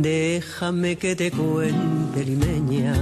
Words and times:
Déjame 0.00 0.96
que 0.96 1.14
te 1.14 1.30
cuente, 1.30 2.24
limeña. 2.24 2.94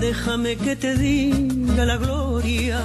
Déjame 0.00 0.56
que 0.56 0.74
te 0.74 0.94
diga 0.96 1.84
la 1.84 1.96
gloria 1.98 2.80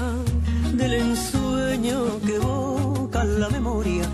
del 0.74 0.94
ensueño 0.94 2.20
que 2.26 2.36
evoca 2.36 3.24
la 3.24 3.50
memoria 3.50 4.06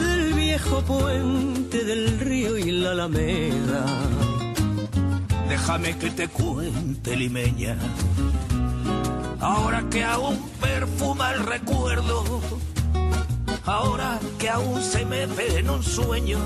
del 0.00 0.32
viejo 0.34 0.80
puente 0.82 1.84
del 1.84 2.20
río 2.20 2.56
y 2.56 2.70
la 2.70 2.92
alameda. 2.92 3.84
Déjame 5.48 5.98
que 5.98 6.10
te 6.10 6.28
cuente, 6.28 7.16
limeña. 7.16 7.76
Ahora 9.40 9.82
que 9.90 10.04
aún 10.04 10.38
perfuma 10.60 11.32
el 11.32 11.40
recuerdo, 11.40 12.40
ahora 13.64 14.20
que 14.38 14.48
aún 14.48 14.80
se 14.80 15.04
me 15.04 15.26
ve 15.26 15.58
en 15.58 15.68
un 15.68 15.82
sueño 15.82 16.38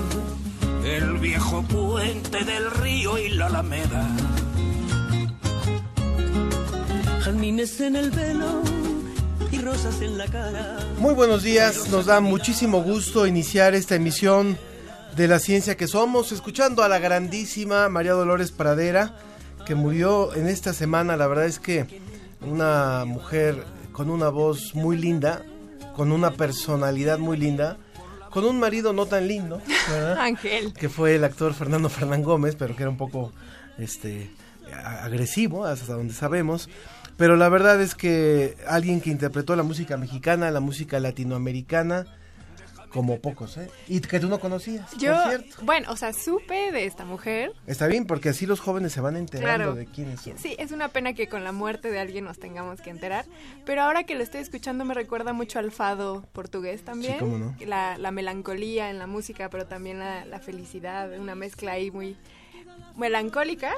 el 0.95 1.17
viejo 1.17 1.61
puente 1.63 2.45
del 2.45 2.71
río 2.71 3.17
y 3.17 3.29
la 3.29 3.47
alameda. 3.47 4.07
Jazmines 7.23 7.81
en 7.81 7.97
el 7.97 8.09
velo 8.11 8.61
y 9.51 9.59
rosas 9.59 10.01
en 10.01 10.17
la 10.17 10.25
cara. 10.27 10.77
Muy 10.99 11.13
buenos 11.13 11.43
días, 11.43 11.89
nos 11.89 12.05
da 12.05 12.21
muchísimo 12.21 12.81
gusto 12.81 13.27
iniciar 13.27 13.75
esta 13.75 13.95
emisión 13.95 14.57
de 15.17 15.27
la 15.27 15.39
ciencia 15.39 15.75
que 15.75 15.87
somos, 15.87 16.31
escuchando 16.31 16.83
a 16.83 16.89
la 16.89 16.99
grandísima 16.99 17.89
María 17.89 18.13
Dolores 18.13 18.51
Pradera, 18.51 19.17
que 19.65 19.75
murió 19.75 20.33
en 20.35 20.47
esta 20.47 20.71
semana, 20.71 21.17
la 21.17 21.27
verdad 21.27 21.47
es 21.47 21.59
que 21.59 21.85
una 22.39 23.03
mujer 23.05 23.65
con 23.91 24.09
una 24.09 24.29
voz 24.29 24.73
muy 24.73 24.95
linda, 24.95 25.43
con 25.95 26.13
una 26.13 26.31
personalidad 26.31 27.19
muy 27.19 27.35
linda, 27.35 27.77
con 28.37 28.45
un 28.45 28.59
marido 28.59 28.93
no 28.93 29.07
tan 29.07 29.27
lindo, 29.27 29.59
¿verdad? 29.89 30.19
Ángel. 30.19 30.71
que 30.73 30.89
fue 30.89 31.15
el 31.15 31.23
actor 31.23 31.55
Fernando 31.55 31.89
Fernán 31.89 32.21
Gómez, 32.21 32.55
pero 32.55 32.75
que 32.75 32.83
era 32.83 32.89
un 32.91 32.97
poco 32.97 33.33
este 33.79 34.29
agresivo, 34.71 35.65
hasta 35.65 35.95
donde 35.95 36.13
sabemos. 36.13 36.69
Pero 37.17 37.35
la 37.35 37.49
verdad 37.49 37.81
es 37.81 37.95
que 37.95 38.55
alguien 38.67 39.01
que 39.01 39.09
interpretó 39.09 39.55
la 39.55 39.63
música 39.63 39.97
mexicana, 39.97 40.51
la 40.51 40.59
música 40.59 40.99
latinoamericana, 40.99 42.05
como 42.97 43.19
pocos, 43.19 43.57
¿eh? 43.57 43.69
Y 43.87 44.01
que 44.01 44.19
tú 44.19 44.27
no 44.27 44.39
conocías, 44.39 44.89
Yo, 44.97 45.13
por 45.13 45.29
cierto. 45.29 45.55
bueno, 45.61 45.91
o 45.91 45.95
sea, 45.95 46.13
supe 46.13 46.71
de 46.71 46.85
esta 46.87 47.05
mujer. 47.05 47.53
Está 47.67 47.85
bien, 47.85 48.07
porque 48.07 48.29
así 48.29 48.47
los 48.47 48.59
jóvenes 48.59 48.91
se 48.91 49.01
van 49.01 49.15
enterando 49.15 49.55
Claro. 49.65 49.75
de 49.75 49.85
quiénes 49.85 50.21
son. 50.21 50.35
Sí, 50.39 50.55
es 50.57 50.71
una 50.71 50.87
pena 50.87 51.13
que 51.13 51.27
con 51.29 51.43
la 51.43 51.51
muerte 51.51 51.91
de 51.91 51.99
alguien 51.99 52.25
nos 52.25 52.39
tengamos 52.39 52.81
que 52.81 52.89
enterar. 52.89 53.25
Pero 53.67 53.83
ahora 53.83 54.03
que 54.05 54.15
lo 54.15 54.23
estoy 54.23 54.41
escuchando 54.41 54.83
me 54.83 54.95
recuerda 54.95 55.31
mucho 55.31 55.59
al 55.59 55.71
fado 55.71 56.25
portugués 56.33 56.81
también. 56.83 57.13
Sí, 57.13 57.19
cómo 57.19 57.37
no. 57.37 57.55
La, 57.67 57.99
la 57.99 58.09
melancolía 58.09 58.89
en 58.89 58.97
la 58.97 59.05
música, 59.05 59.49
pero 59.51 59.67
también 59.67 59.99
la, 59.99 60.25
la 60.25 60.39
felicidad, 60.39 61.11
una 61.19 61.35
mezcla 61.35 61.73
ahí 61.73 61.91
muy 61.91 62.17
melancólica. 62.95 63.73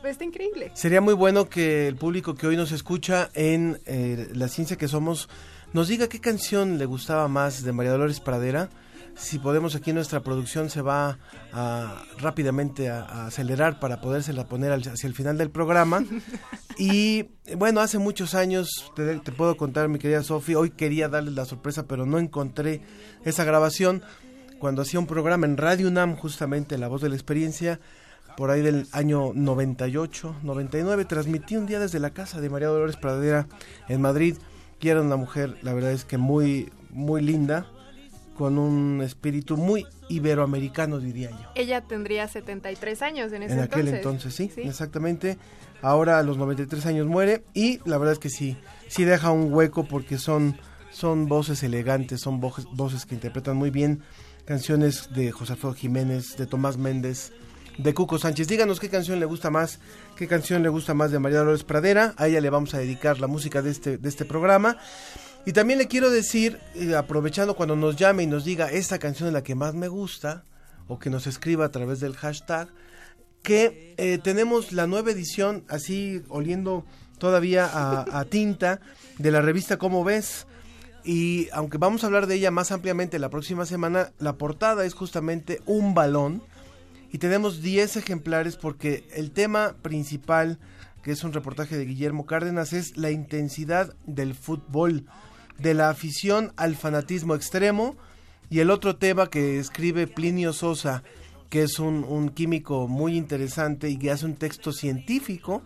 Pues 0.00 0.12
está 0.12 0.24
increíble. 0.24 0.70
Sería 0.74 1.00
muy 1.02 1.12
bueno 1.12 1.50
que 1.50 1.86
el 1.86 1.96
público 1.96 2.34
que 2.34 2.46
hoy 2.46 2.56
nos 2.56 2.72
escucha 2.72 3.30
en 3.34 3.78
eh, 3.84 4.28
La 4.32 4.48
Ciencia 4.48 4.76
que 4.78 4.88
Somos 4.88 5.28
nos 5.72 5.88
diga 5.88 6.08
qué 6.08 6.20
canción 6.20 6.78
le 6.78 6.86
gustaba 6.86 7.28
más 7.28 7.62
de 7.62 7.72
María 7.72 7.92
Dolores 7.92 8.20
Pradera. 8.20 8.68
Si 9.16 9.38
podemos 9.38 9.74
aquí 9.74 9.92
nuestra 9.92 10.20
producción 10.22 10.70
se 10.70 10.80
va 10.82 11.18
a, 11.52 12.02
rápidamente 12.18 12.88
a, 12.88 13.02
a 13.02 13.26
acelerar 13.26 13.78
para 13.80 14.00
podérsela 14.00 14.46
poner 14.46 14.72
al- 14.72 14.80
hacia 14.88 15.06
el 15.06 15.14
final 15.14 15.36
del 15.38 15.50
programa. 15.50 16.04
Y 16.78 17.26
bueno, 17.58 17.80
hace 17.82 17.98
muchos 17.98 18.34
años, 18.34 18.90
te, 18.96 19.18
te 19.18 19.32
puedo 19.32 19.58
contar 19.58 19.88
mi 19.90 19.98
querida 19.98 20.22
Sofi, 20.22 20.54
hoy 20.54 20.70
quería 20.70 21.10
darles 21.10 21.34
la 21.34 21.44
sorpresa 21.44 21.82
pero 21.86 22.06
no 22.06 22.18
encontré 22.18 22.80
esa 23.22 23.44
grabación. 23.44 24.02
Cuando 24.58 24.80
hacía 24.80 24.98
un 24.98 25.06
programa 25.06 25.44
en 25.44 25.58
Radio 25.58 25.88
UNAM, 25.88 26.16
justamente 26.16 26.78
La 26.78 26.88
Voz 26.88 27.02
de 27.02 27.10
la 27.10 27.16
Experiencia, 27.16 27.78
por 28.38 28.50
ahí 28.50 28.62
del 28.62 28.86
año 28.92 29.32
98, 29.34 30.36
99, 30.42 31.04
transmití 31.04 31.56
un 31.56 31.66
día 31.66 31.80
desde 31.80 31.98
la 31.98 32.10
casa 32.10 32.40
de 32.40 32.48
María 32.48 32.68
Dolores 32.68 32.96
Pradera 32.96 33.46
en 33.88 34.00
Madrid, 34.00 34.36
que 34.80 34.90
era 34.90 35.00
una 35.00 35.16
mujer, 35.16 35.56
la 35.62 35.72
verdad 35.74 35.92
es 35.92 36.04
que 36.04 36.18
muy, 36.18 36.72
muy 36.90 37.22
linda, 37.22 37.66
con 38.36 38.58
un 38.58 39.02
espíritu 39.02 39.58
muy 39.58 39.86
iberoamericano, 40.08 40.98
diría 40.98 41.30
yo. 41.30 41.50
Ella 41.54 41.82
tendría 41.82 42.26
73 42.26 43.02
años 43.02 43.32
en 43.32 43.42
ese 43.42 43.52
En 43.52 43.60
aquel 43.60 43.88
entonces. 43.88 44.40
entonces, 44.40 44.54
sí, 44.54 44.68
exactamente. 44.68 45.36
Ahora 45.82 46.18
a 46.18 46.22
los 46.22 46.38
93 46.38 46.86
años 46.86 47.06
muere 47.06 47.44
y 47.52 47.80
la 47.86 47.98
verdad 47.98 48.14
es 48.14 48.18
que 48.18 48.30
sí, 48.30 48.56
sí 48.88 49.04
deja 49.04 49.30
un 49.30 49.52
hueco 49.52 49.84
porque 49.84 50.16
son, 50.16 50.56
son 50.90 51.26
voces 51.26 51.62
elegantes, 51.62 52.22
son 52.22 52.40
voces, 52.40 52.64
voces 52.72 53.04
que 53.04 53.14
interpretan 53.14 53.56
muy 53.56 53.70
bien 53.70 54.02
canciones 54.46 55.10
de 55.14 55.30
José 55.32 55.52
Alfredo 55.52 55.74
Jiménez, 55.74 56.36
de 56.36 56.46
Tomás 56.46 56.76
Méndez, 56.76 57.32
de 57.82 57.94
Cuco 57.94 58.18
Sánchez. 58.18 58.48
Díganos 58.48 58.78
qué 58.78 58.88
canción 58.88 59.20
le 59.20 59.26
gusta 59.26 59.50
más, 59.50 59.78
qué 60.16 60.26
canción 60.26 60.62
le 60.62 60.68
gusta 60.68 60.94
más 60.94 61.10
de 61.10 61.18
María 61.18 61.38
Dolores 61.38 61.64
Pradera. 61.64 62.14
A 62.16 62.28
ella 62.28 62.40
le 62.40 62.50
vamos 62.50 62.74
a 62.74 62.78
dedicar 62.78 63.20
la 63.20 63.26
música 63.26 63.62
de 63.62 63.70
este, 63.70 63.98
de 63.98 64.08
este 64.08 64.24
programa. 64.24 64.76
Y 65.46 65.52
también 65.52 65.78
le 65.78 65.88
quiero 65.88 66.10
decir, 66.10 66.60
eh, 66.74 66.94
aprovechando 66.94 67.56
cuando 67.56 67.76
nos 67.76 67.96
llame 67.96 68.24
y 68.24 68.26
nos 68.26 68.44
diga 68.44 68.70
esta 68.70 68.98
canción 68.98 69.28
es 69.28 69.32
la 69.32 69.42
que 69.42 69.54
más 69.54 69.74
me 69.74 69.88
gusta, 69.88 70.44
o 70.86 70.98
que 70.98 71.08
nos 71.08 71.26
escriba 71.26 71.64
a 71.64 71.70
través 71.70 72.00
del 72.00 72.16
hashtag, 72.16 72.68
que 73.42 73.94
eh, 73.96 74.18
tenemos 74.22 74.72
la 74.72 74.86
nueva 74.86 75.12
edición, 75.12 75.64
así 75.68 76.22
oliendo 76.28 76.84
todavía 77.18 77.66
a, 77.66 78.18
a 78.18 78.24
tinta, 78.26 78.80
de 79.18 79.30
la 79.30 79.40
revista 79.40 79.78
Cómo 79.78 80.04
ves. 80.04 80.46
Y 81.02 81.48
aunque 81.52 81.78
vamos 81.78 82.04
a 82.04 82.08
hablar 82.08 82.26
de 82.26 82.34
ella 82.34 82.50
más 82.50 82.72
ampliamente 82.72 83.18
la 83.18 83.30
próxima 83.30 83.64
semana, 83.64 84.12
la 84.18 84.34
portada 84.34 84.84
es 84.84 84.92
justamente 84.92 85.62
un 85.64 85.94
balón. 85.94 86.42
Y 87.12 87.18
tenemos 87.18 87.62
10 87.62 87.96
ejemplares 87.96 88.56
porque 88.56 89.08
el 89.14 89.32
tema 89.32 89.74
principal, 89.82 90.58
que 91.02 91.12
es 91.12 91.24
un 91.24 91.32
reportaje 91.32 91.76
de 91.76 91.84
Guillermo 91.84 92.26
Cárdenas, 92.26 92.72
es 92.72 92.96
la 92.96 93.10
intensidad 93.10 93.94
del 94.06 94.34
fútbol, 94.34 95.06
de 95.58 95.74
la 95.74 95.90
afición 95.90 96.52
al 96.56 96.76
fanatismo 96.76 97.34
extremo. 97.34 97.96
Y 98.48 98.60
el 98.60 98.70
otro 98.70 98.96
tema 98.96 99.28
que 99.28 99.58
escribe 99.58 100.06
Plinio 100.06 100.52
Sosa, 100.52 101.02
que 101.48 101.62
es 101.62 101.78
un, 101.78 102.04
un 102.04 102.28
químico 102.28 102.86
muy 102.86 103.16
interesante 103.16 103.88
y 103.88 103.98
que 103.98 104.10
hace 104.10 104.26
un 104.26 104.36
texto 104.36 104.72
científico, 104.72 105.62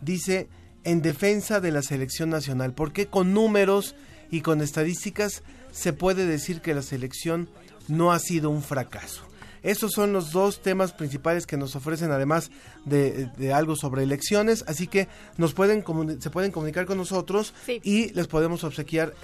dice 0.00 0.48
en 0.84 1.02
defensa 1.02 1.60
de 1.60 1.72
la 1.72 1.82
selección 1.82 2.30
nacional. 2.30 2.72
Porque 2.72 3.06
con 3.06 3.32
números 3.32 3.96
y 4.30 4.42
con 4.42 4.60
estadísticas 4.60 5.42
se 5.72 5.92
puede 5.92 6.26
decir 6.26 6.60
que 6.60 6.74
la 6.74 6.82
selección 6.82 7.48
no 7.88 8.12
ha 8.12 8.18
sido 8.18 8.50
un 8.50 8.62
fracaso? 8.62 9.22
Estos 9.64 9.92
son 9.92 10.12
los 10.12 10.30
dos 10.30 10.62
temas 10.62 10.92
principales 10.92 11.46
que 11.46 11.56
nos 11.56 11.74
ofrecen, 11.74 12.12
además 12.12 12.50
de, 12.84 13.26
de 13.36 13.52
algo 13.52 13.74
sobre 13.74 14.04
elecciones. 14.04 14.64
Así 14.68 14.86
que 14.86 15.08
nos 15.36 15.54
pueden 15.54 15.82
se 16.20 16.30
pueden 16.30 16.52
comunicar 16.52 16.86
con 16.86 16.98
nosotros 16.98 17.52
Sí. 17.66 17.80
y 17.82 18.12
les 18.12 18.28
podemos 18.28 18.62
obsequiar 18.62 19.14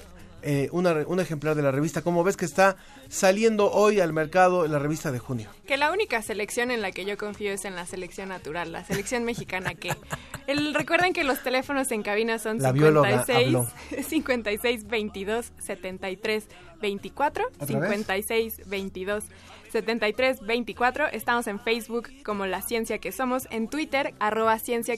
eh, 0.43 0.71
una 0.73 0.93
un 1.07 1.21
ejemplar 1.21 1.55
de 1.55 1.63
la 1.63 1.71
revista. 1.71 2.01
Como 2.01 2.25
ves 2.25 2.39
que 2.39 2.47
está 2.47 2.77
saliendo 3.11 3.71
hoy 3.71 4.01
al 4.01 4.15
mercado 4.15 4.65
en 4.65 4.73
la 4.73 4.79
revista 4.79 5.13
de 5.13 5.19
junio. 5.19 5.51
Que 5.67 5.77
la 5.77 5.93
única 5.93 6.23
selección 6.23 6.71
en 6.71 6.81
la 6.81 6.93
que 6.93 7.05
yo 7.05 7.19
confío 7.19 7.53
es 7.53 7.67
en 7.67 7.77
la 7.77 7.85
selección 7.85 8.31
natural, 8.31 8.73
la 8.73 8.83
selección 8.85 9.25
mexicana 9.25 9.75
que... 9.75 9.95
El, 10.47 10.75
recuerden 10.75 11.13
que 11.13 11.23
los 11.23 11.43
teléfonos 11.43 11.93
en 11.93 12.03
cabina 12.03 12.39
son 12.39 12.59
La 12.59 12.73
bióloga 12.73 13.25
56, 13.25 13.47
habló. 13.47 13.69
56 14.09 14.87
22 14.89 15.53
73 15.59 16.45
24, 16.81 17.45
¿Otra 17.61 17.79
vez? 17.79 17.91
56 17.91 18.63
22 18.67 19.25
73 19.71 20.41
24. 20.41 21.07
Estamos 21.09 21.47
en 21.47 21.61
Facebook 21.61 22.11
como 22.25 22.47
La 22.47 22.63
Ciencia 22.63 22.99
que 22.99 23.13
Somos, 23.13 23.47
en 23.51 23.69
Twitter 23.69 24.15
arroba 24.19 24.59
Ciencia 24.59 24.97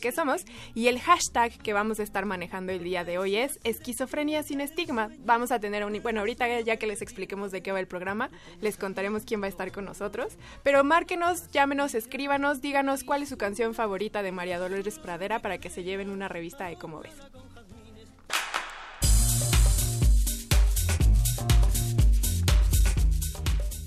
y 0.74 0.88
el 0.88 1.00
hashtag 1.00 1.56
que 1.58 1.72
vamos 1.72 2.00
a 2.00 2.02
estar 2.02 2.24
manejando 2.24 2.72
el 2.72 2.82
día 2.82 3.04
de 3.04 3.18
hoy 3.18 3.36
es 3.36 3.58
esquizofrenia 3.64 4.42
sin 4.42 4.60
estigma. 4.60 5.10
Vamos 5.24 5.52
a 5.52 5.60
tener 5.60 5.84
un... 5.84 6.00
Bueno, 6.02 6.20
ahorita 6.20 6.60
ya 6.60 6.76
que 6.76 6.86
les 6.86 7.02
expliquemos 7.02 7.50
de 7.50 7.62
qué 7.62 7.72
va 7.72 7.80
el 7.80 7.86
programa, 7.86 8.30
les 8.60 8.76
contaremos 8.76 9.24
quién 9.24 9.40
va 9.42 9.46
a 9.46 9.48
estar 9.48 9.72
con 9.72 9.84
nosotros. 9.84 10.36
Pero 10.62 10.84
márquenos, 10.84 11.50
llámenos, 11.50 11.94
escríbanos, 11.94 12.60
díganos 12.60 13.04
cuál 13.04 13.22
es 13.22 13.28
su 13.28 13.36
canción 13.36 13.74
favorita 13.74 14.22
de 14.22 14.32
María 14.32 14.58
Dolores 14.58 14.98
Pradera 14.98 15.40
para 15.40 15.58
que 15.58 15.70
se 15.70 15.84
lleven 15.84 16.10
una 16.10 16.28
revista 16.28 16.66
de 16.66 16.76
cómo 16.76 17.00
ves. 17.00 17.14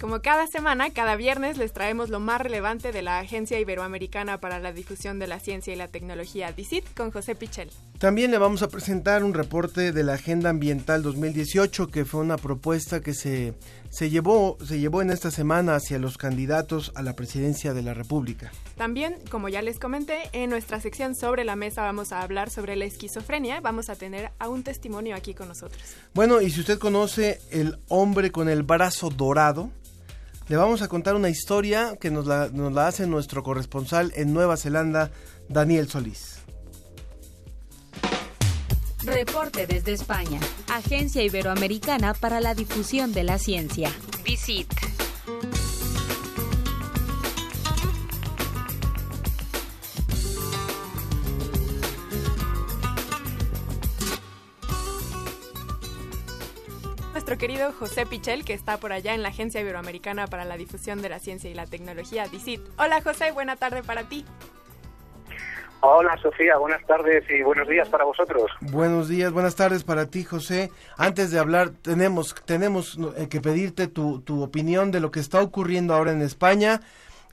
Como 0.06 0.22
cada 0.22 0.46
semana, 0.46 0.92
cada 0.92 1.16
viernes 1.16 1.57
les 1.57 1.74
traemos 1.74 2.12
lo 2.12 2.19
más 2.19 2.40
relevante 2.40 2.92
de 2.92 3.02
la 3.02 3.18
Agencia 3.18 3.60
Iberoamericana 3.60 4.40
para 4.40 4.60
la 4.60 4.72
Difusión 4.72 5.18
de 5.18 5.25
la 5.25 5.40
Ciencia 5.40 5.74
y 5.74 5.75
la 5.75 5.88
Tecnología, 5.88 6.52
DICIT, 6.52 6.94
con 6.96 7.10
José 7.10 7.34
Pichel. 7.34 7.72
También 7.98 8.30
le 8.30 8.38
vamos 8.38 8.62
a 8.62 8.68
presentar 8.68 9.24
un 9.24 9.34
reporte 9.34 9.92
de 9.92 10.04
la 10.04 10.13
Agenda 10.13 10.52
Ambiental 10.52 11.02
2018, 11.02 11.88
que 11.88 12.06
fue 12.06 12.22
una 12.22 12.38
propuesta 12.38 13.02
que 13.02 13.16
se, 13.16 13.56
se, 13.90 14.12
llevó, 14.12 14.60
se 14.63 14.80
llevó 14.80 15.02
en 15.02 15.10
esta 15.10 15.31
semana 15.31 15.74
hacia 15.74 15.98
los 15.98 16.19
candidatos 16.19 16.92
a 16.94 17.02
la 17.02 17.16
presidencia 17.16 17.74
de 17.74 17.81
la 17.81 17.96
República. 17.96 18.52
También, 18.78 19.16
como 19.31 19.50
ya 19.50 19.63
les 19.63 19.80
comenté, 19.80 20.30
en 20.34 20.52
nuestra 20.52 20.80
sección 20.81 21.16
sobre 21.16 21.46
la 21.46 21.56
mesa 21.56 21.81
vamos 21.81 22.12
a 22.12 22.22
hablar 22.22 22.52
sobre 22.52 22.75
la 22.75 22.86
esquizofrenia. 22.86 23.60
Vamos 23.60 23.90
a 23.90 23.96
tener 23.96 24.30
a 24.38 24.50
un 24.50 24.62
testimonio 24.62 25.16
aquí 25.16 25.34
con 25.34 25.48
nosotros. 25.48 25.81
Bueno, 26.13 26.42
y 26.42 26.52
si 26.52 26.60
usted 26.60 26.78
conoce 26.78 27.40
el 27.50 27.80
hombre 27.88 28.31
con 28.31 28.50
el 28.50 28.62
brazo 28.62 29.10
dorado, 29.10 29.72
le 30.47 30.56
vamos 30.56 30.81
a 30.81 30.88
contar 30.88 31.15
una 31.15 31.30
historia 31.30 31.97
que 32.00 32.12
nos 32.12 32.25
la, 32.27 32.50
nos 32.51 32.71
la 32.74 32.88
hace 32.88 33.07
nuestro 33.07 33.44
corresponsal 33.44 34.12
en 34.15 34.33
Nueva 34.33 34.57
Zelanda, 34.57 35.12
Daniel 35.50 35.89
Solís. 35.89 36.39
Reporte 39.03 39.68
desde 39.68 39.94
España. 39.94 40.39
Agencia 40.68 41.24
Iberoamericana 41.24 42.13
para 42.13 42.42
la 42.42 42.56
Difusión 42.56 43.13
de 43.13 43.24
la 43.24 43.38
Ciencia. 43.38 43.92
Visit. 44.24 44.94
Nuestro 57.35 57.49
querido 57.49 57.73
José 57.73 58.05
Pichel, 58.05 58.45
que 58.45 58.53
está 58.53 58.77
por 58.77 58.93
allá 58.93 59.13
en 59.13 59.21
la 59.21 59.27
Agencia 59.27 59.59
Iberoamericana 59.59 60.25
para 60.25 60.45
la 60.45 60.55
Difusión 60.55 61.01
de 61.01 61.09
la 61.09 61.19
Ciencia 61.19 61.49
y 61.49 61.53
la 61.53 61.65
Tecnología, 61.65 62.29
DICIT. 62.29 62.61
Hola 62.77 63.01
José, 63.01 63.33
buena 63.33 63.57
tarde 63.57 63.83
para 63.83 64.03
ti. 64.03 64.25
Hola 65.81 66.17
Sofía, 66.21 66.57
buenas 66.57 66.81
tardes 66.85 67.25
y 67.29 67.43
buenos 67.43 67.67
días 67.67 67.89
para 67.89 68.05
vosotros. 68.05 68.49
Buenos 68.61 69.09
días, 69.09 69.33
buenas 69.33 69.57
tardes 69.57 69.83
para 69.83 70.05
ti 70.05 70.23
José. 70.23 70.71
Antes 70.95 71.29
de 71.29 71.37
hablar, 71.37 71.71
tenemos, 71.81 72.33
tenemos 72.45 72.97
eh, 73.17 73.27
que 73.27 73.41
pedirte 73.41 73.87
tu, 73.87 74.21
tu 74.21 74.41
opinión 74.41 74.91
de 74.91 75.01
lo 75.01 75.11
que 75.11 75.19
está 75.19 75.41
ocurriendo 75.41 75.93
ahora 75.93 76.13
en 76.13 76.21
España. 76.21 76.79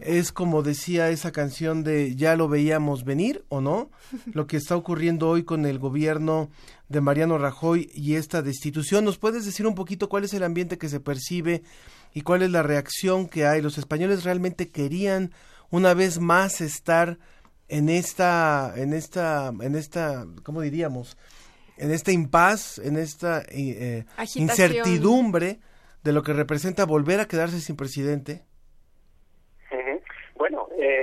Es 0.01 0.33
como 0.33 0.63
decía 0.63 1.11
esa 1.11 1.33
canción 1.33 1.85
de 1.85 2.17
ya 2.17 2.37
lo 2.37 2.49
veíamos 2.49 3.05
venir 3.05 3.45
o 3.49 3.61
no, 3.61 3.91
lo 4.33 4.47
que 4.47 4.57
está 4.57 4.77
ocurriendo 4.77 5.29
hoy 5.29 5.45
con 5.45 5.67
el 5.67 5.79
gobierno 5.79 6.51
de 6.89 7.01
Mariano 7.01 7.39
Rajoy 7.39 7.91
y 7.95 8.15
esta 8.15 8.43
destitución. 8.43 9.05
¿Nos 9.05 9.19
puedes 9.19 9.45
decir 9.45 9.67
un 9.67 9.75
poquito 9.75 10.09
cuál 10.09 10.25
es 10.25 10.35
el 10.35 10.43
ambiente 10.43 10.79
que 10.79 10.89
se 10.89 11.01
percibe 11.01 11.63
y 12.13 12.23
cuál 12.23 12.43
es 12.43 12.51
la 12.51 12.63
reacción 12.63 13.29
que 13.29 13.47
hay? 13.47 13.63
¿Los 13.63 13.79
españoles 13.79 14.25
realmente 14.25 14.69
querían 14.69 15.33
una 15.71 15.95
vez 15.95 16.19
más 16.19 16.61
estar 16.61 17.19
en 17.69 17.89
esta, 17.89 18.75
en 18.77 18.93
esta, 18.93 19.53
en 19.61 19.75
esta, 19.75 20.27
¿cómo 20.43 20.61
diríamos? 20.61 21.17
En 21.79 21.91
este 21.91 22.13
impas, 22.13 22.79
en 22.79 22.99
esta 22.99 23.43
eh, 23.49 24.05
incertidumbre 24.35 25.61
de 26.05 26.13
lo 26.13 26.23
que 26.23 26.35
representa 26.35 26.85
volver 26.85 27.21
a 27.21 27.27
quedarse 27.27 27.61
sin 27.61 27.77
presidente. 27.77 28.45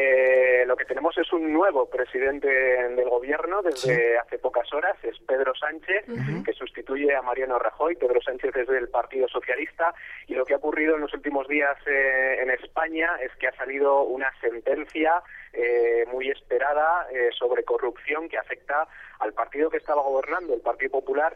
Eh, 0.02 0.64
lo 0.66 0.78
que 0.78 0.86
tenemos 0.86 1.18
es 1.18 1.34
un 1.34 1.52
nuevo 1.52 1.90
presidente 1.90 2.48
del 2.48 3.10
gobierno 3.10 3.62
desde 3.62 3.96
sí. 3.96 4.16
hace 4.16 4.40
pocas 4.40 4.72
horas, 4.74 4.96
es 5.04 5.20
Pedro 5.28 5.54
Sánchez, 5.56 6.08
uh 6.08 6.14
-huh. 6.14 6.46
que 6.46 6.54
sustituye 6.54 7.14
a 7.14 7.22
Mariano 7.22 7.60
Rajoy. 7.60 7.98
Pedro 7.98 8.22
Sánchez 8.22 8.56
es 8.56 8.68
del 8.68 8.88
Partido 8.88 9.28
Socialista 9.28 9.94
y 10.28 10.36
lo 10.36 10.46
que 10.46 10.54
ha 10.54 10.58
ocurrido 10.58 10.96
en 10.96 11.02
los 11.02 11.14
últimos 11.14 11.50
días 11.50 11.76
eh, 11.86 12.38
en 12.42 12.50
España 12.52 13.10
es 13.22 13.36
que 13.36 13.48
ha 13.48 13.56
salido 13.58 14.04
una 14.04 14.32
sentencia 14.40 15.22
eh, 15.52 16.06
muy 16.08 16.30
esperada 16.30 17.08
eh, 17.12 17.30
sobre 17.38 17.66
corrupción 17.66 18.30
que 18.30 18.38
afecta 18.38 18.88
al 19.20 19.34
partido 19.34 19.70
que 19.70 19.78
estaba 19.78 20.02
gobernando, 20.02 20.54
el 20.54 20.62
Partido 20.62 20.92
Popular, 20.92 21.36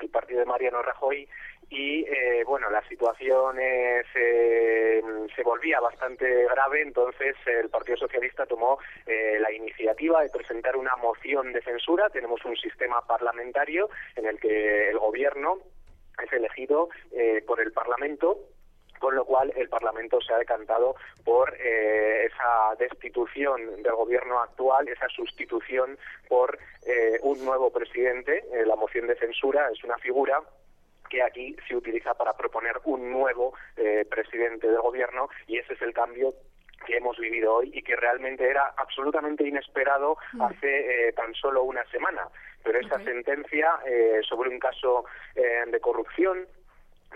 el 0.00 0.08
partido 0.08 0.40
de 0.40 0.46
Mariano 0.46 0.82
Rajoy 0.82 1.28
y 1.70 2.04
eh, 2.04 2.44
bueno 2.46 2.70
la 2.70 2.86
situación 2.88 3.58
eh, 3.58 4.02
se, 4.12 5.02
se, 5.34 5.42
volvía 5.42 5.80
bastante 5.80 6.44
grave 6.44 6.82
entonces 6.82 7.36
el 7.46 7.70
Partido 7.70 7.96
Socialista 7.96 8.46
tomó 8.46 8.78
eh, 9.06 9.38
la 9.40 9.52
iniciativa 9.52 10.22
de 10.22 10.30
presentar 10.30 10.76
una 10.76 10.96
moción 10.96 11.52
de 11.52 11.62
censura. 11.62 12.10
Tenemos 12.10 12.44
un 12.44 12.56
sistema 12.56 13.00
parlamentario 13.06 13.88
en 14.16 14.26
el 14.26 14.38
que 14.38 14.90
el 14.90 14.98
gobierno 14.98 15.58
es 16.22 16.32
elegido 16.32 16.88
por 17.46 17.60
el 17.60 17.72
Parlamento 17.72 18.38
con 18.98 19.14
lo 19.14 19.24
cual 19.24 19.52
el 19.56 19.68
Parlamento 19.68 20.20
se 20.20 20.32
ha 20.32 20.38
decantado 20.38 20.96
por 21.24 21.54
eh, 21.58 22.26
esa 22.26 22.74
destitución 22.78 23.82
del 23.82 23.92
gobierno 23.92 24.40
actual, 24.40 24.88
esa 24.88 25.08
sustitución 25.08 25.98
por 26.28 26.58
eh, 26.86 27.18
un 27.22 27.44
nuevo 27.44 27.70
presidente. 27.70 28.44
Eh, 28.52 28.64
la 28.66 28.76
moción 28.76 29.06
de 29.06 29.16
censura 29.16 29.68
es 29.72 29.82
una 29.84 29.98
figura 29.98 30.40
que 31.08 31.22
aquí 31.22 31.56
se 31.68 31.76
utiliza 31.76 32.14
para 32.14 32.32
proponer 32.32 32.80
un 32.84 33.10
nuevo 33.12 33.54
presidente 34.08 34.66
del 34.66 34.80
gobierno 34.80 35.28
y 35.46 35.58
ese 35.58 35.74
es 35.74 35.82
el 35.82 35.92
cambio 35.92 36.34
que 36.86 36.96
hemos 36.96 37.18
vivido 37.18 37.56
hoy 37.56 37.70
y 37.72 37.82
que 37.82 37.94
realmente 37.94 38.48
era 38.48 38.74
absolutamente 38.76 39.46
inesperado 39.46 40.16
mm. 40.32 40.42
hace 40.42 41.12
tan 41.14 41.32
solo 41.34 41.62
una 41.62 41.84
semana. 41.90 42.26
Pero 42.64 42.80
esta 42.80 42.96
okay. 42.96 43.06
sentencia 43.06 43.78
sobre 44.26 44.48
un 44.48 44.58
caso 44.58 45.04
de 45.34 45.80
corrupción 45.80 46.48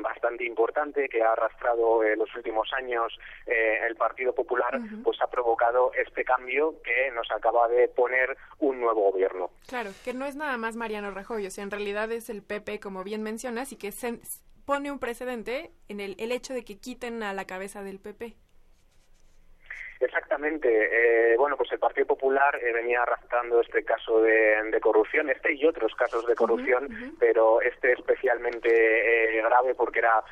bastante 0.02 0.44
importante 0.44 1.08
que 1.08 1.22
ha 1.22 1.32
arrastrado 1.32 2.04
en 2.04 2.12
eh, 2.12 2.16
los 2.16 2.34
últimos 2.34 2.70
años 2.72 3.18
eh, 3.46 3.80
el 3.88 3.96
Partido 3.96 4.34
Popular, 4.34 4.76
uh 4.76 4.82
-huh. 4.82 5.02
pues 5.02 5.20
ha 5.20 5.28
provocado 5.28 5.92
este 5.94 6.24
cambio 6.24 6.80
que 6.82 7.10
nos 7.12 7.30
acaba 7.30 7.68
de 7.68 7.88
poner 7.88 8.36
un 8.58 8.80
nuevo 8.80 9.10
gobierno. 9.10 9.50
Claro, 9.66 9.90
que 10.04 10.14
no 10.14 10.26
es 10.26 10.36
nada 10.36 10.56
más 10.56 10.76
Mariano 10.76 11.10
Rajoy, 11.10 11.46
o 11.46 11.50
sea, 11.50 11.64
en 11.64 11.70
realidad 11.70 12.10
es 12.12 12.30
el 12.30 12.42
PP, 12.42 12.80
como 12.80 13.04
bien 13.04 13.22
mencionas, 13.22 13.72
y 13.72 13.76
que 13.76 13.92
se 13.92 14.20
pone 14.64 14.90
un 14.90 14.98
precedente 14.98 15.70
en 15.88 16.00
el, 16.00 16.14
el 16.18 16.32
hecho 16.32 16.52
de 16.52 16.64
que 16.64 16.78
quiten 16.78 17.22
a 17.22 17.32
la 17.32 17.46
cabeza 17.46 17.82
del 17.82 17.98
PP. 18.00 18.36
Exactamente. 20.00 20.68
Eh, 21.32 21.36
bueno, 21.36 21.56
pues 21.56 21.72
el 21.72 21.78
Partido 21.78 22.06
Popular 22.06 22.54
eh, 22.62 22.72
venía 22.72 23.02
arrastrando 23.02 23.60
este 23.60 23.84
caso 23.84 24.20
de, 24.20 24.62
de, 24.70 24.80
corrupción, 24.80 25.28
este 25.28 25.52
y 25.54 25.66
otros 25.66 25.94
casos 25.94 26.26
de 26.26 26.36
corrupción, 26.36 26.84
uh 26.84 26.88
-huh, 26.88 27.16
pero 27.18 27.60
este 27.60 27.92
especialmente 27.92 28.68
eh, 28.68 29.42
grave 29.42 29.74
porque 29.74 29.98
era 30.00 30.22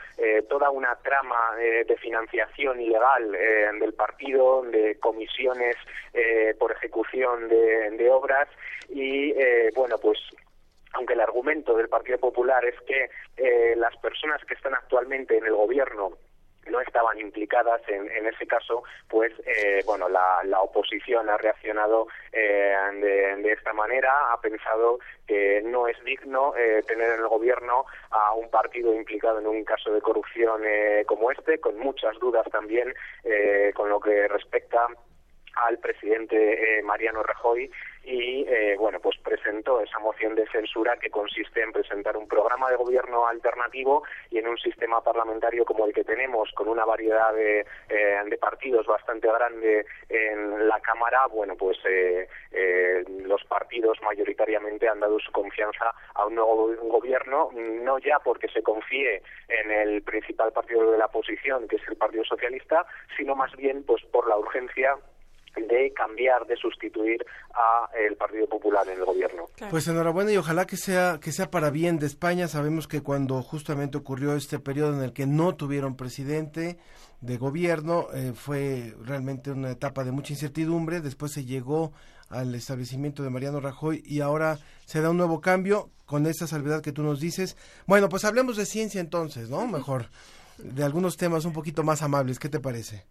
toda 0.49 0.71
una 0.71 0.95
trama 0.97 1.57
de 1.57 1.97
financiación 1.97 2.81
ilegal 2.81 3.33
del 3.81 3.95
partido, 3.95 4.63
de 4.63 4.99
comisiones 4.99 5.77
por 6.59 6.73
ejecución 6.73 7.49
de, 7.49 7.91
de 7.91 8.11
obras 8.11 8.49
y, 8.89 9.33
bueno, 9.75 9.99
pues 9.99 10.19
aunque 10.93 11.15
el 11.15 11.21
argumento 11.21 11.77
del 11.77 11.89
Partido 11.89 12.19
Popular 12.19 12.65
es 12.65 12.79
que 12.83 13.09
las 13.77 13.97
personas 13.99 14.45
que 14.45 14.55
están 14.55 14.75
actualmente 14.75 15.37
en 15.37 15.47
el 15.47 15.55
gobierno 15.55 16.19
no 16.71 16.81
estaban 16.81 17.19
implicadas 17.19 17.81
en, 17.89 18.11
en 18.11 18.27
ese 18.27 18.47
caso, 18.47 18.83
pues 19.09 19.33
eh, 19.45 19.83
bueno, 19.87 20.09
la, 20.09 20.41
la, 20.45 20.61
oposición 20.61 21.29
ha 21.29 21.37
reaccionado 21.37 22.09
eh, 22.33 22.75
de, 23.43 23.53
esta 23.53 23.73
manera, 23.73 24.33
ha 24.33 24.41
pensado 24.41 24.99
que 25.27 25.63
no 25.65 25.89
es 25.89 26.03
digno 26.05 26.55
eh, 26.57 26.83
tener 26.87 27.13
en 27.13 27.21
el 27.21 27.29
gobierno 27.29 27.85
a 28.11 28.35
un 28.35 28.51
partido 28.51 28.95
implicado 28.95 29.39
en 29.39 29.47
un 29.47 29.65
caso 29.65 29.93
de 29.93 30.01
corrupción 30.01 30.63
eh, 30.65 31.05
como 31.07 31.31
este, 31.31 31.59
con 31.59 31.79
muchas 31.79 32.19
dudas 32.19 32.47
también 32.51 32.95
eh, 33.25 33.73
con 33.75 33.89
lo 33.89 34.01
que 34.01 34.29
respecta 34.29 34.87
al 35.57 35.79
presidente 35.79 36.83
Mariano 36.85 37.23
Rajoy 37.23 37.71
y 38.07 38.47
eh, 38.49 38.77
bueno 38.79 39.01
pues 39.01 39.17
presentó 39.19 39.81
esa 39.81 39.99
moción 39.99 40.37
de 40.37 40.47
censura 40.47 40.97
que 40.97 41.11
consiste 41.11 41.61
en 41.61 41.73
presentar 41.73 42.17
un 42.17 42.29
programa 42.29 42.71
de 42.71 42.77
gobierno 42.77 43.27
alternativo 43.27 44.05
y 44.31 44.39
en 44.39 44.47
un 44.47 44.57
sistema 44.59 45.03
parlamentario 45.03 45.65
como 45.65 45.87
el 45.87 45.93
que 45.93 46.05
tenemos 46.05 46.53
con 46.53 46.69
una 46.69 46.85
variedad 46.85 47.35
de, 47.35 47.67
eh, 47.89 48.19
de 48.25 48.39
partidos 48.39 48.87
bastante 48.87 49.27
grande 49.27 49.85
en 50.09 50.69
la 50.69 50.79
cámara. 50.81 51.27
Bueno 51.27 51.57
pues 51.57 51.79
eh, 51.85 52.29
los 53.25 53.43
partidos 53.45 53.99
mayoritariamente 54.03 54.89
han 54.89 55.01
dado 55.01 55.19
su 55.19 55.33
confianza 55.33 55.93
a 56.15 56.27
un 56.27 56.37
nuevo 56.37 56.75
gobierno 56.83 57.51
no 57.53 57.99
ya 57.99 58.21
porque 58.21 58.49
se 58.49 58.63
confíe 58.63 59.21
en 59.49 59.71
el 59.73 60.03
principal 60.03 60.53
partido 60.53 60.93
de 60.93 60.99
la 60.99 61.07
oposición 61.07 61.67
que 61.67 61.77
es 61.77 61.83
el 61.89 61.97
Partido 61.97 62.25
Socialista 62.25 62.87
sino 63.17 63.35
más 63.35 63.55
bien 63.57 63.85
pues 63.85 64.05
por 64.05 64.29
la 64.29 64.39
urgencia 64.39 64.97
de 65.63 65.93
cambiar, 65.93 66.47
de 66.47 66.57
sustituir 66.57 67.25
a 67.55 67.89
el 67.97 68.17
Partido 68.17 68.47
Popular 68.47 68.87
en 68.89 68.99
el 68.99 69.05
gobierno. 69.05 69.47
Pues 69.71 69.89
enhorabuena 69.89 70.33
y 70.33 70.37
ojalá 70.37 70.67
que 70.67 70.77
sea 70.77 71.19
que 71.21 71.33
sea 71.33 71.51
para 71.51 71.71
bien 71.71 71.99
de 71.99 72.07
España. 72.07 72.49
Sabemos 72.49 72.87
que 72.87 73.03
cuando 73.03 73.43
justamente 73.43 73.99
ocurrió 73.99 74.35
este 74.37 74.59
periodo 74.59 74.95
en 74.95 75.03
el 75.03 75.13
que 75.13 75.27
no 75.27 75.55
tuvieron 75.57 75.97
presidente 75.97 76.79
de 77.21 77.37
gobierno 77.39 78.09
eh, 78.15 78.33
fue 78.35 78.95
realmente 79.03 79.51
una 79.51 79.71
etapa 79.71 80.05
de 80.05 80.13
mucha 80.13 80.33
incertidumbre. 80.33 81.01
Después 81.01 81.33
se 81.33 81.45
llegó 81.45 81.93
al 82.29 82.55
establecimiento 82.55 83.23
de 83.23 83.31
Mariano 83.31 83.61
Rajoy 83.61 84.03
y 84.05 84.21
ahora 84.21 84.59
se 84.85 85.01
da 85.01 85.11
un 85.11 85.17
nuevo 85.17 85.41
cambio 85.41 85.91
con 86.05 86.27
esta 86.27 86.47
salvedad 86.47 86.83
que 86.83 86.93
tú 86.93 87.03
nos 87.03 87.21
dices. 87.21 87.57
Bueno, 87.87 88.09
pues 88.09 88.25
hablemos 88.25 88.57
de 88.57 88.67
ciencia 88.67 89.01
entonces, 89.01 89.51
¿no? 89.51 89.67
Mejor. 89.67 90.07
de 90.59 90.85
algunos 90.85 91.17
temas 91.17 91.45
un 91.45 91.53
poquito 91.53 91.83
más 91.83 92.03
amables. 92.03 92.39
¿Qué 92.39 92.49
te 92.49 92.61
parece? 92.61 93.05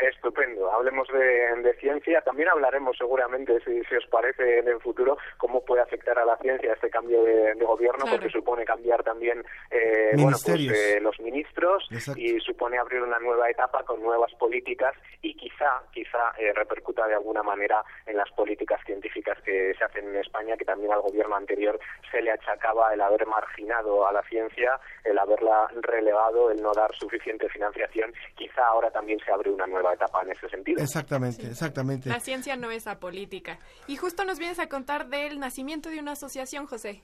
Estupendo. 0.00 0.70
Hablemos 0.72 1.08
de, 1.08 1.62
de 1.62 1.74
ciencia. 1.74 2.20
También 2.22 2.48
hablaremos 2.48 2.96
seguramente, 2.96 3.58
si, 3.64 3.82
si, 3.84 3.96
os 3.96 4.06
parece, 4.06 4.58
en 4.58 4.68
el 4.68 4.80
futuro, 4.80 5.16
cómo 5.38 5.64
puede 5.64 5.82
afectar 5.82 6.18
a 6.18 6.24
la 6.24 6.36
ciencia 6.38 6.72
este 6.72 6.90
cambio 6.90 7.22
de, 7.24 7.54
de 7.54 7.64
gobierno, 7.64 7.98
Claro. 8.04 8.12
porque 8.18 8.30
supone 8.30 8.64
cambiar 8.64 9.02
también 9.02 9.44
eh, 9.70 10.10
bueno, 10.14 10.30
pues, 10.32 10.48
Ministerios. 10.48 10.74
eh, 10.78 11.00
los 11.00 11.18
ministros 11.20 11.88
Exacto. 11.90 12.20
y 12.20 12.38
supone 12.40 12.78
abrir 12.78 13.02
una 13.02 13.18
nueva 13.18 13.50
etapa 13.50 13.82
con 13.84 14.02
nuevas 14.02 14.32
políticas 14.34 14.94
y 15.22 15.34
quizá, 15.34 15.82
quizá 15.92 16.32
eh, 16.38 16.52
repercuta 16.54 17.06
de 17.06 17.14
alguna 17.14 17.42
manera 17.42 17.84
en 18.06 18.16
las 18.16 18.30
políticas 18.32 18.80
científicas 18.86 19.36
que 19.42 19.74
se 19.76 19.84
hacen 19.84 20.08
en 20.08 20.16
España, 20.16 20.56
que 20.56 20.64
también 20.64 20.92
al 20.92 21.00
gobierno 21.00 21.34
anterior 21.36 21.78
se 22.10 22.22
le 22.22 22.30
achacaba 22.30 22.92
el 22.94 23.00
haber 23.00 23.26
marginado 23.26 24.06
a 24.06 24.12
la 24.12 24.22
ciencia, 24.22 24.78
el 25.04 25.18
haberla 25.18 25.68
relegado, 25.82 26.50
el 26.50 26.62
no 26.62 26.72
dar 26.72 26.94
suficiente 26.94 27.48
financiación. 27.48 28.12
Quizá 28.36 28.66
ahora 28.66 28.90
también 28.90 29.18
se 29.24 29.32
abre 29.32 29.50
una 29.50 29.66
nueva 29.66 29.87
etapa 29.94 30.22
en 30.22 30.32
ese 30.32 30.48
sentido. 30.48 30.82
Exactamente, 30.82 31.46
exactamente. 31.46 32.08
La 32.08 32.20
ciencia 32.20 32.56
no 32.56 32.70
es 32.70 32.86
apolítica. 32.86 33.58
Y 33.86 33.96
justo 33.96 34.24
nos 34.24 34.38
vienes 34.38 34.58
a 34.58 34.68
contar 34.68 35.06
del 35.08 35.38
nacimiento 35.38 35.90
de 35.90 36.00
una 36.00 36.12
asociación, 36.12 36.66
José. 36.66 37.02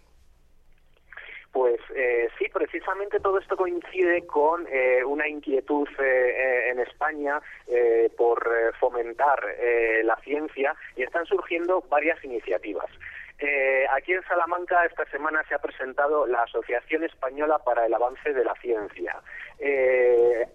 Pues 1.52 1.78
eh, 1.94 2.28
sí, 2.36 2.46
precisamente 2.52 3.20
todo 3.20 3.38
esto 3.38 3.56
coincide 3.56 4.26
con 4.26 4.66
eh, 4.66 5.04
una 5.04 5.28
inquietud 5.28 5.88
eh, 6.00 6.02
eh, 6.02 6.70
en 6.70 6.80
España 6.80 7.40
eh, 7.68 8.10
por 8.16 8.38
eh, 8.44 8.72
fomentar 8.80 9.38
eh, 9.60 10.02
la 10.02 10.16
ciencia 10.16 10.74
y 10.96 11.04
están 11.04 11.24
surgiendo 11.26 11.80
varias 11.88 12.22
iniciativas. 12.24 12.90
Eh, 13.38 13.86
aquí 13.92 14.12
en 14.12 14.22
Salamanca 14.24 14.84
esta 14.84 15.04
semana 15.06 15.44
se 15.48 15.54
ha 15.54 15.58
presentado 15.60 16.26
la 16.26 16.42
Asociación 16.42 17.04
Española 17.04 17.60
para 17.64 17.86
el 17.86 17.94
Avance 17.94 18.32
de 18.32 18.44
la 18.44 18.54
Ciencia. 18.60 19.20
Eh, 19.60 20.48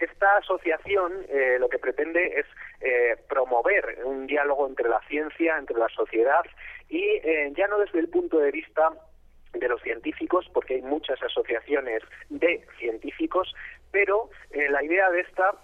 esta 0.00 0.36
asociación 0.38 1.12
eh, 1.28 1.56
lo 1.58 1.68
que 1.68 1.78
pretende 1.78 2.40
es 2.40 2.46
eh, 2.80 3.16
promover 3.28 4.00
un 4.04 4.26
diálogo 4.26 4.66
entre 4.66 4.88
la 4.88 5.00
ciencia, 5.08 5.56
entre 5.58 5.76
la 5.76 5.88
sociedad 5.88 6.44
y 6.88 7.02
eh, 7.02 7.52
ya 7.56 7.66
no 7.68 7.78
desde 7.78 8.00
el 8.00 8.08
punto 8.08 8.38
de 8.38 8.50
vista 8.50 8.92
de 9.52 9.68
los 9.68 9.82
científicos, 9.82 10.48
porque 10.52 10.74
hay 10.74 10.82
muchas 10.82 11.20
asociaciones 11.22 12.02
de 12.28 12.64
científicos, 12.78 13.52
pero 13.90 14.30
eh, 14.50 14.68
la 14.70 14.82
idea 14.82 15.10
de 15.10 15.20
esta 15.20 15.54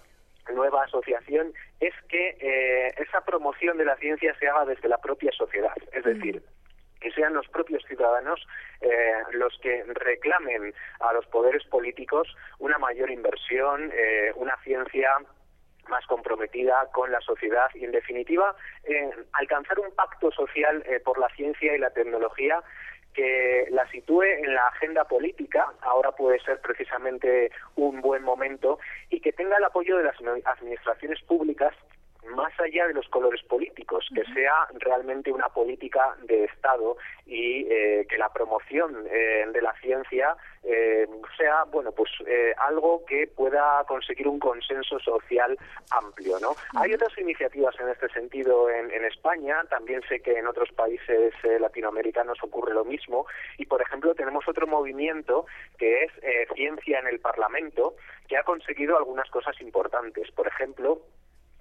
nueva 0.53 0.83
asociación 0.83 1.53
es 1.79 1.93
que 2.09 2.37
eh, 2.39 2.93
esa 2.97 3.21
promoción 3.21 3.77
de 3.77 3.85
la 3.85 3.95
ciencia 3.97 4.35
se 4.39 4.47
haga 4.47 4.65
desde 4.65 4.87
la 4.87 4.97
propia 4.97 5.31
sociedad, 5.31 5.75
es 5.91 6.03
decir, 6.03 6.41
que 6.99 7.11
sean 7.11 7.33
los 7.33 7.47
propios 7.47 7.83
ciudadanos 7.85 8.45
eh, 8.81 9.13
los 9.31 9.57
que 9.61 9.83
reclamen 9.87 10.73
a 10.99 11.13
los 11.13 11.25
poderes 11.27 11.63
políticos 11.65 12.27
una 12.59 12.77
mayor 12.77 13.09
inversión, 13.09 13.91
eh, 13.93 14.31
una 14.35 14.55
ciencia 14.63 15.09
más 15.89 16.05
comprometida 16.05 16.87
con 16.91 17.11
la 17.11 17.21
sociedad 17.21 17.69
y, 17.73 17.85
en 17.85 17.91
definitiva, 17.91 18.55
eh, 18.83 19.09
alcanzar 19.33 19.79
un 19.79 19.93
pacto 19.95 20.31
social 20.31 20.83
eh, 20.85 20.99
por 20.99 21.17
la 21.17 21.29
ciencia 21.29 21.75
y 21.75 21.79
la 21.79 21.91
tecnología 21.91 22.61
que 23.13 23.67
la 23.71 23.89
sitúe 23.89 24.21
en 24.21 24.53
la 24.53 24.67
agenda 24.67 25.05
política, 25.05 25.65
ahora 25.81 26.11
puede 26.11 26.39
ser 26.41 26.61
precisamente 26.61 27.51
un 27.75 27.99
buen 28.01 28.21
momento, 28.21 28.77
y 29.09 29.21
que 29.21 29.33
tenga 29.33 29.57
el 29.57 29.63
apoyo 29.63 29.97
de 29.97 30.03
las 30.03 30.15
administraciones 30.45 31.19
públicas 31.23 31.73
más 32.35 32.53
allá 32.59 32.87
de 32.87 32.93
los 32.93 33.07
colores 33.09 33.41
políticos, 33.43 34.07
que 34.13 34.23
sea 34.33 34.67
realmente 34.79 35.31
una 35.31 35.49
política 35.49 36.15
de 36.23 36.45
Estado 36.45 36.97
y 37.25 37.65
eh, 37.69 38.05
que 38.09 38.17
la 38.17 38.29
promoción 38.31 39.05
eh, 39.09 39.45
de 39.51 39.61
la 39.61 39.73
ciencia 39.81 40.35
eh, 40.63 41.07
sea, 41.37 41.63
bueno, 41.65 41.91
pues 41.91 42.09
eh, 42.25 42.53
algo 42.57 43.05
que 43.05 43.27
pueda 43.27 43.83
conseguir 43.87 44.27
un 44.27 44.39
consenso 44.39 44.99
social 44.99 45.57
amplio, 45.91 46.39
¿no? 46.39 46.55
Hay 46.75 46.93
otras 46.93 47.17
iniciativas 47.17 47.73
en 47.79 47.89
este 47.89 48.09
sentido 48.09 48.69
en, 48.69 48.91
en 48.91 49.05
España, 49.05 49.63
también 49.69 50.01
sé 50.09 50.19
que 50.19 50.37
en 50.37 50.47
otros 50.47 50.69
países 50.73 51.33
eh, 51.43 51.59
latinoamericanos 51.59 52.37
ocurre 52.43 52.73
lo 52.73 52.83
mismo, 52.83 53.25
y 53.57 53.65
por 53.65 53.81
ejemplo 53.81 54.13
tenemos 54.15 54.47
otro 54.47 54.67
movimiento 54.67 55.45
que 55.77 56.03
es 56.03 56.11
eh, 56.21 56.47
Ciencia 56.53 56.99
en 56.99 57.07
el 57.07 57.19
Parlamento, 57.19 57.95
que 58.27 58.37
ha 58.37 58.43
conseguido 58.43 58.97
algunas 58.97 59.29
cosas 59.29 59.59
importantes. 59.61 60.29
Por 60.31 60.47
ejemplo, 60.47 61.01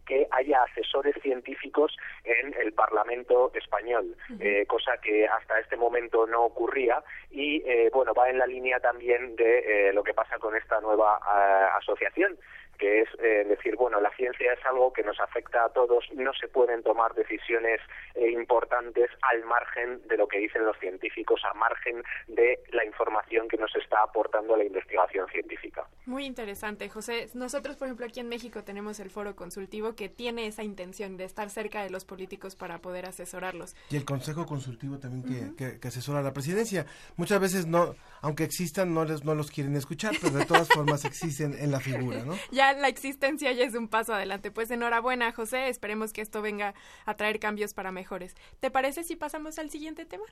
que 0.07 0.27
haya 0.31 0.63
asesores 0.63 1.15
científicos 1.23 1.97
en 2.25 2.55
el 2.55 2.73
Parlamento 2.73 3.51
español, 3.55 4.17
eh, 4.41 4.65
cosa 4.67 4.93
que 5.03 5.27
hasta 5.27 5.59
este 5.59 5.77
momento 5.77 6.27
no 6.27 6.45
ocurría. 6.45 7.03
Y 7.31 7.63
eh, 7.67 7.91
bueno 7.93 8.15
va 8.15 8.31
en 8.31 8.39
la 8.39 8.47
línea 8.47 8.81
también 8.81 9.37
de 9.37 9.89
eh, 9.89 9.93
lo 9.93 10.03
que 10.03 10.15
pasa 10.15 10.39
con 10.39 10.57
esta 10.57 10.81
nueva 10.81 11.19
eh, 11.19 11.67
asociación 11.79 12.39
que 12.77 13.03
es 13.03 13.09
eh, 13.19 13.45
decir, 13.49 13.77
bueno, 13.77 14.01
la 14.01 14.11
ciencia 14.17 14.53
es 14.53 14.65
algo 14.67 14.93
que 14.93 15.03
nos 15.03 15.19
afecta 15.21 15.65
a 15.65 15.69
todos, 15.71 16.05
no 16.15 16.33
se 16.35 16.49
pueden 16.49 16.83
tomar 16.83 17.15
decisiones 17.15 17.81
eh, 18.15 18.31
importantes 18.31 19.11
al 19.23 19.45
margen 19.45 20.01
de 20.09 20.17
lo 20.17 20.29
que 20.29 20.39
dicen 20.39 20.65
los 20.65 20.77
científicos, 20.79 21.41
a 21.51 21.55
margen 21.55 22.03
de 22.29 22.59
la 22.73 22.85
información 22.85 23.49
que 23.49 23.57
nos 23.57 23.75
está 23.77 24.03
aportando 24.03 24.57
la 24.57 24.65
investigación 24.65 25.27
científica. 25.29 25.87
Muy 26.07 26.25
interesante, 26.25 26.89
José. 26.89 27.29
Nosotros, 27.35 27.77
por 27.77 27.89
ejemplo, 27.89 28.07
aquí 28.07 28.21
en 28.21 28.29
México 28.29 28.63
tenemos 28.65 29.01
el 29.01 29.11
foro 29.11 29.35
consultivo 29.37 29.95
que 29.95 30.09
tiene 30.09 30.47
esa 30.47 30.63
intención 30.63 31.17
de 31.17 31.25
estar 31.25 31.51
cerca 31.51 31.83
de 31.83 31.91
los 31.91 32.05
políticos 32.05 32.57
para 32.57 32.79
poder 32.79 33.07
asesorarlos. 33.07 33.75
Y 33.91 33.97
el 33.97 34.05
Consejo 34.05 34.47
Consultivo 34.47 34.99
también 34.99 35.25
que, 35.25 35.57
que- 35.57 35.81
que 35.81 35.89
asesora 35.89 36.21
a 36.21 36.23
la 36.23 36.33
presidencia. 36.33 36.87
Muchas 37.17 37.41
veces 37.41 37.67
no, 37.67 37.95
aunque 38.23 38.45
existan, 38.45 38.95
no 38.95 39.05
les 39.05 39.25
no 39.25 39.35
los 39.35 39.51
quieren 39.51 39.75
escuchar, 39.77 40.15
pero 40.21 40.35
de 40.37 40.47
todas 40.47 40.69
formas 40.69 41.05
existen 41.05 41.55
en 41.59 41.71
la 41.71 41.81
figura, 41.81 42.25
¿no? 42.25 42.35
Ya 42.51 42.66
la 42.73 42.89
existencia 42.89 43.53
ya 43.53 43.65
es 43.65 43.75
un 43.75 43.89
paso 43.89 44.15
adelante. 44.15 44.51
Pues 44.51 44.71
enhorabuena, 44.71 45.33
José. 45.33 45.69
Esperemos 45.69 46.13
que 46.13 46.23
esto 46.23 46.43
venga 46.43 46.75
a 47.05 47.17
traer 47.17 47.39
cambios 47.39 47.75
para 47.75 47.93
mejores. 47.93 48.35
¿Te 48.61 48.71
parece 48.71 49.05
si 49.05 49.17
pasamos 49.17 49.59
al 49.59 49.71
siguiente 49.71 50.05
tema? 50.05 50.27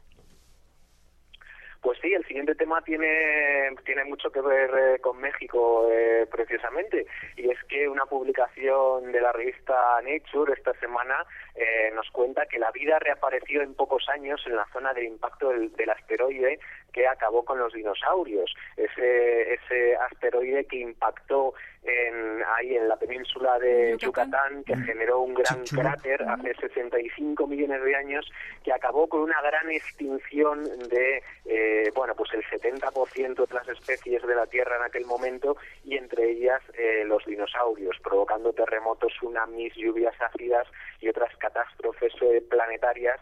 Pues 1.84 1.98
sí, 2.00 2.14
el 2.14 2.24
siguiente 2.24 2.54
tema 2.54 2.80
tiene, 2.80 3.76
tiene 3.84 4.04
mucho 4.04 4.32
que 4.32 4.40
ver 4.40 4.70
eh, 4.74 5.00
con 5.00 5.20
México 5.20 5.86
eh, 5.92 6.26
precisamente 6.30 7.06
y 7.36 7.50
es 7.50 7.62
que 7.64 7.86
una 7.86 8.06
publicación 8.06 9.12
de 9.12 9.20
la 9.20 9.32
revista 9.32 10.00
Nature 10.02 10.54
esta 10.54 10.72
semana 10.80 11.14
eh, 11.54 11.90
nos 11.94 12.10
cuenta 12.10 12.46
que 12.46 12.58
la 12.58 12.70
vida 12.70 12.98
reapareció 13.00 13.60
en 13.60 13.74
pocos 13.74 14.08
años 14.08 14.42
en 14.46 14.56
la 14.56 14.66
zona 14.72 14.94
de 14.94 15.04
impacto 15.04 15.50
del, 15.50 15.72
del 15.76 15.90
asteroide 15.90 16.58
que 16.94 17.06
acabó 17.06 17.44
con 17.44 17.58
los 17.58 17.72
dinosaurios. 17.72 18.54
Ese, 18.76 19.54
ese 19.54 19.96
asteroide 19.96 20.64
que 20.64 20.78
impactó 20.78 21.52
en, 21.82 22.42
ahí 22.56 22.76
en 22.76 22.88
la 22.88 22.96
península 22.96 23.58
de 23.58 23.96
Yucatán, 23.98 24.64
que 24.64 24.76
generó 24.76 25.20
un 25.20 25.34
gran 25.34 25.64
cráter 25.64 26.22
hace 26.22 26.54
65 26.54 27.46
millones 27.46 27.82
de 27.82 27.96
años, 27.96 28.30
que 28.62 28.72
acabó 28.72 29.08
con 29.08 29.20
una 29.20 29.40
gran 29.42 29.70
extinción 29.70 30.64
de, 30.88 31.22
eh, 31.44 31.90
bueno, 31.94 32.14
pues 32.14 32.30
el 32.32 32.44
70% 32.44 33.46
de 33.46 33.54
las 33.54 33.68
especies 33.68 34.22
de 34.22 34.34
la 34.34 34.46
Tierra 34.46 34.76
en 34.76 34.84
aquel 34.84 35.04
momento 35.04 35.56
y 35.84 35.96
entre 35.96 36.30
ellas 36.30 36.62
eh, 36.78 37.04
los 37.06 37.24
dinosaurios, 37.26 37.98
provocando 38.02 38.52
terremotos, 38.52 39.12
tsunamis, 39.12 39.74
lluvias 39.74 40.14
ácidas 40.20 40.66
y 41.00 41.08
otras 41.08 41.36
catástrofes 41.36 42.12
eh, 42.22 42.42
planetarias 42.48 43.20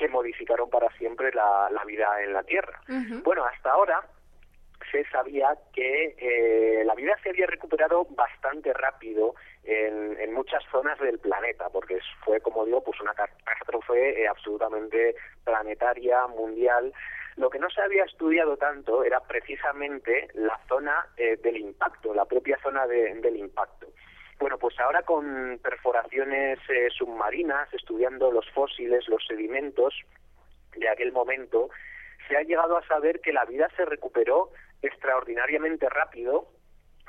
que 0.00 0.08
modificaron 0.08 0.68
para 0.70 0.88
siempre 0.96 1.30
la, 1.32 1.68
la 1.70 1.84
vida 1.84 2.08
en 2.24 2.32
la 2.32 2.42
Tierra. 2.42 2.80
Bueno, 3.22 3.44
hasta 3.44 3.70
ahora 3.70 4.00
se 4.90 5.04
sabía 5.10 5.54
que 5.74 6.16
eh, 6.18 6.82
la 6.84 6.94
vida 6.94 7.14
se 7.22 7.28
había 7.28 7.46
recuperado 7.46 8.06
bastante 8.10 8.72
rápido 8.72 9.34
en, 9.62 10.18
en 10.18 10.32
muchas 10.32 10.64
zonas 10.72 10.98
del 10.98 11.18
planeta, 11.18 11.68
porque 11.68 11.98
fue, 12.24 12.40
como 12.40 12.64
digo, 12.64 12.82
pues 12.82 12.98
una 13.00 13.12
catástrofe 13.14 14.22
eh, 14.22 14.26
absolutamente 14.26 15.14
planetaria, 15.44 16.26
mundial. 16.28 16.92
Lo 17.36 17.50
que 17.50 17.58
no 17.58 17.68
se 17.70 17.82
había 17.82 18.04
estudiado 18.04 18.56
tanto 18.56 19.04
era 19.04 19.20
precisamente 19.20 20.28
la 20.34 20.58
zona 20.66 21.06
eh, 21.18 21.36
del 21.36 21.58
impacto, 21.58 22.14
la 22.14 22.24
propia 22.24 22.58
zona 22.62 22.86
de- 22.86 23.14
del 23.20 23.36
impacto. 23.36 23.86
Bueno, 24.40 24.56
pues 24.56 24.80
ahora 24.80 25.02
con 25.02 25.60
perforaciones 25.62 26.58
eh, 26.70 26.88
submarinas, 26.96 27.72
estudiando 27.74 28.32
los 28.32 28.48
fósiles, 28.52 29.06
los 29.06 29.22
sedimentos 29.26 29.94
de 30.74 30.88
aquel 30.88 31.12
momento, 31.12 31.68
se 32.26 32.38
ha 32.38 32.42
llegado 32.42 32.78
a 32.78 32.86
saber 32.86 33.20
que 33.20 33.34
la 33.34 33.44
vida 33.44 33.68
se 33.76 33.84
recuperó 33.84 34.50
extraordinariamente 34.80 35.90
rápido 35.90 36.46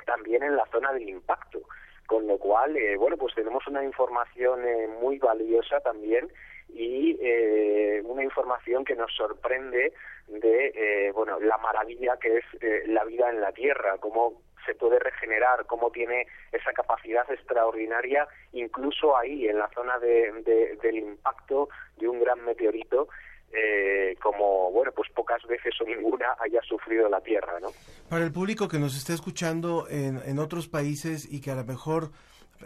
también 0.04 0.42
en 0.42 0.56
la 0.56 0.66
zona 0.66 0.92
del 0.92 1.08
impacto. 1.08 1.62
Con 2.06 2.26
lo 2.26 2.36
cual, 2.36 2.76
eh, 2.76 2.96
bueno, 2.96 3.16
pues 3.16 3.34
tenemos 3.34 3.66
una 3.66 3.82
información 3.82 4.66
eh, 4.66 4.88
muy 5.00 5.18
valiosa 5.18 5.80
también 5.80 6.28
y 6.68 7.16
eh, 7.20 8.02
una 8.04 8.24
información 8.24 8.84
que 8.84 8.94
nos 8.94 9.10
sorprende 9.14 9.94
de, 10.26 10.66
eh, 10.74 11.12
bueno, 11.12 11.40
la 11.40 11.58
maravilla 11.58 12.18
que 12.18 12.38
es 12.38 12.44
eh, 12.60 12.82
la 12.86 13.04
vida 13.04 13.30
en 13.30 13.40
la 13.40 13.52
Tierra, 13.52 13.96
cómo 13.98 14.42
se 14.66 14.74
puede 14.74 14.98
regenerar, 14.98 15.66
cómo 15.66 15.90
tiene 15.90 16.26
esa 16.52 16.72
capacidad 16.72 17.30
extraordinaria, 17.30 18.26
incluso 18.52 19.16
ahí, 19.16 19.46
en 19.46 19.58
la 19.58 19.68
zona 19.74 19.98
de- 19.98 20.32
de- 20.44 20.76
del 20.82 20.96
impacto 20.98 21.68
de 21.98 22.08
un 22.08 22.20
gran 22.20 22.44
meteorito, 22.44 23.08
eh, 23.52 24.16
como, 24.22 24.70
bueno, 24.72 24.92
pues 24.92 25.10
pocas 25.10 25.42
veces 25.46 25.74
o 25.80 25.84
ninguna 25.84 26.36
haya 26.40 26.62
sufrido 26.62 27.08
la 27.08 27.20
Tierra, 27.20 27.60
¿no? 27.60 27.68
Para 28.08 28.24
el 28.24 28.32
público 28.32 28.66
que 28.68 28.78
nos 28.78 28.96
está 28.96 29.12
escuchando 29.12 29.86
en, 29.90 30.20
en 30.24 30.38
otros 30.38 30.68
países 30.68 31.30
y 31.30 31.40
que 31.42 31.50
a 31.50 31.54
lo 31.56 31.64
mejor 31.64 32.10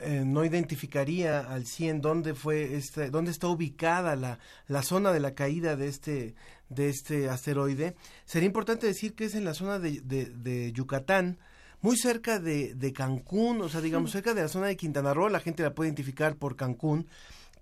eh, 0.03 0.23
no 0.25 0.45
identificaría 0.45 1.41
al 1.41 1.65
100 1.67 2.03
dónde 2.03 2.35
fue 2.35 2.75
este, 2.77 3.11
dónde 3.11 3.31
está 3.33 3.49
ubicada 3.49 4.15
la, 4.15 4.39
la 4.69 4.83
zona 4.83 5.11
de 5.13 5.21
la 5.21 5.35
caída 5.35 5.75
de 5.75 5.89
este 5.89 6.35
de 6.69 6.89
este 6.89 7.29
asteroide, 7.31 7.95
sería 8.25 8.47
importante 8.47 8.87
decir 8.89 9.15
que 9.15 9.25
es 9.25 9.35
en 9.37 9.45
la 9.45 9.55
zona 9.55 9.79
de, 9.79 10.01
de, 10.03 10.27
de 10.27 10.73
Yucatán, 10.73 11.39
muy 11.81 11.97
cerca 11.97 12.39
de, 12.39 12.75
de, 12.75 12.93
Cancún, 12.93 13.61
o 13.61 13.69
sea, 13.69 13.81
digamos, 13.81 14.11
cerca 14.11 14.35
de 14.35 14.43
la 14.43 14.49
zona 14.49 14.67
de 14.67 14.77
Quintana 14.77 15.15
Roo, 15.15 15.29
la 15.29 15.41
gente 15.41 15.63
la 15.63 15.75
puede 15.75 15.89
identificar 15.89 16.37
por 16.37 16.57
Cancún, 16.57 17.07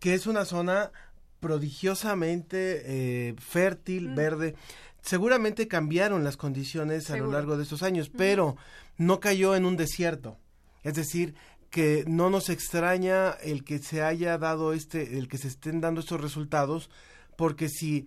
que 0.00 0.14
es 0.14 0.26
una 0.26 0.44
zona 0.44 0.92
prodigiosamente 1.40 2.82
eh, 2.86 3.34
fértil, 3.38 4.08
mm. 4.08 4.14
verde. 4.14 4.54
Seguramente 5.02 5.68
cambiaron 5.68 6.24
las 6.24 6.38
condiciones 6.38 7.10
a 7.10 7.18
lo 7.18 7.30
largo 7.30 7.58
de 7.58 7.64
estos 7.64 7.82
años, 7.82 8.10
pero 8.16 8.56
no 8.96 9.20
cayó 9.20 9.54
en 9.54 9.66
un 9.66 9.76
desierto. 9.76 10.38
Es 10.82 10.94
decir, 10.94 11.34
que 11.68 12.04
no 12.06 12.30
nos 12.30 12.48
extraña 12.48 13.32
el 13.42 13.64
que 13.64 13.78
se 13.78 14.02
haya 14.02 14.38
dado 14.38 14.72
este, 14.72 15.18
el 15.18 15.28
que 15.28 15.36
se 15.36 15.48
estén 15.48 15.82
dando 15.82 16.00
estos 16.00 16.20
resultados, 16.20 16.88
porque 17.36 17.68
si, 17.68 18.06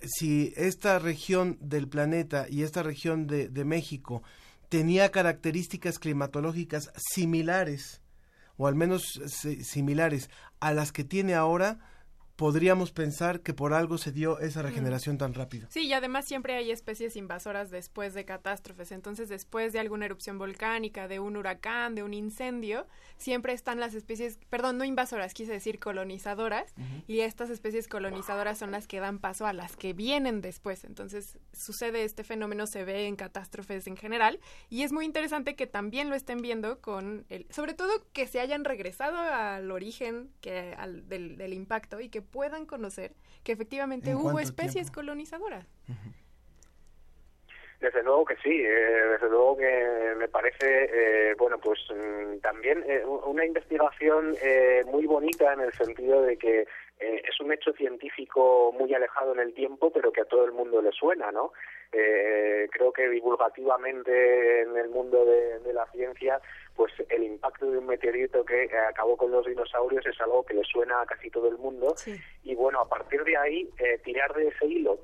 si 0.00 0.54
esta 0.56 0.98
región 0.98 1.58
del 1.60 1.88
planeta 1.88 2.46
y 2.48 2.62
esta 2.62 2.82
región 2.82 3.26
de, 3.26 3.48
de 3.48 3.64
México 3.66 4.22
tenía 4.68 5.10
características 5.10 5.98
climatológicas 5.98 6.92
similares, 6.96 8.02
o 8.56 8.66
al 8.66 8.74
menos 8.74 9.20
similares 9.62 10.30
a 10.60 10.72
las 10.72 10.92
que 10.92 11.04
tiene 11.04 11.34
ahora, 11.34 11.78
podríamos 12.38 12.92
pensar 12.92 13.40
que 13.40 13.52
por 13.52 13.74
algo 13.74 13.98
se 13.98 14.12
dio 14.12 14.38
esa 14.38 14.62
regeneración 14.62 15.18
tan 15.18 15.34
rápido. 15.34 15.66
Sí, 15.70 15.86
y 15.86 15.92
además 15.92 16.24
siempre 16.24 16.54
hay 16.54 16.70
especies 16.70 17.16
invasoras 17.16 17.72
después 17.72 18.14
de 18.14 18.24
catástrofes. 18.24 18.92
Entonces, 18.92 19.28
después 19.28 19.72
de 19.72 19.80
alguna 19.80 20.04
erupción 20.04 20.38
volcánica, 20.38 21.08
de 21.08 21.18
un 21.18 21.36
huracán, 21.36 21.96
de 21.96 22.04
un 22.04 22.14
incendio, 22.14 22.86
siempre 23.16 23.54
están 23.54 23.80
las 23.80 23.92
especies, 23.94 24.38
perdón, 24.50 24.78
no 24.78 24.84
invasoras, 24.84 25.34
quise 25.34 25.50
decir 25.50 25.80
colonizadoras, 25.80 26.72
y 27.08 27.20
estas 27.20 27.50
especies 27.50 27.88
colonizadoras 27.88 28.56
son 28.56 28.70
las 28.70 28.86
que 28.86 29.00
dan 29.00 29.18
paso 29.18 29.44
a 29.44 29.52
las 29.52 29.76
que 29.76 29.92
vienen 29.92 30.40
después. 30.40 30.84
Entonces, 30.84 31.40
sucede 31.52 32.04
este 32.04 32.22
fenómeno, 32.22 32.68
se 32.68 32.84
ve 32.84 33.08
en 33.08 33.16
catástrofes 33.16 33.88
en 33.88 33.96
general, 33.96 34.38
y 34.70 34.82
es 34.82 34.92
muy 34.92 35.06
interesante 35.06 35.56
que 35.56 35.66
también 35.66 36.08
lo 36.08 36.14
estén 36.14 36.40
viendo 36.40 36.80
con, 36.80 37.26
el, 37.30 37.48
sobre 37.50 37.74
todo 37.74 38.06
que 38.12 38.28
se 38.28 38.38
hayan 38.38 38.64
regresado 38.64 39.18
al 39.18 39.72
origen 39.72 40.30
que, 40.40 40.76
al, 40.78 41.08
del, 41.08 41.36
del 41.36 41.52
impacto 41.52 41.98
y 41.98 42.10
que 42.10 42.27
puedan 42.30 42.66
conocer 42.66 43.14
que 43.42 43.52
efectivamente 43.52 44.14
hubo 44.14 44.38
especies 44.38 44.74
tiempo? 44.74 44.92
colonizadoras. 44.94 45.66
Uh 45.88 45.92
-huh. 45.92 46.12
Desde 47.80 48.02
luego 48.02 48.24
que 48.24 48.36
sí, 48.36 48.60
eh, 48.60 49.04
desde 49.12 49.28
luego 49.28 49.56
que 49.56 50.14
me 50.16 50.28
parece, 50.28 50.66
eh, 51.30 51.34
bueno, 51.38 51.58
pues 51.58 51.78
mm, 51.94 52.38
también 52.40 52.84
eh, 52.88 53.04
una 53.04 53.44
investigación 53.44 54.34
eh, 54.42 54.82
muy 54.86 55.06
bonita 55.06 55.52
en 55.52 55.60
el 55.60 55.72
sentido 55.72 56.22
de 56.22 56.36
que 56.36 56.66
eh, 57.00 57.22
es 57.28 57.40
un 57.40 57.52
hecho 57.52 57.72
científico 57.74 58.72
muy 58.76 58.92
alejado 58.92 59.32
en 59.32 59.38
el 59.38 59.54
tiempo, 59.54 59.92
pero 59.92 60.10
que 60.10 60.22
a 60.22 60.24
todo 60.24 60.44
el 60.44 60.52
mundo 60.52 60.82
le 60.82 60.90
suena, 60.90 61.30
¿no? 61.30 61.52
Eh, 61.92 62.68
creo 62.72 62.92
que 62.92 63.08
divulgativamente 63.08 64.62
en 64.62 64.76
el 64.76 64.88
mundo 64.88 65.24
de, 65.24 65.60
de 65.60 65.72
la 65.72 65.86
ciencia 65.92 66.40
pues 66.76 66.92
el 67.08 67.24
impacto 67.24 67.70
de 67.70 67.78
un 67.78 67.86
meteorito 67.86 68.44
que 68.44 68.68
acabó 68.90 69.16
con 69.16 69.30
los 69.30 69.46
dinosaurios 69.46 70.04
es 70.06 70.20
algo 70.20 70.44
que 70.44 70.52
le 70.52 70.64
suena 70.64 71.00
a 71.00 71.06
casi 71.06 71.30
todo 71.30 71.48
el 71.48 71.56
mundo 71.56 71.94
sí. 71.96 72.14
y 72.44 72.54
bueno 72.54 72.80
a 72.80 72.88
partir 72.88 73.24
de 73.24 73.38
ahí 73.38 73.70
eh, 73.78 73.98
tirar 74.04 74.34
de 74.34 74.48
ese 74.48 74.66
hilo 74.66 74.98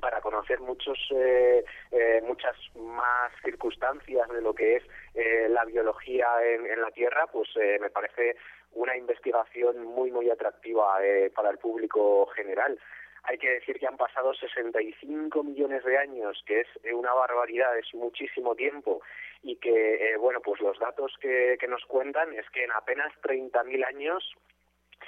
para 0.00 0.20
conocer 0.20 0.60
muchos 0.60 0.98
eh, 1.10 1.64
eh, 1.90 2.20
muchas 2.26 2.56
más 2.74 3.32
circunstancias 3.44 4.28
de 4.28 4.40
lo 4.40 4.54
que 4.54 4.76
es 4.76 4.82
eh, 5.14 5.48
la 5.48 5.64
biología 5.64 6.26
en, 6.42 6.66
en, 6.66 6.80
la 6.80 6.90
Tierra 6.90 7.26
pues 7.26 7.48
me 7.80 7.90
parece 7.90 8.36
una 8.72 8.96
investigación 8.96 9.84
muy 9.84 10.10
muy 10.10 10.30
atractiva 10.30 10.98
para 11.34 11.50
el 11.50 11.58
público 11.58 12.26
general. 12.34 12.78
Hay 13.24 13.36
que 13.38 13.50
decir 13.50 13.78
que 13.78 13.86
han 13.86 13.96
pasado 13.96 14.32
65 14.32 15.42
millones 15.44 15.84
de 15.84 15.98
años, 15.98 16.42
que 16.46 16.60
es 16.60 16.68
una 16.92 17.12
barbaridad, 17.12 17.76
es 17.76 17.92
muchísimo 17.94 18.54
tiempo, 18.54 19.02
y 19.42 19.56
que, 19.56 19.94
eh, 19.94 20.16
bueno, 20.16 20.40
pues 20.40 20.60
los 20.60 20.78
datos 20.78 21.14
que, 21.20 21.56
que 21.60 21.68
nos 21.68 21.84
cuentan 21.84 22.32
es 22.34 22.48
que 22.50 22.64
en 22.64 22.72
apenas 22.72 23.12
30.000 23.22 23.86
años 23.86 24.34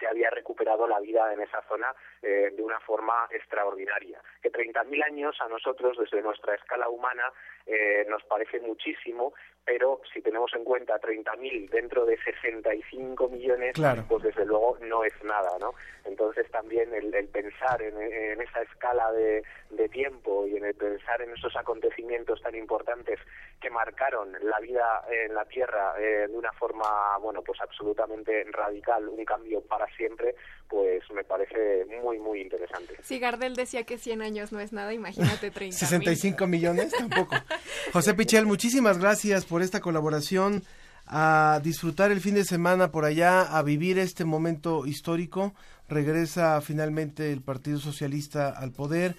se 0.02 0.08
había 0.08 0.30
recuperado 0.30 0.88
la 0.88 0.98
vida 0.98 1.32
en 1.32 1.40
esa 1.40 1.62
zona 1.68 1.94
eh, 2.22 2.50
de 2.52 2.62
una 2.62 2.80
forma 2.80 3.28
extraordinaria. 3.30 4.20
Que 4.42 4.50
30.000 4.50 5.04
años 5.04 5.36
a 5.40 5.48
nosotros, 5.48 5.96
desde 5.96 6.20
nuestra 6.22 6.56
escala 6.56 6.88
humana, 6.88 7.32
eh, 7.66 8.04
nos 8.08 8.24
parece 8.24 8.58
muchísimo, 8.60 9.32
pero 9.64 10.00
si 10.12 10.20
tenemos 10.20 10.52
en 10.54 10.64
cuenta 10.64 11.00
30.000 11.00 11.70
dentro 11.70 12.04
de 12.04 12.18
65 12.22 13.28
millones, 13.28 13.74
claro. 13.74 14.04
pues 14.08 14.24
desde 14.24 14.44
luego 14.44 14.76
no 14.80 15.04
es 15.04 15.12
nada, 15.22 15.56
¿no? 15.60 15.74
Entonces 16.04 16.50
también 16.50 16.92
el, 16.92 17.14
el 17.14 17.28
pensar 17.28 17.80
en, 17.80 17.96
en, 18.00 18.40
esa 18.40 18.62
escala 18.62 19.12
de, 19.12 19.44
de, 19.70 19.88
tiempo 19.88 20.46
y 20.48 20.56
en 20.56 20.64
el 20.64 20.74
pensar 20.74 21.22
en 21.22 21.32
esos 21.32 21.54
acontecimientos 21.56 22.40
tan 22.42 22.56
importantes 22.56 23.20
que 23.60 23.70
marcaron 23.70 24.32
la 24.42 24.58
vida 24.58 25.04
en 25.08 25.34
la 25.34 25.44
Tierra 25.44 25.94
eh, 26.00 26.26
de 26.28 26.36
una 26.36 26.52
forma, 26.52 27.16
bueno, 27.20 27.42
pues 27.42 27.60
absolutamente 27.60 28.44
radical, 28.50 29.08
un 29.08 29.24
cambio 29.24 29.60
para 29.60 29.86
siempre, 29.94 30.34
pues 30.68 31.02
me 31.12 31.22
parece 31.22 31.84
muy, 32.02 32.18
muy 32.18 32.40
interesante. 32.40 32.96
Si 33.02 33.20
Gardel 33.20 33.54
decía 33.54 33.84
que 33.84 33.98
100 33.98 34.22
años 34.22 34.52
no 34.52 34.58
es 34.58 34.72
nada, 34.72 34.92
imagínate 34.92 35.50
30. 35.50 35.76
65 35.76 36.46
millones 36.46 36.92
tampoco. 36.92 37.36
José 37.92 38.14
Pichel, 38.14 38.46
muchísimas 38.46 38.98
gracias 38.98 39.44
por 39.52 39.60
esta 39.60 39.80
colaboración, 39.80 40.62
a 41.06 41.60
disfrutar 41.62 42.10
el 42.10 42.22
fin 42.22 42.34
de 42.34 42.44
semana 42.44 42.90
por 42.90 43.04
allá, 43.04 43.42
a 43.42 43.62
vivir 43.62 43.98
este 43.98 44.24
momento 44.24 44.86
histórico. 44.86 45.52
Regresa 45.90 46.58
finalmente 46.62 47.30
el 47.34 47.42
Partido 47.42 47.78
Socialista 47.78 48.48
al 48.48 48.72
poder 48.72 49.14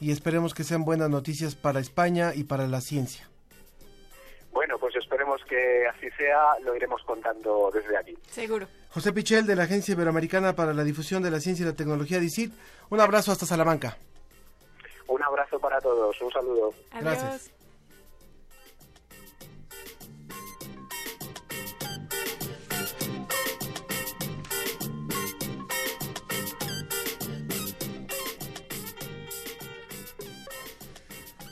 y 0.00 0.10
esperemos 0.10 0.52
que 0.52 0.64
sean 0.64 0.84
buenas 0.84 1.08
noticias 1.10 1.54
para 1.54 1.78
España 1.78 2.32
y 2.34 2.42
para 2.42 2.66
la 2.66 2.80
ciencia. 2.80 3.28
Bueno, 4.50 4.80
pues 4.80 4.96
esperemos 4.96 5.40
que 5.48 5.86
así 5.86 6.10
sea, 6.16 6.58
lo 6.64 6.74
iremos 6.74 7.00
contando 7.04 7.70
desde 7.72 7.96
aquí. 7.96 8.18
Seguro. 8.28 8.66
José 8.90 9.12
Pichel 9.12 9.46
de 9.46 9.54
la 9.54 9.62
Agencia 9.62 9.92
Iberoamericana 9.92 10.56
para 10.56 10.74
la 10.74 10.82
Difusión 10.82 11.22
de 11.22 11.30
la 11.30 11.38
Ciencia 11.38 11.62
y 11.62 11.66
la 11.66 11.76
Tecnología, 11.76 12.18
DICIT. 12.18 12.52
Un 12.90 13.00
abrazo 13.00 13.30
hasta 13.30 13.46
Salamanca. 13.46 13.96
Un 15.06 15.22
abrazo 15.22 15.60
para 15.60 15.80
todos, 15.80 16.20
un 16.20 16.32
saludo. 16.32 16.74
Adiós. 16.90 17.04
Gracias. 17.04 17.57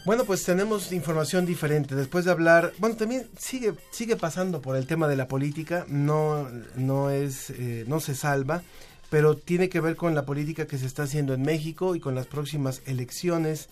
Bueno, 0.07 0.25
pues 0.25 0.45
tenemos 0.45 0.93
información 0.93 1.47
diferente. 1.47 1.97
Después 1.97 2.25
de 2.25 2.31
hablar, 2.31 2.73
bueno, 2.79 2.95
también 2.95 3.29
sigue 3.37 3.75
sigue 3.91 4.15
pasando 4.15 4.63
por 4.63 4.77
el 4.77 4.87
tema 4.87 5.09
de 5.09 5.17
la 5.17 5.27
política. 5.27 5.85
No 5.89 6.49
no 6.77 7.11
es 7.11 7.51
eh, 7.51 7.85
no 7.89 7.99
se 7.99 8.15
salva, 8.15 8.63
pero 9.11 9.37
tiene 9.37 9.69
que 9.69 9.81
ver 9.81 9.97
con 9.97 10.15
la 10.15 10.25
política 10.25 10.69
que 10.69 10.79
se 10.79 10.87
está 10.87 11.03
haciendo 11.03 11.35
en 11.35 11.43
México 11.43 11.97
y 11.97 12.01
con 12.01 12.15
las 12.15 12.29
próximas 12.29 12.83
elecciones 12.87 13.69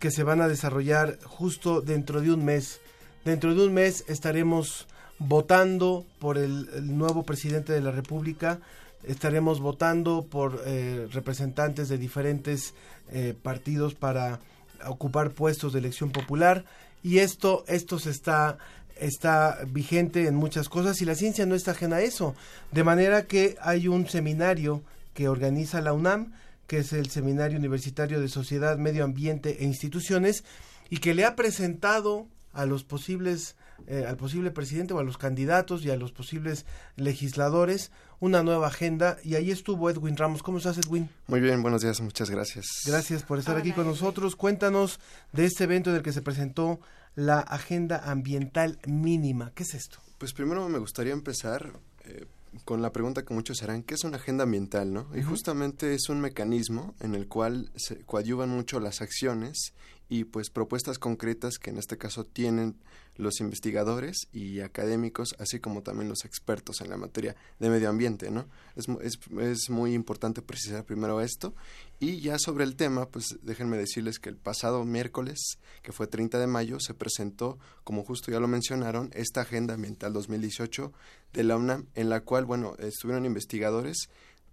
que 0.00 0.10
se 0.10 0.24
van 0.24 0.40
a 0.40 0.48
desarrollar 0.48 1.16
justo 1.22 1.80
dentro 1.80 2.22
de 2.22 2.32
un 2.32 2.44
mes. 2.44 2.80
Dentro 3.24 3.54
de 3.54 3.64
un 3.64 3.72
mes 3.72 4.04
estaremos 4.08 4.88
votando 5.20 6.04
por 6.18 6.38
el, 6.38 6.66
nuevo 6.88 7.22
presidente 7.22 7.72
de 7.72 7.82
la 7.82 7.92
República. 7.92 8.58
Estaremos 9.04 9.60
votando 9.60 10.26
por 10.28 10.60
eh, 10.66 11.06
representantes 11.12 11.88
de 11.88 11.98
diferentes 11.98 12.74
eh, 13.12 13.32
partidos 13.40 13.94
para 13.94 14.40
ocupar 14.86 15.30
puestos 15.30 15.72
de 15.72 15.80
elección 15.80 16.10
popular 16.10 16.64
y 17.02 17.18
esto 17.18 17.64
esto 17.68 17.98
se 17.98 18.10
está 18.10 18.58
está 18.98 19.58
vigente 19.68 20.26
en 20.26 20.34
muchas 20.34 20.68
cosas 20.68 21.00
y 21.00 21.04
la 21.04 21.14
ciencia 21.14 21.46
no 21.46 21.54
está 21.54 21.70
ajena 21.70 21.96
a 21.96 22.00
eso. 22.02 22.34
De 22.72 22.82
manera 22.82 23.26
que 23.26 23.56
hay 23.60 23.86
un 23.86 24.08
seminario 24.08 24.82
que 25.14 25.28
organiza 25.28 25.80
la 25.80 25.92
UNAM 25.92 26.32
que 26.66 26.78
es 26.78 26.92
el 26.92 27.08
seminario 27.08 27.58
universitario 27.58 28.20
de 28.20 28.28
sociedad 28.28 28.76
medio 28.76 29.04
ambiente 29.04 29.56
e 29.60 29.64
instituciones 29.64 30.44
y 30.90 30.98
que 30.98 31.14
le 31.14 31.24
ha 31.24 31.34
presentado 31.34 32.26
a 32.52 32.66
los 32.66 32.84
posibles 32.84 33.56
eh, 33.86 34.04
al 34.06 34.16
posible 34.16 34.50
presidente 34.50 34.94
o 34.94 34.98
a 34.98 35.04
los 35.04 35.18
candidatos 35.18 35.84
y 35.84 35.90
a 35.90 35.96
los 35.96 36.12
posibles 36.12 36.66
legisladores 36.96 37.90
una 38.20 38.42
nueva 38.42 38.66
agenda 38.66 39.18
y 39.22 39.36
ahí 39.36 39.50
estuvo 39.50 39.88
Edwin 39.90 40.16
Ramos. 40.16 40.42
¿Cómo 40.42 40.58
estás 40.58 40.78
Edwin? 40.78 41.08
Muy 41.26 41.40
bien, 41.40 41.62
buenos 41.62 41.82
días, 41.82 42.00
muchas 42.00 42.30
gracias. 42.30 42.66
Gracias 42.86 43.22
por 43.22 43.38
estar 43.38 43.54
Hola. 43.54 43.60
aquí 43.60 43.72
con 43.72 43.86
nosotros. 43.86 44.36
Cuéntanos 44.36 44.98
de 45.32 45.44
este 45.44 45.64
evento 45.64 45.90
en 45.90 45.96
el 45.96 46.02
que 46.02 46.12
se 46.12 46.22
presentó 46.22 46.80
la 47.14 47.40
agenda 47.40 48.10
ambiental 48.10 48.78
mínima. 48.86 49.52
¿Qué 49.54 49.62
es 49.62 49.74
esto? 49.74 49.98
Pues 50.18 50.32
primero 50.32 50.68
me 50.68 50.78
gustaría 50.78 51.12
empezar 51.12 51.72
eh, 52.04 52.26
con 52.64 52.82
la 52.82 52.92
pregunta 52.92 53.24
que 53.24 53.34
muchos 53.34 53.62
harán, 53.62 53.82
¿qué 53.82 53.94
es 53.94 54.04
una 54.04 54.16
agenda 54.16 54.44
ambiental? 54.44 54.92
¿no? 54.92 55.08
Y 55.16 55.22
justamente 55.22 55.94
es 55.94 56.08
un 56.08 56.20
mecanismo 56.20 56.94
en 57.00 57.14
el 57.14 57.28
cual 57.28 57.70
se 57.76 58.04
coadyuvan 58.04 58.48
mucho 58.48 58.80
las 58.80 59.00
acciones 59.00 59.72
y 60.08 60.24
pues 60.24 60.50
propuestas 60.50 60.98
concretas 60.98 61.58
que 61.58 61.70
en 61.70 61.78
este 61.78 61.98
caso 61.98 62.24
tienen 62.24 62.76
los 63.16 63.40
investigadores 63.40 64.28
y 64.32 64.60
académicos, 64.60 65.34
así 65.38 65.58
como 65.60 65.82
también 65.82 66.08
los 66.08 66.24
expertos 66.24 66.80
en 66.80 66.88
la 66.88 66.96
materia 66.96 67.36
de 67.58 67.68
medio 67.68 67.90
ambiente, 67.90 68.30
¿no? 68.30 68.46
Es, 68.76 68.86
es, 69.02 69.18
es 69.40 69.70
muy 69.70 69.92
importante 69.92 70.40
precisar 70.40 70.84
primero 70.84 71.20
esto 71.20 71.54
y 72.00 72.20
ya 72.20 72.38
sobre 72.38 72.64
el 72.64 72.76
tema, 72.76 73.08
pues 73.08 73.38
déjenme 73.42 73.76
decirles 73.76 74.18
que 74.18 74.28
el 74.28 74.36
pasado 74.36 74.84
miércoles, 74.84 75.58
que 75.82 75.92
fue 75.92 76.06
30 76.06 76.38
de 76.38 76.46
mayo, 76.46 76.78
se 76.78 76.94
presentó, 76.94 77.58
como 77.82 78.04
justo 78.04 78.30
ya 78.30 78.38
lo 78.38 78.46
mencionaron, 78.46 79.10
esta 79.14 79.40
Agenda 79.40 79.74
Ambiental 79.74 80.12
2018 80.12 80.92
de 81.32 81.44
la 81.44 81.56
UNAM, 81.56 81.86
en 81.94 82.08
la 82.08 82.20
cual, 82.20 82.44
bueno, 82.44 82.74
estuvieron 82.78 83.26
investigadores 83.26 84.08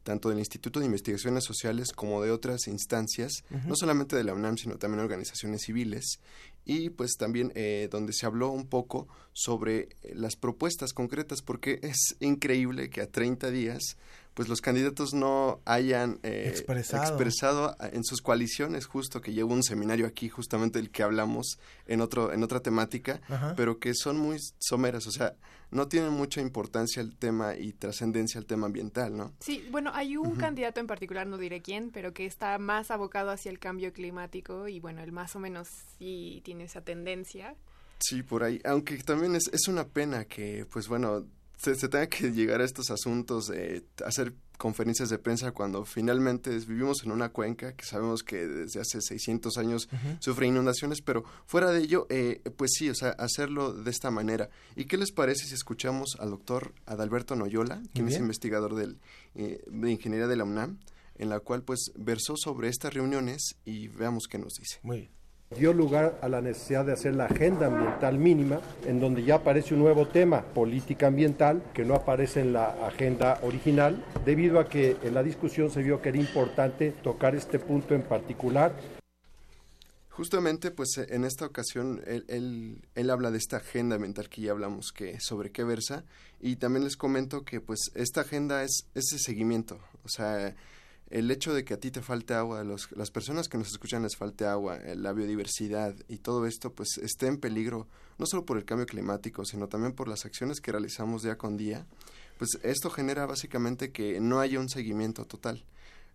tanto 0.06 0.30
del 0.30 0.38
Instituto 0.38 0.80
de 0.80 0.86
Investigaciones 0.86 1.44
Sociales 1.44 1.92
como 1.92 2.22
de 2.22 2.30
otras 2.30 2.68
instancias, 2.68 3.44
no 3.66 3.76
solamente 3.76 4.16
de 4.16 4.24
la 4.24 4.36
UNAM, 4.36 4.56
sino 4.56 4.78
también 4.78 5.00
organizaciones 5.02 5.64
civiles, 5.64 6.20
y 6.64 6.92
pues 6.92 7.16
también 7.18 7.52
eh, 7.56 7.90
donde 7.92 8.14
se 8.14 8.28
habló 8.28 8.50
un 8.50 8.68
poco 8.68 9.08
sobre 9.34 9.90
eh, 10.04 10.14
las 10.14 10.36
propuestas 10.36 10.94
concretas, 10.94 11.42
porque 11.42 11.80
es 11.82 12.16
increíble 12.20 12.92
que 12.92 13.02
a 13.02 13.10
30 13.10 13.50
días, 13.50 13.98
pues 14.36 14.50
los 14.50 14.60
candidatos 14.60 15.14
no 15.14 15.62
hayan 15.66 16.20
eh, 16.22 16.44
Expresado. 16.50 17.76
en 17.80 18.04
sus 18.04 18.22
coaliciones, 18.22 18.86
justo 18.86 19.22
que 19.22 19.32
llevo 19.32 19.54
un 19.54 19.64
seminario 19.64 20.06
aquí, 20.06 20.28
justamente 20.28 20.78
del 20.78 20.92
que 20.92 21.04
hablamos 21.04 21.58
en, 21.88 22.02
otro, 22.02 22.34
en 22.34 22.44
otra 22.44 22.60
temática, 22.60 23.22
Ajá. 23.30 23.54
pero 23.56 23.80
que 23.80 23.94
son 23.96 24.18
muy 24.18 24.38
someras, 24.60 25.08
o 25.08 25.12
sea, 25.12 25.36
no 25.72 25.88
tienen 25.88 26.12
mucha 26.12 26.42
importancia 26.42 27.02
el 27.02 27.16
tema 27.16 27.56
y 27.56 27.72
trascendencia 27.72 28.38
al 28.38 28.46
tema 28.46 28.68
ambiental, 28.68 29.16
¿no? 29.16 29.34
Sí, 29.40 29.66
bueno, 29.72 29.92
hay 29.94 30.18
un 30.18 30.36
candidato 30.36 30.82
en 30.82 30.88
particular, 30.88 31.26
no 31.28 31.38
diré 31.38 31.62
quién, 31.62 31.92
pero 31.92 32.14
que 32.14 32.26
está 32.26 32.58
más 32.58 32.92
abocado 32.92 33.32
hacia 33.32 33.50
el 33.50 33.60
cambio 33.60 33.94
climático 33.94 34.68
y 34.68 34.82
bueno, 34.82 35.02
él 35.02 35.14
más 35.14 35.36
o 35.38 35.40
menos 35.40 35.70
sí 35.98 36.42
tiene 36.44 36.66
esa 36.66 36.82
tendencia. 36.82 37.56
Sí, 38.00 38.22
por 38.22 38.44
ahí. 38.44 38.60
Aunque 38.66 38.98
también 38.98 39.36
es, 39.36 39.50
es 39.54 39.70
una 39.70 39.88
pena 39.88 40.26
que, 40.26 40.66
pues 40.72 40.90
bueno, 40.90 41.26
se, 41.58 41.76
se 41.76 41.90
tenga 41.90 42.08
que 42.08 42.32
llegar 42.32 42.62
a 42.62 42.66
estos 42.66 42.90
asuntos, 42.92 43.50
eh, 43.50 43.84
hacer 44.06 44.34
conferencias 44.58 45.10
de 45.10 45.18
prensa 45.18 45.52
cuando 45.52 45.86
finalmente 45.86 46.50
vivimos 46.60 47.04
en 47.04 47.12
una 47.12 47.30
cuenca 47.30 47.74
que 47.74 47.86
sabemos 47.86 48.24
que 48.24 48.48
desde 48.48 48.80
hace 48.80 49.02
600 49.02 49.58
años 49.58 49.90
sufre 50.20 50.48
inundaciones, 50.48 51.02
pero 51.02 51.24
fuera 51.46 51.72
de 51.72 51.82
ello, 51.82 52.08
eh, 52.10 52.42
pues 52.56 52.72
sí, 52.74 52.90
o 52.90 52.96
sea, 52.96 53.10
hacerlo 53.10 53.74
de 53.74 53.92
esta 53.92 54.12
manera. 54.12 54.50
¿Y 54.76 54.86
qué 54.86 54.98
les 54.98 55.12
parece 55.12 55.46
si 55.46 55.54
escuchamos 55.54 56.18
al 56.20 56.30
doctor 56.30 56.74
Adalberto 56.86 57.36
Noyola, 57.36 57.82
quien 57.94 58.08
es 58.08 58.18
investigador 58.18 58.76
del, 58.76 58.98
eh, 59.36 59.64
de 59.68 59.92
ingeniería 59.92 60.28
de 60.28 60.36
la 60.38 60.44
UNAM, 60.44 60.80
en 61.16 61.30
la 61.30 61.40
cual 61.40 61.64
pues 61.64 61.92
versó 61.96 62.36
sobre 62.38 62.70
estas 62.70 62.94
reuniones 62.94 63.56
y 63.66 63.88
veamos 63.88 64.28
qué 64.30 64.38
nos 64.38 64.54
dice. 64.54 64.80
Muy 64.84 64.98
bien. 64.98 65.12
Dio 65.58 65.74
lugar 65.74 66.18
a 66.22 66.30
la 66.30 66.42
necesidad 66.42 66.86
de 66.86 66.94
hacer 66.94 67.16
la 67.16 67.26
agenda 67.26 67.68
ambiental 67.68 68.18
mínima, 68.18 68.60
en 68.86 69.00
donde 69.00 69.24
ya 69.24 69.36
aparece 69.36 69.74
un 69.74 69.82
nuevo 69.82 70.08
tema, 70.08 70.42
política 70.42 71.08
ambiental, 71.08 71.64
que 71.74 71.86
no 71.86 71.96
aparece 71.96 72.42
en 72.42 72.54
la 72.54 72.68
agenda 72.86 73.40
original, 73.42 74.04
debido 74.26 74.60
a 74.60 74.68
que 74.68 74.98
en 75.04 75.14
la 75.14 75.24
discusión 75.24 75.70
se 75.70 75.82
vio 75.82 76.02
que 76.02 76.10
era 76.10 76.18
importante 76.18 76.92
tocar 76.92 77.36
este 77.36 77.60
punto 77.60 77.96
en 77.96 78.02
particular. 78.04 78.74
Justamente, 80.10 80.72
pues 80.72 80.98
en 80.98 81.26
esta 81.26 81.46
ocasión 81.46 82.02
él, 82.08 82.24
él, 82.30 82.82
él 82.96 83.10
habla 83.10 83.32
de 83.32 83.38
esta 83.38 83.58
agenda 83.58 83.96
ambiental 83.96 84.30
que 84.30 84.42
ya 84.42 84.52
hablamos, 84.52 84.94
que 84.94 85.20
sobre 85.20 85.52
qué 85.52 85.66
versa, 85.66 86.06
y 86.40 86.56
también 86.56 86.86
les 86.86 86.96
comento 86.96 87.44
que 87.44 87.60
pues 87.60 87.92
esta 87.96 88.22
agenda 88.22 88.64
es 88.64 88.88
ese 88.94 89.20
seguimiento, 89.20 89.78
o 90.06 90.10
sea, 90.10 90.56
el 91.16 91.32
hecho 91.32 91.54
de 91.54 91.64
que 91.64 91.74
a 91.74 91.80
ti 91.80 91.92
te 91.92 92.02
falte 92.02 92.34
agua, 92.34 92.66
los, 92.66 92.92
las 92.92 93.10
personas 93.10 93.48
que 93.48 93.58
nos 93.58 93.70
escuchan 93.70 94.04
les 94.04 94.18
falte 94.18 94.46
agua, 94.46 94.76
eh, 94.76 94.98
la 94.98 95.14
biodiversidad 95.14 95.96
y 96.10 96.18
todo 96.18 96.46
esto, 96.46 96.74
pues 96.74 96.98
esté 96.98 97.28
en 97.28 97.38
peligro, 97.38 97.88
no 98.18 98.26
solo 98.26 98.44
por 98.44 98.58
el 98.58 98.66
cambio 98.66 98.86
climático, 98.86 99.46
sino 99.46 99.70
también 99.70 99.94
por 99.94 100.10
las 100.10 100.26
acciones 100.26 100.60
que 100.60 100.74
realizamos 100.74 101.24
día 101.24 101.38
con 101.38 101.56
día, 101.56 101.88
pues 102.38 102.60
esto 102.64 102.90
genera 102.90 103.26
básicamente 103.28 103.94
que 103.94 104.20
no 104.20 104.42
haya 104.42 104.60
un 104.60 104.68
seguimiento 104.68 105.24
total. 105.24 105.64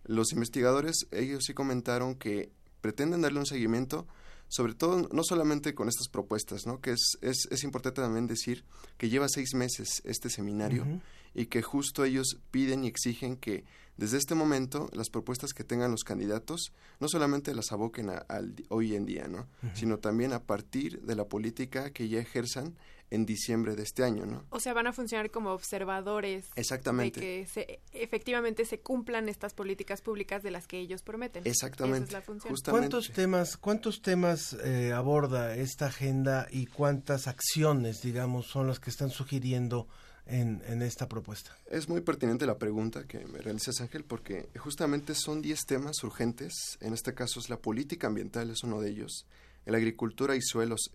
Los 0.05 0.33
investigadores, 0.33 1.07
ellos 1.09 1.45
sí 1.47 1.55
comentaron 1.55 2.13
que 2.13 2.51
pretenden 2.81 3.21
darle 3.21 3.39
un 3.39 3.47
seguimiento, 3.47 4.05
sobre 4.49 4.75
todo 4.75 5.09
no 5.11 5.23
solamente 5.23 5.73
con 5.73 5.89
estas 5.89 6.09
propuestas, 6.09 6.67
¿no? 6.67 6.79
que 6.79 6.91
es, 6.91 7.17
es, 7.21 7.47
es 7.49 7.63
importante 7.63 8.03
también 8.03 8.27
decir 8.27 8.65
que 8.99 9.09
lleva 9.09 9.25
seis 9.29 9.55
meses 9.55 10.03
este 10.05 10.29
seminario. 10.29 10.85
Y 11.33 11.45
que 11.47 11.61
justo 11.61 12.03
ellos 12.03 12.37
piden 12.51 12.83
y 12.83 12.87
exigen 12.87 13.35
que 13.37 13.63
desde 13.97 14.17
este 14.17 14.35
momento 14.35 14.89
las 14.93 15.09
propuestas 15.09 15.53
que 15.53 15.63
tengan 15.63 15.91
los 15.91 16.03
candidatos 16.03 16.71
no 16.99 17.07
solamente 17.07 17.53
las 17.53 17.71
aboquen 17.71 18.09
a- 18.09 18.25
al 18.29 18.55
di- 18.55 18.65
hoy 18.69 18.95
en 18.95 19.05
día, 19.05 19.27
¿no? 19.27 19.47
Sino 19.75 19.99
también 19.99 20.33
a 20.33 20.43
partir 20.43 21.01
de 21.01 21.15
la 21.15 21.25
política 21.25 21.91
que 21.91 22.07
ya 22.09 22.19
ejerzan 22.19 22.75
en 23.11 23.25
diciembre 23.25 23.75
de 23.75 23.83
este 23.83 24.03
año, 24.05 24.25
¿no? 24.25 24.45
O 24.51 24.59
sea, 24.61 24.73
van 24.73 24.87
a 24.87 24.93
funcionar 24.93 25.29
como 25.31 25.51
observadores 25.51 26.47
Exactamente. 26.55 27.19
de 27.19 27.25
que 27.25 27.45
se, 27.45 27.81
efectivamente 27.91 28.63
se 28.65 28.79
cumplan 28.79 29.27
estas 29.27 29.53
políticas 29.53 30.01
públicas 30.01 30.41
de 30.43 30.51
las 30.51 30.65
que 30.65 30.79
ellos 30.79 31.01
prometen. 31.03 31.43
Exactamente. 31.45 31.97
Esa 31.97 32.05
es 32.05 32.13
la 32.13 32.21
función. 32.21 32.55
¿Cuántos 32.69 33.11
temas, 33.11 33.57
cuántos 33.57 34.01
temas 34.01 34.53
eh, 34.63 34.93
aborda 34.93 35.55
esta 35.57 35.87
agenda 35.87 36.47
y 36.49 36.67
cuántas 36.67 37.27
acciones, 37.27 38.01
digamos, 38.01 38.47
son 38.47 38.67
las 38.67 38.79
que 38.79 38.89
están 38.89 39.09
sugiriendo 39.11 39.87
en, 40.31 40.63
en 40.65 40.81
esta 40.81 41.07
propuesta? 41.07 41.55
Es 41.69 41.89
muy 41.89 42.01
pertinente 42.01 42.45
la 42.45 42.57
pregunta 42.57 43.05
que 43.05 43.25
me 43.27 43.39
realizas, 43.39 43.81
Ángel, 43.81 44.03
porque 44.03 44.49
justamente 44.57 45.13
son 45.13 45.41
10 45.41 45.65
temas 45.65 46.03
urgentes. 46.03 46.77
En 46.79 46.93
este 46.93 47.13
caso 47.13 47.39
es 47.39 47.49
la 47.49 47.57
política 47.57 48.07
ambiental, 48.07 48.49
es 48.49 48.63
uno 48.63 48.79
de 48.79 48.89
ellos. 48.89 49.25
La 49.65 49.77
agricultura 49.77 50.35
y 50.35 50.41
suelos, 50.41 50.91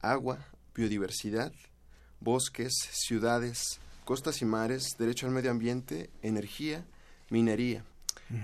agua, 0.00 0.46
biodiversidad, 0.74 1.52
bosques, 2.20 2.72
ciudades, 2.92 3.80
costas 4.04 4.40
y 4.42 4.44
mares, 4.46 4.96
derecho 4.98 5.26
al 5.26 5.32
medio 5.32 5.50
ambiente, 5.50 6.10
energía, 6.22 6.84
minería. 7.28 7.84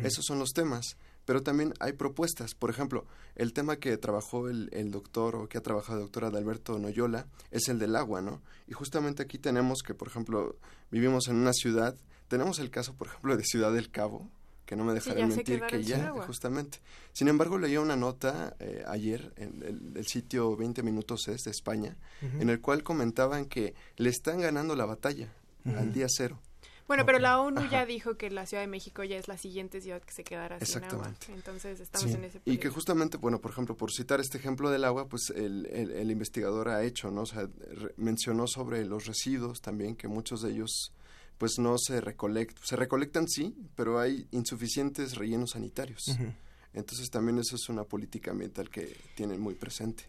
Esos 0.02 0.24
son 0.24 0.38
los 0.38 0.50
temas. 0.50 0.96
Pero 1.26 1.42
también 1.42 1.74
hay 1.80 1.92
propuestas. 1.92 2.54
Por 2.54 2.70
ejemplo, 2.70 3.04
el 3.34 3.52
tema 3.52 3.76
que 3.76 3.96
trabajó 3.98 4.48
el, 4.48 4.70
el 4.72 4.90
doctor 4.90 5.36
o 5.36 5.48
que 5.48 5.58
ha 5.58 5.62
trabajado 5.62 5.98
el 5.98 6.04
doctor 6.04 6.24
Adalberto 6.24 6.78
Noyola 6.78 7.26
es 7.50 7.68
el 7.68 7.78
del 7.78 7.96
agua, 7.96 8.22
¿no? 8.22 8.40
Y 8.66 8.72
justamente 8.72 9.22
aquí 9.22 9.36
tenemos 9.36 9.82
que, 9.82 9.92
por 9.92 10.08
ejemplo, 10.08 10.56
vivimos 10.90 11.28
en 11.28 11.36
una 11.36 11.52
ciudad. 11.52 11.94
Tenemos 12.28 12.58
el 12.58 12.70
caso, 12.70 12.94
por 12.94 13.08
ejemplo, 13.08 13.36
de 13.36 13.44
Ciudad 13.44 13.72
del 13.72 13.90
Cabo, 13.90 14.30
que 14.66 14.76
no 14.76 14.84
me 14.84 14.92
dejarán 14.92 15.30
se 15.30 15.36
mentir 15.36 15.60
que 15.62 15.82
ya, 15.82 16.12
justamente. 16.26 16.78
Sin 17.12 17.28
embargo, 17.28 17.56
leía 17.56 17.80
una 17.80 17.96
nota 17.96 18.56
eh, 18.58 18.82
ayer 18.86 19.32
en 19.36 19.62
el, 19.62 19.96
el 19.96 20.06
sitio 20.06 20.56
20 20.56 20.82
Minutos 20.82 21.28
es 21.28 21.44
de 21.44 21.52
España, 21.52 21.96
en 22.20 22.50
el 22.50 22.60
cual 22.60 22.82
comentaban 22.82 23.46
que 23.46 23.74
le 23.96 24.10
están 24.10 24.40
ganando 24.40 24.74
la 24.74 24.84
batalla 24.84 25.32
al 25.64 25.92
día 25.92 26.06
cero. 26.08 26.40
Bueno, 26.88 27.04
pero 27.04 27.18
la 27.18 27.40
ONU 27.40 27.60
Ajá. 27.60 27.70
ya 27.70 27.86
dijo 27.86 28.16
que 28.16 28.30
la 28.30 28.46
Ciudad 28.46 28.62
de 28.62 28.68
México 28.68 29.02
ya 29.04 29.16
es 29.16 29.26
la 29.28 29.36
siguiente 29.36 29.80
ciudad 29.80 30.00
que 30.02 30.12
se 30.12 30.22
quedará 30.24 30.58
sin 30.60 30.84
agua. 30.84 31.08
Exactamente. 31.08 31.32
Entonces 31.34 31.80
estamos 31.80 32.08
Sí. 32.10 32.14
en 32.16 32.24
ese 32.24 32.38
Y 32.38 32.40
que 32.40 32.44
peligro. 32.44 32.72
justamente, 32.74 33.16
bueno, 33.16 33.40
por 33.40 33.50
ejemplo, 33.50 33.76
por 33.76 33.90
citar 33.92 34.20
este 34.20 34.38
ejemplo 34.38 34.70
del 34.70 34.84
agua, 34.84 35.08
pues 35.08 35.30
el, 35.34 35.66
el- 35.66 35.90
el 35.90 36.10
investigador 36.10 36.68
ha 36.68 36.84
hecho, 36.84 37.10
¿no? 37.10 37.22
O 37.22 37.26
sea, 37.26 37.42
re- 37.58 37.92
mencionó 37.96 38.46
sobre 38.46 38.84
los 38.84 39.06
residuos 39.06 39.60
también, 39.60 39.96
que 39.96 40.06
muchos 40.08 40.42
de 40.42 40.52
ellos, 40.52 40.92
pues 41.38 41.58
no 41.58 41.76
se 41.78 42.00
recolectan, 42.00 42.56
se 42.64 42.76
recolectan 42.76 43.26
sí, 43.28 43.54
pero 43.74 43.98
hay 43.98 44.26
insuficientes 44.30 45.16
rellenos 45.16 45.50
sanitarios. 45.50 46.06
Ujú. 46.08 46.32
Entonces 46.76 47.10
también 47.10 47.38
eso 47.38 47.56
es 47.56 47.68
una 47.68 47.82
política 47.84 48.30
ambiental 48.30 48.70
que 48.70 48.96
tienen 49.16 49.40
muy 49.40 49.54
presente. 49.54 50.04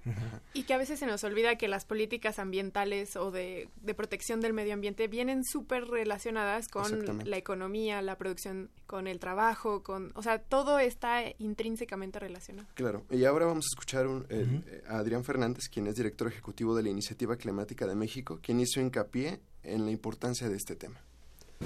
Y 0.54 0.64
que 0.64 0.74
a 0.74 0.78
veces 0.78 1.00
se 1.00 1.08
nos 1.08 1.24
olvida 1.24 1.58
que 1.58 1.68
las 1.68 1.86
políticas 1.86 2.38
ambientales 2.40 3.16
o 3.16 3.32
de, 3.32 3.70
de 3.82 3.94
protección 3.96 4.42
del 4.42 4.54
medio 4.54 4.74
ambiente 4.74 5.08
vienen 5.08 5.44
súper 5.44 5.86
relacionadas 5.88 6.68
con 6.68 6.84
la 7.26 7.38
economía, 7.38 8.02
la 8.02 8.18
producción, 8.18 8.70
con 8.86 9.08
el 9.08 9.18
trabajo, 9.20 9.82
con, 9.82 10.12
o 10.16 10.22
sea, 10.22 10.40
todo 10.40 10.78
está 10.80 11.24
intrínsecamente 11.40 12.20
relacionado. 12.20 12.68
Claro, 12.76 13.06
y 13.10 13.24
ahora 13.26 13.46
vamos 13.46 13.66
a 13.66 13.72
escuchar 13.74 14.06
un- 14.08 14.26
el- 14.30 14.64
eh, 14.68 14.84
a 14.88 14.98
Adrián 14.98 15.24
Fernández, 15.24 15.70
quien 15.72 15.88
es 15.88 15.96
director 15.96 16.28
ejecutivo 16.28 16.76
de 16.76 16.84
la 16.84 16.90
Iniciativa 16.90 17.38
Climática 17.38 17.88
de 17.88 17.96
México, 17.96 18.40
quien 18.42 18.60
hizo 18.60 18.82
hincapié 18.82 19.40
en 19.64 19.86
la 19.86 19.92
importancia 19.92 20.50
de 20.50 20.58
este 20.58 20.76
tema. 20.76 21.00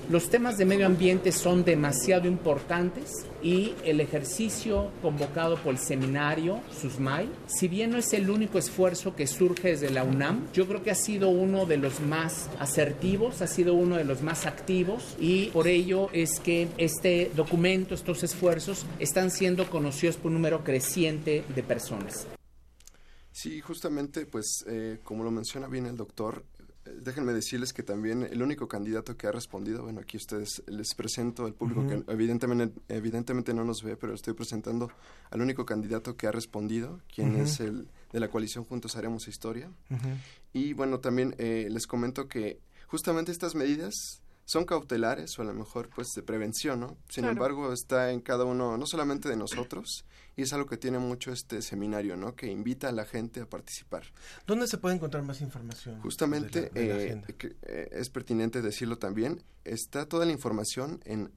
Los 0.09 0.29
temas 0.29 0.57
de 0.57 0.65
medio 0.65 0.85
ambiente 0.85 1.31
son 1.31 1.63
demasiado 1.63 2.27
importantes 2.27 3.25
y 3.41 3.73
el 3.83 3.99
ejercicio 3.99 4.89
convocado 5.01 5.55
por 5.57 5.73
el 5.73 5.79
seminario 5.79 6.59
SUSMAI, 6.81 7.29
si 7.47 7.67
bien 7.67 7.91
no 7.91 7.97
es 7.97 8.11
el 8.13 8.29
único 8.29 8.57
esfuerzo 8.57 9.15
que 9.15 9.27
surge 9.27 9.69
desde 9.69 9.89
la 9.89 10.03
UNAM, 10.03 10.47
yo 10.53 10.67
creo 10.67 10.81
que 10.83 10.91
ha 10.91 10.95
sido 10.95 11.29
uno 11.29 11.65
de 11.65 11.77
los 11.77 11.99
más 12.01 12.49
asertivos, 12.59 13.41
ha 13.41 13.47
sido 13.47 13.73
uno 13.73 13.97
de 13.97 14.03
los 14.05 14.21
más 14.21 14.45
activos 14.45 15.15
y 15.19 15.47
por 15.47 15.67
ello 15.67 16.09
es 16.13 16.39
que 16.39 16.67
este 16.77 17.31
documento, 17.35 17.95
estos 17.95 18.23
esfuerzos 18.23 18.85
están 18.99 19.29
siendo 19.29 19.69
conocidos 19.69 20.17
por 20.17 20.27
un 20.27 20.35
número 20.35 20.63
creciente 20.63 21.43
de 21.53 21.63
personas. 21.63 22.27
Sí, 23.33 23.61
justamente, 23.61 24.25
pues, 24.25 24.65
eh, 24.67 24.99
como 25.03 25.23
lo 25.23 25.31
menciona 25.31 25.67
bien 25.67 25.85
el 25.85 25.95
doctor, 25.95 26.43
déjenme 26.99 27.33
decirles 27.33 27.73
que 27.73 27.83
también 27.83 28.23
el 28.23 28.41
único 28.41 28.67
candidato 28.67 29.17
que 29.17 29.27
ha 29.27 29.31
respondido, 29.31 29.83
bueno, 29.83 30.01
aquí 30.01 30.17
ustedes 30.17 30.63
les 30.67 30.93
presento 30.95 31.45
al 31.45 31.53
público 31.53 31.87
que 31.87 32.03
evidentemente, 32.11 32.79
evidentemente 32.87 33.53
no 33.53 33.63
nos 33.63 33.83
ve, 33.83 33.95
pero 33.97 34.13
estoy 34.13 34.33
presentando 34.33 34.91
al 35.29 35.41
único 35.41 35.65
candidato 35.65 36.15
que 36.15 36.27
ha 36.27 36.31
respondido, 36.31 37.01
quien 37.13 37.35
es 37.35 37.59
el 37.59 37.87
de 38.11 38.19
la 38.19 38.29
coalición 38.29 38.63
Juntos 38.63 38.95
Haremos 38.95 39.27
Historia. 39.27 39.69
Y 40.53 40.73
bueno, 40.73 40.99
también 40.99 41.35
eh, 41.37 41.67
les 41.69 41.87
comento 41.87 42.27
que 42.27 42.59
justamente 42.87 43.31
estas 43.31 43.55
medidas 43.55 44.20
son 44.51 44.65
cautelares 44.65 45.39
o 45.39 45.43
a 45.43 45.45
lo 45.45 45.53
mejor 45.53 45.87
pues 45.95 46.09
de 46.13 46.23
prevención, 46.23 46.81
¿no? 46.81 46.97
Sin 47.07 47.21
Claro. 47.23 47.31
embargo, 47.31 47.71
está 47.71 48.11
en 48.11 48.19
cada 48.19 48.43
uno, 48.43 48.75
no 48.77 48.85
solamente 48.85 49.29
de 49.29 49.37
nosotros, 49.37 50.03
y 50.35 50.41
es 50.41 50.51
algo 50.51 50.65
que 50.67 50.75
tiene 50.75 50.99
mucho 50.99 51.31
este 51.31 51.61
seminario, 51.61 52.17
¿no? 52.17 52.35
Que 52.35 52.47
invita 52.47 52.89
a 52.89 52.91
la 52.91 53.05
gente 53.05 53.39
a 53.39 53.45
participar. 53.49 54.03
¿Dónde 54.45 54.67
se 54.67 54.77
puede 54.77 54.95
encontrar 54.95 55.23
más 55.23 55.39
información? 55.39 56.01
Justamente, 56.01 56.63
de 56.63 56.67
la- 56.67 56.73
de 56.81 56.87
la 56.87 56.95
eh, 57.01 57.05
agenda? 57.05 57.27
que, 57.37 57.55
eh, 57.61 57.87
es 57.93 58.09
pertinente 58.09 58.61
decirlo 58.61 58.97
también, 58.97 59.41
está 59.63 60.05
toda 60.05 60.25
la 60.25 60.33
información 60.33 60.99
en 61.05 61.31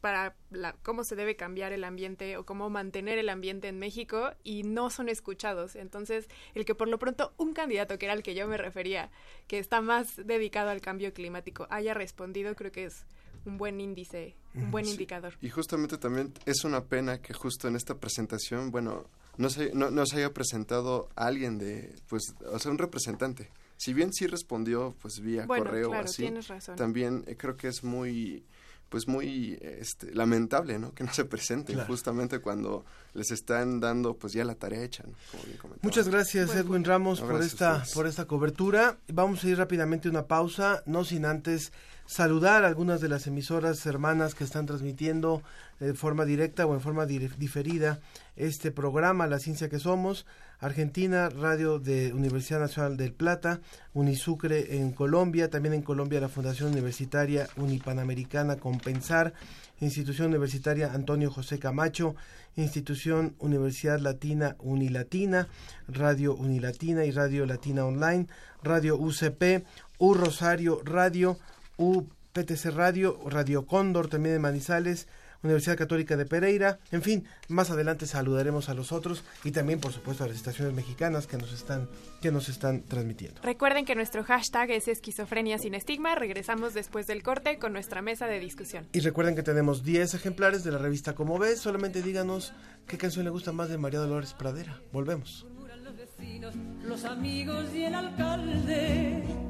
para 0.00 0.36
la- 0.50 0.76
cómo 0.84 1.02
se 1.02 1.16
debe 1.16 1.34
cambiar 1.34 1.72
el 1.72 1.82
ambiente 1.82 2.36
o 2.36 2.46
cómo 2.46 2.70
mantener 2.70 3.18
el 3.18 3.28
ambiente 3.28 3.66
en 3.66 3.80
México 3.80 4.30
y 4.44 4.62
no 4.62 4.88
son 4.90 5.08
escuchados. 5.08 5.74
Entonces, 5.74 6.28
el 6.54 6.64
que 6.64 6.76
por 6.76 6.86
lo 6.86 7.00
pronto 7.00 7.34
un 7.38 7.54
candidato, 7.54 7.98
que 7.98 8.06
era 8.06 8.12
al 8.12 8.22
que 8.22 8.36
yo 8.36 8.46
me 8.46 8.56
refería, 8.56 9.10
que 9.48 9.58
está 9.58 9.80
más 9.80 10.14
dedicado 10.24 10.70
al 10.70 10.80
cambio 10.80 11.12
climático, 11.12 11.66
haya 11.70 11.92
respondido, 11.92 12.54
creo 12.54 12.70
que 12.70 12.84
es 12.84 13.04
un 13.44 13.56
buen 13.58 13.80
índice, 13.80 14.34
un 14.54 14.70
buen 14.70 14.84
Sí. 14.84 14.92
indicador. 14.92 15.34
Y 15.40 15.48
justamente 15.50 15.96
también 15.98 16.32
es 16.46 16.64
una 16.64 16.84
pena 16.84 17.20
que 17.20 17.32
justo 17.34 17.68
en 17.68 17.76
esta 17.76 17.94
presentación, 17.96 18.70
bueno, 18.70 19.06
no 19.38 19.48
se, 19.50 19.72
no, 19.74 19.90
no 19.90 20.04
se 20.06 20.16
haya 20.18 20.32
presentado 20.34 21.08
alguien 21.16 21.58
de, 21.58 21.94
pues, 22.08 22.34
o 22.52 22.58
sea, 22.58 22.70
un 22.70 22.78
representante. 22.78 23.50
Si 23.76 23.94
bien 23.94 24.12
sí 24.12 24.26
respondió, 24.26 24.94
pues, 25.00 25.20
vía 25.20 25.46
Bueno, 25.46 25.64
correo 25.64 25.86
o 25.88 25.90
claro, 25.90 26.04
así, 26.04 26.22
tienes 26.22 26.48
razón. 26.48 26.76
también 26.76 27.24
eh, 27.26 27.36
creo 27.36 27.56
que 27.56 27.68
es 27.68 27.82
muy, 27.82 28.44
pues, 28.90 29.08
muy 29.08 29.56
este, 29.62 30.12
lamentable, 30.14 30.78
¿no? 30.78 30.92
Que 30.92 31.04
no 31.04 31.12
se 31.14 31.24
presenten 31.24 31.76
Claro. 31.76 31.88
justamente 31.88 32.40
cuando 32.40 32.84
les 33.14 33.30
están 33.30 33.80
dando, 33.80 34.14
pues, 34.14 34.32
ya 34.32 34.44
la 34.44 34.54
tarea 34.54 34.82
hecha, 34.82 35.02
¿no? 35.04 35.14
Como 35.30 35.44
bien 35.44 35.56
comentaba. 35.58 35.80
Muchas 35.82 36.08
gracias 36.08 36.54
Edwin 36.54 36.84
Ramos 36.84 37.20
No, 37.20 37.26
por 37.26 37.36
gracias 37.36 37.52
esta 37.54 37.84
por 37.94 38.06
esta 38.06 38.24
cobertura. 38.26 38.98
Vamos 39.12 39.44
a 39.44 39.48
ir 39.48 39.58
rápidamente 39.58 40.08
a 40.08 40.10
una 40.10 40.26
pausa, 40.26 40.82
no 40.86 41.04
sin 41.04 41.24
antes 41.24 41.72
saludar 42.06 42.64
a 42.64 42.66
algunas 42.66 43.00
de 43.00 43.08
las 43.08 43.28
emisoras 43.28 43.86
hermanas 43.86 44.34
que 44.34 44.42
están 44.42 44.66
transmitiendo 44.66 45.42
de 45.78 45.94
forma 45.94 46.24
directa 46.24 46.66
o 46.66 46.74
en 46.74 46.80
forma 46.80 47.06
diferida 47.06 48.00
este 48.34 48.72
programa 48.72 49.28
La 49.28 49.38
Ciencia 49.38 49.68
que 49.68 49.78
Somos. 49.78 50.26
Argentina, 50.58 51.28
Radio 51.30 51.78
de 51.78 52.12
Universidad 52.12 52.58
Nacional 52.58 52.96
del 52.96 53.12
Plata, 53.12 53.60
Unisucre 53.94 54.76
en 54.76 54.90
Colombia, 54.90 55.48
también 55.50 55.72
en 55.72 55.82
Colombia 55.82 56.20
la 56.20 56.28
Fundación 56.28 56.72
Universitaria 56.72 57.48
Unipanamericana 57.56 58.56
Compensar, 58.56 59.32
Institución 59.80 60.28
Universitaria 60.28 60.92
Antonio 60.92 61.30
José 61.30 61.58
Camacho, 61.58 62.14
Institución 62.56 63.34
Universidad 63.38 63.98
Latina 63.98 64.56
Unilatina, 64.58 65.48
Radio 65.88 66.34
Unilatina 66.34 67.04
y 67.04 67.10
Radio 67.10 67.46
Latina 67.46 67.84
Online, 67.84 68.26
Radio 68.62 68.96
UCP, 68.96 69.64
U 69.98 70.14
Rosario 70.14 70.80
Radio, 70.84 71.38
UPTC 71.78 72.66
Radio, 72.74 73.18
Radio 73.26 73.66
Cóndor 73.66 74.08
también 74.08 74.34
de 74.34 74.40
Manizales, 74.40 75.08
Universidad 75.42 75.76
Católica 75.76 76.16
de 76.16 76.26
Pereira, 76.26 76.78
en 76.90 77.02
fin, 77.02 77.26
más 77.48 77.70
adelante 77.70 78.06
saludaremos 78.06 78.68
a 78.68 78.74
los 78.74 78.92
otros 78.92 79.24
y 79.44 79.52
también 79.52 79.80
por 79.80 79.92
supuesto 79.92 80.24
a 80.24 80.26
las 80.28 80.36
estaciones 80.36 80.74
mexicanas 80.74 81.26
que 81.26 81.36
nos 81.36 81.52
están 81.52 81.88
que 82.20 82.30
nos 82.30 82.48
están 82.48 82.82
transmitiendo. 82.82 83.40
Recuerden 83.42 83.84
que 83.84 83.94
nuestro 83.94 84.22
hashtag 84.24 84.70
es 84.70 84.88
esquizofrenia 84.88 85.58
sin 85.58 85.74
estigma. 85.74 86.14
Regresamos 86.14 86.74
después 86.74 87.06
del 87.06 87.22
corte 87.22 87.58
con 87.58 87.72
nuestra 87.72 88.02
mesa 88.02 88.26
de 88.26 88.40
discusión. 88.40 88.86
Y 88.92 89.00
recuerden 89.00 89.34
que 89.34 89.42
tenemos 89.42 89.82
10 89.82 90.14
ejemplares 90.14 90.64
de 90.64 90.72
la 90.72 90.78
revista 90.78 91.14
Como 91.14 91.38
ves, 91.38 91.60
solamente 91.60 92.02
díganos 92.02 92.52
qué 92.86 92.98
canción 92.98 93.24
le 93.24 93.30
gusta 93.30 93.52
más 93.52 93.68
de 93.68 93.78
María 93.78 94.00
Dolores 94.00 94.34
Pradera. 94.34 94.80
Volvemos. 94.92 95.46
los 95.82 95.96
vecinos, 95.96 96.54
los 96.84 97.04
amigos 97.04 97.66
y 97.74 97.84
el 97.84 97.94
alcalde. 97.94 99.49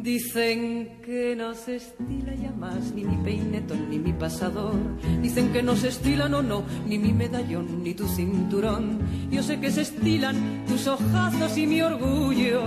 Dicen 0.00 1.02
que 1.04 1.36
no 1.36 1.54
se 1.54 1.76
estila 1.76 2.34
ya 2.34 2.50
más 2.52 2.92
ni 2.94 3.04
mi 3.04 3.22
peinetón 3.22 3.90
ni 3.90 3.98
mi 3.98 4.14
pasador. 4.14 4.72
Dicen 5.20 5.52
que 5.52 5.62
no 5.62 5.76
se 5.76 5.88
estila, 5.88 6.30
no, 6.30 6.40
no, 6.42 6.64
ni 6.86 6.98
mi 6.98 7.12
medallón 7.12 7.82
ni 7.82 7.92
tu 7.92 8.08
cinturón. 8.08 9.00
Yo 9.30 9.42
sé 9.42 9.60
que 9.60 9.70
se 9.70 9.82
estilan 9.82 10.64
tus 10.66 10.86
ojazos 10.86 11.58
y 11.58 11.66
mi 11.66 11.82
orgullo 11.82 12.62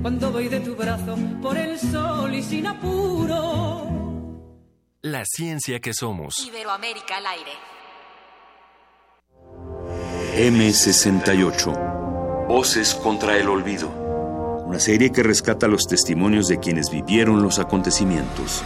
cuando 0.00 0.32
voy 0.32 0.48
de 0.48 0.60
tu 0.60 0.74
brazo 0.74 1.18
por 1.42 1.58
el 1.58 1.78
sol 1.78 2.34
y 2.34 2.42
sin 2.42 2.66
apuro. 2.66 3.86
La 5.02 5.24
ciencia 5.26 5.80
que 5.80 5.92
somos. 5.92 6.38
Iberoamérica 6.46 7.18
al 7.18 7.26
aire. 7.26 7.52
M68. 10.34 12.46
Voces 12.48 12.94
contra 12.94 13.36
el 13.36 13.50
olvido. 13.50 13.99
Una 14.70 14.78
serie 14.78 15.10
que 15.10 15.24
rescata 15.24 15.66
los 15.66 15.88
testimonios 15.88 16.46
de 16.46 16.60
quienes 16.60 16.90
vivieron 16.90 17.42
los 17.42 17.58
acontecimientos. 17.58 18.62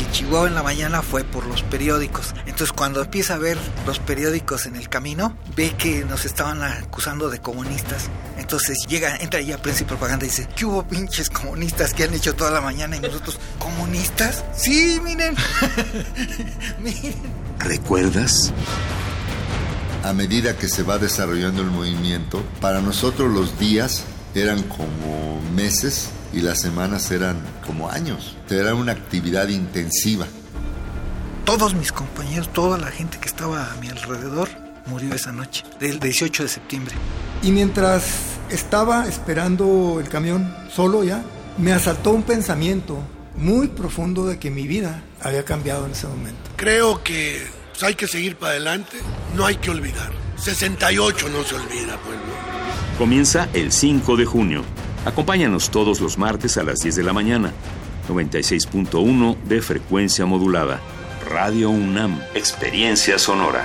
Y 0.00 0.08
Chihuahua 0.12 0.46
en 0.46 0.54
la 0.54 0.62
mañana 0.62 1.02
fue 1.02 1.24
por 1.24 1.44
los 1.46 1.64
periódicos. 1.64 2.32
Entonces 2.46 2.72
cuando 2.72 3.02
empieza 3.02 3.34
a 3.34 3.38
ver 3.38 3.58
los 3.88 3.98
periódicos 3.98 4.66
en 4.66 4.76
el 4.76 4.88
camino, 4.88 5.36
ve 5.56 5.74
que 5.76 6.04
nos 6.04 6.26
estaban 6.26 6.62
acusando 6.62 7.28
de 7.28 7.40
comunistas. 7.40 8.08
Entonces 8.38 8.86
llega, 8.86 9.16
entra 9.16 9.40
ya 9.40 9.58
Prensa 9.58 9.82
y 9.82 9.86
Propaganda 9.86 10.26
y 10.26 10.28
dice, 10.28 10.46
¿qué 10.54 10.64
hubo 10.64 10.84
pinches 10.84 11.28
comunistas 11.28 11.92
que 11.92 12.04
han 12.04 12.14
hecho 12.14 12.36
toda 12.36 12.52
la 12.52 12.60
mañana? 12.60 12.94
Y 12.94 13.00
nosotros, 13.00 13.40
¿comunistas? 13.58 14.44
Sí, 14.54 15.00
miren. 15.02 15.34
miren. 16.84 17.14
¿Recuerdas? 17.58 18.52
A 20.04 20.12
medida 20.12 20.56
que 20.56 20.68
se 20.68 20.84
va 20.84 20.98
desarrollando 20.98 21.62
el 21.62 21.68
movimiento, 21.72 22.44
para 22.60 22.80
nosotros 22.80 23.28
los 23.28 23.58
días 23.58 24.04
eran 24.34 24.62
como 24.64 25.40
meses 25.54 26.10
y 26.32 26.40
las 26.40 26.60
semanas 26.60 27.10
eran 27.10 27.36
como 27.66 27.90
años. 27.90 28.36
Era 28.48 28.74
una 28.74 28.92
actividad 28.92 29.48
intensiva. 29.48 30.26
Todos 31.44 31.74
mis 31.74 31.92
compañeros, 31.92 32.52
toda 32.52 32.78
la 32.78 32.90
gente 32.90 33.18
que 33.18 33.28
estaba 33.28 33.72
a 33.72 33.76
mi 33.76 33.88
alrededor 33.88 34.48
murió 34.86 35.14
esa 35.14 35.32
noche, 35.32 35.64
del 35.78 35.98
18 36.00 36.44
de 36.44 36.48
septiembre. 36.48 36.94
Y 37.42 37.52
mientras 37.52 38.04
estaba 38.50 39.08
esperando 39.08 39.98
el 40.00 40.08
camión, 40.08 40.54
solo 40.70 41.04
ya, 41.04 41.22
me 41.58 41.72
asaltó 41.72 42.10
un 42.10 42.22
pensamiento 42.22 42.98
muy 43.36 43.68
profundo 43.68 44.26
de 44.26 44.38
que 44.38 44.50
mi 44.50 44.66
vida 44.66 45.02
había 45.20 45.44
cambiado 45.44 45.86
en 45.86 45.92
ese 45.92 46.06
momento. 46.06 46.50
Creo 46.56 47.02
que 47.02 47.46
pues, 47.70 47.82
hay 47.82 47.94
que 47.94 48.06
seguir 48.06 48.36
para 48.36 48.52
adelante, 48.52 48.98
no 49.34 49.46
hay 49.46 49.56
que 49.56 49.70
olvidar. 49.70 50.12
68 50.36 51.28
no 51.28 51.44
se 51.44 51.54
olvida, 51.54 51.96
pueblo. 51.98 52.49
Comienza 53.00 53.48
el 53.54 53.72
5 53.72 54.14
de 54.18 54.26
junio. 54.26 54.62
Acompáñanos 55.06 55.70
todos 55.70 56.02
los 56.02 56.18
martes 56.18 56.58
a 56.58 56.62
las 56.62 56.80
10 56.80 56.96
de 56.96 57.02
la 57.02 57.14
mañana. 57.14 57.50
96.1 58.10 59.38
de 59.44 59.62
frecuencia 59.62 60.26
modulada. 60.26 60.82
Radio 61.26 61.70
UNAM. 61.70 62.20
Experiencia 62.34 63.18
sonora. 63.18 63.64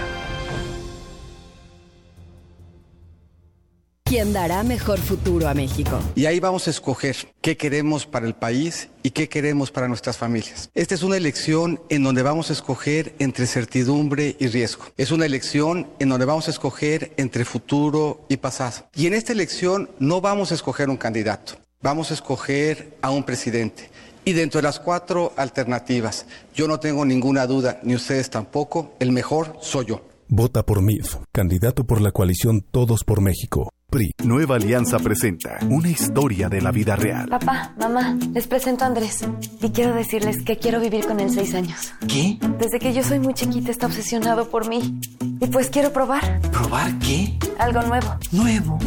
¿Quién 4.08 4.34
dará 4.34 4.62
mejor 4.62 5.00
futuro 5.00 5.48
a 5.48 5.56
México? 5.56 6.00
Y 6.13 6.28
ahí 6.28 6.39
vamos 6.39 6.68
a 6.68 6.70
escoger 6.70 7.15
qué 7.41 7.58
queremos 7.58 8.06
para 8.06 8.28
el 8.28 8.36
país 8.36 8.89
y 9.02 9.10
qué 9.10 9.28
queremos 9.28 9.72
para 9.72 9.88
nuestras 9.88 10.15
familias. 10.15 10.70
Esta 10.76 10.94
es 10.94 11.02
una 11.02 11.18
elección 11.18 11.82
en 11.89 12.04
donde 12.04 12.22
vamos 12.22 12.52
a 12.52 12.54
escoger 12.54 13.15
entre 13.18 13.48
certidumbre 13.48 14.36
y 14.39 14.46
riesgo. 14.46 14.86
Es 14.96 15.10
una 15.10 15.26
elección 15.26 15.88
en 15.98 16.10
donde 16.10 16.26
vamos 16.26 16.48
a 16.48 16.52
escoger 16.52 17.13
entre 17.18 17.46
futuro 17.46 18.24
y 18.30 18.38
pasado. 18.38 18.88
Y 18.94 19.08
en 19.08 19.15
esta 19.15 19.34
elección 19.34 19.89
no 19.98 20.22
vamos 20.22 20.52
a 20.52 20.54
escoger 20.54 20.88
un 20.91 20.98
candidato, 20.98 21.54
vamos 21.82 22.12
a 22.12 22.13
escoger 22.13 22.96
a 23.02 23.10
un 23.10 23.24
presidente. 23.24 23.89
Y 24.24 24.34
dentro 24.34 24.60
de 24.60 24.68
las 24.68 24.80
cuatro 24.80 25.34
alternativas, 25.36 26.28
yo 26.54 26.68
no 26.68 26.80
tengo 26.80 27.06
ninguna 27.06 27.48
duda, 27.48 27.80
ni 27.82 27.96
ustedes 27.96 28.30
tampoco, 28.30 28.94
el 29.00 29.12
mejor 29.12 29.58
soy 29.62 29.86
yo. 29.88 30.04
Vota 30.28 30.63
por 30.63 30.84
MIF, 30.84 31.18
candidato 31.32 31.86
por 31.86 32.02
la 32.02 32.12
coalición 32.12 32.62
Todos 32.62 33.04
por 33.04 33.22
México. 33.22 33.72
PRI. 33.96 34.12
Nueva 34.26 34.58
Alianza 34.58 35.00
presenta 35.00 35.58
una 35.70 35.90
historia 35.90 36.50
de 36.50 36.62
la 36.62 36.72
vida 36.72 36.98
real. 36.98 37.30
Papá, 37.30 37.74
mamá, 37.80 38.18
les 38.34 38.46
presento 38.46 38.84
a 38.84 38.88
Andrés. 38.88 39.26
Y 39.62 39.70
quiero 39.70 39.94
decirles 39.94 40.44
que 40.44 40.58
quiero 40.58 40.82
vivir 40.82 41.06
con 41.06 41.22
él 41.22 41.30
seis 41.30 41.56
años. 41.56 41.94
¿Qué? 42.06 42.38
Desde 42.60 42.80
que 42.80 42.94
yo 42.94 43.04
soy 43.04 43.20
muy 43.20 43.34
chiquita 43.34 43.72
está 43.72 43.86
obsesionado 43.86 44.50
por 44.50 44.68
mí. 44.68 45.00
Y 45.40 45.48
pues 45.48 45.70
quiero 45.70 45.94
probar. 45.94 46.42
¿Probar 46.52 47.00
qué? 47.00 47.38
Algo 47.58 47.82
nuevo. 47.84 48.16
¿Nuevo? 48.34 48.78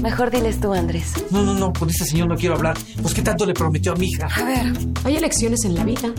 Mejor 0.00 0.30
diles 0.30 0.58
tú, 0.60 0.72
Andrés. 0.72 1.12
No, 1.30 1.42
no, 1.42 1.52
no, 1.52 1.70
con 1.72 1.90
ese 1.90 2.06
señor 2.06 2.28
no 2.28 2.36
quiero 2.36 2.54
hablar. 2.54 2.78
Pues 3.02 3.12
qué 3.12 3.20
tanto 3.20 3.44
le 3.44 3.52
prometió 3.52 3.92
a 3.92 3.96
mi 3.96 4.06
hija. 4.06 4.28
A 4.34 4.44
ver, 4.44 4.72
hay 5.04 5.16
elecciones 5.16 5.62
en 5.66 5.74
la 5.74 5.84
vida 5.84 6.10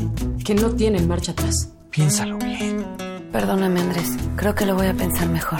que 0.45 0.53
no 0.53 0.69
tienen 0.75 1.07
marcha 1.07 1.31
atrás. 1.31 1.73
Piénsalo 1.89 2.37
bien. 2.37 2.85
Perdóname, 3.31 3.81
Andrés. 3.81 4.17
Creo 4.35 4.53
que 4.53 4.67
lo 4.67 4.75
voy 4.75 4.85
a 4.85 4.93
pensar 4.93 5.27
mejor. 5.29 5.59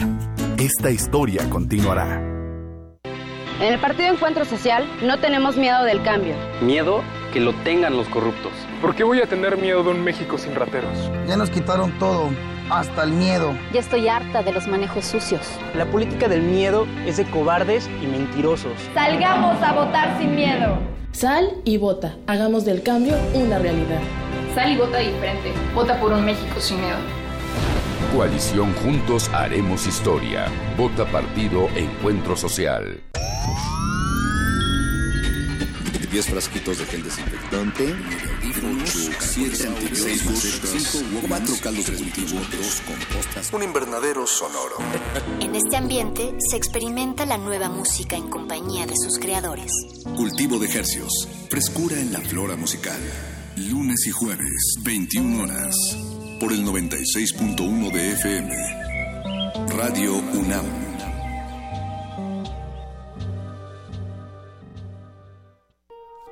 Esta 0.57 0.91
historia 0.91 1.49
continuará. 1.49 2.38
En 3.59 3.73
el 3.73 3.79
Partido 3.81 4.13
Encuentro 4.13 4.45
Social 4.45 4.87
no 5.03 5.19
tenemos 5.19 5.57
miedo 5.57 5.83
del 5.83 6.01
cambio. 6.01 6.33
Miedo 6.61 7.03
que 7.33 7.41
lo 7.41 7.53
tengan 7.65 7.97
los 7.97 8.07
corruptos. 8.07 8.53
¿Por 8.81 8.95
qué 8.95 9.03
voy 9.03 9.19
a 9.19 9.25
tener 9.25 9.57
miedo 9.57 9.83
de 9.83 9.89
un 9.89 10.01
México 10.01 10.37
sin 10.37 10.55
rateros? 10.55 11.11
Ya 11.27 11.35
nos 11.35 11.49
quitaron 11.49 11.91
todo, 11.99 12.29
hasta 12.69 13.03
el 13.03 13.11
miedo. 13.11 13.53
Ya 13.73 13.81
estoy 13.81 14.07
harta 14.07 14.43
de 14.43 14.53
los 14.53 14.65
manejos 14.67 15.03
sucios. 15.03 15.41
La 15.75 15.85
política 15.85 16.29
del 16.29 16.41
miedo 16.41 16.87
es 17.05 17.17
de 17.17 17.25
cobardes 17.25 17.89
y 18.01 18.07
mentirosos. 18.07 18.71
Salgamos 18.93 19.61
a 19.61 19.73
votar 19.73 20.17
sin 20.17 20.35
miedo. 20.35 20.77
Sal 21.11 21.49
y 21.65 21.75
vota. 21.75 22.15
Hagamos 22.27 22.63
del 22.63 22.81
cambio 22.81 23.15
una 23.33 23.59
realidad. 23.59 23.99
Sal 24.55 24.71
y 24.71 24.77
vota 24.77 24.99
diferente. 24.99 25.51
Vota 25.75 25.99
por 25.99 26.13
un 26.13 26.23
México 26.23 26.61
sin 26.61 26.79
miedo. 26.79 26.97
Coalición 28.13 28.73
Juntos 28.73 29.29
Haremos 29.29 29.85
Historia. 29.85 30.47
Vota 30.75 31.05
Partido 31.11 31.69
Encuentro 31.75 32.35
Social. 32.35 33.03
10 36.11 36.25
frasquitos 36.25 36.79
de 36.79 36.85
gel 36.85 37.03
desinfectante, 37.03 37.95
8 38.43 39.11
6 39.19 39.65
antibioticos, 39.67 41.03
4 41.27 41.55
caldos 41.61 41.85
de 41.85 41.97
cultivo, 41.97 42.39
2 42.51 42.81
compostas, 42.81 43.53
un 43.53 43.61
invernadero 43.61 44.25
sonoro. 44.25 44.77
En 45.39 45.55
este 45.55 45.77
ambiente 45.77 46.33
se 46.49 46.57
experimenta 46.57 47.27
la 47.27 47.37
nueva 47.37 47.69
música 47.69 48.15
en 48.15 48.27
compañía 48.27 48.87
de 48.87 48.95
sus 48.97 49.19
creadores. 49.19 49.71
Cultivo 50.15 50.57
de 50.57 50.65
ejercios, 50.65 51.27
frescura 51.47 51.99
en 51.99 52.11
la 52.11 52.21
flora 52.21 52.55
musical. 52.55 52.99
Lunes 53.55 54.07
y 54.07 54.09
jueves, 54.09 54.75
21 54.83 55.43
horas, 55.43 55.75
por 56.39 56.53
el 56.53 56.65
96.1 56.65 57.91
de 57.91 58.11
FM. 58.13 58.55
Radio 59.75 60.15
UNAM. 60.15 60.65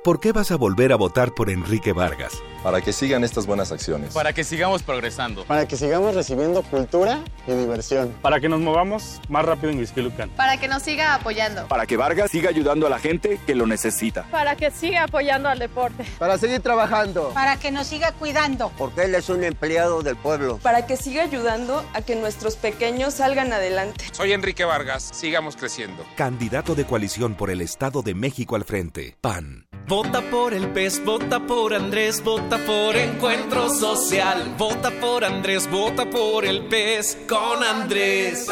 ¿Por 0.02 0.20
qué 0.20 0.32
vas 0.32 0.50
a 0.50 0.56
volver 0.56 0.92
a 0.92 0.96
votar 0.96 1.34
por 1.34 1.50
Enrique 1.50 1.92
Vargas? 1.92 2.42
Para 2.68 2.82
que 2.82 2.92
sigan 2.92 3.24
estas 3.24 3.46
buenas 3.46 3.72
acciones. 3.72 4.12
Para 4.12 4.34
que 4.34 4.44
sigamos 4.44 4.82
progresando. 4.82 5.42
Para 5.44 5.66
que 5.66 5.74
sigamos 5.74 6.14
recibiendo 6.14 6.62
cultura 6.62 7.20
y 7.46 7.52
diversión. 7.52 8.14
Para 8.20 8.40
que 8.40 8.50
nos 8.50 8.60
movamos 8.60 9.22
más 9.30 9.46
rápido 9.46 9.72
en 9.72 9.78
Huizquilucan. 9.78 10.28
Para 10.28 10.58
que 10.58 10.68
nos 10.68 10.82
siga 10.82 11.14
apoyando. 11.14 11.66
Para 11.66 11.86
que 11.86 11.96
Vargas 11.96 12.30
siga 12.30 12.50
ayudando 12.50 12.86
a 12.86 12.90
la 12.90 12.98
gente 12.98 13.40
que 13.46 13.54
lo 13.54 13.66
necesita. 13.66 14.24
Para 14.24 14.54
que 14.54 14.70
siga 14.70 15.04
apoyando 15.04 15.48
al 15.48 15.58
deporte. 15.58 16.04
Para 16.18 16.36
seguir 16.36 16.60
trabajando. 16.60 17.30
Para 17.30 17.56
que 17.56 17.70
nos 17.70 17.86
siga 17.86 18.12
cuidando. 18.12 18.70
Porque 18.76 19.04
él 19.04 19.14
es 19.14 19.30
un 19.30 19.44
empleado 19.44 20.02
del 20.02 20.16
pueblo. 20.16 20.58
Para 20.58 20.84
que 20.84 20.98
siga 20.98 21.22
ayudando 21.22 21.82
a 21.94 22.02
que 22.02 22.16
nuestros 22.16 22.56
pequeños 22.56 23.14
salgan 23.14 23.50
adelante. 23.50 24.04
Soy 24.12 24.34
Enrique 24.34 24.66
Vargas, 24.66 25.08
sigamos 25.14 25.56
creciendo. 25.56 26.04
Candidato 26.16 26.74
de 26.74 26.84
coalición 26.84 27.34
por 27.34 27.48
el 27.48 27.62
Estado 27.62 28.02
de 28.02 28.14
México 28.14 28.56
al 28.56 28.64
frente. 28.64 29.16
PAN. 29.22 29.66
Vota 29.86 30.20
por 30.20 30.52
el 30.52 30.68
PES, 30.68 31.02
vota 31.06 31.40
por 31.40 31.72
Andrés, 31.72 32.22
vota 32.22 32.57
por 32.66 32.96
Encuentro 32.96 33.68
Social. 33.70 34.54
Vota 34.56 34.90
por 34.90 35.24
Andrés, 35.24 35.68
vota 35.70 36.08
por 36.08 36.44
el 36.44 36.64
PES 36.66 37.18
con 37.28 37.62
Andrés. 37.62 38.46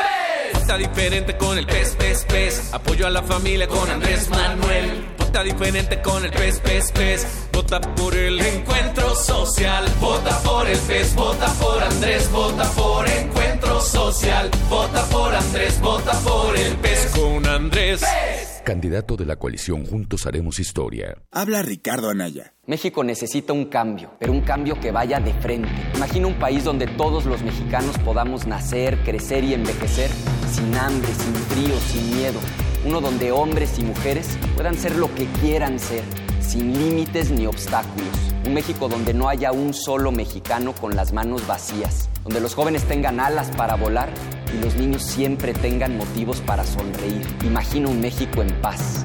Vota 0.53 0.77
diferente 0.77 1.37
con 1.37 1.59
el 1.59 1.67
PES, 1.67 1.97
PES, 1.97 2.25
PES. 2.25 2.75
Apoyo 2.75 3.07
a 3.07 3.11
la 3.11 3.23
familia 3.23 3.67
con 3.67 3.89
Andrés 3.91 4.29
Manuel. 4.29 5.07
Vota 5.19 5.43
diferente 5.43 6.01
con 6.03 6.25
el 6.25 6.31
PES, 6.31 6.61
PES, 6.61 6.93
PES. 6.93 7.27
Vota 7.53 7.81
por 7.81 8.15
el 8.15 8.41
Encuentro 8.41 9.15
Social. 9.15 9.85
Vota 10.01 10.39
por 10.43 10.69
el 10.69 10.79
PES, 10.79 11.15
vota 11.15 11.47
por 11.55 11.83
Andrés, 11.83 12.31
vota 12.31 12.65
por 12.71 13.09
Encuentro 13.09 13.81
Social. 13.81 14.51
Vota 14.69 15.05
por 15.07 15.35
Andrés, 15.35 15.81
vota 15.81 16.13
por 16.21 16.57
el 16.57 16.77
PES 16.77 17.07
con 17.15 17.47
Andrés. 17.47 18.01
¡PES! 18.01 18.46
Candidato 18.67 19.17
de 19.17 19.25
la 19.25 19.37
coalición 19.37 19.87
Juntos 19.87 20.27
Haremos 20.27 20.59
Historia. 20.59 21.23
Habla 21.31 21.63
Ricardo 21.63 22.11
Anaya. 22.11 22.53
México 22.67 23.05
necesita 23.05 23.53
un 23.53 23.67
cambio, 23.67 24.15
pero 24.19 24.33
un 24.33 24.41
cambio 24.41 24.81
que 24.81 24.91
vaya 24.91 25.21
de 25.21 25.33
frente. 25.35 25.69
Imagina 25.95 26.27
un 26.27 26.35
país 26.35 26.65
donde 26.65 26.89
todos 26.89 27.27
los 27.27 27.43
mexicanos 27.43 27.97
podamos 27.99 28.45
nacer, 28.45 28.99
crecer 29.05 29.45
y 29.45 29.55
envejecer 29.55 30.11
sin 30.51 30.75
hambre, 30.75 31.09
sin 31.15 31.35
frío, 31.35 31.79
sin 31.79 32.17
miedo. 32.17 32.41
Uno 32.85 33.01
donde 33.01 33.31
hombres 33.31 33.79
y 33.79 33.85
mujeres 33.85 34.37
puedan 34.57 34.75
ser 34.75 34.97
lo 34.97 35.15
que 35.15 35.27
quieran 35.41 35.79
ser, 35.79 36.03
sin 36.41 36.77
límites 36.77 37.31
ni 37.31 37.47
obstáculos. 37.47 38.26
Un 38.47 38.55
México 38.55 38.89
donde 38.89 39.13
no 39.13 39.29
haya 39.29 39.51
un 39.51 39.75
solo 39.75 40.13
mexicano 40.13 40.73
con 40.73 40.95
las 40.95 41.13
manos 41.13 41.47
vacías, 41.47 42.09
donde 42.23 42.41
los 42.41 42.55
jóvenes 42.55 42.85
tengan 42.85 43.19
alas 43.19 43.51
para 43.57 43.75
volar 43.75 44.09
y 44.57 44.63
los 44.63 44.77
niños 44.77 45.03
siempre 45.03 45.53
tengan 45.53 45.97
motivos 45.97 46.41
para 46.43 46.65
sonreír. 46.65 47.27
Imagina 47.45 47.89
un 47.89 48.01
México 48.01 48.43
en 48.43 48.61
paz. 48.61 49.05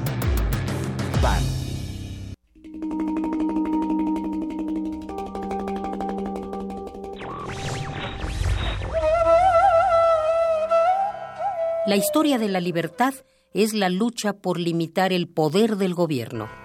La 11.84 11.96
historia 11.96 12.38
de 12.38 12.48
la 12.48 12.60
libertad 12.60 13.12
es 13.52 13.74
la 13.74 13.88
lucha 13.88 14.34
por 14.34 14.58
limitar 14.58 15.12
el 15.12 15.28
poder 15.28 15.76
del 15.76 15.94
gobierno. 15.94 16.61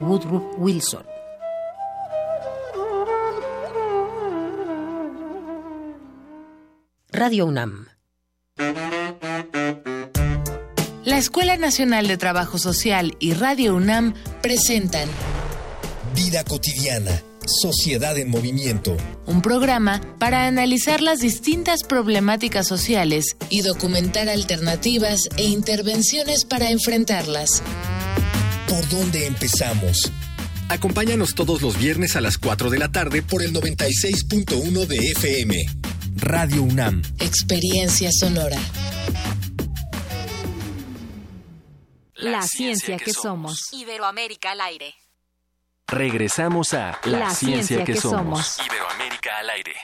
Woodrow 0.00 0.54
Wilson. 0.58 1.04
Radio 7.10 7.46
UNAM. 7.46 7.88
La 11.04 11.18
Escuela 11.18 11.56
Nacional 11.56 12.06
de 12.06 12.16
Trabajo 12.16 12.58
Social 12.58 13.16
y 13.18 13.32
Radio 13.32 13.74
UNAM 13.74 14.14
presentan 14.40 15.08
Vida 16.14 16.44
cotidiana, 16.44 17.22
Sociedad 17.44 18.16
en 18.18 18.30
Movimiento. 18.30 18.96
Un 19.26 19.42
programa 19.42 20.00
para 20.18 20.46
analizar 20.46 21.00
las 21.00 21.18
distintas 21.18 21.82
problemáticas 21.82 22.68
sociales 22.68 23.36
y 23.48 23.62
documentar 23.62 24.28
alternativas 24.28 25.28
e 25.36 25.44
intervenciones 25.44 26.44
para 26.44 26.70
enfrentarlas. 26.70 27.62
¿Por 28.68 28.86
dónde 28.90 29.26
empezamos? 29.26 30.12
Acompáñanos 30.68 31.34
todos 31.34 31.62
los 31.62 31.78
viernes 31.78 32.16
a 32.16 32.20
las 32.20 32.36
4 32.36 32.68
de 32.68 32.78
la 32.78 32.92
tarde 32.92 33.22
por 33.22 33.42
el 33.42 33.54
96.1 33.54 34.86
de 34.86 34.96
FM. 35.12 35.56
Radio 36.16 36.62
UNAM. 36.62 37.02
Experiencia 37.18 38.10
sonora. 38.12 38.58
La, 42.14 42.42
ciencia, 42.42 42.98
que, 42.98 43.12
somos. 43.14 43.72
Iberoamérica 43.72 44.50
al 44.50 44.60
aire. 44.60 44.94
Regresamos 45.86 46.74
a 46.74 47.00
La, 47.04 47.34
ciencia, 47.34 47.84
que, 47.84 47.96
somos. 47.96 48.58
Iberoamérica 48.66 49.38
al 49.38 49.50
aire. 49.50 49.76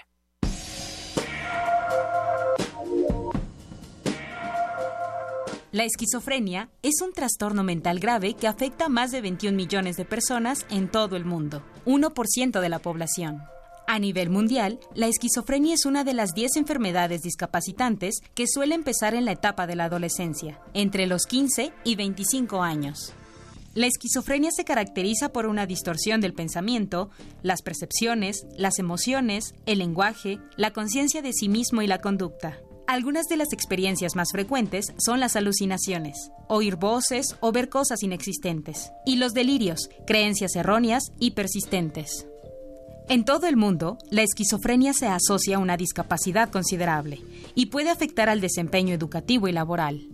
La 5.74 5.82
esquizofrenia 5.82 6.70
es 6.84 7.02
un 7.02 7.12
trastorno 7.12 7.64
mental 7.64 7.98
grave 7.98 8.34
que 8.34 8.46
afecta 8.46 8.84
a 8.84 8.88
más 8.88 9.10
de 9.10 9.20
21 9.20 9.56
millones 9.56 9.96
de 9.96 10.04
personas 10.04 10.66
en 10.70 10.88
todo 10.88 11.16
el 11.16 11.24
mundo, 11.24 11.64
1% 11.84 12.60
de 12.60 12.68
la 12.68 12.78
población. 12.78 13.42
A 13.88 13.98
nivel 13.98 14.30
mundial, 14.30 14.78
la 14.94 15.08
esquizofrenia 15.08 15.74
es 15.74 15.84
una 15.84 16.04
de 16.04 16.14
las 16.14 16.30
10 16.32 16.58
enfermedades 16.58 17.22
discapacitantes 17.22 18.20
que 18.34 18.46
suele 18.46 18.76
empezar 18.76 19.16
en 19.16 19.24
la 19.24 19.32
etapa 19.32 19.66
de 19.66 19.74
la 19.74 19.86
adolescencia, 19.86 20.60
entre 20.74 21.08
los 21.08 21.26
15 21.26 21.72
y 21.82 21.96
25 21.96 22.62
años. 22.62 23.12
La 23.74 23.88
esquizofrenia 23.88 24.52
se 24.52 24.64
caracteriza 24.64 25.30
por 25.30 25.46
una 25.46 25.66
distorsión 25.66 26.20
del 26.20 26.34
pensamiento, 26.34 27.10
las 27.42 27.62
percepciones, 27.62 28.46
las 28.56 28.78
emociones, 28.78 29.56
el 29.66 29.80
lenguaje, 29.80 30.38
la 30.56 30.72
conciencia 30.72 31.20
de 31.20 31.32
sí 31.32 31.48
mismo 31.48 31.82
y 31.82 31.88
la 31.88 31.98
conducta. 31.98 32.60
Algunas 32.86 33.28
de 33.28 33.38
las 33.38 33.52
experiencias 33.54 34.14
más 34.14 34.30
frecuentes 34.30 34.92
son 34.98 35.18
las 35.18 35.36
alucinaciones, 35.36 36.30
oír 36.48 36.76
voces 36.76 37.36
o 37.40 37.50
ver 37.50 37.70
cosas 37.70 38.02
inexistentes, 38.02 38.92
y 39.06 39.16
los 39.16 39.32
delirios, 39.32 39.88
creencias 40.06 40.54
erróneas 40.54 41.12
y 41.18 41.30
persistentes. 41.30 42.26
En 43.08 43.24
todo 43.24 43.46
el 43.46 43.56
mundo, 43.56 43.98
la 44.10 44.22
esquizofrenia 44.22 44.92
se 44.92 45.06
asocia 45.06 45.56
a 45.56 45.60
una 45.60 45.78
discapacidad 45.78 46.50
considerable 46.50 47.20
y 47.54 47.66
puede 47.66 47.90
afectar 47.90 48.28
al 48.28 48.40
desempeño 48.40 48.94
educativo 48.94 49.48
y 49.48 49.52
laboral. 49.52 50.06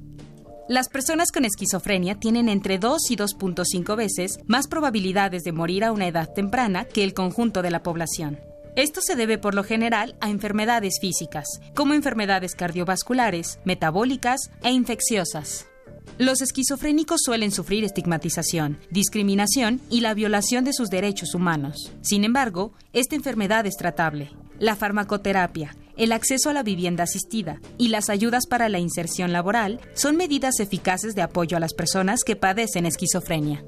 Las 0.69 0.89
personas 0.89 1.33
con 1.33 1.45
esquizofrenia 1.45 2.21
tienen 2.21 2.49
entre 2.49 2.79
2 2.79 3.11
y 3.11 3.17
2.5 3.17 3.97
veces 3.97 4.39
más 4.47 4.69
probabilidades 4.69 5.43
de 5.43 5.51
morir 5.51 5.83
a 5.83 5.91
una 5.91 6.07
edad 6.07 6.33
temprana 6.33 6.85
que 6.85 7.03
el 7.03 7.15
conjunto 7.15 7.63
de 7.63 7.73
la 7.73 7.83
población. 7.83 8.39
Esto 8.77 9.01
se 9.01 9.17
debe 9.17 9.39
por 9.39 9.55
lo 9.55 9.65
general 9.65 10.17
a 10.21 10.31
enfermedades 10.31 10.99
físicas, 11.01 11.47
como 11.75 11.95
enfermedades 11.95 12.55
cardiovasculares, 12.55 13.59
metabólicas 13.65 14.51
e 14.63 14.71
infecciosas. 14.71 15.67
Los 16.19 16.43
esquizofrénicos 16.43 17.21
suelen 17.25 17.51
sufrir 17.51 17.85
estigmatización, 17.85 18.79
discriminación 18.91 19.81
y 19.91 20.01
la 20.01 20.15
violación 20.15 20.65
de 20.65 20.73
sus 20.73 20.91
derechos 20.91 21.35
humanos. 21.35 21.93
Sin 22.03 22.25
embargo, 22.25 22.73
esta 22.93 23.17
enfermedad 23.17 23.67
es 23.67 23.77
tratable. 23.77 24.31
La 24.59 24.77
farmacoterapia, 24.77 25.75
el 25.97 26.13
acceso 26.13 26.51
a 26.51 26.53
la 26.53 26.63
vivienda 26.63 27.05
asistida 27.05 27.61
y 27.79 27.89
las 27.89 28.11
ayudas 28.11 28.47
para 28.47 28.69
la 28.69 28.79
inserción 28.79 29.33
laboral 29.33 29.81
son 29.95 30.17
medidas 30.17 30.61
eficaces 30.61 31.15
de 31.15 31.23
apoyo 31.23 31.57
a 31.57 31.61
las 31.61 31.75
personas 31.75 32.23
que 32.25 32.37
padecen 32.37 32.87
esquizofrenia. 32.87 33.65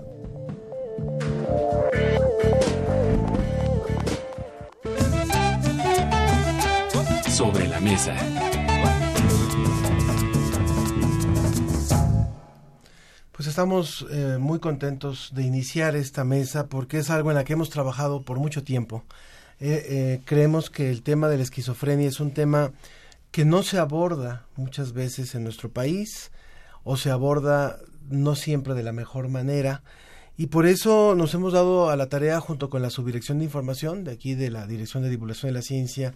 Pues 13.32 13.48
estamos 13.48 14.06
eh, 14.10 14.38
muy 14.40 14.60
contentos 14.60 15.30
de 15.34 15.42
iniciar 15.42 15.94
esta 15.94 16.24
mesa 16.24 16.68
porque 16.68 16.98
es 16.98 17.10
algo 17.10 17.30
en 17.30 17.36
la 17.36 17.44
que 17.44 17.52
hemos 17.52 17.68
trabajado 17.68 18.22
por 18.22 18.38
mucho 18.38 18.64
tiempo. 18.64 19.04
Eh, 19.60 19.84
eh, 19.88 20.20
creemos 20.24 20.70
que 20.70 20.90
el 20.90 21.02
tema 21.02 21.28
de 21.28 21.36
la 21.36 21.42
esquizofrenia 21.42 22.08
es 22.08 22.18
un 22.20 22.30
tema 22.30 22.72
que 23.30 23.44
no 23.44 23.62
se 23.62 23.78
aborda 23.78 24.46
muchas 24.56 24.94
veces 24.94 25.34
en 25.34 25.44
nuestro 25.44 25.70
país 25.70 26.30
o 26.84 26.96
se 26.96 27.10
aborda 27.10 27.78
no 28.08 28.36
siempre 28.36 28.72
de 28.72 28.84
la 28.84 28.92
mejor 28.92 29.28
manera. 29.28 29.82
Y 30.38 30.46
por 30.46 30.64
eso 30.64 31.14
nos 31.14 31.34
hemos 31.34 31.52
dado 31.52 31.90
a 31.90 31.96
la 31.96 32.08
tarea, 32.08 32.40
junto 32.40 32.70
con 32.70 32.80
la 32.80 32.88
Subdirección 32.88 33.38
de 33.38 33.44
Información, 33.44 34.02
de 34.02 34.12
aquí 34.12 34.34
de 34.34 34.50
la 34.50 34.66
Dirección 34.66 35.02
de 35.02 35.10
Divulgación 35.10 35.50
de 35.50 35.58
la 35.58 35.62
Ciencia, 35.62 36.14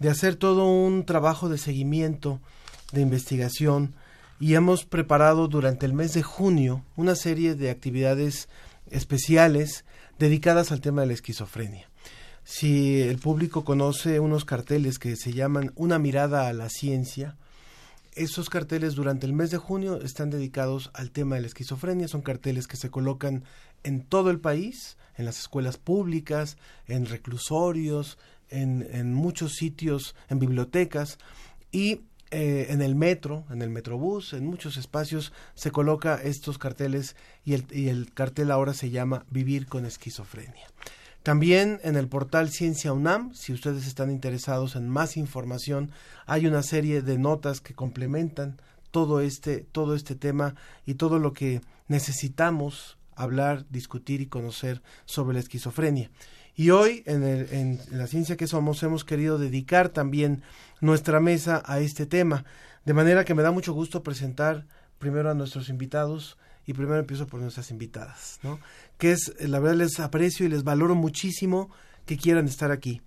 de 0.00 0.10
hacer 0.10 0.34
todo 0.34 0.66
un 0.66 1.04
trabajo 1.04 1.48
de 1.48 1.58
seguimiento, 1.58 2.40
de 2.92 3.02
investigación, 3.02 3.94
y 4.40 4.54
hemos 4.54 4.84
preparado 4.84 5.46
durante 5.46 5.86
el 5.86 5.92
mes 5.92 6.14
de 6.14 6.22
junio 6.22 6.84
una 6.96 7.14
serie 7.14 7.54
de 7.54 7.70
actividades 7.70 8.48
especiales 8.90 9.84
dedicadas 10.18 10.72
al 10.72 10.80
tema 10.80 11.02
de 11.02 11.08
la 11.08 11.12
esquizofrenia. 11.12 11.88
Si 12.42 13.02
el 13.02 13.18
público 13.18 13.64
conoce 13.64 14.18
unos 14.18 14.44
carteles 14.44 14.98
que 14.98 15.14
se 15.16 15.32
llaman 15.32 15.72
Una 15.76 15.98
mirada 15.98 16.48
a 16.48 16.52
la 16.54 16.70
ciencia, 16.70 17.36
esos 18.14 18.50
carteles 18.50 18.94
durante 18.94 19.26
el 19.26 19.34
mes 19.34 19.50
de 19.50 19.58
junio 19.58 20.00
están 20.02 20.30
dedicados 20.30 20.90
al 20.94 21.10
tema 21.10 21.36
de 21.36 21.42
la 21.42 21.46
esquizofrenia. 21.46 22.08
Son 22.08 22.22
carteles 22.22 22.66
que 22.66 22.76
se 22.76 22.90
colocan 22.90 23.44
en 23.84 24.02
todo 24.02 24.30
el 24.30 24.40
país, 24.40 24.96
en 25.16 25.26
las 25.26 25.38
escuelas 25.38 25.76
públicas, 25.76 26.56
en 26.86 27.06
reclusorios, 27.06 28.18
en, 28.50 29.14
muchos 29.14 29.54
sitios, 29.54 30.14
en 30.28 30.38
bibliotecas 30.38 31.18
y 31.72 32.02
eh, 32.30 32.66
en 32.70 32.82
el 32.82 32.94
metro, 32.94 33.44
en 33.50 33.62
el 33.62 33.70
metrobús, 33.70 34.32
en 34.32 34.46
muchos 34.46 34.76
espacios 34.76 35.32
se 35.54 35.70
coloca 35.70 36.20
estos 36.22 36.58
carteles 36.58 37.16
y 37.44 37.54
el, 37.54 37.66
y 37.70 37.88
el 37.88 38.12
cartel 38.12 38.50
ahora 38.50 38.74
se 38.74 38.90
llama 38.90 39.24
Vivir 39.30 39.66
con 39.66 39.84
esquizofrenia. 39.86 40.66
También 41.22 41.80
en 41.82 41.96
el 41.96 42.08
portal 42.08 42.48
Ciencia 42.48 42.92
UNAM, 42.92 43.34
si 43.34 43.52
ustedes 43.52 43.86
están 43.86 44.10
interesados 44.10 44.74
en 44.74 44.88
más 44.88 45.18
información, 45.18 45.90
hay 46.26 46.46
una 46.46 46.62
serie 46.62 47.02
de 47.02 47.18
notas 47.18 47.60
que 47.60 47.74
complementan 47.74 48.56
todo 48.90 49.20
este, 49.20 49.66
todo 49.72 49.94
este 49.94 50.14
tema 50.14 50.54
y 50.86 50.94
todo 50.94 51.18
lo 51.18 51.32
que 51.32 51.60
necesitamos 51.88 52.96
hablar, 53.16 53.66
discutir 53.68 54.22
y 54.22 54.26
conocer 54.26 54.82
sobre 55.04 55.34
la 55.34 55.40
esquizofrenia. 55.40 56.10
Y 56.56 56.70
hoy, 56.70 57.02
en, 57.06 57.22
en, 57.22 57.80
la 57.90 58.06
ciencia 58.06 58.36
que 58.36 58.46
somos, 58.46 58.82
hemos 58.82 59.04
querido 59.04 59.38
dedicar 59.38 59.88
también 59.88 60.42
nuestra 60.80 61.20
mesa 61.20 61.62
a 61.64 61.80
este 61.80 62.06
tema. 62.06 62.44
De 62.84 62.94
manera 62.94 63.24
que 63.24 63.34
me 63.34 63.42
da 63.42 63.50
mucho 63.50 63.72
gusto 63.72 64.02
presentar 64.02 64.66
primero 64.98 65.30
a 65.30 65.34
nuestros 65.34 65.68
invitados 65.68 66.36
y 66.66 66.74
primero 66.74 66.98
empiezo 66.98 67.26
por 67.26 67.40
nuestras 67.40 67.70
invitadas, 67.70 68.38
¿no? 68.42 68.60
Que 68.98 69.12
es, 69.12 69.34
la 69.40 69.58
verdad 69.58 69.78
les 69.78 69.98
aprecio 69.98 70.46
y 70.46 70.48
les 70.48 70.62
valoro 70.62 70.94
muchísimo 70.94 71.70
que 72.06 72.16
quieran 72.16 72.46
estar 72.46 72.70
aquí. 72.70 73.02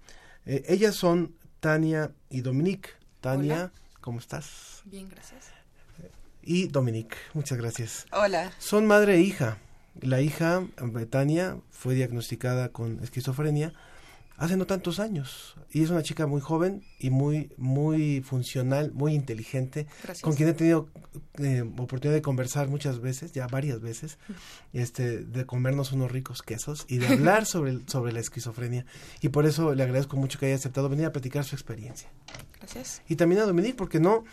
Eh, 0.46 0.64
ellas 0.68 0.96
son 0.96 1.36
Tania 1.60 2.12
y 2.30 2.42
Dominique. 2.42 2.90
Tania, 3.22 3.72
¿cómo 4.02 4.20
estás? 4.20 4.82
Bien, 4.86 5.08
gracias. 5.08 5.46
Y 6.42 6.68
Dominique, 6.68 7.16
muchas 7.34 7.58
gracias. 7.58 8.06
Hola. 8.12 8.52
Son 8.60 8.86
madre 8.86 9.16
e 9.16 9.22
hija. 9.22 9.58
La 10.02 10.22
hija, 10.22 10.64
Betania, 10.82 11.58
fue 11.70 11.96
diagnosticada 11.96 12.70
con 12.70 13.00
esquizofrenia 13.04 13.74
hace 14.38 14.58
no 14.58 14.66
tantos 14.66 15.00
años. 15.00 15.56
Y 15.72 15.84
es 15.84 15.90
una 15.90 16.04
chica 16.04 16.28
muy 16.28 16.42
joven 16.42 16.84
y 17.00 17.10
muy 17.10 17.52
muy 17.58 18.22
funcional, 18.22 18.92
muy 18.92 19.14
inteligente, 19.14 19.88
con 20.22 20.36
quien 20.36 20.50
he 20.50 20.54
tenido 20.54 20.90
eh, 21.38 21.62
oportunidad 21.62 22.16
de 22.16 22.22
conversar 22.22 22.68
muchas 22.68 23.00
veces, 23.00 23.32
ya 23.32 23.48
varias 23.48 23.82
veces, 23.82 24.18
este 24.74 25.20
de 25.20 25.46
comernos 25.46 25.92
unos 25.92 26.12
ricos 26.12 26.42
quesos 26.42 26.86
y 26.88 26.98
de 26.98 27.08
hablar 27.08 27.46
sobre 27.46 27.80
sobre 27.88 28.12
la 28.12 28.20
esquizofrenia. 28.20 28.86
Y 29.22 29.30
por 29.30 29.46
eso 29.46 29.74
le 29.74 29.84
agradezco 29.84 30.18
mucho 30.18 30.40
que 30.40 30.48
haya 30.48 30.56
aceptado 30.56 30.90
venir 30.90 31.06
a 31.06 31.12
platicar 31.12 31.46
su 31.46 31.56
experiencia. 31.56 32.10
Gracias. 32.60 33.02
Y 33.08 33.16
también 33.16 33.42
a 33.42 33.46
Dominique 33.46 33.76
porque 33.76 34.00
no 34.00 34.24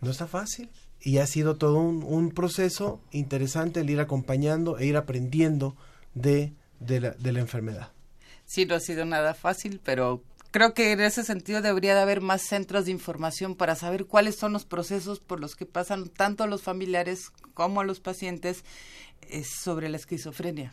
no 0.00 0.10
está 0.10 0.26
fácil 0.26 0.70
y 1.00 1.18
ha 1.18 1.26
sido 1.26 1.56
todo 1.56 1.78
un, 1.78 2.30
proceso 2.30 3.00
interesante 3.10 3.80
el 3.80 3.90
ir 3.90 4.00
acompañando 4.00 4.78
e 4.78 4.86
ir 4.86 4.96
aprendiendo 4.96 5.76
de, 6.14 6.52
de 6.80 7.32
la 7.32 7.40
enfermedad. 7.40 7.92
Sí, 8.44 8.64
no 8.64 8.74
ha 8.74 8.80
sido 8.80 9.04
nada 9.04 9.34
fácil, 9.34 9.80
pero 9.84 10.22
creo 10.50 10.74
que 10.74 10.92
en 10.92 11.00
ese 11.00 11.22
sentido 11.22 11.60
debería 11.60 11.94
de 11.94 12.00
haber 12.00 12.20
más 12.20 12.42
centros 12.42 12.86
de 12.86 12.90
información 12.90 13.54
para 13.54 13.74
saber 13.74 14.06
cuáles 14.06 14.36
son 14.36 14.52
los 14.52 14.64
procesos 14.64 15.20
por 15.20 15.40
los 15.40 15.54
que 15.54 15.66
pasan 15.66 16.08
tanto 16.08 16.46
los 16.46 16.62
familiares 16.62 17.30
como 17.54 17.84
los 17.84 18.00
pacientes 18.00 18.64
eh, 19.22 19.44
sobre 19.44 19.88
la 19.88 19.98
esquizofrenia. 19.98 20.72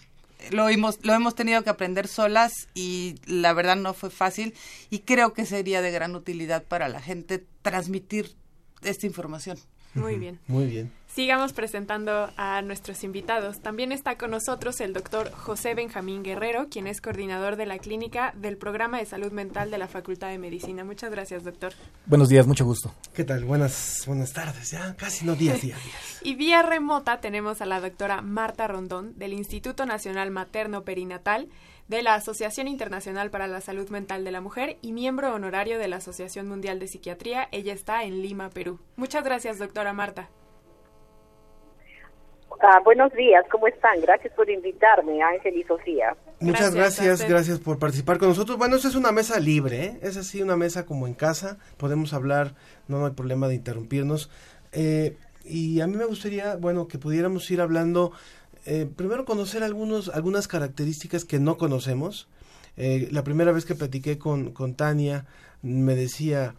Lo 0.52 0.70
hemos, 0.70 1.04
lo 1.04 1.14
hemos 1.14 1.36
tenido 1.36 1.64
que 1.64 1.70
aprender 1.70 2.08
solas 2.08 2.68
y 2.74 3.16
la 3.26 3.54
verdad 3.54 3.76
no 3.76 3.94
fue 3.94 4.10
fácil 4.10 4.54
y 4.90 5.00
creo 5.00 5.34
que 5.34 5.46
sería 5.46 5.82
de 5.82 5.92
gran 5.92 6.16
utilidad 6.16 6.64
para 6.64 6.88
la 6.88 7.02
gente 7.02 7.44
transmitir 7.62 8.36
esta 8.84 9.06
información. 9.06 9.58
Muy 9.96 10.18
bien. 10.18 10.40
Muy 10.48 10.66
bien. 10.66 10.92
Sigamos 11.08 11.54
presentando 11.54 12.30
a 12.36 12.62
nuestros 12.62 13.06
invitados. 13.06 13.62
También 13.62 13.94
está 13.94 14.18
con 14.18 14.32
nosotros 14.32 14.82
el 14.82 14.92
doctor 14.92 15.32
José 15.32 15.74
Benjamín 15.74 16.24
Guerrero, 16.24 16.68
quien 16.70 16.88
es 16.88 17.00
coordinador 17.00 17.56
de 17.56 17.66
la 17.66 17.80
clínica 17.80 18.34
del 18.36 18.58
programa 18.58 19.00
de 19.00 19.06
salud 19.06 19.32
mental 19.32 19.72
de 19.72 19.78
la 19.78 19.88
Facultad 19.88 20.28
de 20.28 20.38
Medicina. 20.38 20.84
Muchas 20.84 21.12
gracias, 21.12 21.46
doctor. 21.46 21.72
Buenos 22.06 22.28
días, 22.28 22.46
mucho 22.46 22.66
gusto. 22.66 22.94
¿Qué 23.14 23.24
tal? 23.24 23.46
Buenas, 23.46 24.04
buenas 24.06 24.34
tardes. 24.34 24.72
Ya 24.72 24.94
casi 24.98 25.26
no 25.26 25.36
días, 25.36 25.62
días, 25.62 25.82
días. 25.82 26.20
y 26.22 26.36
vía 26.36 26.62
remota 26.64 27.22
tenemos 27.22 27.62
a 27.62 27.66
la 27.66 27.80
doctora 27.80 28.22
Marta 28.22 28.68
Rondón 28.68 29.18
del 29.18 29.32
Instituto 29.32 29.86
Nacional 29.86 30.32
Materno 30.32 30.84
Perinatal 30.84 31.48
de 31.88 32.02
la 32.02 32.16
Asociación 32.16 32.68
Internacional 32.68 33.30
para 33.30 33.48
la 33.48 33.62
Salud 33.62 33.90
Mental 33.90 34.24
de 34.24 34.32
la 34.32 34.42
Mujer 34.42 34.78
y 34.82 34.92
miembro 34.92 35.34
honorario 35.34 35.78
de 35.78 35.88
la 35.88 35.98
Asociación 35.98 36.48
Mundial 36.48 36.80
de 36.80 36.88
Psiquiatría. 36.88 37.48
Ella 37.52 37.74
está 37.74 38.04
en 38.04 38.22
Lima, 38.22 38.50
Perú. 38.50 38.80
Muchas 38.96 39.24
gracias, 39.24 39.60
doctora 39.60 39.94
Marta. 39.94 40.30
Ah, 42.62 42.80
buenos 42.84 43.12
días, 43.14 43.46
¿cómo 43.52 43.68
están? 43.68 44.00
Gracias 44.02 44.34
por 44.34 44.50
invitarme, 44.50 45.22
Ángel 45.22 45.58
y 45.58 45.64
Sofía. 45.64 46.16
Muchas 46.40 46.74
gracias, 46.74 47.28
gracias, 47.28 47.60
por 47.60 47.78
participar 47.78 48.18
con 48.18 48.30
nosotros. 48.30 48.58
Bueno, 48.58 48.76
esta 48.76 48.88
es 48.88 48.96
una 48.96 49.12
mesa 49.12 49.40
libre, 49.40 49.84
¿eh? 49.84 50.00
es 50.02 50.18
así 50.18 50.42
una 50.42 50.56
mesa 50.56 50.86
como 50.86 51.06
en 51.06 51.14
casa, 51.14 51.58
podemos 51.78 52.14
hablar, 52.14 52.56
no 52.88 53.06
hay 53.06 53.12
problema 53.12 53.48
de 53.48 53.56
interrumpirnos. 53.56 54.32
Eh, 54.72 55.18
y 55.44 55.82
a 55.82 55.88
mí 55.88 55.96
me 55.96 56.06
gustaría, 56.06 56.56
bueno, 56.56 56.88
que 56.88 56.98
pudiéramos 56.98 57.50
ir 57.52 57.62
hablando, 57.62 58.12
eh, 58.66 58.88
primero 58.96 59.26
conocer 59.26 59.64
algunos, 59.64 60.10
algunas 60.10 60.48
características 60.48 61.26
que 61.26 61.40
no 61.40 61.58
conocemos. 61.58 62.28
Eh, 62.78 63.08
la 63.12 63.24
primera 63.24 63.52
vez 63.52 63.66
que 63.66 63.76
platiqué 63.76 64.18
con, 64.18 64.52
con 64.52 64.76
Tania, 64.76 65.26
me 65.62 65.96
decía, 65.96 66.56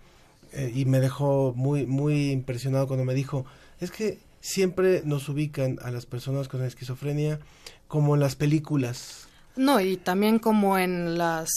y 0.74 0.86
me 0.86 1.00
dejó 1.00 1.52
muy, 1.54 1.86
muy 1.86 2.30
impresionado 2.30 2.86
cuando 2.86 3.04
me 3.04 3.14
dijo, 3.14 3.44
es 3.78 3.90
que 3.90 4.18
siempre 4.40 5.02
nos 5.04 5.28
ubican 5.28 5.78
a 5.82 5.90
las 5.90 6.07
personas 6.07 6.48
con 6.48 6.64
esquizofrenia 6.64 7.40
como 7.88 8.14
en 8.14 8.20
las 8.20 8.36
películas. 8.36 9.28
No, 9.57 9.80
y 9.80 9.96
también 9.96 10.38
como 10.38 10.78
en 10.78 11.18
las 11.18 11.50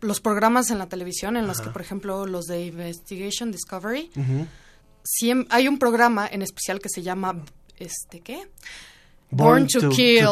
los 0.00 0.20
programas 0.20 0.70
en 0.70 0.78
la 0.78 0.88
televisión 0.88 1.36
en 1.36 1.46
los 1.46 1.60
que, 1.60 1.70
por 1.70 1.80
ejemplo, 1.80 2.26
los 2.26 2.46
de 2.46 2.66
Investigation 2.66 3.50
Discovery, 3.50 4.10
hay 5.50 5.68
un 5.68 5.78
programa 5.78 6.28
en 6.30 6.42
especial 6.42 6.80
que 6.80 6.88
se 6.88 7.02
llama, 7.02 7.42
este, 7.78 8.20
¿qué? 8.20 8.46
Born, 9.30 9.66
to, 9.66 9.88
Kill, 9.90 10.28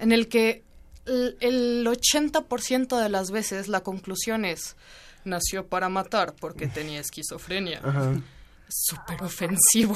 en 0.00 0.12
el 0.12 0.28
que 0.28 0.62
el, 1.06 1.36
el 1.40 1.86
80% 1.86 3.02
de 3.02 3.08
las 3.08 3.30
veces 3.30 3.68
la 3.68 3.82
conclusión 3.82 4.44
es, 4.44 4.76
nació 5.24 5.66
para 5.66 5.88
matar 5.88 6.34
porque 6.40 6.66
tenía 6.66 7.00
esquizofrenia. 7.00 7.80
Súper 8.68 9.22
ofensivo. 9.22 9.94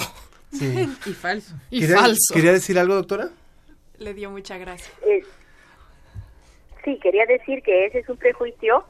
y 0.53 1.12
falso. 1.12 1.55
Y 1.71 1.83
falso. 1.87 2.35
¿Quería 2.35 2.53
decir 2.53 2.79
algo, 2.79 2.95
doctora? 2.95 3.31
Le 3.99 4.14
dio 4.14 4.31
mucha 4.31 4.57
gracia. 4.59 4.93
Eh, 5.07 5.23
sí, 6.85 6.99
quería 7.03 7.27
decir 7.27 7.62
que 7.62 7.87
ese 7.87 8.01
es 8.01 8.09
un 8.09 8.16
prejuicio 8.16 8.85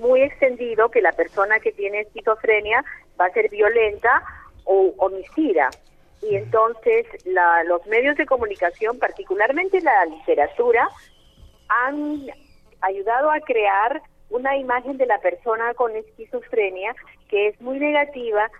muy 0.00 0.22
extendido 0.22 0.90
que 0.90 1.00
la 1.00 1.12
persona 1.12 1.60
que 1.60 1.72
tiene 1.72 2.00
esquizofrenia 2.00 2.84
va 3.20 3.26
a 3.26 3.32
ser 3.32 3.50
violenta 3.50 4.22
o 4.64 4.94
homicida. 4.98 5.70
Y 6.22 6.36
entonces 6.36 7.06
la, 7.24 7.64
los 7.64 7.84
medios 7.86 8.16
de 8.16 8.26
comunicación, 8.26 8.98
particularmente 8.98 9.80
la 9.80 10.06
literatura, 10.06 10.88
han 11.68 12.26
ayudado 12.80 13.30
a 13.30 13.40
crear 13.40 14.02
una 14.30 14.56
imagen 14.56 14.96
de 14.96 15.06
la 15.06 15.18
persona 15.18 15.74
con 15.74 15.94
esquizofrenia 15.94 16.94
que 17.28 17.48
es 17.48 17.60
muy 17.60 17.78
negativa 17.78 18.50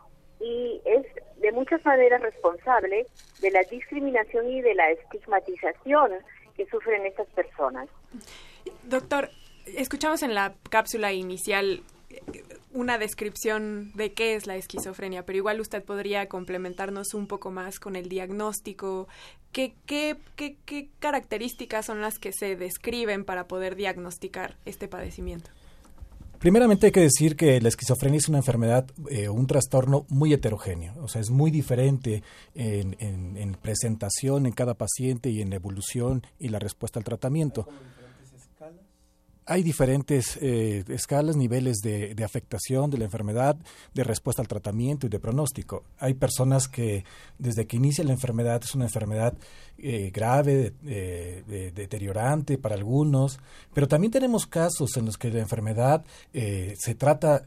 y 0.40 0.80
es 0.84 1.06
de 1.40 1.52
muchas 1.52 1.84
maneras 1.84 2.20
responsable 2.20 3.06
de 3.40 3.50
la 3.50 3.62
discriminación 3.64 4.50
y 4.50 4.60
de 4.60 4.74
la 4.74 4.90
estigmatización 4.90 6.12
que 6.56 6.66
sufren 6.66 7.06
estas 7.06 7.28
personas. 7.28 7.88
Doctor, 8.84 9.30
escuchamos 9.66 10.22
en 10.22 10.34
la 10.34 10.54
cápsula 10.68 11.12
inicial 11.12 11.82
una 12.72 12.98
descripción 12.98 13.92
de 13.94 14.12
qué 14.12 14.34
es 14.34 14.46
la 14.46 14.56
esquizofrenia, 14.56 15.24
pero 15.24 15.38
igual 15.38 15.60
usted 15.60 15.82
podría 15.82 16.28
complementarnos 16.28 17.14
un 17.14 17.26
poco 17.26 17.50
más 17.50 17.78
con 17.78 17.96
el 17.96 18.08
diagnóstico. 18.08 19.08
¿Qué, 19.52 19.74
qué, 19.86 20.16
qué, 20.36 20.56
qué 20.64 20.88
características 20.98 21.86
son 21.86 22.00
las 22.00 22.18
que 22.18 22.32
se 22.32 22.56
describen 22.56 23.24
para 23.24 23.46
poder 23.46 23.76
diagnosticar 23.76 24.56
este 24.64 24.88
padecimiento? 24.88 25.50
Primeramente 26.42 26.86
hay 26.86 26.92
que 26.92 26.98
decir 26.98 27.36
que 27.36 27.60
la 27.60 27.68
esquizofrenia 27.68 28.18
es 28.18 28.28
una 28.28 28.38
enfermedad, 28.38 28.90
eh, 29.08 29.28
un 29.28 29.46
trastorno 29.46 30.06
muy 30.08 30.32
heterogéneo, 30.32 30.92
o 31.00 31.06
sea, 31.06 31.20
es 31.20 31.30
muy 31.30 31.52
diferente 31.52 32.24
en, 32.56 32.96
en, 32.98 33.54
presentación 33.54 34.46
en 34.46 34.52
cada 34.52 34.74
paciente 34.74 35.30
y 35.30 35.40
en 35.40 35.52
evolución 35.52 36.26
y 36.40 36.48
la 36.48 36.58
respuesta 36.58 36.98
al 36.98 37.04
tratamiento 37.04 37.68
hay 39.46 39.62
diferentes 39.62 40.38
eh, 40.40 40.84
escalas, 40.88 41.36
niveles 41.36 41.78
de, 41.78 42.14
afectación 42.24 42.90
de 42.90 42.98
la 42.98 43.04
enfermedad, 43.04 43.56
de 43.92 44.04
respuesta 44.04 44.40
al 44.40 44.48
tratamiento 44.48 45.06
y 45.06 45.10
de 45.10 45.18
pronóstico. 45.18 45.84
Hay 45.98 46.14
personas 46.14 46.68
que 46.68 47.04
desde 47.38 47.66
que 47.66 47.76
inicia 47.76 48.04
la 48.04 48.12
enfermedad 48.12 48.60
es 48.62 48.74
una 48.74 48.84
enfermedad 48.84 49.34
eh, 49.82 50.10
grave, 50.12 50.72
deteriorante 51.74 52.58
para 52.58 52.74
algunos, 52.74 53.38
pero 53.74 53.88
también 53.88 54.10
tenemos 54.10 54.46
casos 54.46 54.96
en 54.96 55.06
los 55.06 55.18
que 55.18 55.30
la 55.30 55.40
enfermedad 55.40 56.04
eh, 56.32 56.74
se 56.78 56.94
trata 56.94 57.44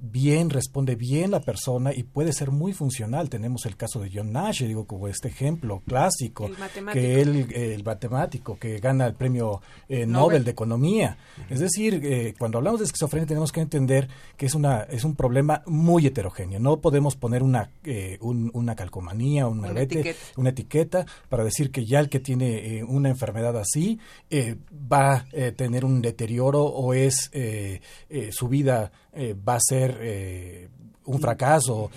bien, 0.00 0.50
responde 0.50 0.96
bien 0.96 1.30
la 1.30 1.40
persona 1.40 1.94
y 1.94 2.02
puede 2.02 2.32
ser 2.32 2.50
muy 2.50 2.72
funcional. 2.72 3.30
Tenemos 3.30 3.66
el 3.66 3.76
caso 3.76 4.00
de 4.00 4.10
John 4.12 4.32
Nash, 4.32 4.62
digo 4.64 4.86
como 4.86 5.08
este 5.08 5.28
ejemplo 5.28 5.82
clásico, 5.86 6.50
que 6.92 7.20
él, 7.20 7.48
el 7.54 7.84
matemático 7.84 8.58
que 8.58 8.78
gana 8.78 9.06
el 9.06 9.14
premio 9.14 9.60
Nobel 9.88 10.44
de 10.44 10.50
Economía. 10.50 11.18
Es 11.48 11.60
decir, 11.60 12.00
eh, 12.02 12.34
cuando 12.38 12.58
hablamos 12.58 12.80
de 12.80 12.86
esquizofrenia 12.86 13.26
tenemos 13.26 13.52
que 13.52 13.60
entender 13.60 14.08
que 14.36 14.46
es, 14.46 14.54
una, 14.54 14.82
es 14.82 15.04
un 15.04 15.14
problema 15.14 15.62
muy 15.66 16.06
heterogéneo. 16.06 16.60
No 16.60 16.80
podemos 16.80 17.16
poner 17.16 17.42
una, 17.42 17.70
eh, 17.84 18.18
una 18.20 18.74
calcomanía, 18.74 19.46
un 19.46 19.60
una, 19.60 19.80
etiqueta. 19.80 20.18
una 20.36 20.50
etiqueta 20.50 21.06
para 21.28 21.44
decir 21.44 21.67
que 21.70 21.84
ya 21.84 22.00
el 22.00 22.08
que 22.08 22.20
tiene 22.20 22.78
eh, 22.78 22.84
una 22.84 23.08
enfermedad 23.08 23.56
así 23.58 23.98
va 24.72 25.14
a 25.14 25.26
tener 25.56 25.84
un 25.84 26.00
deterioro 26.02 26.62
o 26.64 26.94
es 26.94 27.30
su 28.30 28.48
vida 28.48 28.92
va 29.46 29.54
a 29.54 29.60
ser 29.60 30.70
un 31.04 31.20
fracaso. 31.20 31.90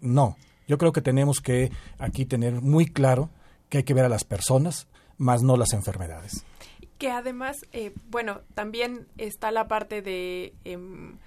no, 0.00 0.36
yo 0.66 0.78
creo 0.78 0.92
que 0.92 1.00
tenemos 1.00 1.40
que 1.40 1.70
aquí 1.98 2.26
tener 2.26 2.60
muy 2.60 2.86
claro 2.86 3.30
que 3.68 3.78
hay 3.78 3.84
que 3.84 3.94
ver 3.94 4.04
a 4.04 4.08
las 4.08 4.24
personas, 4.24 4.88
más 5.18 5.42
no 5.42 5.56
las 5.56 5.72
enfermedades 5.72 6.44
que 6.98 7.10
además, 7.10 7.56
eh, 7.72 7.92
bueno, 8.08 8.40
también 8.54 9.06
está 9.18 9.50
la 9.50 9.68
parte 9.68 10.02
de 10.02 10.54
em, 10.64 11.18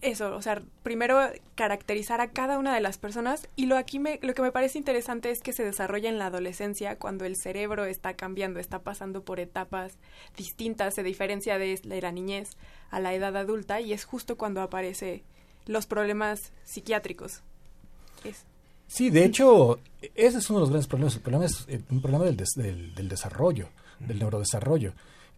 eso, 0.00 0.36
o 0.36 0.42
sea, 0.42 0.62
primero 0.82 1.18
caracterizar 1.54 2.20
a 2.20 2.30
cada 2.30 2.58
una 2.58 2.74
de 2.74 2.80
las 2.80 2.98
personas 2.98 3.48
y 3.56 3.66
lo 3.66 3.76
aquí 3.76 3.98
me, 3.98 4.20
lo 4.22 4.34
que 4.34 4.42
me 4.42 4.52
parece 4.52 4.78
interesante 4.78 5.30
es 5.30 5.40
que 5.40 5.52
se 5.52 5.64
desarrolla 5.64 6.08
en 6.08 6.18
la 6.18 6.26
adolescencia 6.26 6.98
cuando 6.98 7.24
el 7.24 7.36
cerebro 7.36 7.84
está 7.84 8.14
cambiando, 8.14 8.60
está 8.60 8.80
pasando 8.80 9.22
por 9.22 9.40
etapas 9.40 9.94
distintas, 10.36 10.94
se 10.94 11.02
diferencia 11.02 11.58
de 11.58 11.80
la 11.84 12.12
niñez 12.12 12.50
a 12.90 13.00
la 13.00 13.14
edad 13.14 13.36
adulta 13.36 13.80
y 13.80 13.92
es 13.92 14.04
justo 14.04 14.36
cuando 14.36 14.60
aparece 14.60 15.24
los 15.66 15.86
problemas 15.86 16.52
psiquiátricos. 16.64 17.42
Sí, 18.86 19.10
de 19.10 19.24
hecho, 19.24 19.78
ese 20.14 20.38
es 20.38 20.50
uno 20.50 20.58
de 20.58 20.62
los 20.62 20.70
grandes 20.70 20.86
problemas. 20.86 21.14
El 21.16 21.22
problema 21.22 21.44
es 21.46 21.64
eh, 21.68 21.80
un 21.90 22.00
problema 22.02 22.24
del, 22.24 22.36
del 22.94 23.08
desarrollo, 23.08 23.68
del 24.00 24.18
neurodesarrollo 24.18 24.92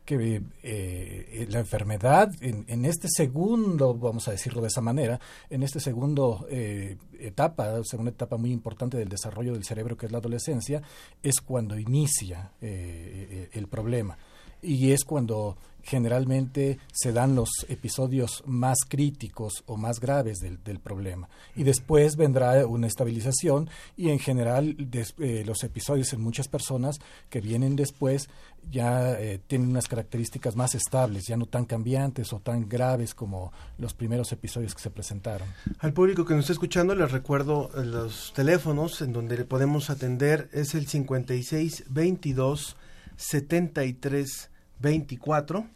que 0.07 0.41
eh, 0.63 1.47
la 1.51 1.59
enfermedad 1.59 2.31
en, 2.41 2.85
este 2.87 3.09
segundo, 3.09 3.93
vamos 3.95 4.29
a 4.29 4.31
decirlo 4.31 4.63
de 4.63 4.69
esa 4.69 4.81
manera, 4.81 5.21
en 5.51 5.63
este 5.63 5.81
segundo 5.81 6.47
eh, 6.49 6.97
etapa, 7.19 7.83
segunda 7.83 8.13
etapa 8.13 8.37
muy 8.37 8.53
importante 8.53 8.97
del 8.97 9.09
desarrollo 9.09 9.53
del 9.53 9.65
cerebro 9.65 9.97
que 9.97 10.07
es 10.07 10.13
la 10.13 10.19
adolescencia, 10.19 10.81
es 11.23 11.41
cuando 11.41 11.79
inicia 11.79 12.53
eh, 12.63 13.51
el 13.53 13.67
problema. 13.67 14.17
Y 14.63 14.93
es 14.93 15.05
cuando 15.05 15.59
generalmente 15.87 16.79
se 16.93 17.13
dan 17.13 17.37
los 17.37 17.49
episodios 17.69 18.43
más 18.45 18.79
críticos 18.89 19.63
o 19.67 19.77
más 19.77 20.01
graves 20.01 20.39
del, 20.39 20.63
del 20.65 20.81
problema. 20.81 21.29
Y 21.55 21.63
después 21.63 22.17
vendrá 22.17 22.67
una 22.67 22.89
estabilización 22.89 23.71
y 23.97 24.11
en 24.11 24.19
general 24.19 24.77
eh, 24.93 25.45
los 25.47 25.63
episodios 25.63 26.13
en 26.13 26.21
muchas 26.21 26.49
personas 26.49 26.99
que 27.31 27.41
vienen 27.41 27.77
después 27.77 28.29
ya 28.69 29.13
eh, 29.13 29.39
tienen 29.47 29.69
unas 29.69 29.87
características 29.87 30.57
más 30.57 30.75
estables, 30.75 31.25
ya 31.27 31.37
no 31.37 31.47
tan 31.47 31.67
cambiantes 31.67 32.33
o 32.33 32.41
tan 32.41 32.69
graves 32.69 33.15
como 33.15 33.53
los 33.79 33.95
primeros 33.95 34.33
episodios 34.33 34.75
que 34.75 34.83
se 34.83 34.91
presentaron. 34.91 35.47
Al 35.79 35.93
público 35.93 36.25
que 36.25 36.35
nos 36.35 36.45
está 36.45 36.55
escuchando 36.55 36.97
les 36.97 37.13
recuerdo 37.13 37.71
eh, 37.77 37.85
los 37.85 38.33
teléfonos 38.35 39.01
en 39.03 39.13
donde 39.13 39.37
le 39.39 39.45
podemos 39.45 39.89
atender 39.89 40.49
es 40.53 40.75
el 40.75 40.89
56 40.89 41.85
22 41.91 42.77
73 43.17 44.51
24 44.81 45.67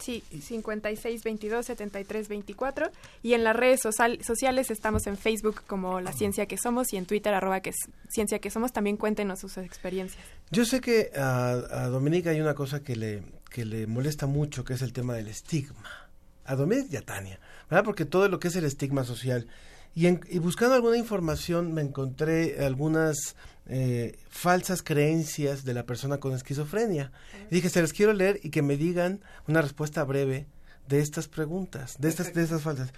Sí, 0.00 0.24
56 0.30 1.22
22 1.22 1.66
73 1.66 2.28
24 2.28 2.90
y 3.22 3.34
en 3.34 3.44
las 3.44 3.54
redes 3.54 3.80
sociales 3.82 4.70
estamos 4.70 5.06
en 5.06 5.18
Facebook 5.18 5.62
como 5.66 6.00
La 6.00 6.12
Ciencia 6.12 6.46
que 6.46 6.56
Somos 6.56 6.92
y 6.94 6.96
en 6.96 7.04
Twitter 7.04 7.34
arroba 7.34 7.60
que 7.60 7.72
Ciencia 8.08 8.38
que 8.38 8.50
Somos. 8.50 8.72
También 8.72 8.96
cuéntenos 8.96 9.40
sus 9.40 9.58
experiencias. 9.58 10.24
Yo 10.50 10.64
sé 10.64 10.80
que 10.80 11.10
a, 11.14 11.50
a 11.50 11.88
Dominica 11.88 12.30
hay 12.30 12.40
una 12.40 12.54
cosa 12.54 12.82
que 12.82 12.96
le, 12.96 13.22
que 13.50 13.66
le 13.66 13.86
molesta 13.86 14.26
mucho, 14.26 14.64
que 14.64 14.72
es 14.72 14.82
el 14.82 14.94
tema 14.94 15.14
del 15.14 15.28
estigma. 15.28 16.08
A 16.46 16.56
Dominica 16.56 16.88
y 16.92 16.96
a 16.96 17.02
Tania, 17.02 17.38
¿verdad? 17.68 17.84
Porque 17.84 18.06
todo 18.06 18.28
lo 18.28 18.40
que 18.40 18.48
es 18.48 18.56
el 18.56 18.64
estigma 18.64 19.04
social. 19.04 19.48
Y, 19.94 20.06
y 20.06 20.38
buscando 20.38 20.74
alguna 20.74 20.96
información 20.96 21.72
me 21.72 21.82
encontré 21.82 22.64
algunas 22.64 23.34
eh, 23.72 24.18
falsas 24.28 24.82
creencias 24.82 25.64
de 25.64 25.74
la 25.74 25.84
persona 25.84 26.18
con 26.18 26.32
esquizofrenia. 26.32 27.12
Y 27.50 27.56
dije, 27.56 27.68
se 27.68 27.80
las 27.80 27.92
quiero 27.92 28.12
leer 28.12 28.40
y 28.42 28.50
que 28.50 28.62
me 28.62 28.76
digan 28.76 29.20
una 29.46 29.62
respuesta 29.62 30.02
breve 30.02 30.46
de 30.88 31.00
estas 31.00 31.28
preguntas, 31.28 31.96
de 32.00 32.08
estas, 32.08 32.34
de 32.34 32.42
estas 32.42 32.62
falsas. 32.62 32.92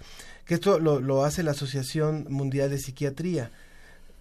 Que 0.45 0.55
esto 0.55 0.79
lo, 0.79 0.99
lo 0.99 1.25
hace 1.25 1.43
la 1.43 1.51
Asociación 1.51 2.25
Mundial 2.29 2.71
de 2.71 2.79
Psiquiatría. 2.79 3.51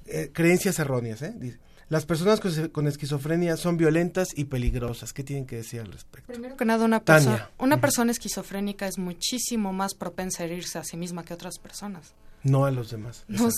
Eh, 0.04 0.30
creencias 0.32 0.78
erróneas, 0.78 1.22
¿eh? 1.22 1.32
Dice, 1.36 1.58
las 1.88 2.04
personas 2.04 2.40
con, 2.72 2.86
esquizofrenia 2.86 3.56
son 3.56 3.78
violentas 3.78 4.28
y 4.34 4.44
peligrosas. 4.44 5.12
¿Qué 5.12 5.24
tienen 5.24 5.46
que 5.46 5.56
decir 5.56 5.80
al 5.80 5.92
respecto? 5.92 6.32
Primero 6.32 6.56
que 6.56 6.64
nada, 6.64 6.84
una, 6.84 7.00
persona, 7.00 7.50
una 7.58 7.80
persona 7.80 8.12
esquizofrénica 8.12 8.86
es 8.86 8.98
muchísimo 8.98 9.72
más 9.72 9.94
propensa 9.94 10.42
a 10.42 10.46
herirse 10.46 10.78
a 10.78 10.84
sí 10.84 10.96
misma 10.96 11.24
que 11.24 11.32
otras 11.32 11.58
personas. 11.58 12.12
No 12.44 12.64
a 12.64 12.70
los 12.70 12.90
demás. 12.90 13.24
No, 13.28 13.48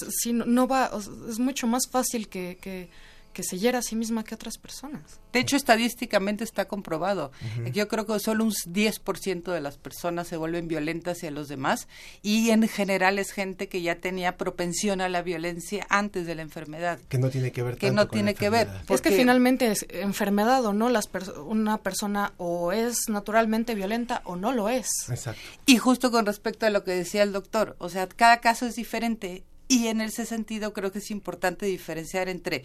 no, 0.46 0.68
va, 0.68 0.90
es 1.28 1.38
mucho 1.38 1.66
más 1.66 1.88
fácil 1.90 2.28
que, 2.28 2.58
que 2.60 2.90
que 3.34 3.42
se 3.42 3.58
hiera 3.58 3.80
a 3.80 3.82
sí 3.82 3.96
misma 3.96 4.24
que 4.24 4.34
otras 4.34 4.56
personas. 4.56 5.20
De 5.34 5.40
hecho, 5.40 5.56
estadísticamente 5.56 6.44
está 6.44 6.66
comprobado. 6.66 7.32
Yo 7.72 7.88
creo 7.88 8.06
que 8.06 8.18
solo 8.20 8.44
un 8.44 8.52
10% 8.52 9.52
de 9.52 9.60
las 9.60 9.76
personas 9.76 10.28
se 10.28 10.38
vuelven 10.38 10.68
violentas 10.68 11.18
hacia 11.18 11.30
los 11.30 11.48
demás 11.48 11.88
y 12.22 12.50
en 12.50 12.66
general 12.68 13.18
es 13.18 13.32
gente 13.32 13.68
que 13.68 13.82
ya 13.82 13.96
tenía 13.96 14.38
propensión 14.38 15.00
a 15.00 15.08
la 15.08 15.20
violencia 15.22 15.86
antes 15.90 16.26
de 16.26 16.34
la 16.34 16.42
enfermedad. 16.42 16.98
Que 17.08 17.18
no 17.18 17.28
tiene 17.28 17.52
que 17.52 17.62
ver 17.62 17.76
Que 17.76 17.90
no 17.90 18.08
tiene 18.08 18.34
que 18.34 18.48
ver. 18.48 18.68
Es 18.88 19.02
que 19.02 19.10
finalmente 19.10 19.70
es 19.70 19.84
enfermedad 19.90 20.64
o 20.64 20.72
no, 20.72 20.88
las 20.88 21.10
una 21.44 21.78
persona 21.78 22.32
o 22.36 22.72
es 22.72 23.08
naturalmente 23.08 23.74
violenta 23.74 24.22
o 24.24 24.36
no 24.36 24.52
lo 24.52 24.68
es. 24.68 24.88
Exacto. 25.10 25.40
Y 25.66 25.76
justo 25.76 26.10
con 26.10 26.24
respecto 26.26 26.66
a 26.66 26.70
lo 26.70 26.84
que 26.84 26.92
decía 26.92 27.22
el 27.22 27.32
doctor, 27.32 27.76
o 27.78 27.88
sea, 27.88 28.08
cada 28.08 28.40
caso 28.40 28.66
es 28.66 28.76
diferente 28.76 29.44
y 29.68 29.88
en 29.88 30.00
ese 30.00 30.26
sentido 30.26 30.72
creo 30.72 30.92
que 30.92 30.98
es 30.98 31.10
importante 31.10 31.66
diferenciar 31.66 32.28
entre 32.28 32.64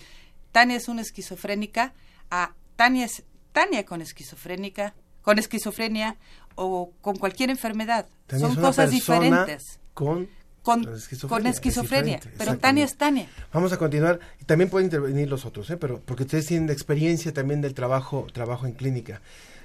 Tania 0.52 0.78
es 0.78 0.88
una 0.88 1.02
esquizofrénica, 1.02 1.93
a 2.30 2.54
Tania 2.76 3.06
es 3.06 3.24
Tania 3.52 3.86
con 3.86 4.02
esquizofrénica, 4.02 4.95
con 5.22 5.39
esquizofrenia 5.39 6.18
o 6.56 6.91
con 7.02 7.18
cualquier 7.18 7.50
enfermedad. 7.50 8.08
Son 8.30 8.56
cosas 8.56 8.91
diferentes. 8.91 9.80
Con 9.93 10.30
con 10.62 11.47
esquizofrenia, 11.47 12.20
pero 12.38 12.58
Tania 12.58 12.86
es 12.86 12.95
Tania. 12.97 13.28
Vamos 13.54 13.72
a 13.74 13.78
continuar 13.78 14.20
y 14.39 14.45
también 14.45 14.70
pueden 14.70 14.88
intervenir 14.88 15.30
los 15.30 15.45
otros, 15.45 15.70
¿eh? 15.70 15.78
pero 15.78 16.02
porque 16.06 16.24
ustedes 16.24 16.45
tienen 16.47 16.70
experiencia 16.70 17.34
también 17.34 17.62
del 17.62 17.74
trabajo 17.74 18.28
trabajo 18.34 18.66
en 18.66 18.74
clínica. 18.74 19.22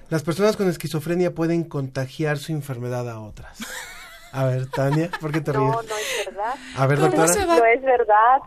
Las 0.09 0.23
personas 0.23 0.57
con 0.57 0.69
esquizofrenia 0.69 1.35
pueden 1.35 1.65
contagiar 1.65 2.39
su 2.39 2.53
enfermedad 2.53 3.09
a 3.09 3.21
otras. 3.21 3.59
A 4.33 4.47
ver, 4.47 4.67
Tania, 4.67 5.11
¿por 5.21 5.31
qué 5.31 5.41
te 5.41 5.53
ríes? 5.53 5.63
No, 5.63 5.75
no 5.75 5.97
es 5.97 6.27
verdad. 6.27 6.55
A 6.77 6.87
ver, 6.89 6.99
doctora. 6.99 7.27
No 7.27 7.65
es 7.67 7.83
verdad. 7.83 8.39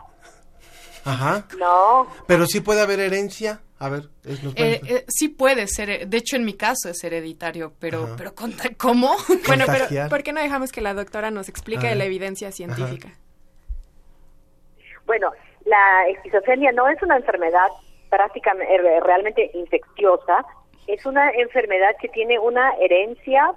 Ajá. 1.07 1.47
No. 1.57 2.07
Pero 2.27 2.45
sí 2.45 2.61
puede 2.61 2.81
haber 2.81 2.99
herencia. 2.99 3.61
A 3.79 3.89
ver, 3.89 4.09
es, 4.25 4.43
eh, 4.55 4.81
eh, 4.87 5.05
sí 5.07 5.29
puede 5.29 5.67
ser, 5.67 6.07
de 6.07 6.17
hecho 6.17 6.35
en 6.35 6.45
mi 6.45 6.53
caso 6.53 6.89
es 6.89 7.03
hereditario, 7.03 7.73
pero, 7.79 8.15
pero 8.17 8.33
¿cómo? 8.75 9.15
bueno, 9.47 9.65
pero 9.67 10.09
¿por 10.09 10.23
qué 10.23 10.33
no 10.33 10.41
dejamos 10.41 10.71
que 10.71 10.81
la 10.81 10.95
doctora 10.95 11.29
nos 11.29 11.47
explique 11.47 11.93
la 11.93 12.05
evidencia 12.05 12.51
científica? 12.51 13.09
Bueno, 15.05 15.31
la 15.65 16.07
esquizofrenia 16.09 16.71
no 16.71 16.87
es 16.87 17.01
una 17.03 17.17
enfermedad 17.17 17.67
prácticamente 18.09 18.73
eh, 18.73 18.99
realmente 18.99 19.51
infecciosa, 19.53 20.43
es 20.87 21.05
una 21.05 21.29
enfermedad 21.29 21.95
que 22.01 22.07
tiene 22.07 22.39
una 22.39 22.71
herencia 22.81 23.53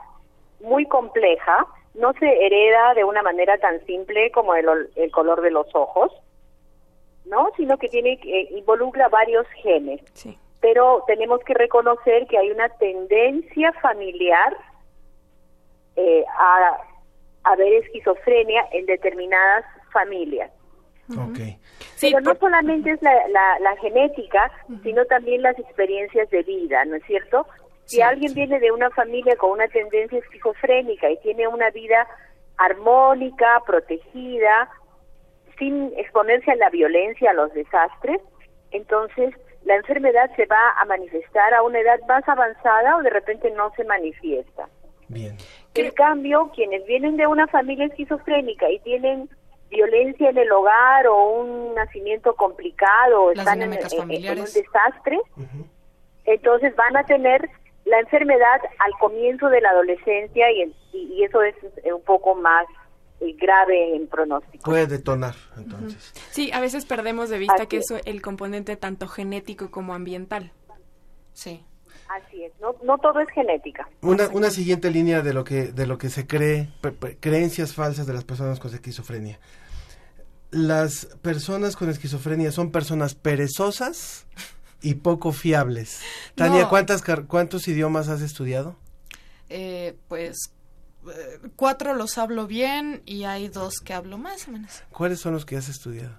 muy 0.60 0.84
compleja, 0.84 1.66
no 1.94 2.12
se 2.12 2.26
hereda 2.26 2.92
de 2.92 3.04
una 3.04 3.22
manera 3.22 3.56
tan 3.56 3.84
simple 3.86 4.30
como 4.32 4.54
el, 4.54 4.66
el 4.96 5.10
color 5.10 5.40
de 5.40 5.50
los 5.50 5.66
ojos 5.74 6.12
¿no? 7.30 7.50
Sino 7.56 7.78
que 7.78 7.88
tiene 7.88 8.18
eh, 8.24 8.48
involucra 8.50 9.08
varios 9.08 9.46
genes. 9.62 10.00
Pero 10.60 11.04
tenemos 11.06 11.40
que 11.40 11.54
reconocer 11.54 12.26
que 12.26 12.36
hay 12.36 12.50
una 12.50 12.68
tendencia 12.68 13.72
familiar 13.80 14.56
eh, 15.96 16.24
a, 16.38 16.76
a 17.44 17.56
ver 17.56 17.72
esquizofrenia 17.84 18.66
en 18.72 18.86
determinadas 18.86 19.64
familias. 19.92 20.50
Okay. 21.30 21.58
Pero 22.00 22.20
no 22.20 22.34
solamente 22.36 22.92
es 22.92 23.02
la, 23.02 23.12
la, 23.58 23.76
genética, 23.78 24.50
sino 24.82 25.04
también 25.06 25.42
las 25.42 25.58
experiencias 25.58 26.30
de 26.30 26.42
vida, 26.42 26.84
¿no 26.84 26.96
es 26.96 27.04
cierto? 27.04 27.46
Si 27.84 28.00
alguien 28.00 28.32
viene 28.32 28.60
de 28.60 28.70
una 28.70 28.90
familia 28.90 29.34
con 29.36 29.50
una 29.50 29.66
tendencia 29.66 30.18
esquizofrénica 30.18 31.10
y 31.10 31.16
tiene 31.18 31.48
una 31.48 31.70
vida 31.70 32.06
armónica, 32.58 33.60
protegida, 33.66 34.70
sin 35.60 35.92
exponerse 35.96 36.50
a 36.50 36.56
la 36.56 36.70
violencia, 36.70 37.30
a 37.30 37.34
los 37.34 37.52
desastres, 37.54 38.20
entonces 38.72 39.32
la 39.64 39.76
enfermedad 39.76 40.34
se 40.34 40.46
va 40.46 40.72
a 40.80 40.84
manifestar 40.86 41.54
a 41.54 41.62
una 41.62 41.78
edad 41.78 42.00
más 42.08 42.26
avanzada 42.28 42.96
o 42.96 43.02
de 43.02 43.10
repente 43.10 43.50
no 43.52 43.70
se 43.76 43.84
manifiesta. 43.84 44.68
Bien. 45.08 45.36
En 45.74 45.90
cambio, 45.92 46.50
quienes 46.54 46.84
vienen 46.86 47.16
de 47.16 47.26
una 47.26 47.46
familia 47.46 47.86
esquizofrénica 47.86 48.70
y 48.70 48.78
tienen 48.80 49.28
violencia 49.68 50.30
en 50.30 50.38
el 50.38 50.50
hogar 50.50 51.06
o 51.06 51.40
un 51.40 51.74
nacimiento 51.74 52.34
complicado 52.34 53.24
o 53.24 53.30
están 53.32 53.62
en, 53.62 53.70
un 53.70 53.74
desastre, 54.08 55.20
entonces 56.24 56.74
van 56.74 56.96
a 56.96 57.04
tener 57.04 57.48
la 57.84 58.00
enfermedad 58.00 58.60
al 58.78 58.92
comienzo 58.98 59.48
de 59.48 59.60
la 59.60 59.70
adolescencia 59.70 60.50
y, 60.50 60.74
y 60.92 61.22
eso 61.22 61.42
es 61.42 61.54
un 61.84 62.02
poco 62.02 62.34
más 62.34 62.66
grave 63.38 63.96
en 63.96 64.06
pronóstico. 64.06 64.64
Puede 64.64 64.86
detonar, 64.86 65.34
entonces. 65.56 66.12
Sí, 66.30 66.50
a 66.52 66.60
veces 66.60 66.84
perdemos 66.84 67.28
de 67.28 67.38
vista 67.38 67.66
que 67.66 67.78
es 67.78 67.86
el 68.04 68.22
componente 68.22 68.76
tanto 68.76 69.08
genético 69.08 69.70
como 69.70 69.94
ambiental. 69.94 70.52
Sí. 71.32 71.64
Así 72.08 72.42
es, 72.42 72.52
no, 72.60 72.74
no 72.82 72.98
todo 72.98 73.20
es 73.20 73.28
genética. 73.30 73.88
Una, 74.02 74.28
una 74.28 74.50
siguiente 74.50 74.90
línea 74.90 75.22
de 75.22 75.32
lo 75.32 75.44
que 75.44 75.66
de 75.66 75.86
lo 75.86 75.96
que 75.96 76.10
se 76.10 76.26
cree, 76.26 76.68
creencias 77.20 77.74
falsas 77.74 78.06
de 78.06 78.12
las 78.12 78.24
personas 78.24 78.58
con 78.58 78.74
esquizofrenia. 78.74 79.38
Las 80.50 81.06
personas 81.22 81.76
con 81.76 81.88
esquizofrenia 81.88 82.50
son 82.50 82.72
personas 82.72 83.14
perezosas 83.14 84.26
y 84.82 84.94
poco 84.94 85.30
fiables. 85.30 86.02
Tania, 86.34 86.68
¿cuántas, 86.68 87.04
¿cuántos 87.28 87.68
idiomas 87.68 88.08
has 88.08 88.22
estudiado? 88.22 88.76
Eh, 89.48 89.96
pues 90.08 90.52
cuatro 91.56 91.94
los 91.94 92.18
hablo 92.18 92.46
bien 92.46 93.02
y 93.06 93.24
hay 93.24 93.48
dos 93.48 93.74
que 93.84 93.94
hablo 93.94 94.18
más 94.18 94.48
o 94.48 94.52
menos. 94.52 94.82
¿Cuáles 94.90 95.20
son 95.20 95.32
los 95.32 95.44
que 95.44 95.56
has 95.56 95.68
estudiado? 95.68 96.14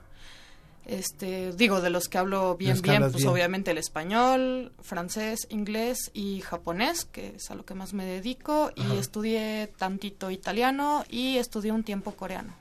Este, 0.86 1.52
digo, 1.54 1.80
de 1.80 1.92
los 1.92 2.08
que 2.08 2.18
hablo 2.18 2.58
bien, 2.58 2.82
bien, 2.82 3.12
pues 3.12 3.26
obviamente 3.26 3.72
el 3.72 3.78
español, 3.78 4.72
francés, 4.82 5.48
inglés 5.50 6.10
y 6.14 6.42
japonés, 6.42 7.06
que 7.06 7.36
es 7.36 7.52
a 7.52 7.56
lo 7.56 7.66
que 7.66 7.76
más 7.76 7.94
me 7.94 8.04
dedico, 8.04 8.72
y 8.76 8.98
estudié 8.98 9.72
tantito 9.78 10.32
italiano 10.32 11.06
y 11.08 11.38
estudié 11.38 11.72
un 11.72 11.84
tiempo 11.84 12.14
coreano. 12.14 12.56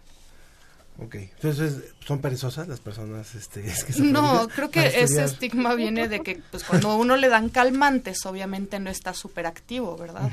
Ok, 0.99 1.15
entonces, 1.15 1.95
¿son 2.07 2.21
perezosas 2.21 2.69
las 2.69 2.79
personas 2.79 3.35
este, 3.35 3.65
No, 4.03 4.49
creo 4.55 4.71
que 4.71 4.87
ese 4.87 5.25
estigma 5.25 5.75
viene 5.75 6.09
de 6.09 6.21
que 6.21 6.43
pues 6.51 6.63
cuando 6.65 6.95
uno 6.97 7.17
le 7.17 7.29
dan 7.29 7.49
calmantes, 7.49 8.27
obviamente 8.27 8.79
no 8.81 8.91
está 8.91 9.15
súper 9.15 9.47
activo, 9.47 9.97
¿verdad? 9.97 10.31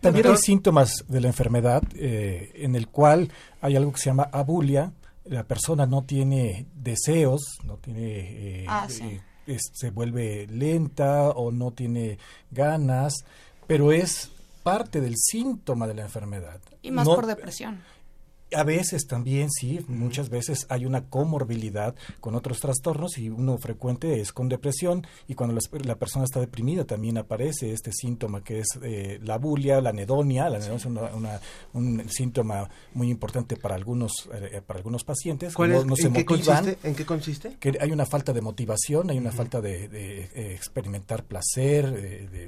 También 0.00 0.26
hay 0.26 0.36
síntomas 0.36 1.04
de 1.08 1.20
la 1.20 1.28
enfermedad 1.28 1.82
eh, 1.94 2.52
en 2.54 2.74
el 2.74 2.88
cual 2.88 3.30
hay 3.60 3.76
algo 3.76 3.92
que 3.92 3.98
se 3.98 4.06
llama 4.06 4.28
abulia. 4.32 4.92
La 5.24 5.44
persona 5.44 5.86
no 5.86 6.02
tiene 6.02 6.66
deseos, 6.74 7.58
no 7.64 7.76
tiene, 7.76 8.62
eh, 8.62 8.66
ah, 8.68 8.88
eh, 9.46 9.58
se 9.58 9.90
vuelve 9.90 10.46
lenta 10.48 11.30
o 11.30 11.52
no 11.52 11.72
tiene 11.72 12.18
ganas, 12.50 13.24
pero 13.66 13.92
es 13.92 14.30
parte 14.62 15.00
del 15.00 15.16
síntoma 15.16 15.86
de 15.86 15.94
la 15.94 16.02
enfermedad. 16.02 16.60
Y 16.80 16.90
más 16.90 17.06
por 17.06 17.26
depresión. 17.26 17.82
A 18.54 18.64
veces 18.64 19.06
también, 19.06 19.50
sí, 19.50 19.80
muchas 19.88 20.28
veces 20.28 20.66
hay 20.68 20.84
una 20.84 21.04
comorbilidad 21.04 21.94
con 22.20 22.34
otros 22.34 22.60
trastornos 22.60 23.18
y 23.18 23.28
uno 23.28 23.58
frecuente 23.58 24.20
es 24.20 24.32
con 24.32 24.48
depresión 24.48 25.06
y 25.28 25.34
cuando 25.34 25.58
la, 25.84 25.96
persona 25.96 26.24
está 26.24 26.40
deprimida 26.40 26.84
también 26.84 27.18
aparece 27.18 27.72
este 27.72 27.92
síntoma 27.92 28.42
que 28.42 28.60
es 28.60 28.78
eh, 28.82 29.18
la 29.22 29.38
bulia, 29.38 29.80
la 29.80 29.90
anedonia. 29.90 30.48
La 30.48 30.56
anedonia 30.56 30.76
es 30.76 30.86
una, 30.86 31.40
un 31.72 32.10
síntoma 32.10 32.68
muy 32.94 33.10
importante 33.10 33.56
para 33.56 33.74
algunos 33.74 34.28
eh, 34.32 34.60
para 34.66 34.78
algunos 34.78 35.04
pacientes. 35.04 35.54
¿Cuál 35.54 35.72
es, 35.72 36.04
¿En, 36.04 36.12
qué 36.12 36.24
consiste? 36.24 36.78
¿En 36.82 36.94
qué 36.94 37.06
consiste? 37.06 37.56
Que 37.58 37.76
hay 37.80 37.92
una 37.92 38.06
falta 38.06 38.32
de 38.32 38.40
motivación, 38.40 39.10
hay 39.10 39.18
una 39.18 39.32
falta 39.32 39.60
de, 39.60 39.88
eh, 39.92 40.54
experimentar 40.54 41.24
placer, 41.24 41.90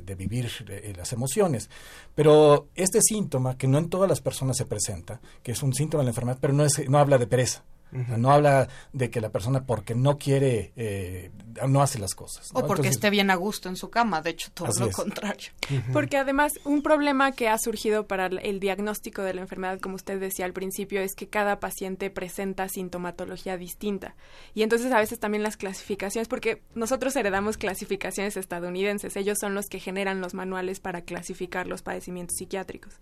de, 0.05 0.15
vivir 0.15 0.49
las 0.97 1.13
emociones. 1.13 1.69
Pero 2.15 2.69
este 2.75 3.01
síntoma, 3.03 3.57
que 3.57 3.67
no 3.67 3.79
en 3.79 3.89
todas 3.89 4.09
las 4.09 4.21
personas 4.21 4.57
se 4.57 4.65
presenta, 4.65 5.21
que 5.43 5.53
es 5.53 5.63
un 5.63 5.75
síntoma 5.75 5.94
de 5.99 6.05
la 6.05 6.11
enfermedad, 6.11 6.39
pero 6.41 6.53
no, 6.53 6.65
es, 6.65 6.89
no 6.89 6.99
habla 6.99 7.19
de 7.19 7.27
pereza. 7.27 7.65
No 7.93 8.33
habla 8.33 8.69
de 8.93 9.09
que 9.09 9.21
la 9.21 9.31
persona 9.31 9.67
porque 9.67 9.95
no 9.95 10.19
quiere, 10.19 10.73
eh, 10.75 11.31
no 11.67 11.83
hace 11.83 11.99
las 11.99 12.15
cosas. 12.15 12.51
O 12.53 12.67
porque 12.67 12.89
esté 12.89 13.11
bien 13.11 13.31
a 13.31 13.35
gusto 13.35 13.69
en 13.69 13.77
su 13.77 13.91
cama, 13.91 14.23
de 14.23 14.31
hecho, 14.31 14.51
todo 14.53 14.69
lo 14.79 14.91
contrario. 14.91 15.51
Porque 15.93 16.17
además, 16.17 16.53
un 16.65 16.83
problema 16.83 17.33
que 17.33 17.49
ha 17.49 17.59
surgido 17.59 18.07
para 18.07 18.27
el 18.27 18.61
diagnóstico 18.61 19.23
de 19.23 19.35
la 19.35 19.43
enfermedad, 19.43 19.81
como 19.81 19.97
usted 19.97 20.21
decía 20.21 20.45
al 20.45 20.53
principio, 20.53 21.01
es 21.01 21.15
que 21.15 21.29
cada 21.29 21.61
paciente 21.61 22.11
presenta 22.11 22.69
sintomatología 22.69 23.57
distinta. 23.57 24.15
Y 24.55 24.63
entonces 24.63 24.93
a 24.93 24.99
veces 24.99 25.19
también 25.19 25.43
las 25.43 25.57
clasificaciones, 25.57 26.29
porque 26.29 26.63
nosotros 26.75 27.15
heredamos 27.17 27.57
clasificaciones 27.57 28.37
estadounidenses, 28.37 29.17
ellos 29.17 29.39
son 29.41 29.55
los 29.55 29.67
que 29.67 29.81
generan 29.81 30.21
los 30.21 30.35
manuales 30.35 30.81
para 30.81 31.03
clasificar 31.03 31.67
los 31.67 31.83
padecimientos 31.83 32.37
psiquiátricos. 32.37 32.95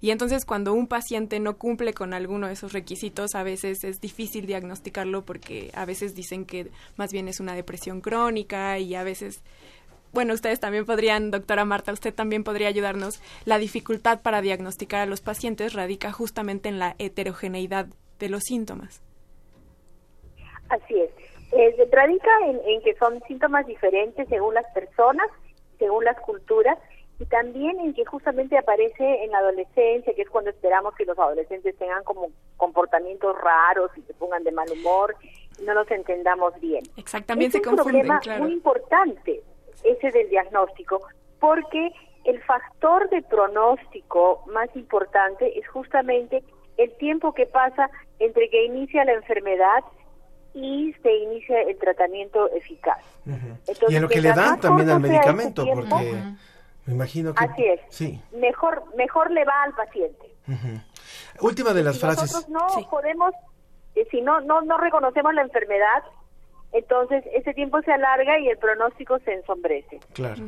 Y 0.00 0.10
entonces 0.10 0.44
cuando 0.44 0.72
un 0.74 0.86
paciente 0.86 1.40
no 1.40 1.56
cumple 1.56 1.94
con 1.94 2.14
alguno 2.14 2.46
de 2.46 2.54
esos 2.54 2.72
requisitos, 2.72 3.34
a 3.34 3.42
veces 3.42 3.84
es 3.84 4.00
difícil 4.00 4.46
diagnosticarlo 4.46 5.24
porque 5.24 5.70
a 5.74 5.84
veces 5.84 6.14
dicen 6.14 6.44
que 6.44 6.70
más 6.96 7.12
bien 7.12 7.28
es 7.28 7.40
una 7.40 7.54
depresión 7.54 7.93
crónica 8.00 8.78
y 8.78 8.94
a 8.94 9.02
veces 9.02 9.42
bueno, 10.14 10.32
ustedes 10.32 10.60
también 10.60 10.86
podrían, 10.86 11.32
doctora 11.32 11.64
Marta, 11.64 11.92
usted 11.92 12.14
también 12.14 12.44
podría 12.44 12.68
ayudarnos. 12.68 13.20
La 13.44 13.58
dificultad 13.58 14.22
para 14.22 14.42
diagnosticar 14.42 15.00
a 15.00 15.06
los 15.06 15.20
pacientes 15.20 15.72
radica 15.72 16.12
justamente 16.12 16.68
en 16.68 16.78
la 16.78 16.94
heterogeneidad 17.00 17.86
de 18.20 18.28
los 18.28 18.44
síntomas. 18.44 19.02
Así 20.68 21.00
es. 21.00 21.10
Radica 21.90 22.30
en, 22.46 22.80
que 22.82 22.94
son 22.94 23.20
síntomas 23.26 23.66
diferentes 23.66 24.28
según 24.28 24.54
las 24.54 24.66
personas, 24.72 25.26
según 25.80 26.04
las 26.04 26.18
culturas, 26.20 26.78
y 27.18 27.26
también 27.26 27.78
en 27.80 27.94
que 27.94 28.04
justamente 28.04 28.58
aparece 28.58 29.24
en 29.24 29.30
la 29.30 29.38
adolescencia, 29.38 30.14
que 30.14 30.22
es 30.22 30.28
cuando 30.28 30.50
esperamos 30.50 30.94
que 30.94 31.04
los 31.04 31.18
adolescentes 31.18 31.76
tengan 31.76 32.02
como 32.02 32.28
comportamientos 32.56 33.36
raros 33.40 33.90
y 33.96 34.02
se 34.02 34.14
pongan 34.14 34.42
de 34.42 34.52
mal 34.52 34.68
humor 34.70 35.14
y 35.58 35.62
no 35.62 35.74
nos 35.74 35.90
entendamos 35.90 36.58
bien. 36.60 36.82
Exactamente, 36.96 37.58
es 37.58 37.66
un 37.66 37.76
problema 37.76 38.20
muy 38.38 38.52
importante 38.52 39.42
ese 39.84 40.10
del 40.10 40.28
diagnóstico, 40.28 41.00
porque 41.38 41.92
el 42.24 42.42
factor 42.42 43.08
de 43.10 43.22
pronóstico 43.22 44.42
más 44.46 44.74
importante 44.74 45.58
es 45.58 45.68
justamente 45.68 46.42
el 46.78 46.96
tiempo 46.96 47.32
que 47.32 47.46
pasa 47.46 47.90
entre 48.18 48.48
que 48.48 48.64
inicia 48.64 49.04
la 49.04 49.12
enfermedad 49.12 49.84
y 50.54 50.94
se 51.02 51.14
inicia 51.16 51.62
el 51.62 51.76
tratamiento 51.78 52.50
eficaz. 52.52 53.00
y 53.88 53.94
en 53.94 54.02
lo 54.02 54.08
que 54.08 54.20
le 54.20 54.32
dan 54.32 54.58
también 54.58 54.90
al 54.90 55.00
medicamento, 55.00 55.64
porque... 55.64 56.34
Me 56.86 56.94
imagino 56.94 57.34
que... 57.34 57.44
Así 57.44 57.64
es. 57.64 57.80
Sí. 57.88 58.20
Mejor, 58.32 58.84
mejor 58.96 59.30
le 59.30 59.44
va 59.44 59.62
al 59.62 59.74
paciente. 59.74 60.34
Última 61.40 61.72
de 61.72 61.82
las 61.82 61.98
frases. 61.98 62.32
Nosotros 62.32 62.48
no 62.48 62.90
podemos, 62.90 63.32
eh, 63.94 64.06
si 64.10 64.20
no, 64.20 64.40
no, 64.42 64.60
no 64.62 64.76
reconocemos 64.78 65.32
la 65.34 65.42
enfermedad, 65.42 66.02
entonces 66.72 67.24
ese 67.32 67.54
tiempo 67.54 67.80
se 67.82 67.92
alarga 67.92 68.38
y 68.40 68.48
el 68.48 68.58
pronóstico 68.58 69.18
se 69.20 69.32
ensombrece. 69.32 70.00
Claro. 70.12 70.44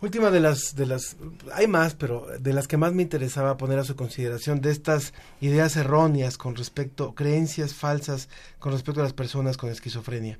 Última 0.00 0.30
de 0.30 0.40
las, 0.40 0.74
de 0.74 0.86
las, 0.86 1.16
hay 1.52 1.66
más, 1.66 1.94
pero 1.94 2.26
de 2.38 2.52
las 2.52 2.66
que 2.66 2.76
más 2.76 2.92
me 2.92 3.02
interesaba 3.02 3.56
poner 3.56 3.78
a 3.78 3.84
su 3.84 3.94
consideración, 3.94 4.60
de 4.60 4.70
estas 4.70 5.14
ideas 5.40 5.76
erróneas 5.76 6.36
con 6.36 6.56
respecto, 6.56 7.14
creencias 7.14 7.74
falsas 7.74 8.28
con 8.58 8.72
respecto 8.72 9.00
a 9.00 9.04
las 9.04 9.12
personas 9.12 9.56
con 9.56 9.70
esquizofrenia. 9.70 10.38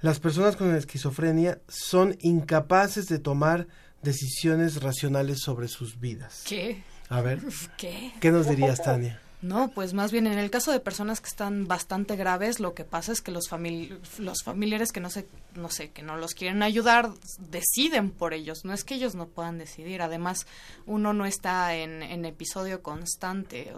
Las 0.00 0.18
personas 0.18 0.56
con 0.56 0.74
esquizofrenia 0.74 1.58
son 1.68 2.16
incapaces 2.20 3.08
de 3.08 3.18
tomar 3.18 3.66
decisiones 4.02 4.82
racionales 4.82 5.40
sobre 5.40 5.68
sus 5.68 6.00
vidas. 6.00 6.44
¿Qué? 6.46 6.82
A 7.08 7.20
ver. 7.20 7.40
¿Qué? 7.76 8.12
¿Qué 8.20 8.30
nos 8.30 8.48
dirías, 8.48 8.82
Tania? 8.82 9.20
No, 9.42 9.72
pues 9.72 9.92
más 9.92 10.12
bien 10.12 10.28
en 10.28 10.38
el 10.38 10.50
caso 10.50 10.70
de 10.70 10.78
personas 10.78 11.20
que 11.20 11.26
están 11.26 11.66
bastante 11.66 12.14
graves, 12.14 12.60
lo 12.60 12.74
que 12.74 12.84
pasa 12.84 13.10
es 13.10 13.20
que 13.20 13.32
los, 13.32 13.50
los 14.18 14.42
familiares 14.44 14.92
que 14.92 15.00
no 15.00 15.10
sé, 15.10 15.26
no 15.56 15.68
sé, 15.68 15.90
que 15.90 16.02
no 16.02 16.16
los 16.16 16.34
quieren 16.34 16.62
ayudar, 16.62 17.10
deciden 17.50 18.12
por 18.12 18.34
ellos. 18.34 18.64
No 18.64 18.72
es 18.72 18.84
que 18.84 18.94
ellos 18.94 19.16
no 19.16 19.26
puedan 19.26 19.58
decidir. 19.58 20.00
Además, 20.00 20.46
uno 20.86 21.12
no 21.12 21.26
está 21.26 21.74
en, 21.74 22.04
en 22.04 22.24
episodio 22.24 22.82
constante. 22.84 23.72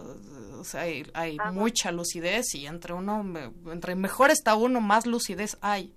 O, 0.59 0.63
sea, 0.63 0.81
hay, 0.81 1.37
mucha 1.51 1.91
lucidez 1.91 2.53
y 2.53 2.67
entre 2.67 2.93
uno, 2.93 3.25
entre 3.71 3.95
mejor 3.95 4.29
está 4.29 4.53
uno, 4.53 4.81
más 4.81 5.07
lucidez 5.07 5.57
hay. 5.61 5.95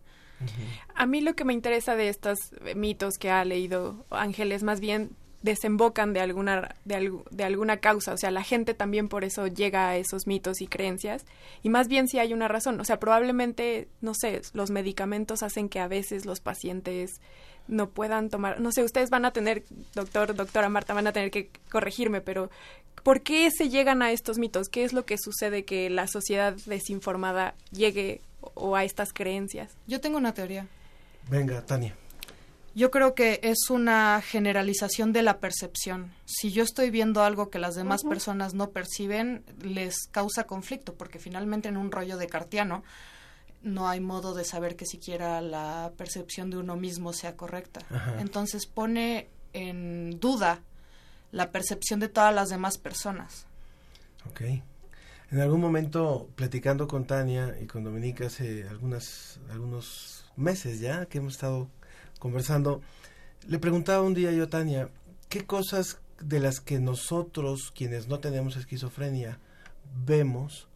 A 0.95 1.07
mí 1.07 1.21
lo 1.21 1.35
que 1.35 1.45
me 1.45 1.53
interesa 1.53 1.97
de 1.97 2.09
estos 2.09 2.39
mitos 2.77 3.15
que 3.19 3.31
ha 3.31 3.45
leído 3.45 4.05
Ángeles, 4.11 4.63
más 4.63 4.81
bien 4.81 5.11
desembocan 5.43 6.13
de 6.13 6.21
alguna 6.21 6.75
de, 6.85 7.13
de, 7.31 7.45
alguna 7.45 7.77
causa, 7.77 8.13
o 8.13 8.17
sea, 8.17 8.31
la 8.31 8.43
gente 8.43 8.75
también 8.75 9.09
por 9.09 9.23
eso 9.25 9.47
llega 9.47 9.89
a 9.89 9.97
esos 9.97 10.27
mitos 10.27 10.61
y 10.61 10.67
creencias. 10.67 11.25
Y 11.63 11.69
más 11.69 11.89
bien 11.89 12.09
si 12.09 12.19
hay 12.19 12.33
una 12.33 12.49
razón, 12.49 12.81
o 12.81 12.85
sea, 12.85 12.99
probablemente 12.99 13.89
no 14.01 14.15
sé, 14.15 14.43
los 14.53 14.71
medicamentos 14.71 15.43
hacen 15.43 15.69
que 15.69 15.81
a 15.81 15.89
veces 15.89 16.27
los 16.27 16.41
pacientes 16.41 17.21
no 17.69 17.91
puedan 17.91 18.31
tomar, 18.31 18.61
no 18.61 18.73
sé, 18.73 18.83
ustedes 18.83 19.11
van 19.11 19.25
a 19.27 19.33
tener, 19.33 19.63
doctor, 19.95 20.35
doctora 20.35 20.69
Marta, 20.69 20.95
van 20.95 21.07
a 21.07 21.13
tener 21.13 21.31
que 21.31 21.51
corregirme, 21.71 22.21
pero 22.21 22.51
¿por 23.03 23.21
qué 23.23 23.51
se 23.51 23.69
llegan 23.69 24.03
a 24.03 24.11
estos 24.11 24.39
mitos? 24.39 24.69
¿Qué 24.69 24.85
es 24.85 24.93
lo 24.93 25.05
que 25.05 25.19
sucede 25.19 25.65
que 25.65 25.91
la 25.91 26.07
sociedad 26.09 26.55
desinformada 26.67 27.55
llegue 27.71 28.23
o 28.41 28.77
a 28.77 28.85
estas 28.85 29.13
creencias. 29.13 29.77
Yo 29.87 30.01
tengo 30.01 30.19
una 30.19 30.35
teoría. 30.35 30.67
Venga, 31.29 31.65
Tania. 31.65 31.95
Yo 32.75 32.91
creo 32.91 33.15
que 33.15 33.41
es 33.43 33.71
una 33.71 34.23
generalización 34.25 35.13
de 35.13 35.23
la 35.23 35.41
percepción. 35.41 36.13
Si 36.27 36.53
yo 36.53 36.63
estoy 36.63 36.91
viendo 36.91 37.25
algo 37.25 37.51
que 37.51 37.59
las 37.59 37.75
demás 37.75 38.05
personas 38.05 38.55
no 38.55 38.71
perciben, 38.71 39.43
les 39.63 40.07
causa 40.13 40.45
conflicto, 40.45 40.95
porque 40.95 41.19
finalmente 41.19 41.69
en 41.69 41.77
un 41.77 41.91
rollo 41.91 42.17
de 42.19 42.29
cartiano 42.29 42.85
no 43.63 43.89
hay 43.89 43.99
modo 44.01 44.35
de 44.35 44.45
saber 44.45 44.77
que 44.77 44.87
siquiera 44.87 45.41
la 45.41 45.93
percepción 45.97 46.51
de 46.51 46.59
uno 46.59 46.77
mismo 46.77 47.13
sea 47.13 47.37
correcta. 47.37 47.81
Entonces 48.21 48.67
pone 48.67 49.29
en 49.53 50.21
duda 50.21 50.61
la 51.33 51.51
percepción 51.51 51.99
de 51.99 52.09
todas 52.09 52.35
las 52.35 52.49
demás 52.49 52.79
personas. 52.79 53.47
Ok. 54.31 54.43
En 55.31 55.41
algún 55.41 55.61
momento, 55.61 56.31
platicando 56.37 56.89
con 56.89 57.07
Tania 57.07 57.57
y 57.61 57.67
con 57.67 57.85
Dominica 57.85 58.27
hace 58.27 58.67
algunas, 58.69 59.41
algunos 59.51 60.25
meses 60.37 60.81
ya 60.81 61.07
que 61.07 61.19
hemos 61.19 61.35
estado 61.35 61.69
conversando, 62.19 62.81
le 63.47 63.59
preguntaba 63.59 64.03
un 64.03 64.15
día 64.15 64.33
yo 64.33 64.45
a 64.45 64.49
Tania, 64.49 64.91
¿qué 65.29 65.45
cosas 65.45 65.99
de 66.21 66.41
las 66.41 66.61
que 66.61 66.81
nosotros, 66.81 67.73
quienes 67.77 68.09
no 68.09 68.21
tenemos 68.21 68.57
esquizofrenia, 68.57 69.39
vemos, 70.07 70.69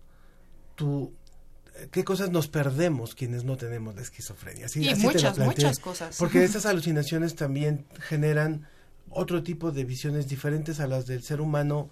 tú, 0.74 1.14
qué 1.90 2.05
cosas 2.05 2.30
nos 2.30 2.48
perdemos 2.48 3.14
quienes 3.14 3.44
no 3.44 3.57
tenemos 3.57 3.94
la 3.94 4.03
esquizofrenia? 4.03 4.66
Así, 4.66 4.86
y 4.86 4.94
muchas, 4.96 5.38
muchas 5.38 5.78
cosas. 5.78 6.18
Porque 6.18 6.44
estas 6.44 6.66
alucinaciones 6.66 7.36
también 7.36 7.86
generan 8.00 8.68
otro 9.09 9.42
tipo 9.42 9.72
de 9.72 9.84
visiones 9.84 10.28
diferentes 10.28 10.78
a 10.78 10.86
las 10.86 11.07
del 11.07 11.22
ser 11.22 11.40
humano 11.40 11.88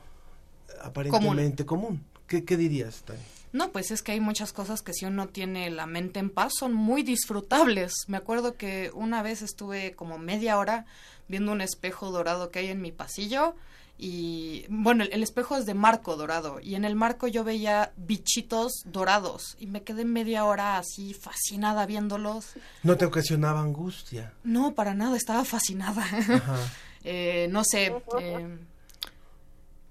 aparentemente 0.83 1.65
común. 1.65 2.05
¿Qué, 2.31 2.57
dirías, 2.57 3.03
Tania? 3.03 3.25
No, 3.53 3.73
pues 3.73 3.91
es 3.91 4.03
que 4.03 4.13
hay 4.13 4.21
muchas 4.21 4.53
cosas 4.53 4.83
que 4.83 4.93
si 4.93 5.05
uno 5.05 5.27
tiene 5.27 5.69
la 5.69 5.87
mente 5.87 6.21
en 6.21 6.31
paz 6.31 6.53
son 6.57 6.73
muy 6.73 7.03
disfrutables. 7.03 7.93
Me 8.07 8.17
acuerdo 8.17 8.55
que 8.55 8.93
una 8.95 9.21
vez 9.25 9.43
estuve 9.43 9.97
como 9.97 10.17
media 10.17 10.57
hora 10.57 10.87
viendo 11.27 11.51
un 11.51 11.61
espejo 11.61 12.13
dorado 12.13 12.53
que 12.53 12.61
hay 12.61 12.69
en 12.69 12.81
mi 12.81 12.93
pasillo 12.93 13.57
y 13.99 14.65
bueno, 14.69 15.03
el, 15.03 15.23
espejo 15.25 15.57
es 15.57 15.67
de 15.67 15.75
marco 15.75 16.17
dorado 16.17 16.61
y 16.61 16.77
en 16.77 16.85
el 16.85 16.95
marco 16.95 17.27
yo 17.27 17.43
veía 17.43 17.93
bichitos 17.97 18.85
dorados 18.85 19.57
y 19.59 19.67
me 19.67 19.83
quedé 19.83 20.05
media 20.05 20.45
hora 20.45 20.79
así 20.79 21.13
fascinada 21.13 21.85
viéndolos. 21.87 22.53
¿No 22.85 22.97
te 22.97 23.07
ocasionaba 23.07 23.61
angustia? 23.61 24.33
No, 24.45 24.73
para 24.77 24.95
nada, 24.95 25.17
estaba 25.17 25.45
fascinada. 25.45 26.07
eh, 27.05 27.49
no 27.51 27.65
sé. 27.65 27.93
Eh, 28.21 28.59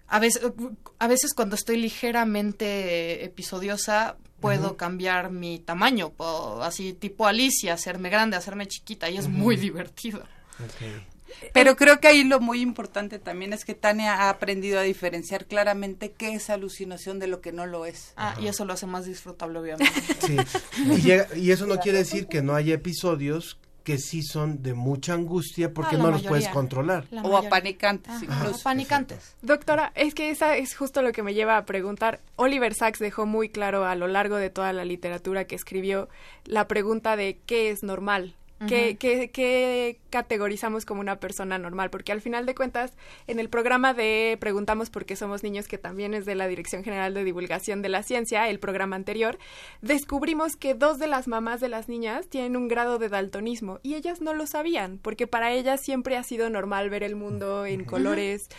a 0.09 0.19
veces, 0.19 0.41
a 0.99 1.07
veces 1.07 1.33
cuando 1.33 1.55
estoy 1.55 1.77
ligeramente 1.77 3.23
episodiosa 3.23 4.17
puedo 4.39 4.77
cambiar 4.77 5.31
mi 5.31 5.59
tamaño, 5.59 6.09
puedo, 6.11 6.63
así 6.63 6.93
tipo 6.93 7.27
Alicia, 7.27 7.73
hacerme 7.73 8.09
grande, 8.09 8.37
hacerme 8.37 8.67
chiquita 8.67 9.09
y 9.09 9.17
es 9.17 9.27
muy 9.27 9.55
divertido. 9.57 10.23
Pero 11.53 11.75
creo 11.75 11.99
que 11.99 12.07
ahí 12.07 12.23
lo 12.23 12.39
muy 12.39 12.59
importante 12.61 13.19
también 13.19 13.53
es 13.53 13.63
que 13.63 13.73
Tania 13.75 14.13
ha 14.15 14.29
aprendido 14.29 14.79
a 14.79 14.83
diferenciar 14.83 15.45
claramente 15.45 16.11
qué 16.11 16.33
es 16.33 16.49
alucinación 16.49 17.19
de 17.19 17.27
lo 17.27 17.39
que 17.39 17.51
no 17.51 17.65
lo 17.65 17.85
es. 17.85 18.13
Ah, 18.17 18.35
y 18.41 18.47
eso 18.47 18.65
lo 18.65 18.73
hace 18.73 18.87
más 18.87 19.05
disfrutable, 19.05 19.59
obviamente. 19.59 19.91
Sí, 20.25 20.35
y, 20.77 21.01
llega- 21.01 21.27
y 21.37 21.51
eso 21.51 21.65
no 21.65 21.79
quiere 21.79 21.99
decir 21.99 22.27
que 22.27 22.41
no 22.41 22.55
haya 22.55 22.73
episodios 22.73 23.57
que 23.89 23.97
sí 23.97 24.21
son 24.21 24.61
de 24.61 24.75
mucha 24.75 25.13
angustia 25.15 25.73
porque 25.73 25.95
Ah, 25.95 25.99
no 25.99 26.11
los 26.11 26.21
puedes 26.21 26.47
controlar. 26.49 27.05
La 27.09 27.21
O 27.21 27.29
mayoría. 27.29 27.47
apanicantes, 27.47 28.11
Ajá, 28.13 28.23
incluso. 28.25 28.59
apanicantes. 28.61 29.35
Doctora, 29.41 29.91
es 29.95 30.13
que 30.13 30.29
esa 30.29 30.55
es 30.57 30.75
justo 30.75 31.01
lo 31.01 31.11
que 31.11 31.23
me 31.23 31.33
lleva 31.33 31.57
a 31.57 31.65
preguntar. 31.65 32.19
Oliver 32.35 32.75
Sacks 32.75 32.99
dejó 32.99 33.25
muy 33.25 33.49
claro 33.49 33.85
a 33.85 33.95
lo 33.95 34.07
largo 34.07 34.35
de 34.35 34.51
toda 34.51 34.73
la 34.73 34.85
literatura 34.85 35.45
que 35.45 35.55
escribió 35.55 36.07
la 36.45 36.67
pregunta 36.67 37.15
de 37.15 37.39
qué 37.47 37.71
es 37.71 37.81
normal. 37.81 38.35
¿Qué, 38.67 38.89
Ujú. 38.89 38.97
qué- 38.99 39.31
qué 39.31 39.99
categorizamos 40.09 40.85
como 40.85 40.99
una 40.99 41.19
persona 41.19 41.57
normal? 41.57 41.89
Porque 41.89 42.11
al 42.11 42.19
final 42.21 42.45
de 42.45 42.55
cuentas, 42.55 42.91
en 43.27 43.39
el 43.39 43.47
programa 43.49 43.93
de 43.93 44.37
Preguntamos 44.41 44.89
por 44.89 45.05
qué 45.05 45.15
somos 45.15 45.43
niños, 45.43 45.67
que 45.67 45.77
también 45.77 46.13
es 46.13 46.25
de 46.25 46.35
la 46.35 46.47
Dirección 46.47 46.83
General 46.83 47.13
de 47.13 47.23
Divulgación 47.23 47.81
de 47.81 47.89
la 47.89 48.03
Ciencia, 48.03 48.49
el 48.49 48.59
programa 48.59 48.95
anterior, 48.97 49.37
descubrimos 49.81 50.55
que 50.57 50.73
dos 50.73 50.99
de 50.99 51.07
las 51.07 51.27
mamás 51.27 51.61
de 51.61 51.69
las 51.69 51.87
niñas 51.87 52.27
tienen 52.27 52.57
un 52.57 52.67
grado 52.67 52.97
de 52.99 53.09
daltonismo 53.09 53.79
y 53.81 53.95
ellas 53.95 54.19
no 54.21 54.33
lo 54.33 54.45
sabían, 54.45 54.97
porque 55.01 55.25
para 55.27 55.53
ellas 55.53 55.81
siempre 55.81 56.17
ha 56.17 56.23
sido 56.23 56.49
normal 56.49 56.89
ver 56.89 57.03
el 57.03 57.15
mundo 57.15 57.65
en 57.65 57.85
colores 57.85 58.49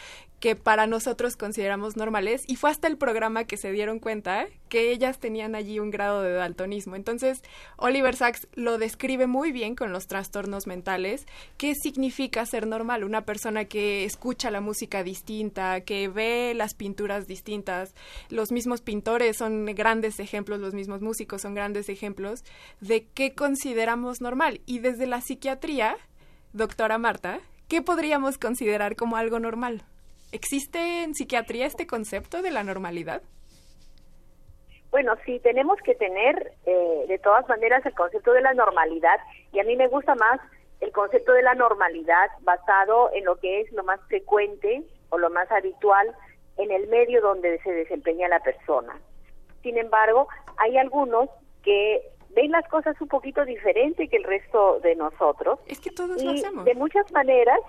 que 0.41 0.57
para 0.57 0.87
nosotros 0.87 1.37
consideramos 1.37 1.97
normales 1.97 2.43
y 2.47 2.57
fue 2.57 2.71
hasta 2.71 2.89
el 2.89 2.97
programa 2.97 3.45
que 3.45 3.59
se 3.59 3.71
dieron 3.71 3.99
cuenta 3.99 4.47
que 4.71 4.91
ellas 4.91 5.19
tenían 5.19 5.55
allí 5.55 5.79
un 5.79 5.91
grado 5.91 6.23
de 6.23 6.33
daltonismo. 6.33 6.97
Entonces, 6.97 7.43
Oliver 7.77 8.17
Sacks 8.17 8.49
lo 8.55 8.79
describe 8.79 9.27
muy 9.27 9.53
bien 9.53 9.77
con 9.77 9.93
los 9.93 10.07
trastornos 10.07 10.67
mentales. 10.67 11.27
¿Qué 11.59 11.75
significa 11.75 12.47
ser 12.47 12.67
normal? 12.67 13.05
Una 13.05 13.27
persona 13.27 13.67
que 13.67 14.05
escucha 14.05 14.51
la 14.51 14.63
música 14.63 15.05
distinta, 15.05 15.83
que 15.83 16.09
ve 16.09 16.55
las 16.57 16.75
pinturas 16.75 17.27
distintas. 17.27 17.95
Los 18.31 18.51
mismos 18.51 18.81
pintores 18.81 19.37
son 19.37 19.67
grandes 19.67 20.21
ejemplos, 20.21 20.59
los 20.59 20.73
mismos 20.73 21.03
músicos 21.03 21.43
son 21.43 21.55
grandes 21.55 21.91
ejemplos 21.91 22.45
de 22.81 23.07
qué 23.13 23.35
consideramos 23.35 24.23
normal. 24.23 24.63
Y 24.65 24.79
desde 24.79 25.07
la 25.07 25.21
psiquiatría, 25.21 25.97
doctora 26.55 26.97
Marta, 26.97 27.41
¿qué 27.69 27.83
podríamos 27.83 28.39
considerar 28.39 28.97
como 28.97 29.17
algo 29.17 29.39
normal? 29.39 29.85
¿Existe 30.33 31.03
en 31.03 31.15
psiquiatría 31.15 31.67
este 31.67 31.87
concepto 31.87 32.43
de 32.43 32.51
la 32.51 32.63
normalidad? 32.63 33.23
Bueno, 34.91 35.15
sí, 35.25 35.39
tenemos 35.41 35.79
que 35.85 35.95
tener 35.95 36.53
eh, 36.67 37.05
de 37.07 37.19
todas 37.19 37.49
maneras 37.49 37.85
el 37.87 37.95
concepto 37.95 38.33
de 38.33 38.41
la 38.41 38.55
normalidad 38.55 39.19
y 39.53 39.61
a 39.61 39.65
mí 39.65 39.77
me 39.77 39.89
gusta 39.89 40.15
más 40.15 40.41
el 40.81 40.93
concepto 40.93 41.33
de 41.33 41.43
la 41.43 41.55
normalidad 41.55 42.31
basado 42.41 43.11
en 43.15 43.25
lo 43.25 43.37
que 43.37 43.61
es 43.61 43.73
lo 43.73 43.85
más 43.85 44.01
frecuente 44.09 44.83
o 45.11 45.19
lo 45.19 45.31
más 45.31 45.51
habitual 45.53 46.13
en 46.57 46.71
el 46.71 46.89
medio 46.89 47.21
donde 47.21 47.61
se 47.63 47.73
desempeña 47.73 48.29
la 48.29 48.41
persona. 48.41 48.99
Sin 49.63 49.79
embargo, 49.79 50.29
hay 50.57 50.77
algunos 50.77 51.29
que 51.63 52.03
ven 52.31 52.51
las 52.51 52.67
cosas 52.69 53.01
un 53.01 53.09
poquito 53.09 53.45
diferente 53.45 54.09
que 54.09 54.17
el 54.17 54.25
resto 54.25 54.81
de 54.81 54.95
nosotros. 54.97 55.61
Es 55.67 55.81
que 55.81 55.91
todos 55.91 56.21
y 56.21 56.25
lo 56.25 56.31
hacemos. 56.33 56.65
de 56.65 56.75
muchas 56.75 57.11
maneras 57.13 57.61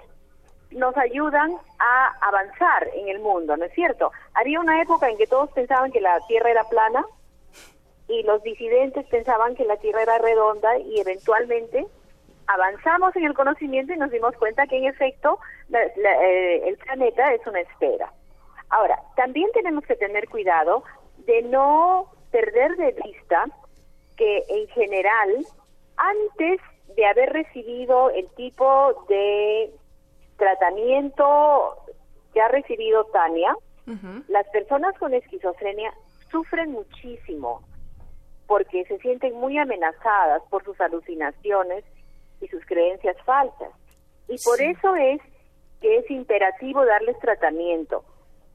nos 0.72 0.96
ayudan 0.98 1.52
a 1.80 2.08
avanzar 2.22 2.90
en 2.96 3.10
el 3.10 3.20
mundo, 3.20 3.58
¿no 3.58 3.66
es 3.66 3.74
cierto? 3.74 4.12
Había 4.34 4.60
una 4.60 4.82
época 4.82 5.10
en 5.10 5.18
que 5.18 5.28
todos 5.28 5.52
pensaban 5.52 5.92
que 5.92 6.02
la 6.02 6.20
Tierra 6.28 6.52
era 6.52 6.64
plana 6.66 7.06
y 8.08 8.24
los 8.24 8.42
disidentes 8.44 9.06
pensaban 9.08 9.56
que 9.56 9.66
la 9.66 9.78
Tierra 9.78 10.04
era 10.04 10.18
redonda 10.18 10.78
y 10.80 11.00
eventualmente 11.00 11.86
avanzamos 12.48 13.16
en 13.16 13.26
el 13.26 13.34
conocimiento 13.34 13.94
y 13.94 13.98
nos 13.98 14.12
dimos 14.12 14.36
cuenta 14.36 14.68
que 14.68 14.78
en 14.78 14.86
efecto 14.86 15.40
la- 15.70 15.80
la- 15.98 16.24
eh, 16.26 16.68
el 16.68 16.78
planeta 16.78 17.34
es 17.34 17.46
una 17.48 17.62
esfera. 17.62 18.12
Ahora, 18.70 19.00
también 19.16 19.50
tenemos 19.54 19.86
que 19.86 19.96
tener 19.96 20.28
cuidado 20.28 20.84
de 21.20 21.42
no 21.44 22.08
perder 22.32 22.76
de 22.78 22.92
vista 23.04 23.46
que 24.18 24.44
en 24.50 24.68
general, 24.70 25.46
antes 25.98 26.60
de 26.96 27.06
haber 27.06 27.32
recibido 27.32 28.10
el 28.10 28.28
tipo 28.36 29.06
de 29.08 29.72
tratamiento 30.42 31.78
que 32.34 32.42
ha 32.42 32.48
recibido 32.48 33.06
Tania, 33.06 33.56
las 34.28 34.48
personas 34.50 34.98
con 34.98 35.14
esquizofrenia 35.14 35.94
sufren 36.32 36.72
muchísimo 36.72 37.62
porque 38.48 38.86
se 38.86 38.98
sienten 39.00 39.36
muy 39.36 39.58
amenazadas 39.58 40.42
por 40.50 40.64
sus 40.64 40.80
alucinaciones 40.82 41.84
y 42.42 42.48
sus 42.48 42.66
creencias 42.66 43.16
falsas. 43.24 43.70
Y 44.28 44.36
por 44.44 44.60
eso 44.62 44.96
es 44.96 45.22
que 45.80 45.98
es 45.98 46.10
imperativo 46.10 46.86
darles 46.86 47.20
tratamiento. 47.20 48.04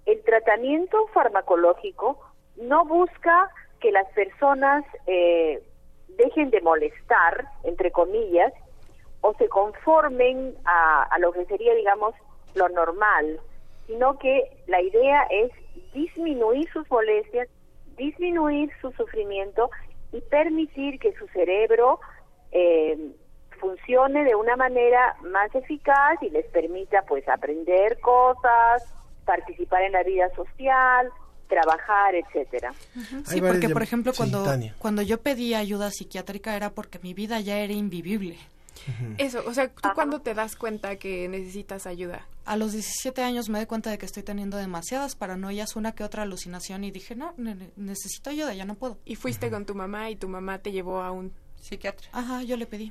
El 0.07 0.23
tratamiento 0.25 1.07
farmacológico 1.09 2.19
no 2.57 2.85
busca 2.85 3.51
que 3.81 3.93
las 3.93 4.09
personas 4.13 4.85
eh, 5.07 5.63
dejen 6.09 6.51
de 6.51 6.61
molestar, 6.63 7.47
entre 7.63 7.93
comillas, 7.93 8.53
o 9.21 9.35
se 9.35 9.49
conformen 9.49 10.55
a, 10.65 11.05
a 11.05 11.19
lo 11.19 11.33
que 11.33 11.45
sería, 11.47 11.75
digamos, 11.75 12.15
lo 12.55 12.69
normal, 12.69 13.41
sino 13.87 14.19
que 14.19 14.51
la 14.67 14.81
idea 14.81 15.27
es 15.31 15.51
disminuir 15.93 16.69
sus 16.73 16.89
molestias, 16.91 17.49
disminuir 17.97 18.71
su 18.81 18.91
sufrimiento 18.93 19.71
y 20.13 20.21
permitir 20.21 20.99
que 20.99 21.13
su 21.15 21.27
cerebro 21.29 22.01
eh, 22.53 23.13
funcione 23.61 24.25
de 24.25 24.35
una 24.35 24.57
manera 24.57 25.17
más 25.23 25.55
eficaz 25.55 26.23
y 26.23 26.31
les 26.31 26.47
permita 26.47 27.03
pues 27.03 27.27
aprender 27.29 27.99
cosas, 28.01 28.83
participar 29.25 29.83
en 29.83 29.93
la 29.93 30.03
vida 30.03 30.29
social, 30.35 31.11
trabajar, 31.49 32.15
etcétera. 32.15 32.73
Sí, 33.25 33.41
porque 33.41 33.69
por 33.69 33.83
ejemplo 33.83 34.13
cuando, 34.17 34.45
cuando 34.79 35.03
yo 35.03 35.21
pedí 35.21 35.55
ayuda 35.55 35.91
psiquiátrica 35.91 36.57
era 36.57 36.71
porque 36.71 36.99
mi 36.99 37.15
vida 37.15 37.41
ya 37.41 37.59
era 37.59 37.73
invivible. 37.73 38.37
Eso, 39.19 39.43
o 39.47 39.53
sea, 39.55 39.69
¿tú 39.69 39.89
cuándo 39.95 40.21
te 40.21 40.35
das 40.35 40.57
cuenta 40.57 40.97
que 40.97 41.29
necesitas 41.29 41.87
ayuda? 41.87 42.27
A 42.45 42.57
los 42.57 42.73
17 42.73 43.23
años 43.23 43.49
me 43.49 43.59
doy 43.59 43.67
cuenta 43.67 43.91
de 43.91 43.99
que 43.99 44.07
estoy 44.07 44.23
teniendo 44.23 44.57
demasiadas 44.57 45.17
paranoias, 45.17 45.77
una 45.77 45.93
que 45.93 46.05
otra 46.05 46.23
alucinación 46.23 46.85
y 46.85 46.91
dije, 46.91 47.15
no, 47.17 47.35
ne- 47.37 47.55
ne- 47.55 47.71
necesito 47.77 48.31
ayuda, 48.31 48.55
ya 48.55 48.65
no 48.65 48.75
puedo. 48.75 48.99
Y 49.05 49.17
fuiste 49.17 49.51
con 49.51 49.67
tu 49.67 49.75
mamá 49.75 50.11
y 50.11 50.17
tu 50.17 50.29
mamá 50.29 50.59
te 50.59 50.73
llevó 50.73 51.03
a 51.03 51.11
un 51.11 51.33
psiquiatra. 51.61 52.09
Ajá, 52.13 52.43
yo 52.43 52.57
le 52.57 52.67
pedí. 52.67 52.91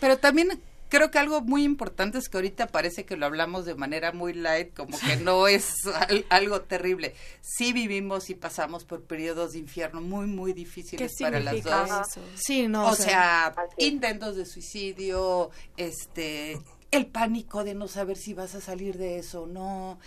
Pero 0.00 0.16
también 0.18 0.60
creo 0.90 1.10
que 1.10 1.18
algo 1.18 1.40
muy 1.40 1.64
importante 1.64 2.18
es 2.18 2.28
que 2.28 2.36
ahorita 2.36 2.66
parece 2.66 3.06
que 3.06 3.16
lo 3.16 3.24
hablamos 3.24 3.64
de 3.64 3.74
manera 3.74 4.12
muy 4.12 4.34
light, 4.34 4.74
como 4.74 4.98
que 4.98 5.16
no 5.24 5.48
es 5.48 5.72
al- 5.86 6.26
algo 6.28 6.60
terrible. 6.60 7.14
Sí 7.40 7.72
vivimos 7.72 8.28
y 8.28 8.34
pasamos 8.34 8.84
por 8.84 9.04
periodos 9.04 9.52
de 9.52 9.60
infierno 9.60 10.02
muy, 10.02 10.26
muy 10.26 10.52
difíciles 10.52 11.12
¿Qué 11.16 11.24
para 11.24 11.40
las 11.40 11.62
dos. 11.62 11.88
eso? 12.08 12.20
Sí, 12.34 12.68
no, 12.68 12.84
O 12.86 12.90
o 12.90 12.94
sea, 12.94 13.52
sea, 13.54 13.64
intentos 13.78 14.36
de 14.36 14.44
suicidio, 14.44 15.50
este 15.78 16.60
el 16.90 17.06
pánico 17.06 17.62
de 17.62 17.74
no 17.74 17.86
saber 17.86 18.16
si 18.16 18.34
vas 18.34 18.56
a 18.56 18.60
salir 18.60 18.98
de 18.98 19.18
eso 19.18 19.42
o 19.42 19.46
no. 19.46 20.00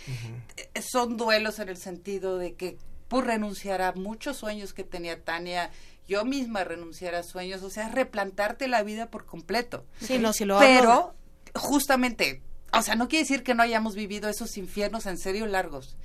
Eh, 0.56 0.82
Son 0.82 1.16
duelos 1.16 1.58
en 1.58 1.70
el 1.70 1.78
sentido 1.78 2.36
de 2.36 2.54
que 2.54 2.76
por 3.08 3.26
renunciar 3.26 3.80
a 3.80 3.92
muchos 3.92 4.36
sueños 4.36 4.74
que 4.74 4.84
tenía 4.84 5.22
Tania, 5.24 5.70
yo 6.06 6.24
misma 6.24 6.64
renunciar 6.64 7.14
a 7.14 7.22
sueños, 7.22 7.62
o 7.62 7.70
sea, 7.70 7.88
replantarte 7.88 8.68
la 8.68 8.82
vida 8.82 9.10
por 9.10 9.24
completo. 9.26 9.84
Sí, 10.00 10.18
no, 10.18 10.32
si 10.32 10.44
lo 10.44 10.58
Pero 10.58 10.90
hablo- 10.92 11.14
justamente, 11.54 12.42
o 12.72 12.82
sea, 12.82 12.94
no 12.94 13.08
quiere 13.08 13.22
decir 13.24 13.42
que 13.42 13.54
no 13.54 13.62
hayamos 13.62 13.94
vivido 13.94 14.28
esos 14.28 14.56
infiernos 14.56 15.06
en 15.06 15.18
serio 15.18 15.46
largos. 15.46 15.96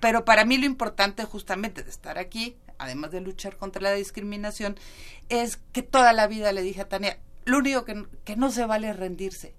Pero 0.00 0.24
para 0.24 0.44
mí 0.44 0.58
lo 0.58 0.66
importante 0.66 1.24
justamente 1.24 1.82
de 1.82 1.90
estar 1.90 2.18
aquí, 2.18 2.56
además 2.78 3.10
de 3.10 3.20
luchar 3.20 3.56
contra 3.56 3.80
la 3.82 3.92
discriminación, 3.92 4.78
es 5.30 5.58
que 5.72 5.82
toda 5.82 6.12
la 6.12 6.26
vida 6.26 6.52
le 6.52 6.62
dije 6.62 6.82
a 6.82 6.88
Tania, 6.88 7.18
lo 7.44 7.58
único 7.58 7.84
que, 7.84 8.04
que 8.24 8.36
no 8.36 8.50
se 8.50 8.66
vale 8.66 8.90
es 8.90 8.96
rendirse. 8.96 9.54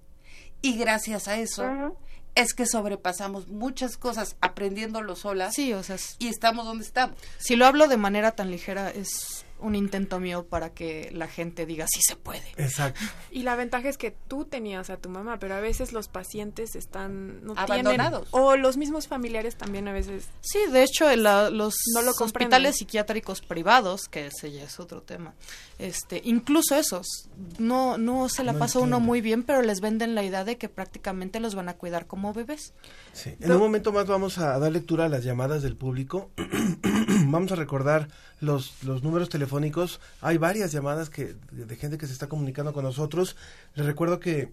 Y 0.62 0.76
gracias 0.78 1.28
a 1.28 1.36
eso 1.38 1.96
es 2.34 2.54
que 2.54 2.66
sobrepasamos 2.66 3.48
muchas 3.48 3.96
cosas 3.96 4.36
aprendiéndolo 4.40 5.16
solas. 5.16 5.54
Sí, 5.54 5.72
o 5.72 5.82
sea, 5.82 5.96
y 6.18 6.28
estamos 6.28 6.64
donde 6.66 6.84
estamos. 6.84 7.16
si 7.38 7.56
lo 7.56 7.66
hablo 7.66 7.88
de 7.88 7.96
manera 7.96 8.32
tan 8.32 8.50
ligera 8.50 8.90
es 8.90 9.44
un 9.58 9.74
intento 9.74 10.20
mío 10.20 10.46
para 10.46 10.70
que 10.74 11.10
la 11.12 11.28
gente 11.28 11.64
diga 11.66 11.86
sí 11.88 12.00
se 12.06 12.16
puede. 12.16 12.46
Exacto. 12.56 13.00
Y 13.30 13.42
la 13.42 13.56
ventaja 13.56 13.88
es 13.88 13.96
que 13.98 14.10
tú 14.28 14.44
tenías 14.44 14.90
a 14.90 14.98
tu 14.98 15.08
mamá, 15.08 15.38
pero 15.38 15.54
a 15.54 15.60
veces 15.60 15.92
los 15.92 16.08
pacientes 16.08 16.76
están 16.76 17.44
no 17.44 17.54
Abandonados. 17.56 18.28
tienen- 18.30 18.46
o 18.48 18.56
los 18.56 18.76
mismos 18.76 19.08
familiares 19.08 19.56
también 19.56 19.88
a 19.88 19.92
veces. 19.92 20.28
Sí, 20.42 20.58
de 20.70 20.82
hecho, 20.82 21.14
la- 21.16 21.50
los 21.50 21.74
No 21.94 22.02
lo 22.02 22.10
hospitales 22.12 22.76
psiquiátricos 22.76 23.40
privados, 23.40 24.08
que 24.08 24.26
ese 24.26 24.52
ya 24.52 24.64
es 24.64 24.78
otro 24.78 25.02
tema, 25.02 25.34
este, 25.78 26.22
incluso 26.24 26.74
esos, 26.74 27.28
no, 27.58 27.98
no 27.98 28.28
se 28.28 28.44
la 28.44 28.52
No 28.52 28.58
pasa 28.58 28.78
uno 28.78 28.98
muy 28.98 29.20
bien, 29.20 29.42
pero 29.42 29.60
les 29.62 29.80
venden 29.80 30.14
la 30.14 30.24
idea 30.24 30.44
de 30.44 30.56
que 30.56 30.68
prácticamente 30.68 31.38
los 31.38 31.54
van 31.54 31.68
a 31.68 31.74
cuidar 31.74 32.06
como 32.06 32.32
bebés. 32.32 32.72
Sí. 33.12 33.34
En 33.40 33.52
un 33.52 33.58
momento 33.58 33.92
más 33.92 34.06
vamos 34.06 34.38
a 34.38 34.58
dar 34.58 34.72
lectura 34.72 35.04
a 35.04 35.08
las 35.08 35.24
llamadas 35.24 35.62
del 35.62 35.76
público. 35.76 36.30
vamos 37.26 37.52
a 37.52 37.56
recordar 37.56 38.08
los, 38.40 38.82
los 38.84 39.02
números 39.02 39.28
telefónicos. 39.28 40.00
Hay 40.22 40.38
varias 40.38 40.72
llamadas 40.72 41.10
que 41.10 41.36
de 41.50 41.76
gente 41.76 41.98
que 41.98 42.06
se 42.06 42.12
está 42.12 42.28
comunicando 42.28 42.72
con 42.72 42.84
nosotros. 42.84 43.36
Les 43.74 43.84
recuerdo 43.84 44.18
que 44.18 44.52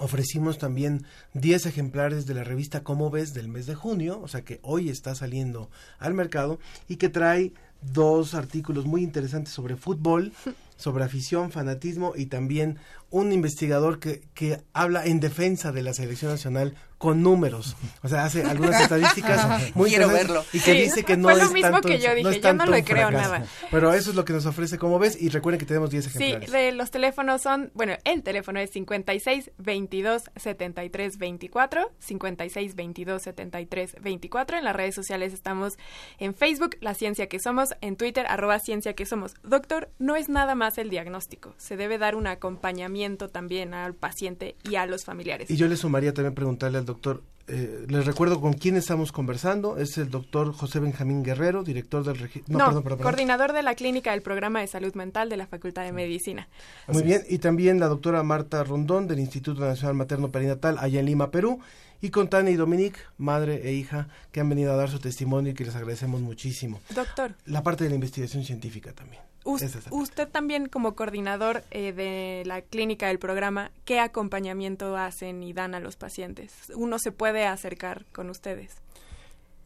ofrecimos 0.00 0.58
también 0.58 1.06
10 1.34 1.66
ejemplares 1.66 2.26
de 2.26 2.34
la 2.34 2.44
revista 2.44 2.82
Cómo 2.82 3.10
ves 3.10 3.32
del 3.32 3.48
mes 3.48 3.66
de 3.66 3.74
junio, 3.74 4.20
o 4.20 4.28
sea 4.28 4.42
que 4.42 4.60
hoy 4.62 4.88
está 4.88 5.14
saliendo 5.14 5.70
al 5.98 6.14
mercado 6.14 6.58
y 6.88 6.96
que 6.96 7.08
trae 7.08 7.52
dos 7.92 8.34
artículos 8.34 8.86
muy 8.86 9.02
interesantes 9.02 9.52
sobre 9.52 9.76
fútbol, 9.76 10.32
sobre 10.76 11.04
afición, 11.04 11.50
fanatismo 11.50 12.14
y 12.16 12.26
también 12.26 12.78
un 13.14 13.30
investigador 13.32 14.00
que, 14.00 14.22
que 14.34 14.58
habla 14.72 15.04
en 15.06 15.20
defensa 15.20 15.70
de 15.70 15.82
la 15.82 15.94
selección 15.94 16.32
nacional 16.32 16.74
con 16.98 17.22
números. 17.22 17.76
O 18.02 18.08
sea, 18.08 18.24
hace 18.24 18.42
algunas 18.44 18.80
estadísticas 18.80 19.72
muy 19.74 19.90
Quiero 19.90 20.08
verlo. 20.08 20.42
y 20.52 20.58
que 20.60 20.72
dice 20.72 21.04
que 21.04 21.16
no 21.16 21.28
Fue 21.28 21.34
es 21.34 21.44
lo 21.46 21.50
mismo 21.52 21.70
tanto, 21.70 21.88
que 21.88 21.98
yo 22.00 22.08
no 22.08 22.14
dije, 22.14 22.30
es 22.30 22.40
yo 22.40 22.54
no 22.54 22.64
le 22.66 22.82
creo 22.82 23.08
fracaso. 23.08 23.32
nada. 23.32 23.46
Pero 23.70 23.92
eso 23.92 24.10
es 24.10 24.16
lo 24.16 24.24
que 24.24 24.32
nos 24.32 24.46
ofrece 24.46 24.78
como 24.78 24.98
ves 24.98 25.20
y 25.20 25.28
recuerden 25.28 25.60
que 25.60 25.66
tenemos 25.66 25.90
10 25.90 26.04
Sí, 26.06 26.10
ejemplares. 26.18 26.50
de 26.50 26.72
los 26.72 26.90
teléfonos 26.90 27.42
son, 27.42 27.70
bueno, 27.74 27.92
el 28.04 28.22
teléfono 28.22 28.58
es 28.58 28.70
56 28.70 29.50
22 29.58 30.22
73 30.36 31.18
24, 31.18 31.92
56 31.98 32.74
22 32.74 33.22
73 33.22 33.96
24. 34.00 34.58
En 34.58 34.64
las 34.64 34.74
redes 34.74 34.94
sociales 34.94 35.34
estamos 35.34 35.74
en 36.18 36.34
Facebook, 36.34 36.76
La 36.80 36.94
Ciencia 36.94 37.28
que 37.28 37.38
Somos, 37.38 37.74
en 37.82 37.96
Twitter, 37.96 38.24
arroba 38.28 38.58
Ciencia 38.60 38.94
que 38.94 39.04
Somos. 39.04 39.34
Doctor, 39.42 39.90
no 39.98 40.16
es 40.16 40.28
nada 40.30 40.54
más 40.54 40.78
el 40.78 40.88
diagnóstico, 40.88 41.54
se 41.58 41.76
debe 41.76 41.98
dar 41.98 42.16
un 42.16 42.26
acompañamiento 42.26 43.03
también 43.30 43.74
al 43.74 43.94
paciente 43.94 44.56
y 44.68 44.76
a 44.76 44.86
los 44.86 45.04
familiares. 45.04 45.50
Y 45.50 45.56
yo 45.56 45.68
le 45.68 45.76
sumaría 45.76 46.12
también 46.12 46.34
preguntarle 46.34 46.78
al 46.78 46.84
doctor, 46.84 47.22
eh, 47.46 47.84
les 47.88 48.06
recuerdo 48.06 48.40
con 48.40 48.54
quién 48.54 48.76
estamos 48.76 49.12
conversando, 49.12 49.76
es 49.76 49.98
el 49.98 50.10
doctor 50.10 50.52
José 50.52 50.80
Benjamín 50.80 51.22
Guerrero, 51.22 51.62
director 51.62 52.02
del 52.04 52.18
registro... 52.18 52.56
No, 52.56 52.82
coordinador 52.82 53.52
de 53.52 53.62
la 53.62 53.74
clínica 53.74 54.12
del 54.12 54.22
programa 54.22 54.60
de 54.60 54.66
salud 54.66 54.94
mental 54.94 55.28
de 55.28 55.36
la 55.36 55.46
Facultad 55.46 55.84
de 55.84 55.92
Medicina. 55.92 56.48
Muy 56.88 57.02
bien, 57.02 57.22
y 57.28 57.38
también 57.38 57.78
la 57.80 57.88
doctora 57.88 58.22
Marta 58.22 58.64
Rondón 58.64 59.06
del 59.06 59.20
Instituto 59.20 59.60
Nacional 59.60 59.94
Materno 59.94 60.30
Perinatal 60.30 60.78
allá 60.78 61.00
en 61.00 61.06
Lima, 61.06 61.30
Perú, 61.30 61.60
y 62.00 62.10
con 62.10 62.28
Tania 62.28 62.52
y 62.52 62.56
Dominique, 62.56 63.00
madre 63.18 63.66
e 63.66 63.72
hija, 63.72 64.08
que 64.30 64.40
han 64.40 64.48
venido 64.48 64.72
a 64.72 64.76
dar 64.76 64.90
su 64.90 64.98
testimonio 64.98 65.52
y 65.52 65.54
que 65.54 65.64
les 65.64 65.74
agradecemos 65.74 66.20
muchísimo. 66.20 66.80
Doctor. 66.94 67.34
La 67.46 67.62
parte 67.62 67.84
de 67.84 67.90
la 67.90 67.94
investigación 67.94 68.44
científica 68.44 68.92
también. 68.92 69.22
Usted 69.44 70.28
también 70.28 70.66
como 70.66 70.94
coordinador 70.94 71.64
eh, 71.70 71.92
de 71.92 72.42
la 72.46 72.62
clínica 72.62 73.08
del 73.08 73.18
programa, 73.18 73.70
¿qué 73.84 74.00
acompañamiento 74.00 74.96
hacen 74.96 75.42
y 75.42 75.52
dan 75.52 75.74
a 75.74 75.80
los 75.80 75.96
pacientes? 75.96 76.52
Uno 76.74 76.98
se 76.98 77.12
puede 77.12 77.46
acercar 77.46 78.06
con 78.12 78.30
ustedes. 78.30 78.83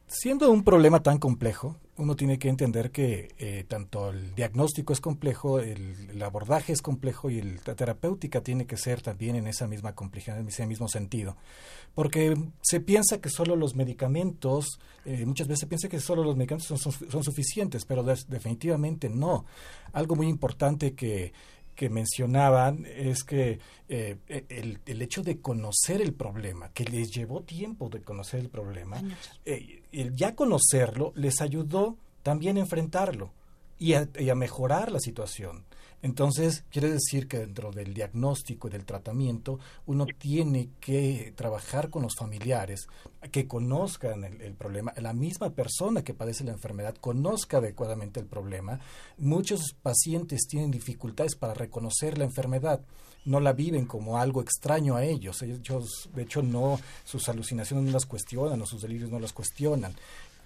Siendo 0.09 0.51
un 0.51 0.65
problema 0.65 1.03
tan 1.03 1.19
complejo, 1.19 1.77
uno 1.99 2.17
tiene 2.17 2.39
que 2.39 2.49
entender 2.49 2.91
que 2.91 3.35
eh, 3.39 3.65
tanto 3.69 4.09
el 4.11 4.35
diagnóstico 4.35 4.95
es 4.95 5.01
complejo, 5.03 5.61
el, 5.61 6.09
el 6.11 6.23
abordaje 6.23 6.73
es 6.73 6.81
complejo 6.81 7.29
y 7.29 7.39
el- 7.41 7.61
la 7.67 7.75
terapéutica 7.75 8.41
tiene 8.41 8.67
que 8.67 8.79
ser 8.79 9.03
también 9.03 9.37
en 9.37 9.47
esa 9.47 9.67
misma 9.67 9.95
complejidad, 9.95 10.39
en 10.41 10.49
ese 10.49 10.67
mismo 10.67 10.89
sentido. 10.89 11.37
Porque 11.95 12.35
se 12.63 12.81
piensa 12.81 13.21
que 13.21 13.29
solo 13.29 13.55
los 13.55 13.75
medicamentos, 13.75 14.79
eh, 15.05 15.27
muchas 15.27 15.47
veces 15.47 15.61
se 15.61 15.67
piensa 15.67 15.89
que 15.91 16.01
solo 16.01 16.25
los 16.25 16.37
medicamentos 16.37 16.69
son, 16.69 16.79
son- 16.93 17.11
son 17.11 17.23
suficientes, 17.23 17.85
pero 17.85 18.03
definitivamente 18.03 19.11
no. 19.11 19.45
Algo 19.93 20.17
muy 20.17 20.29
importante 20.29 20.95
que, 20.95 21.33
que 21.75 21.91
mencionaban 21.91 22.87
es 22.87 23.25
que 23.25 23.59
eh, 23.89 24.17
el, 24.49 24.79
el 24.87 25.03
hecho 25.03 25.23
de 25.23 25.41
conocer 25.41 26.01
el 26.01 26.15
problema, 26.15 26.71
que 26.73 26.85
les 26.85 27.11
llevó 27.13 27.43
tiempo 27.43 27.89
de 27.91 28.01
conocer 28.03 28.41
el 28.41 28.49
problema, 28.49 29.03
eh, 29.45 29.78
el 29.93 30.15
ya 30.15 30.35
conocerlo 30.35 31.13
les 31.15 31.41
ayudó 31.41 31.97
también 32.23 32.57
a 32.57 32.61
enfrentarlo 32.61 33.33
y 33.79 33.95
a, 33.95 34.09
mejorar 34.35 34.91
la 34.91 34.99
situación. 34.99 35.65
Entonces, 36.01 36.65
quiere 36.71 36.91
decir 36.91 37.27
que 37.27 37.39
dentro 37.39 37.73
del 37.73 37.93
diagnóstico 37.93 38.69
y 38.69 38.71
del 38.71 38.85
tratamiento, 38.85 39.59
uno 39.87 40.07
tiene 40.07 40.71
que 40.81 41.33
trabajar 41.37 41.91
con 41.91 42.03
los 42.03 42.15
familiares, 42.17 42.87
que 43.33 43.49
conozcan 43.49 44.23
el 44.25 44.55
problema, 44.55 44.93
la 44.97 45.13
misma 45.13 45.51
persona 45.51 46.05
que 46.05 46.15
padece 46.15 46.45
la 46.45 46.53
enfermedad 46.53 46.95
conozca 47.01 47.59
adecuadamente 47.59 48.21
el 48.21 48.27
problema. 48.27 48.79
Muchos 49.17 49.75
pacientes 49.83 50.47
tienen 50.49 50.71
dificultades 50.71 51.35
para 51.35 51.55
reconocer 51.55 52.17
la 52.17 52.25
enfermedad, 52.25 52.81
no 53.29 53.41
la 53.41 53.53
viven 53.53 53.87
como 53.87 54.19
algo 54.19 54.41
extraño 54.41 54.97
a 54.97 55.05
ellos. 55.05 55.43
Ellos, 55.43 56.09
de 56.15 56.23
hecho, 56.23 56.43
no, 56.43 56.81
sus 57.05 57.29
alucinaciones 57.29 57.85
no 57.85 57.93
las 57.93 58.07
cuestionan 58.07 58.61
o 58.63 58.67
sus 58.67 58.83
delirios 58.83 59.11
no 59.11 59.21
las 59.21 59.33
cuestionan 59.33 59.95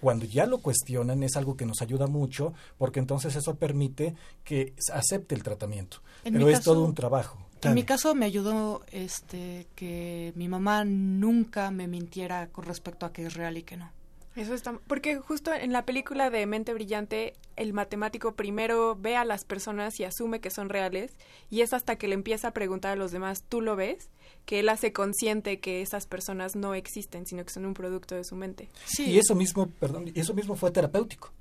cuando 0.01 0.25
ya 0.25 0.45
lo 0.45 0.57
cuestionan 0.57 1.23
es 1.23 1.37
algo 1.37 1.55
que 1.55 1.65
nos 1.65 1.81
ayuda 1.81 2.07
mucho 2.07 2.53
porque 2.77 2.99
entonces 2.99 3.37
eso 3.37 3.55
permite 3.55 4.15
que 4.43 4.73
acepte 4.91 5.33
el 5.33 5.43
tratamiento. 5.43 6.01
En 6.25 6.33
Pero 6.33 6.49
es 6.49 6.57
caso- 6.57 6.73
todo 6.73 6.83
un 6.83 6.93
trabajo. 6.93 7.39
En 7.61 7.73
mi 7.73 7.83
caso 7.83 8.13
me 8.13 8.25
ayudó 8.25 8.83
este 8.91 9.67
que 9.75 10.33
mi 10.35 10.49
mamá 10.49 10.83
nunca 10.83 11.71
me 11.71 11.87
mintiera 11.87 12.47
con 12.47 12.65
respecto 12.65 13.05
a 13.05 13.13
que 13.13 13.25
es 13.25 13.33
real 13.35 13.57
y 13.57 13.63
que 13.63 13.77
no. 13.77 13.89
Eso 14.35 14.55
está, 14.55 14.79
porque 14.87 15.17
justo 15.17 15.53
en 15.53 15.71
la 15.71 15.85
película 15.85 16.29
de 16.31 16.45
Mente 16.47 16.73
Brillante, 16.73 17.33
el 17.55 17.73
matemático 17.73 18.33
primero 18.33 18.97
ve 18.99 19.15
a 19.15 19.25
las 19.25 19.45
personas 19.45 19.99
y 19.99 20.05
asume 20.05 20.41
que 20.41 20.49
son 20.49 20.69
reales, 20.69 21.11
y 21.51 21.61
es 21.61 21.71
hasta 21.73 21.97
que 21.97 22.07
le 22.07 22.15
empieza 22.15 22.47
a 22.47 22.51
preguntar 22.51 22.93
a 22.93 22.95
los 22.95 23.11
demás, 23.11 23.43
¿tú 23.47 23.61
lo 23.61 23.75
ves? 23.75 24.09
Que 24.45 24.59
él 24.59 24.69
hace 24.69 24.91
consciente 24.91 25.59
que 25.59 25.81
esas 25.81 26.07
personas 26.07 26.55
no 26.55 26.73
existen, 26.73 27.27
sino 27.27 27.45
que 27.45 27.53
son 27.53 27.65
un 27.65 27.75
producto 27.75 28.15
de 28.15 28.23
su 28.23 28.35
mente. 28.35 28.69
Y 28.97 29.19
eso 29.19 29.35
mismo, 29.35 29.67
perdón, 29.79 30.11
y 30.13 30.19
eso 30.19 30.33
mismo 30.33 30.55
fue 30.55 30.71
terapéutico. 30.71 31.31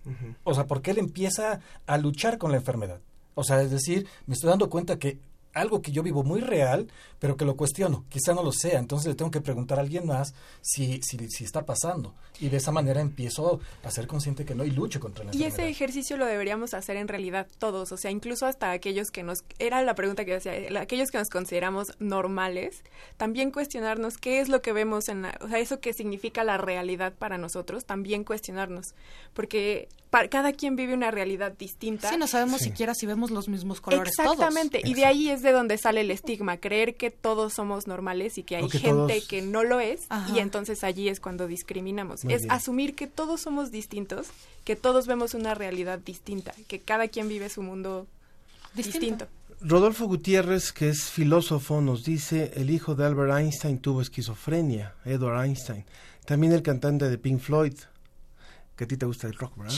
O 0.44 0.52
sea, 0.54 0.66
porque 0.66 0.90
él 0.90 0.98
empieza 0.98 1.60
a 1.86 1.98
luchar 1.98 2.36
con 2.36 2.50
la 2.50 2.58
enfermedad. 2.58 3.00
O 3.34 3.42
sea, 3.42 3.62
es 3.62 3.70
decir, 3.70 4.06
me 4.26 4.34
estoy 4.34 4.50
dando 4.50 4.68
cuenta 4.68 4.98
que 4.98 5.18
algo 5.54 5.82
que 5.82 5.92
yo 5.92 6.02
vivo 6.02 6.22
muy 6.24 6.40
real, 6.40 6.88
pero 7.18 7.36
que 7.36 7.44
lo 7.44 7.56
cuestiono, 7.56 8.04
quizá 8.08 8.32
no 8.34 8.42
lo 8.42 8.52
sea, 8.52 8.78
entonces 8.78 9.08
le 9.08 9.14
tengo 9.14 9.30
que 9.30 9.40
preguntar 9.40 9.78
a 9.78 9.82
alguien 9.82 10.06
más 10.06 10.34
si, 10.60 11.00
si, 11.02 11.28
si 11.28 11.44
está 11.44 11.64
pasando. 11.66 12.14
Y 12.40 12.48
de 12.48 12.56
esa 12.56 12.72
manera 12.72 13.00
empiezo 13.00 13.60
a 13.84 13.90
ser 13.90 14.06
consciente 14.06 14.44
que 14.44 14.54
no 14.54 14.64
y 14.64 14.70
lucho 14.70 14.98
contra 14.98 15.24
la 15.24 15.30
Y 15.32 15.42
enfermedad. 15.44 15.60
ese 15.60 15.68
ejercicio 15.70 16.16
lo 16.16 16.26
deberíamos 16.26 16.74
hacer 16.74 16.96
en 16.96 17.06
realidad 17.08 17.46
todos, 17.58 17.92
o 17.92 17.96
sea, 17.96 18.10
incluso 18.10 18.46
hasta 18.46 18.70
aquellos 18.72 19.10
que 19.10 19.22
nos, 19.22 19.44
era 19.58 19.82
la 19.82 19.94
pregunta 19.94 20.24
que 20.24 20.32
decía, 20.32 20.54
el- 20.56 20.76
aquellos 20.76 21.10
que 21.10 21.18
nos 21.18 21.28
consideramos 21.28 21.92
normales, 22.00 22.82
también 23.16 23.50
cuestionarnos 23.50 24.18
qué 24.18 24.40
es 24.40 24.48
lo 24.48 24.62
que 24.62 24.72
vemos 24.72 25.08
en 25.08 25.22
la, 25.22 25.38
o 25.40 25.48
sea, 25.48 25.58
eso 25.58 25.80
que 25.80 25.92
significa 25.92 26.44
la 26.44 26.56
realidad 26.58 27.12
para 27.12 27.38
nosotros, 27.38 27.84
también 27.84 28.24
cuestionarnos, 28.24 28.94
porque 29.34 29.88
para, 30.12 30.28
cada 30.28 30.52
quien 30.52 30.76
vive 30.76 30.92
una 30.92 31.10
realidad 31.10 31.52
distinta. 31.58 32.10
Sí, 32.10 32.18
no 32.18 32.26
sabemos 32.26 32.60
siquiera 32.60 32.94
si 32.94 33.06
vemos 33.06 33.30
los 33.30 33.48
mismos 33.48 33.80
colores 33.80 34.12
Exactamente, 34.18 34.80
todos. 34.80 34.90
y 34.90 34.94
de 34.94 35.06
ahí 35.06 35.30
es 35.30 35.40
de 35.40 35.52
donde 35.52 35.78
sale 35.78 36.02
el 36.02 36.10
estigma, 36.10 36.58
creer 36.58 36.96
que 36.96 37.10
todos 37.10 37.54
somos 37.54 37.86
normales 37.86 38.36
y 38.36 38.42
que 38.42 38.56
hay 38.56 38.68
que 38.68 38.78
gente 38.78 38.90
todos- 39.14 39.26
que 39.26 39.40
no 39.40 39.64
lo 39.64 39.80
es, 39.80 40.02
Ajá. 40.10 40.30
y 40.36 40.38
entonces 40.40 40.84
allí 40.84 41.08
es 41.08 41.18
cuando 41.18 41.46
discriminamos. 41.46 42.24
Muy 42.24 42.34
es 42.34 42.42
bien. 42.42 42.52
asumir 42.52 42.94
que 42.94 43.06
todos 43.06 43.40
somos 43.40 43.70
distintos, 43.70 44.26
que 44.64 44.76
todos 44.76 45.06
vemos 45.06 45.32
una 45.32 45.54
realidad 45.54 45.98
distinta, 45.98 46.52
que 46.68 46.78
cada 46.78 47.08
quien 47.08 47.26
vive 47.28 47.48
su 47.48 47.62
mundo 47.62 48.06
distinto. 48.74 49.26
Rodolfo 49.62 50.06
Gutiérrez, 50.06 50.72
que 50.72 50.90
es 50.90 51.04
filósofo, 51.04 51.80
nos 51.80 52.04
dice, 52.04 52.52
el 52.56 52.68
hijo 52.68 52.94
de 52.94 53.06
Albert 53.06 53.38
Einstein 53.38 53.78
tuvo 53.78 54.02
esquizofrenia, 54.02 54.92
Edward 55.06 55.44
Einstein. 55.46 55.84
También 56.26 56.52
el 56.52 56.62
cantante 56.62 57.08
de 57.08 57.16
Pink 57.16 57.40
Floyd, 57.40 57.74
que 58.76 58.84
a 58.84 58.88
ti 58.88 58.96
te 58.96 59.06
gusta 59.06 59.26
el 59.26 59.34
rock, 59.34 59.56
¿verdad? 59.58 59.74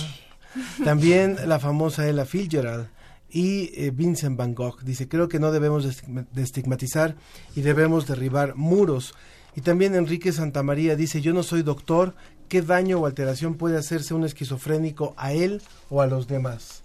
También 0.85 1.37
la 1.47 1.59
famosa 1.59 2.09
Ella 2.09 2.25
Fitzgerald 2.25 2.89
y 3.29 3.73
eh, 3.75 3.91
Vincent 3.93 4.37
Van 4.37 4.55
Gogh. 4.55 4.83
Dice, 4.83 5.09
creo 5.09 5.29
que 5.29 5.41
no 5.41 5.51
debemos 5.51 5.83
de 5.85 5.91
estigma- 5.91 6.27
de 6.33 6.43
estigmatizar 6.43 7.17
y 7.57 7.63
debemos 7.63 8.07
derribar 8.07 8.55
muros. 8.55 9.15
Y 9.57 9.63
también 9.63 9.95
Enrique 9.97 10.33
Santamaría 10.33 10.95
dice, 10.97 11.21
yo 11.21 11.33
no 11.33 11.43
soy 11.43 11.63
doctor, 11.63 12.15
¿qué 12.49 12.63
daño 12.63 13.01
o 13.01 13.07
alteración 13.07 13.55
puede 13.57 13.77
hacerse 13.77 14.15
un 14.15 14.25
esquizofrénico 14.25 15.15
a 15.17 15.33
él 15.33 15.61
o 15.91 16.01
a 16.03 16.07
los 16.07 16.29
demás? 16.29 16.84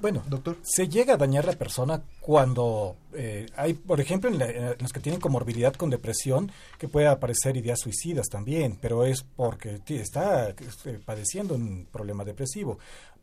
Bueno, 0.00 0.22
doctor. 0.28 0.56
Se 0.62 0.88
llega 0.88 1.14
a 1.14 1.16
dañar 1.16 1.44
la 1.44 1.52
persona 1.54 2.02
cuando 2.20 2.96
eh, 3.14 3.46
hay, 3.56 3.74
por 3.74 4.00
ejemplo, 4.00 4.30
en, 4.30 4.38
la- 4.38 4.48
en 4.48 4.76
los 4.78 4.92
que 4.92 5.00
tienen 5.00 5.20
comorbilidad 5.20 5.72
con 5.74 5.90
depresión, 5.90 6.52
que 6.78 6.86
puede 6.88 7.08
aparecer 7.08 7.56
ideas 7.56 7.80
suicidas 7.80 8.28
también, 8.28 8.78
pero 8.80 9.04
es 9.04 9.22
porque 9.36 9.80
está 9.88 10.50
este, 10.50 10.94
padeciendo 11.00 11.54
un 11.54 11.86
problema 11.90 12.24
depresivo. 12.24 12.78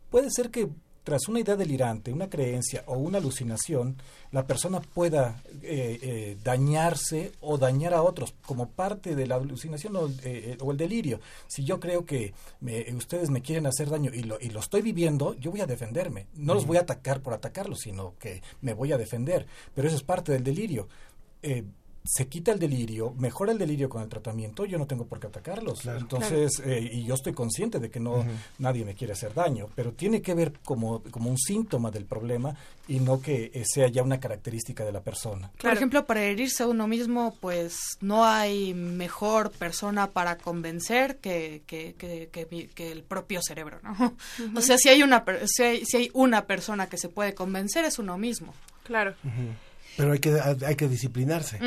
Puede 0.10 0.30
ser 0.32 0.50
que 0.52 0.68
tras 1.06 1.30
una 1.30 1.40
idea 1.40 1.56
delirante, 1.56 2.12
una 2.12 2.30
creencia 2.30 2.84
o 2.88 2.98
una 2.98 3.20
alucinación, 3.20 3.96
la 4.32 4.46
persona 4.46 4.82
pueda 4.82 5.42
eh, 5.62 6.00
eh, 6.02 6.38
dañarse 6.44 7.32
o 7.40 7.58
dañar 7.58 7.94
a 7.94 8.02
otros 8.04 8.34
como 8.46 8.68
parte 8.70 9.16
de 9.16 9.28
la 9.28 9.36
alucinación 9.36 9.96
o, 9.96 10.10
eh, 10.24 10.58
o 10.60 10.72
el 10.72 10.78
delirio. 10.78 11.22
Si 11.48 11.64
yo 11.64 11.80
creo 11.80 12.06
que 12.06 12.34
me- 12.60 12.92
ustedes 12.96 13.30
me 13.30 13.42
quieren 13.42 13.68
hacer 13.68 13.90
daño 13.90 14.12
y 14.14 14.24
lo, 14.24 14.38
y 14.42 14.50
lo 14.50 14.60
estoy 14.60 14.82
viviendo, 14.82 15.36
yo 15.36 15.52
voy 15.52 15.62
a 15.62 15.68
defenderme. 15.68 16.28
No 16.34 16.54
los 16.56 16.66
voy 16.66 16.78
a 16.78 16.82
atacar 16.82 17.22
por 17.22 17.34
atacarlos, 17.34 17.80
sino 17.82 18.16
que 18.20 18.42
me 18.62 18.74
voy 18.74 18.92
a 18.92 18.98
defender. 18.98 19.46
Pero 19.74 19.88
eso 19.88 19.96
es 19.98 20.04
parte 20.04 20.32
del 20.34 20.44
delirio. 20.44 20.90
Se 22.06 22.28
quita 22.28 22.52
el 22.52 22.60
delirio, 22.60 23.14
mejora 23.18 23.52
el 23.52 23.58
delirio 23.58 23.90
con 23.90 24.02
el 24.02 24.10
tratamiento, 24.10 24.66
yo 24.66 24.78
no 24.78 24.88
tengo 24.88 25.06
por 25.06 25.20
qué 25.20 25.28
atacarlos. 25.28 25.86
Entonces, 25.86 26.62
eh, 26.64 26.90
y 26.92 27.04
yo 27.04 27.16
estoy 27.16 27.34
consciente 27.34 27.80
de 27.80 27.90
que 27.90 28.00
no 28.00 28.26
nadie 28.60 28.86
me 28.86 28.94
quiere 28.94 29.14
hacer 29.14 29.34
daño, 29.34 29.70
pero 29.76 29.94
tiene 29.94 30.22
que 30.22 30.34
ver 30.34 30.54
como, 30.64 31.02
como 31.12 31.30
un 31.30 31.38
síntoma 31.38 31.92
del 31.92 32.06
problema 32.06 32.56
y 32.88 33.00
no 33.00 33.22
que 33.22 33.52
eh, 33.54 33.64
sea 33.66 33.88
ya 33.88 34.04
una 34.04 34.20
característica 34.20 34.86
de 34.86 34.92
la 34.92 35.02
persona. 35.02 35.52
Por 35.60 35.74
ejemplo, 35.74 36.06
para 36.06 36.24
herirse 36.24 36.64
a 36.64 36.68
uno 36.68 36.88
mismo, 36.88 37.36
pues 37.40 37.98
no 38.02 38.26
hay 38.26 38.74
mejor 38.74 39.52
persona 39.52 40.12
para 40.12 40.38
convencer 40.38 41.18
que, 41.18 41.64
que, 41.66 41.96
que, 41.96 42.92
el 42.92 43.04
propio 43.04 43.42
cerebro, 43.42 43.80
¿no? 43.82 44.16
O 44.56 44.62
sea, 44.62 44.78
si 44.78 44.90
hay, 44.90 45.02
una, 45.02 45.24
si 45.46 45.64
hay, 45.64 45.86
si 45.86 45.98
hay 45.98 46.10
una 46.14 46.46
persona 46.46 46.88
que 46.88 46.98
se 46.98 47.10
puede 47.10 47.34
convencer, 47.34 47.86
es 47.86 48.00
uno 48.00 48.18
mismo. 48.18 48.54
Claro. 48.84 49.16
Pero 49.98 50.12
hay 50.12 50.20
que, 50.20 50.38
hay 50.66 50.76
que 50.76 50.88
disciplinarse 50.88 51.60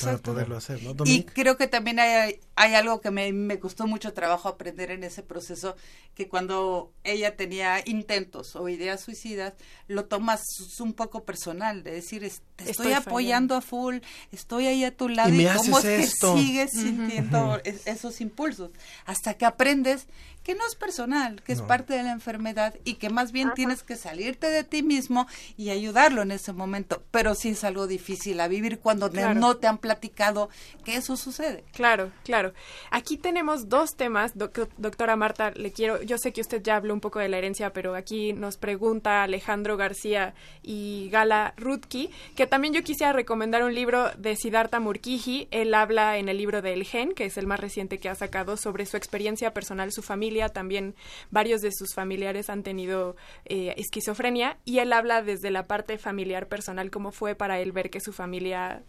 para 0.00 0.18
poderlo 0.18 0.56
hacer, 0.56 0.82
¿no? 0.82 0.94
Y 1.04 1.24
creo 1.24 1.56
que 1.56 1.66
también 1.66 1.98
hay, 1.98 2.40
hay 2.54 2.74
algo 2.74 3.00
que 3.00 3.10
me, 3.10 3.32
me 3.32 3.58
costó 3.58 3.86
mucho 3.86 4.12
trabajo 4.12 4.48
aprender 4.48 4.90
en 4.90 5.04
ese 5.04 5.22
proceso, 5.22 5.76
que 6.14 6.28
cuando 6.28 6.92
ella 7.04 7.36
tenía 7.36 7.82
intentos 7.86 8.56
o 8.56 8.68
ideas 8.68 9.00
suicidas, 9.00 9.54
lo 9.88 10.04
tomas 10.04 10.42
un 10.80 10.92
poco 10.92 11.24
personal, 11.24 11.82
de 11.82 11.92
decir, 11.92 12.30
te 12.56 12.70
estoy, 12.70 12.92
apoyando 12.92 13.54
a 13.54 13.60
full, 13.60 13.98
estoy 14.30 14.66
ahí 14.66 14.84
a 14.84 14.94
tu 14.94 15.08
lado 15.08 15.32
y, 15.32 15.46
cómo 15.46 15.78
es 15.78 15.84
que 15.84 16.06
sigues 16.06 16.70
sintiendo 16.72 17.60
esos 17.64 18.20
impulsos, 18.20 18.70
hasta 19.06 19.34
que 19.34 19.46
aprendes 19.46 20.06
que 20.42 20.54
no 20.54 20.66
es 20.66 20.74
personal, 20.74 21.42
que 21.42 21.52
es 21.52 21.62
parte 21.62 21.94
de 21.94 22.02
la 22.02 22.10
enfermedad 22.10 22.74
y 22.84 22.94
que 22.94 23.10
más 23.10 23.30
bien 23.30 23.52
tienes 23.54 23.82
que 23.82 23.96
salirte 23.96 24.48
de 24.48 24.64
ti 24.64 24.82
mismo 24.82 25.26
y 25.56 25.70
ayudarlo 25.70 26.22
en 26.22 26.32
ese 26.32 26.52
momento. 26.52 27.02
Pero 27.10 27.34
sí 27.34 27.50
es 27.50 27.62
algo 27.62 27.86
difícil 27.86 28.40
a 28.40 28.48
vivir 28.48 28.80
cuando 28.80 29.08
no 29.08 29.56
te 29.56 29.68
han 29.68 29.78
platicado 29.78 30.48
que 30.84 30.96
eso 30.96 31.16
sucede. 31.16 31.64
Claro, 31.72 32.10
claro. 32.24 32.41
Aquí 32.90 33.16
tenemos 33.16 33.68
dos 33.68 33.90
temas, 33.96 34.32
doctora 34.36 35.16
Marta, 35.16 35.50
le 35.52 35.72
quiero, 35.72 36.02
yo 36.02 36.18
sé 36.18 36.32
que 36.32 36.40
usted 36.40 36.62
ya 36.62 36.76
habló 36.76 36.94
un 36.94 37.00
poco 37.00 37.18
de 37.18 37.28
la 37.28 37.38
herencia, 37.38 37.72
pero 37.72 37.94
aquí 37.94 38.32
nos 38.32 38.56
pregunta 38.56 39.22
Alejandro 39.22 39.76
García 39.76 40.34
y 40.62 41.08
Gala 41.10 41.54
Rutki, 41.56 42.10
que 42.36 42.46
también 42.46 42.74
yo 42.74 42.82
quisiera 42.82 43.12
recomendar 43.12 43.62
un 43.62 43.74
libro 43.74 44.10
de 44.16 44.36
Siddhartha 44.36 44.80
Murkiji. 44.80 45.48
Él 45.50 45.74
habla 45.74 46.18
en 46.18 46.28
el 46.28 46.38
libro 46.38 46.62
de 46.62 46.72
El 46.72 46.84
Gen, 46.84 47.12
que 47.12 47.26
es 47.26 47.36
el 47.36 47.46
más 47.46 47.60
reciente 47.60 47.98
que 47.98 48.08
ha 48.08 48.14
sacado, 48.14 48.56
sobre 48.56 48.86
su 48.86 48.96
experiencia 48.96 49.52
personal, 49.52 49.92
su 49.92 50.02
familia. 50.02 50.48
También 50.48 50.94
varios 51.30 51.60
de 51.60 51.70
sus 51.72 51.94
familiares 51.94 52.50
han 52.50 52.62
tenido 52.62 53.16
eh, 53.44 53.74
esquizofrenia. 53.76 54.58
Y 54.64 54.78
él 54.78 54.92
habla 54.92 55.22
desde 55.22 55.50
la 55.50 55.66
parte 55.66 55.98
familiar 55.98 56.48
personal, 56.48 56.90
cómo 56.90 57.12
fue 57.12 57.34
para 57.34 57.60
él 57.60 57.72
ver 57.72 57.90
que 57.90 58.00
su 58.00 58.12
familia 58.12 58.82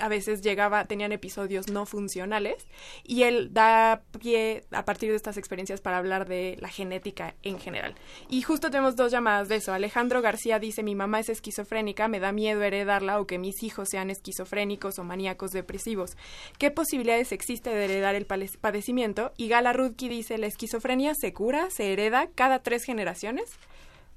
a 0.00 0.08
veces 0.08 0.42
llegaba, 0.42 0.84
tenían 0.86 1.12
episodios 1.12 1.68
no 1.68 1.86
funcionales 1.86 2.66
y 3.02 3.22
él 3.22 3.52
da 3.52 4.02
pie 4.20 4.64
a 4.70 4.84
partir 4.84 5.10
de 5.10 5.16
estas 5.16 5.36
experiencias 5.36 5.80
para 5.80 5.98
hablar 5.98 6.26
de 6.28 6.56
la 6.60 6.68
genética 6.68 7.34
en 7.42 7.58
general. 7.58 7.94
Y 8.28 8.42
justo 8.42 8.70
tenemos 8.70 8.96
dos 8.96 9.12
llamadas 9.12 9.48
de 9.48 9.56
eso. 9.56 9.72
Alejandro 9.72 10.22
García 10.22 10.58
dice, 10.58 10.82
mi 10.82 10.94
mamá 10.94 11.20
es 11.20 11.28
esquizofrénica, 11.28 12.08
me 12.08 12.20
da 12.20 12.32
miedo 12.32 12.62
heredarla 12.62 13.20
o 13.20 13.26
que 13.26 13.38
mis 13.38 13.62
hijos 13.62 13.88
sean 13.88 14.10
esquizofrénicos 14.10 14.98
o 14.98 15.04
maníacos 15.04 15.52
depresivos. 15.52 16.16
¿Qué 16.58 16.70
posibilidades 16.70 17.32
existe 17.32 17.70
de 17.70 17.84
heredar 17.84 18.14
el 18.14 18.26
padecimiento? 18.26 19.32
Y 19.36 19.48
Gala 19.48 19.72
Rudki 19.72 20.08
dice, 20.08 20.38
la 20.38 20.46
esquizofrenia 20.46 21.14
se 21.14 21.32
cura, 21.32 21.70
se 21.70 21.92
hereda 21.92 22.28
cada 22.34 22.60
tres 22.60 22.84
generaciones. 22.84 23.50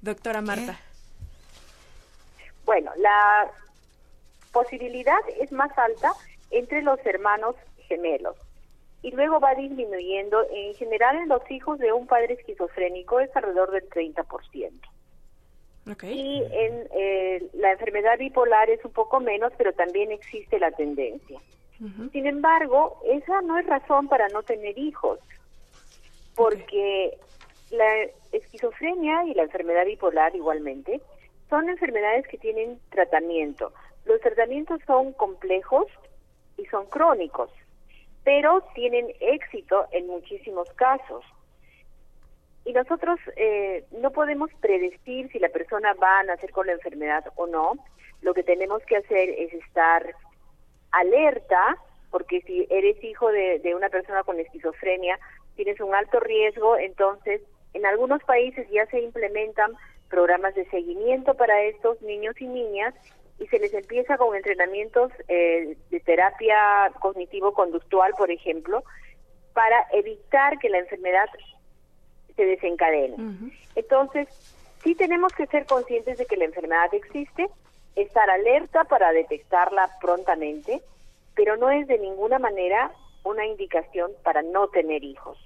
Doctora 0.02 0.42
Marta. 0.42 0.80
Bueno, 2.66 2.92
la 2.98 3.50
posibilidad 4.58 5.20
es 5.40 5.52
más 5.52 5.72
alta 5.78 6.14
entre 6.50 6.82
los 6.82 7.00
hermanos 7.06 7.56
gemelos 7.88 8.36
y 9.04 9.12
luego 9.12 9.40
va 9.40 9.54
disminuyendo. 9.54 10.46
En 10.52 10.74
general, 10.74 11.18
en 11.18 11.30
los 11.30 11.50
hijos 11.52 11.78
de 11.78 11.92
un 11.94 12.08
padre 12.08 12.34
esquizofrénico 12.34 13.20
es 13.20 13.30
alrededor 13.36 13.72
del 13.72 13.88
30%. 13.90 14.72
Y 16.04 16.44
en 16.52 16.88
eh, 16.92 17.48
la 17.54 17.72
enfermedad 17.72 18.18
bipolar 18.18 18.70
es 18.70 18.84
un 18.84 18.92
poco 18.92 19.20
menos, 19.20 19.54
pero 19.58 19.74
también 19.74 20.12
existe 20.12 20.60
la 20.60 20.72
tendencia. 20.72 21.40
Sin 22.12 22.26
embargo, 22.26 23.00
esa 23.06 23.42
no 23.44 23.60
es 23.60 23.68
razón 23.68 24.08
para 24.08 24.28
no 24.30 24.42
tener 24.42 24.76
hijos, 24.80 25.20
porque 26.36 27.16
la 27.70 28.08
esquizofrenia 28.32 29.26
y 29.26 29.36
la 29.36 29.44
enfermedad 29.44 29.86
bipolar 29.86 30.36
igualmente 30.36 31.00
son 31.52 31.70
enfermedades 31.70 32.28
que 32.28 32.40
tienen 32.40 32.80
tratamiento. 32.90 33.72
Los 34.08 34.22
tratamientos 34.22 34.80
son 34.88 35.12
complejos 35.14 35.86
y 36.58 36.66
son 36.68 36.86
crónicos, 36.88 37.52
pero 38.24 38.62
tienen 38.74 39.08
éxito 39.20 39.86
en 39.92 40.08
muchísimos 40.08 40.72
casos. 40.74 41.26
Y 42.64 42.72
nosotros 42.72 43.20
eh, 43.36 43.86
no 43.92 44.12
podemos 44.12 44.50
predecir 44.62 45.30
si 45.32 45.40
la 45.40 45.50
persona 45.50 45.94
va 45.94 46.20
a 46.20 46.24
nacer 46.24 46.52
con 46.52 46.68
la 46.68 46.74
enfermedad 46.74 47.26
o 47.36 47.48
no. 47.48 47.74
Lo 48.22 48.34
que 48.34 48.44
tenemos 48.44 48.82
que 48.84 48.98
hacer 48.98 49.30
es 49.30 49.54
estar 49.54 50.16
alerta, 50.92 51.78
porque 52.10 52.42
si 52.42 52.66
eres 52.70 53.04
hijo 53.04 53.30
de, 53.30 53.60
de 53.60 53.76
una 53.76 53.90
persona 53.90 54.24
con 54.24 54.40
esquizofrenia, 54.40 55.20
tienes 55.56 55.82
un 55.82 55.94
alto 55.94 56.22
riesgo, 56.22 56.78
entonces 56.78 57.42
en 57.74 57.86
algunos 57.86 58.24
países 58.24 58.70
ya 58.70 58.86
se 58.86 59.02
implementan 59.02 59.74
programas 60.10 60.56
de 60.56 60.66
seguimiento 60.70 61.34
para 61.34 61.62
estos 61.64 62.02
niños 62.02 62.40
y 62.40 62.48
niñas 62.48 62.94
y 63.40 63.48
se 63.48 63.60
les 63.60 63.74
empieza 63.74 64.18
con 64.18 64.36
entrenamientos 64.36 65.12
eh, 65.28 65.78
de 65.90 66.00
terapia 66.00 66.92
cognitivo-conductual, 67.00 68.14
por 68.18 68.32
ejemplo, 68.32 68.84
para 69.54 69.88
evitar 69.92 70.58
que 70.60 70.70
la 70.70 70.80
enfermedad 70.80 71.28
se 72.36 72.46
desencadene. 72.46 73.16
Entonces, 73.76 74.28
sí 74.84 74.96
tenemos 74.96 75.34
que 75.34 75.48
ser 75.48 75.66
conscientes 75.66 76.18
de 76.18 76.26
que 76.26 76.38
la 76.38 76.46
enfermedad 76.46 76.94
existe, 76.94 77.48
estar 77.96 78.30
alerta 78.30 78.84
para 78.84 79.12
detectarla 79.12 79.90
prontamente, 80.00 80.82
pero 81.36 81.58
no 81.58 81.70
es 81.70 81.88
de 81.88 81.98
ninguna 82.00 82.40
manera 82.40 82.92
una 83.24 83.46
indicación 83.46 84.12
para 84.24 84.42
no 84.42 84.68
tener 84.68 85.04
hijos. 85.04 85.38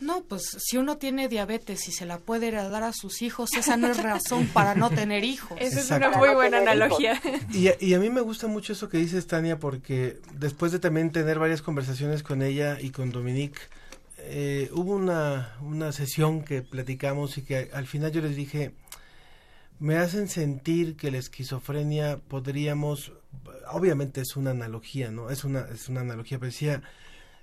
No, 0.00 0.22
pues 0.22 0.56
si 0.58 0.76
uno 0.76 0.96
tiene 0.96 1.28
diabetes 1.28 1.88
y 1.88 1.92
se 1.92 2.06
la 2.06 2.18
puede 2.18 2.48
heredar 2.48 2.84
a 2.84 2.92
sus 2.92 3.20
hijos, 3.20 3.52
esa 3.54 3.76
no 3.76 3.88
es 3.88 4.00
razón 4.00 4.46
para 4.46 4.74
no 4.76 4.90
tener 4.90 5.24
hijos. 5.24 5.58
Esa 5.60 5.80
es 5.80 5.90
una 5.90 6.10
muy 6.10 6.28
buena 6.28 6.58
analogía. 6.58 7.20
Y, 7.52 7.68
y, 7.84 7.94
a 7.94 7.98
mí 7.98 8.08
me 8.08 8.20
gusta 8.20 8.46
mucho 8.46 8.72
eso 8.74 8.88
que 8.88 8.98
dices, 8.98 9.26
Tania, 9.26 9.58
porque 9.58 10.20
después 10.34 10.70
de 10.70 10.78
también 10.78 11.10
tener 11.10 11.38
varias 11.38 11.62
conversaciones 11.62 12.22
con 12.22 12.42
ella 12.42 12.78
y 12.80 12.90
con 12.90 13.10
Dominique, 13.10 13.58
eh, 14.18 14.70
hubo 14.72 14.94
una, 14.94 15.56
una 15.62 15.90
sesión 15.92 16.44
que 16.44 16.62
platicamos 16.62 17.38
y 17.38 17.42
que 17.42 17.70
al 17.72 17.86
final 17.86 18.12
yo 18.12 18.20
les 18.20 18.36
dije, 18.36 18.74
me 19.78 19.96
hacen 19.96 20.28
sentir 20.28 20.96
que 20.96 21.10
la 21.10 21.18
esquizofrenia 21.18 22.18
podríamos, 22.28 23.12
obviamente 23.70 24.20
es 24.20 24.36
una 24.36 24.50
analogía, 24.50 25.10
¿no? 25.10 25.30
Es 25.30 25.44
una, 25.44 25.66
es 25.72 25.88
una 25.88 26.00
analogía, 26.00 26.38
pero 26.38 26.50
decía, 26.50 26.82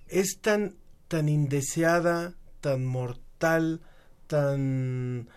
es 0.08 0.40
tan, 0.42 0.76
tan 1.08 1.30
indeseada, 1.30 2.36
tan 2.66 2.84
mortal, 2.84 3.80
tan 4.26 5.28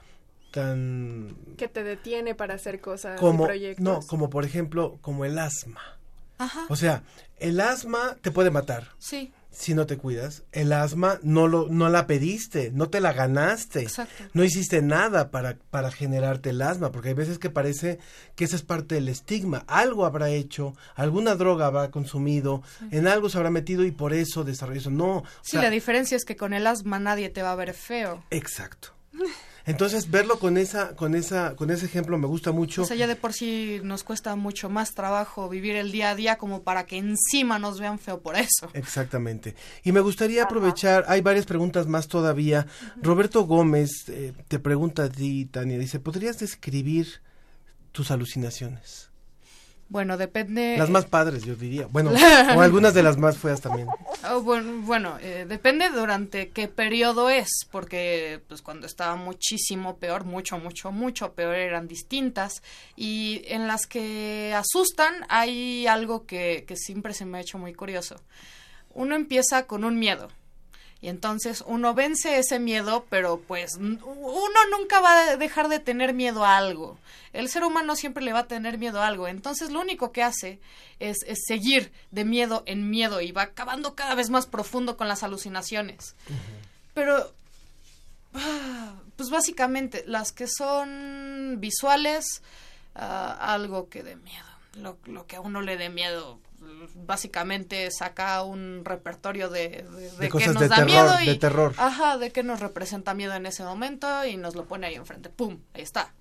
tan 0.51 1.37
que 1.59 1.69
te 1.69 1.85
detiene 1.85 2.35
para 2.35 2.55
hacer 2.55 2.81
cosas 2.81 3.21
como 3.21 3.45
proyectos. 3.45 3.85
no 3.85 4.01
como 4.07 4.31
por 4.31 4.47
ejemplo 4.47 4.97
como 5.03 5.27
el 5.27 5.39
asma 5.39 5.99
Ajá. 6.39 6.65
o 6.71 6.77
sea 6.77 7.03
el 7.37 7.61
asma 7.61 8.17
te 8.23 8.31
puede 8.31 8.51
matar 8.51 8.89
sí 8.99 9.31
si 9.51 9.75
no 9.75 9.87
te 9.87 9.97
cuidas. 9.97 10.45
El 10.53 10.73
asma 10.73 11.19
no 11.23 11.47
lo 11.47 11.69
no 11.69 11.89
la 11.89 12.07
pediste, 12.07 12.71
no 12.73 12.89
te 12.91 13.01
la 13.01 13.13
ganaste. 13.13 13.83
Exacto. 13.83 14.25
No 14.33 14.45
hiciste 14.45 14.83
nada 14.83 15.31
para 15.31 15.57
para 15.71 15.91
generarte 15.91 16.51
el 16.51 16.63
asma, 16.63 16.93
porque 16.93 17.09
hay 17.09 17.15
veces 17.15 17.39
que 17.39 17.51
parece 17.51 17.99
que 18.37 18.45
esa 18.45 18.57
es 18.57 18.63
parte 18.63 18.95
del 18.95 19.09
estigma. 19.09 19.65
Algo 19.67 20.07
habrá 20.07 20.31
hecho, 20.31 20.75
alguna 20.95 21.35
droga 21.35 21.67
habrá 21.67 21.91
consumido, 21.91 22.63
en 22.91 23.09
algo 23.09 23.29
se 23.29 23.39
habrá 23.39 23.51
metido 23.51 23.85
y 23.85 23.91
por 23.91 24.13
eso 24.13 24.45
desarrolló 24.45 24.81
eso. 24.81 24.91
No. 24.91 25.25
Sí, 25.43 25.57
la 25.57 25.71
diferencia 25.71 26.17
es 26.17 26.25
que 26.25 26.37
con 26.37 26.53
el 26.53 26.67
asma 26.67 26.99
nadie 26.99 27.31
te 27.31 27.43
va 27.43 27.53
a 27.53 27.57
ver 27.57 27.75
feo. 27.75 28.23
Exacto. 28.31 28.91
Entonces 29.69 30.11
verlo 30.11 30.39
con 30.39 30.57
esa, 30.57 30.97
con 30.97 31.15
esa, 31.15 31.55
con 31.55 31.71
ese 31.71 31.87
ejemplo 31.87 32.17
me 32.19 32.27
gusta 32.27 32.53
mucho. 32.53 32.83
O 32.83 32.85
sea, 32.85 32.97
ya 32.97 33.07
de 33.07 33.17
por 33.17 33.33
sí 33.33 33.81
nos 33.83 34.03
cuesta 34.03 34.35
mucho 34.35 34.71
más 34.71 34.95
trabajo 34.95 35.49
vivir 35.49 35.77
el 35.77 35.93
día 35.93 36.11
a 36.11 36.15
día 36.15 36.39
como 36.39 36.63
para 36.63 36.87
que 36.87 36.97
encima 36.97 37.59
nos 37.59 37.79
vean 37.79 37.99
feo 37.99 38.21
por 38.21 38.37
eso. 38.37 38.71
Exactamente. 38.73 39.55
Y 39.85 39.93
me 39.93 40.01
gustaría 40.01 40.45
aprovechar, 40.45 41.05
hay 41.09 41.21
varias 41.21 41.47
preguntas 41.47 41.87
más 41.87 42.09
todavía. 42.09 42.67
Roberto 43.03 43.45
Gómez 43.45 44.09
eh, 44.09 44.33
te 44.49 44.59
pregunta 44.59 45.05
a 45.05 45.09
ti, 45.09 45.45
Tania, 45.47 45.79
dice, 45.79 46.01
¿podrías 46.01 46.39
describir 46.39 47.21
tus 47.93 48.11
alucinaciones? 48.11 49.08
Bueno, 49.91 50.19
depende. 50.19 50.77
Las 50.77 50.91
más 50.91 51.07
padres, 51.07 51.45
yo 51.45 51.55
diría. 51.55 51.87
Bueno, 51.87 52.11
o 52.57 52.61
algunas 52.61 52.93
de 52.93 53.03
las 53.03 53.17
más 53.17 53.39
feas 53.39 53.61
también. 53.61 53.89
Oh, 54.31 54.43
bueno, 54.43 54.83
bueno 54.83 55.17
eh, 55.23 55.47
depende 55.49 55.89
durante 55.91 56.51
qué 56.51 56.67
periodo 56.67 57.31
es, 57.31 57.49
porque 57.71 58.43
pues 58.49 58.63
cuando 58.63 58.87
estaba 58.87 59.15
muchísimo 59.15 59.97
peor, 59.97 60.25
mucho, 60.25 60.59
mucho, 60.59 60.91
mucho 60.91 61.33
peor, 61.35 61.55
eran 61.55 61.87
distintas. 61.87 62.63
Y 62.97 63.43
en 63.47 63.69
las 63.69 63.87
que 63.87 64.53
asustan 64.55 65.15
hay 65.29 65.87
algo 65.87 66.27
que, 66.27 66.65
que 66.67 66.77
siempre 66.77 67.15
se 67.15 67.25
me 67.27 67.39
ha 67.39 67.41
hecho 67.41 67.59
muy 67.59 67.73
curioso. 67.75 68.17
Uno 68.93 69.15
empieza 69.15 69.67
con 69.67 69.85
un 69.85 69.99
miedo 69.99 70.29
y 71.01 71.09
entonces 71.09 71.63
uno 71.67 71.95
vence 71.95 72.39
ese 72.39 72.59
miedo, 72.59 73.07
pero 73.09 73.41
pues 73.41 73.77
uno 73.77 74.61
nunca 74.77 75.01
va 75.01 75.31
a 75.31 75.37
dejar 75.37 75.69
de 75.69 75.79
tener 75.79 76.13
miedo 76.13 76.45
a 76.45 76.57
algo. 76.57 76.99
El 77.33 77.49
ser 77.49 77.63
humano 77.63 77.95
siempre 77.95 78.25
le 78.25 78.33
va 78.33 78.41
a 78.41 78.49
tener 78.49 78.79
miedo 78.79 79.01
a 79.01 79.07
algo. 79.07 79.29
Entonces 79.29 79.71
lo 79.71 79.81
único 79.81 80.11
que 80.11 80.25
hace 80.25 80.59
es, 80.99 81.19
seguir 81.47 81.93
de 82.11 82.25
miedo 82.25 82.65
en 82.67 82.91
miedo 82.91 83.21
y 83.21 83.31
va 83.31 83.43
acabando 83.43 83.95
cada 83.95 84.17
vez 84.17 84.29
más 84.29 84.47
profundo 84.47 84.97
con 84.97 85.07
las 85.07 85.23
alucinaciones. 85.23 86.17
Pero, 86.95 87.33
ah, 88.35 88.95
pues 89.15 89.31
básicamente, 89.31 90.03
las 90.05 90.33
que 90.33 90.49
son 90.49 91.59
visuales, 91.59 92.43
ah, 92.97 93.37
algo 93.55 93.89
que 93.89 94.03
dé 94.03 94.17
miedo. 94.17 94.45
Lo, 94.75 94.99
lo 95.05 95.27
que 95.27 95.37
a 95.37 95.41
uno 95.41 95.61
le 95.61 95.77
dé 95.77 95.91
miedo 95.91 96.41
básicamente 96.95 97.91
saca 97.91 98.43
un 98.43 98.85
repertorio 98.85 99.49
de, 99.49 99.85
de, 100.19 100.29
que 100.29 100.47
nos 100.49 100.69
da 100.69 100.85
miedo 100.85 101.21
y 101.23 101.27
de 101.27 101.35
terror. 101.37 101.75
ajá 101.77 102.19
de 102.19 102.31
que 102.31 102.43
nos 102.43 102.61
representa 102.61 103.15
miedo 103.15 103.35
en 103.35 103.47
ese 103.47 103.63
momento 103.65 104.25
y 104.25 104.37
nos 104.37 104.55
lo 104.55 104.67
pone 104.67 104.87
ahí 104.87 104.95
enfrente. 104.95 105.29
Pum 105.29 105.59
ahí 105.75 105.83
está. 105.83 106.15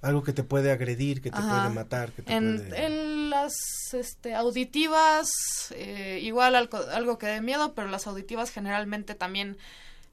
Algo 0.00 0.22
que 0.22 0.32
te 0.32 0.44
puede 0.44 0.70
agredir 0.70 1.20
que 1.20 1.30
te 1.30 1.40
puede 1.40 1.70
matar 1.70 2.12
que 2.12 2.22
te 2.22 2.32
en, 2.32 2.58
puede... 2.58 2.86
en 2.86 3.30
las 3.30 3.52
este, 3.92 4.34
auditivas 4.34 5.28
eh, 5.74 6.20
igual 6.22 6.54
algo, 6.54 6.78
algo 6.92 7.18
que 7.18 7.26
dé 7.26 7.40
miedo 7.40 7.74
pero 7.74 7.88
las 7.88 8.06
auditivas 8.06 8.50
generalmente 8.52 9.16
también 9.16 9.58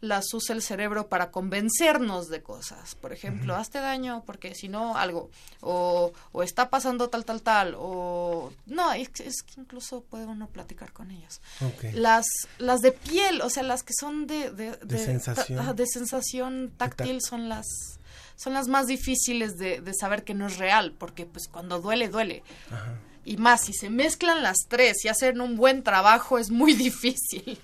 las 0.08 0.34
usa 0.34 0.56
el 0.56 0.62
cerebro 0.62 1.08
para 1.08 1.32
convencernos 1.32 2.30
de 2.30 2.42
cosas. 2.42 2.96
Por 2.96 3.14
ejemplo, 3.14 3.56
hazte 3.56 3.80
daño 3.80 4.24
porque 4.26 4.56
si 4.56 4.68
no, 4.68 4.98
algo. 4.98 5.30
O, 5.62 6.14
o, 6.32 6.44
está 6.44 6.70
pasando 6.70 7.10
tal, 7.10 7.26
tal, 7.26 7.42
tal. 7.42 7.76
O 7.78 8.52
no, 8.66 8.94
es, 8.94 9.10
que 9.10 9.26
incluso 9.58 10.02
puede 10.02 10.26
uno 10.26 10.48
platicar 10.48 10.94
con 10.94 11.12
ellas. 11.12 11.42
Las, 11.94 12.26
las 12.58 12.82
de 12.82 12.92
piel, 12.92 13.42
o 13.42 13.50
sea, 13.50 13.64
las 13.64 13.84
que 13.84 13.94
son 14.00 14.28
de... 14.28 14.52
De, 14.52 14.72
de, 14.78 14.98
sensación. 14.98 15.76
de 15.76 15.88
sensación 15.88 16.74
táctil 16.78 17.22
son 17.22 17.50
las 17.50 17.66
son 18.38 18.54
las 18.54 18.68
más 18.68 18.88
difíciles 18.88 19.58
de, 19.58 19.80
de, 19.80 19.94
saber 19.94 20.24
que 20.26 20.34
no 20.34 20.48
es 20.48 20.58
real, 20.58 20.94
porque 20.98 21.26
pues 21.26 21.48
cuando 21.48 21.80
duele, 21.80 22.10
duele. 22.10 22.44
Y 23.24 23.38
más, 23.38 23.62
si 23.62 23.74
se 23.74 23.90
mezclan 23.90 24.44
las 24.44 24.58
tres 24.68 25.04
y 25.04 25.08
hacen 25.08 25.42
un 25.42 25.56
buen 25.56 25.84
trabajo 25.84 26.38
es 26.38 26.52
muy 26.52 26.74
difícil. 26.76 27.58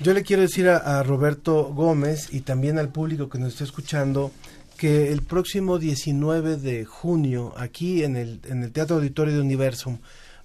Yo 0.00 0.14
le 0.14 0.22
quiero 0.22 0.42
decir 0.42 0.68
a, 0.68 1.02
Roberto 1.02 1.72
Gómez 1.74 2.32
y 2.32 2.40
también 2.40 2.78
al 2.78 2.90
público 2.90 3.28
que 3.28 3.38
nos 3.38 3.54
está 3.54 3.64
escuchando 3.64 4.30
que 4.76 5.10
el 5.10 5.22
próximo 5.22 5.80
19 5.80 6.56
de 6.56 6.84
junio 6.84 7.52
aquí 7.56 8.04
en 8.04 8.16
el, 8.16 8.40
en 8.44 8.62
el 8.62 8.70
Teatro 8.70 8.96
Auditorio 8.96 9.34
de 9.34 9.40
Universum 9.40 9.98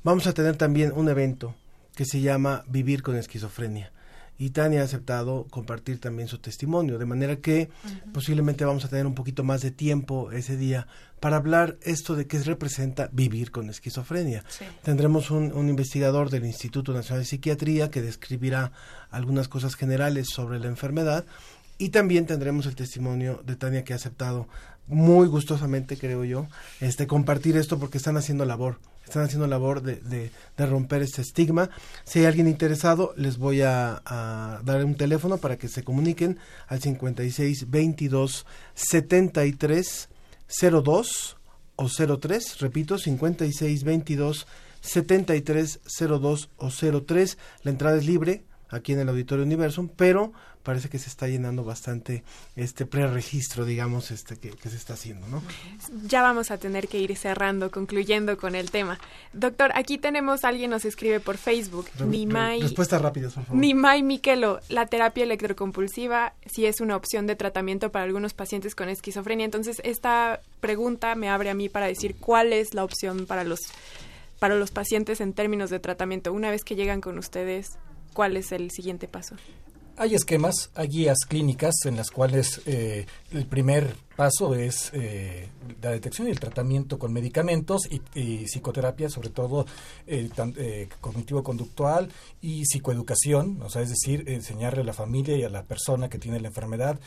vamos 0.04 0.26
a 0.26 0.34
tener 0.34 0.56
también 0.58 0.92
un 0.96 1.08
evento 1.08 1.54
que 1.96 2.06
se 2.06 2.20
llama 2.20 2.64
Vivir 2.68 3.04
con 3.04 3.16
Esquizofrenia 3.16 3.92
y 4.44 4.50
Tania 4.50 4.82
ha 4.82 4.84
aceptado 4.84 5.48
compartir 5.50 6.02
también 6.02 6.28
su 6.28 6.38
testimonio, 6.38 6.98
de 6.98 7.06
manera 7.06 7.38
que 7.38 7.70
posiblemente 8.12 8.66
vamos 8.66 8.84
a 8.84 8.90
tener 8.90 9.06
un 9.06 9.16
poquito 9.16 9.46
más 9.46 9.62
de 9.62 9.72
tiempo 9.72 10.34
ese 10.34 10.58
día 10.58 10.86
para 11.22 11.38
hablar 11.38 11.78
esto 11.82 12.18
de 12.18 12.28
qué 12.28 12.38
representa 12.40 13.08
vivir 13.14 13.52
con 13.52 13.70
esquizofrenia. 13.70 14.44
Tendremos 14.84 15.32
un, 15.32 15.54
un, 15.54 15.70
investigador 15.70 16.30
del 16.30 16.44
Instituto 16.44 16.92
Nacional 16.92 17.22
de 17.22 17.26
Psiquiatría 17.26 17.90
que 17.90 18.02
describirá 18.02 18.74
algunas 19.12 19.48
cosas 19.48 19.76
generales 19.76 20.28
sobre 20.28 20.60
la 20.60 20.68
enfermedad 20.68 21.24
y 21.78 21.90
también 21.90 22.26
tendremos 22.26 22.66
el 22.66 22.76
testimonio 22.76 23.42
de 23.46 23.56
Tania 23.56 23.86
que 23.86 23.94
ha 23.94 23.96
aceptado 23.96 24.50
muy 24.88 25.28
gustosamente, 25.28 25.96
creo 25.96 26.26
yo, 26.26 26.48
este 26.82 27.08
compartir 27.08 27.56
esto 27.56 27.80
porque 27.80 27.98
están 27.98 28.18
haciendo 28.18 28.44
labor 28.44 28.78
están 29.06 29.24
haciendo 29.24 29.48
labor 29.48 29.82
de, 29.82 29.98
de, 30.58 30.66
romper 30.66 31.02
este 31.02 31.22
estigma. 31.22 31.70
Si 32.04 32.20
hay 32.20 32.26
alguien 32.26 32.48
interesado, 32.48 33.14
les 33.18 33.38
voy 33.38 33.62
a, 33.62 34.02
dar 34.64 34.86
un 34.86 34.96
teléfono 34.96 35.38
para 35.38 35.58
que 35.58 35.68
se 35.68 35.84
comuniquen 35.84 36.40
al 36.68 36.82
56 36.82 37.70
22 37.70 38.46
73 38.74 40.10
02 40.72 41.38
o 41.76 41.88
03, 41.90 42.60
repito, 42.60 42.98
56 42.98 43.84
22 43.84 44.48
73 44.82 45.80
02 46.00 46.50
o 46.58 46.70
03. 46.70 47.38
La 47.64 47.72
entrada 47.72 47.98
es 47.98 48.06
libre 48.06 48.44
aquí 48.70 48.94
en 48.94 49.00
el 49.00 49.10
Auditorio 49.10 49.46
Universum, 49.46 49.90
pero 49.96 50.34
parece 50.64 50.90
que 50.90 50.98
se 50.98 51.10
está 51.10 51.28
llenando 51.28 51.64
bastante 51.64 52.24
este 52.56 52.86
preregistro, 52.86 53.66
digamos, 53.66 54.12
este 54.12 54.38
que, 54.38 54.70
se 54.70 54.76
está 54.76 54.94
haciendo, 54.94 55.28
¿no? 55.28 55.44
Ya 56.08 56.22
vamos 56.22 56.52
a 56.52 56.58
tener 56.58 56.88
que 56.88 57.00
ir 57.00 57.16
cerrando, 57.18 57.70
concluyendo 57.70 58.38
con 58.38 58.56
el 58.56 58.72
tema. 58.72 59.00
Doctor, 59.34 59.72
aquí 59.76 59.98
tenemos, 59.98 60.44
alguien 60.46 60.72
nos 60.72 60.86
escribe 60.86 61.20
por 61.20 61.38
Facebook, 61.38 61.88
Nimai... 62.06 62.62
Respuesta 62.62 62.98
rápida, 62.98 63.30
por 63.30 63.44
favor. 63.44 63.60
Nimai 63.62 64.04
Miquelo, 64.04 64.60
la 64.70 64.88
terapia 64.88 65.24
electrocompulsiva, 65.26 66.34
si 66.46 66.66
es 66.66 66.80
una 66.80 66.96
opción 66.96 67.28
de 67.28 67.36
tratamiento 67.36 67.92
para 67.92 68.06
algunos 68.06 68.34
pacientes 68.34 68.74
con 68.74 68.90
esquizofrenia. 68.90 69.46
Entonces, 69.46 69.82
esta 69.84 70.42
pregunta 70.62 71.16
me 71.16 71.30
abre 71.30 71.50
a 71.50 71.54
mí 71.54 71.68
para 71.70 71.88
decir 71.88 72.16
cuál 72.16 72.54
es 72.54 72.74
la 72.74 72.84
opción 72.84 73.26
para 73.26 73.44
los 73.44 73.60
para 74.40 74.56
los 74.56 74.72
pacientes 74.72 75.22
en 75.22 75.32
términos 75.32 75.70
de 75.70 75.80
tratamiento. 75.80 76.34
Una 76.34 76.52
vez 76.52 76.66
que 76.66 76.76
llegan 76.76 77.00
con 77.00 77.18
ustedes, 77.18 77.78
¿cuál 78.14 78.36
es 78.36 78.52
el 78.52 78.72
siguiente 78.72 79.08
paso? 79.08 79.38
Hay 79.96 80.16
esquemas, 80.16 80.72
hay 80.74 80.88
guías 80.88 81.20
clínicas 81.28 81.86
en 81.86 81.98
las 81.98 82.10
cuales 82.10 82.62
eh, 82.66 83.06
el 83.32 83.46
primer 83.46 83.96
paso 84.16 84.56
es 84.56 84.92
eh, 84.94 85.50
la 85.82 85.92
detección 85.92 86.28
y 86.28 86.32
el 86.32 86.40
tratamiento 86.40 87.00
con 87.00 87.12
medicamentos 87.14 87.88
y, 87.90 88.46
psicoterapia, 88.46 89.10
sobre 89.10 89.30
todo 89.30 89.66
eh, 90.08 90.30
eh, 90.58 90.90
cognitivo-conductual 91.02 92.10
y 92.42 92.66
psicoeducación, 92.66 93.62
o 93.62 93.70
sea, 93.70 93.82
es 93.82 93.90
decir, 93.90 94.24
enseñarle 94.28 94.82
a 94.82 94.86
la 94.86 94.94
familia 94.94 95.36
y 95.38 95.44
a 95.44 95.50
la 95.50 95.64
persona 95.64 96.10
que 96.10 96.20
tiene 96.20 96.40
la 96.40 96.50
enfermedad, 96.50 97.00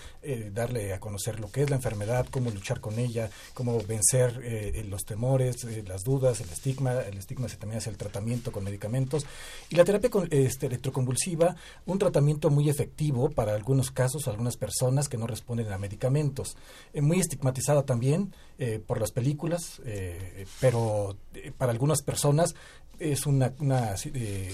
darle 0.52 0.92
a 0.92 1.00
conocer 1.00 1.40
lo 1.40 1.50
que 1.50 1.62
es 1.62 1.70
la 1.70 1.76
enfermedad, 1.76 2.26
cómo 2.30 2.50
luchar 2.50 2.80
con 2.80 2.98
ella, 2.98 3.30
cómo 3.54 3.78
vencer 3.86 4.84
los 4.88 5.04
temores, 5.04 5.64
las 5.86 6.02
dudas, 6.02 6.40
el 6.40 6.48
estigma, 6.48 7.00
el 7.02 7.18
estigma 7.18 7.48
se 7.48 7.56
también 7.56 7.78
hace 7.78 7.90
el 7.90 7.96
tratamiento 7.96 8.50
con 8.50 8.64
medicamentos 8.64 9.26
y 9.68 9.76
la 9.76 9.84
terapia 9.84 10.10
con, 10.10 10.28
este, 10.30 10.66
electroconvulsiva, 10.66 11.56
un 11.84 11.98
tratamiento 11.98 12.50
muy 12.50 12.68
efectivo 12.68 13.30
para 13.30 13.54
algunos 13.54 13.90
casos, 13.90 14.28
algunas 14.28 14.56
personas 14.56 15.08
que 15.08 15.18
no 15.18 15.26
responden 15.26 15.72
a 15.72 15.78
medicamentos. 15.78 16.56
Eh, 16.96 17.02
muy 17.02 17.20
estigmatizada 17.20 17.84
también 17.84 18.32
eh, 18.58 18.80
por 18.84 18.98
las 18.98 19.12
películas, 19.12 19.82
eh, 19.84 20.46
pero 20.62 21.14
para 21.58 21.70
algunas 21.70 22.00
personas 22.00 22.54
es 22.98 23.26
una, 23.26 23.52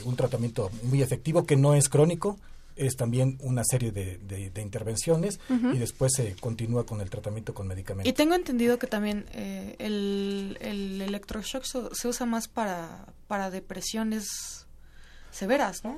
un 0.04 0.16
tratamiento 0.16 0.68
muy 0.82 1.02
efectivo 1.02 1.46
que 1.46 1.54
no 1.54 1.76
es 1.76 1.88
crónico, 1.88 2.36
es 2.74 2.96
también 2.96 3.38
una 3.42 3.62
serie 3.62 3.92
de, 3.92 4.18
de, 4.18 4.60
intervenciones 4.60 5.38
y 5.72 5.78
después 5.78 6.14
se 6.16 6.34
continúa 6.34 6.84
con 6.84 7.00
el 7.00 7.10
tratamiento 7.10 7.54
con 7.54 7.68
medicamentos. 7.68 8.10
Y 8.10 8.12
tengo 8.12 8.34
entendido 8.34 8.76
que 8.76 8.88
también 8.88 9.26
el, 9.78 10.58
el 10.60 11.00
electroshock 11.00 11.62
se 11.62 12.08
usa 12.08 12.26
más 12.26 12.48
para, 12.48 13.06
para 13.28 13.50
depresiones 13.50 14.66
severas, 15.30 15.84
¿no? 15.84 15.96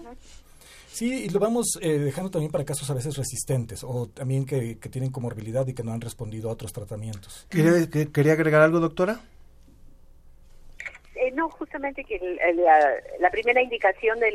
Sí, 0.95 1.25
y 1.25 1.29
lo 1.29 1.41
vamos 1.41 1.77
eh, 1.83 1.99
dejando 1.99 2.31
también 2.31 2.53
para 2.53 2.65
casos 2.65 2.89
a 2.89 2.95
veces 2.95 3.17
resistentes 3.17 3.83
o 3.83 4.07
también 4.07 4.47
que, 4.47 4.79
que, 4.79 4.89
tienen 4.89 5.11
comorbilidad 5.11 5.67
y 5.67 5.75
que 5.75 5.83
no 5.83 5.93
han 5.93 6.01
respondido 6.01 6.49
a 6.49 6.53
otros 6.53 6.73
tratamientos. 6.73 7.49
¿Quería, 7.51 7.73
¿quería 8.13 8.35
agregar 8.35 8.63
algo, 8.63 8.79
doctora? 8.79 9.21
Eh, 11.17 11.33
no, 11.33 11.49
justamente 11.49 12.05
que 12.05 12.21
la, 13.19 13.31
primera 13.31 13.61
indicación 13.61 14.21
de 14.21 14.31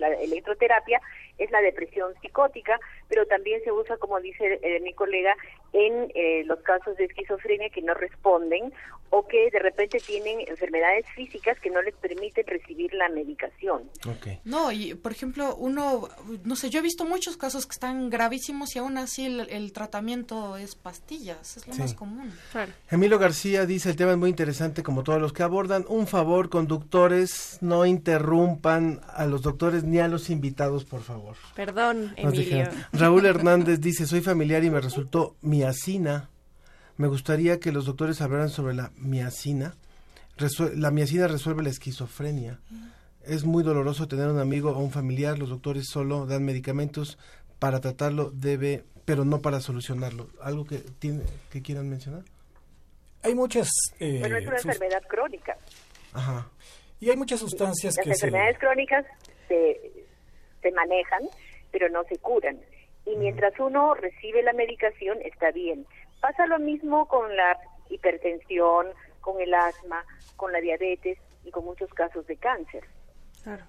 la 0.00 0.08
electroterapia 0.22 1.02
es 1.36 1.50
la 1.50 1.60
depresión 1.60 2.14
psicótica, 2.22 2.80
pero 3.08 3.26
también 3.26 3.62
se 3.62 3.72
usa, 3.72 3.96
como 3.96 4.20
dice 4.20 4.58
eh, 4.62 4.80
mi 4.80 4.92
colega, 4.92 5.34
en 5.72 6.10
eh, 6.14 6.44
los 6.44 6.60
casos 6.60 6.96
de 6.96 7.04
esquizofrenia 7.04 7.68
que 7.68 7.82
no 7.82 7.94
responden 7.94 8.72
o 9.10 9.26
que 9.26 9.48
de 9.50 9.58
repente 9.60 9.98
tienen 9.98 10.40
enfermedades 10.48 11.06
físicas 11.14 11.58
que 11.60 11.70
no 11.70 11.80
les 11.82 11.94
permiten 11.94 12.44
recibir 12.46 12.92
la 12.94 13.08
medicación. 13.08 13.82
No, 14.44 14.72
y 14.72 14.94
por 14.94 15.12
ejemplo, 15.12 15.54
uno, 15.56 16.08
no 16.42 16.56
sé, 16.56 16.68
yo 16.68 16.80
he 16.80 16.82
visto 16.82 17.04
muchos 17.04 17.36
casos 17.36 17.66
que 17.66 17.72
están 17.72 18.10
gravísimos 18.10 18.74
y 18.74 18.80
aún 18.80 18.98
así 18.98 19.26
el, 19.26 19.72
tratamiento 19.72 20.56
es 20.56 20.74
pastillas, 20.74 21.56
es 21.56 21.66
lo 21.68 21.74
más 21.74 21.94
común. 21.94 22.32
Emilio 22.90 23.18
García 23.18 23.66
dice, 23.66 23.90
el 23.90 23.96
tema 23.96 24.12
es 24.12 24.18
muy 24.18 24.30
interesante 24.30 24.82
como 24.82 25.04
todos 25.04 25.20
los 25.20 25.32
que 25.32 25.44
abordan. 25.44 25.84
Un 25.88 26.06
favor, 26.06 26.48
conductores, 26.48 27.58
no 27.60 27.86
interrumpan 27.86 29.00
a 29.08 29.26
los 29.26 29.42
doctores 29.42 29.84
ni 29.84 29.98
a 29.98 30.08
los 30.08 30.28
invitados, 30.30 30.84
por 30.84 31.02
favor. 31.02 31.36
Perdón, 31.54 32.14
Emilio. 32.16 32.68
Raúl 32.98 33.26
Hernández 33.26 33.80
dice, 33.80 34.06
soy 34.06 34.20
familiar 34.20 34.62
y 34.62 34.70
me 34.70 34.80
resultó 34.80 35.34
miacina. 35.42 36.30
Me 36.96 37.08
gustaría 37.08 37.58
que 37.58 37.72
los 37.72 37.86
doctores 37.86 38.20
hablaran 38.20 38.50
sobre 38.50 38.74
la 38.74 38.92
miacina. 38.96 39.74
la 40.76 40.90
miacina 40.92 41.26
resuelve 41.26 41.64
la 41.64 41.70
esquizofrenia. 41.70 42.60
Es 43.26 43.44
muy 43.44 43.64
doloroso 43.64 44.06
tener 44.06 44.28
un 44.28 44.38
amigo 44.38 44.70
o 44.70 44.78
un 44.78 44.92
familiar. 44.92 45.38
Los 45.38 45.48
doctores 45.48 45.86
solo 45.88 46.26
dan 46.26 46.44
medicamentos 46.44 47.18
para 47.58 47.80
tratarlo, 47.80 48.30
debe, 48.30 48.84
pero 49.04 49.24
no 49.24 49.40
para 49.40 49.60
solucionarlo. 49.60 50.28
¿Algo 50.40 50.64
que, 50.64 50.78
tiene, 50.78 51.24
que 51.50 51.62
quieran 51.62 51.88
mencionar? 51.90 52.22
Hay 53.22 53.34
muchas... 53.34 53.68
Eh, 53.98 54.18
bueno, 54.20 54.36
es 54.36 54.46
una 54.46 54.56
enfermedad 54.56 55.02
crónica. 55.08 55.56
Ajá. 56.12 56.48
Y 57.00 57.10
hay 57.10 57.16
muchas 57.16 57.40
sustancias 57.40 57.96
Las 57.96 58.04
que 58.04 58.12
enfermedades 58.12 58.58
crónicas 58.58 59.04
se, 59.48 59.80
se 60.62 60.70
manejan, 60.70 61.22
pero 61.72 61.88
no 61.88 62.04
se 62.04 62.18
curan. 62.18 62.56
Y 63.06 63.16
mientras 63.16 63.58
uno 63.58 63.94
recibe 63.94 64.42
la 64.42 64.52
medicación, 64.52 65.18
está 65.22 65.50
bien. 65.50 65.86
Pasa 66.20 66.46
lo 66.46 66.58
mismo 66.58 67.06
con 67.06 67.36
la 67.36 67.58
hipertensión, 67.90 68.88
con 69.20 69.40
el 69.40 69.52
asma, 69.54 70.04
con 70.36 70.52
la 70.52 70.60
diabetes 70.60 71.18
y 71.44 71.50
con 71.50 71.64
muchos 71.64 71.92
casos 71.92 72.26
de 72.26 72.36
cáncer. 72.36 72.84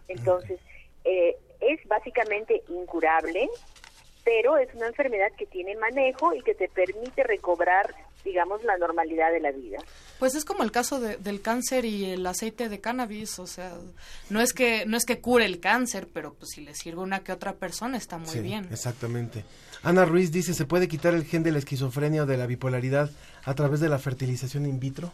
Entonces, 0.07 0.59
eh, 1.03 1.37
es 1.59 1.85
básicamente 1.87 2.63
incurable, 2.69 3.49
pero 4.23 4.57
es 4.57 4.73
una 4.73 4.87
enfermedad 4.87 5.31
que 5.37 5.45
tiene 5.45 5.75
manejo 5.75 6.33
y 6.33 6.41
que 6.41 6.55
te 6.55 6.69
permite 6.69 7.23
recobrar, 7.23 7.93
digamos, 8.25 8.63
la 8.65 8.77
normalidad 8.77 9.31
de 9.31 9.39
la 9.39 9.51
vida. 9.51 9.77
Pues 10.19 10.35
es 10.35 10.43
como 10.43 10.63
el 10.63 10.71
caso 10.71 10.99
del 10.99 11.41
cáncer 11.41 11.85
y 11.85 12.05
el 12.05 12.25
aceite 12.25 12.67
de 12.67 12.81
cannabis, 12.81 13.39
o 13.39 13.47
sea, 13.47 13.73
no 14.29 14.41
es 14.41 14.51
que 14.51 14.85
no 14.85 14.97
es 14.97 15.05
que 15.05 15.21
cure 15.21 15.45
el 15.45 15.61
cáncer, 15.61 16.09
pero 16.11 16.33
pues 16.33 16.51
si 16.53 16.61
le 16.61 16.75
sirve 16.75 16.99
a 16.99 17.03
una 17.03 17.19
que 17.23 17.31
otra 17.31 17.53
persona 17.53 17.97
está 17.97 18.17
muy 18.17 18.39
bien. 18.39 18.67
Exactamente. 18.71 19.45
Ana 19.83 20.03
Ruiz 20.03 20.31
dice, 20.31 20.53
¿se 20.53 20.65
puede 20.65 20.87
quitar 20.87 21.13
el 21.13 21.25
gen 21.25 21.43
de 21.43 21.51
la 21.51 21.59
esquizofrenia 21.59 22.23
o 22.23 22.25
de 22.25 22.37
la 22.37 22.47
bipolaridad 22.47 23.11
a 23.43 23.53
través 23.53 23.79
de 23.79 23.87
la 23.87 23.99
fertilización 23.99 24.65
in 24.65 24.79
vitro? 24.79 25.11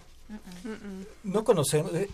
No 1.24 1.44
conocemos, 1.44 1.91
de, 1.91 2.10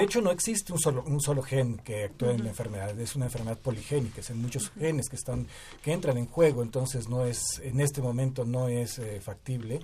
hecho 0.00 0.20
no 0.20 0.30
existe 0.30 0.72
un 0.72 0.78
solo 0.78 1.02
un 1.06 1.20
solo 1.20 1.42
gen 1.42 1.78
que 1.78 2.04
actúe 2.04 2.30
en 2.30 2.44
la 2.44 2.50
enfermedad, 2.50 2.98
es 2.98 3.16
una 3.16 3.26
enfermedad 3.26 3.58
poligénica, 3.58 4.22
son 4.22 4.40
muchos 4.40 4.70
genes 4.78 5.08
que 5.08 5.16
están 5.16 5.46
que 5.82 5.92
entran 5.92 6.16
en 6.16 6.26
juego, 6.26 6.62
entonces 6.62 7.08
no 7.08 7.24
es 7.24 7.42
en 7.62 7.80
este 7.80 8.00
momento 8.00 8.44
no 8.44 8.68
es 8.68 8.98
eh, 8.98 9.20
factible. 9.20 9.80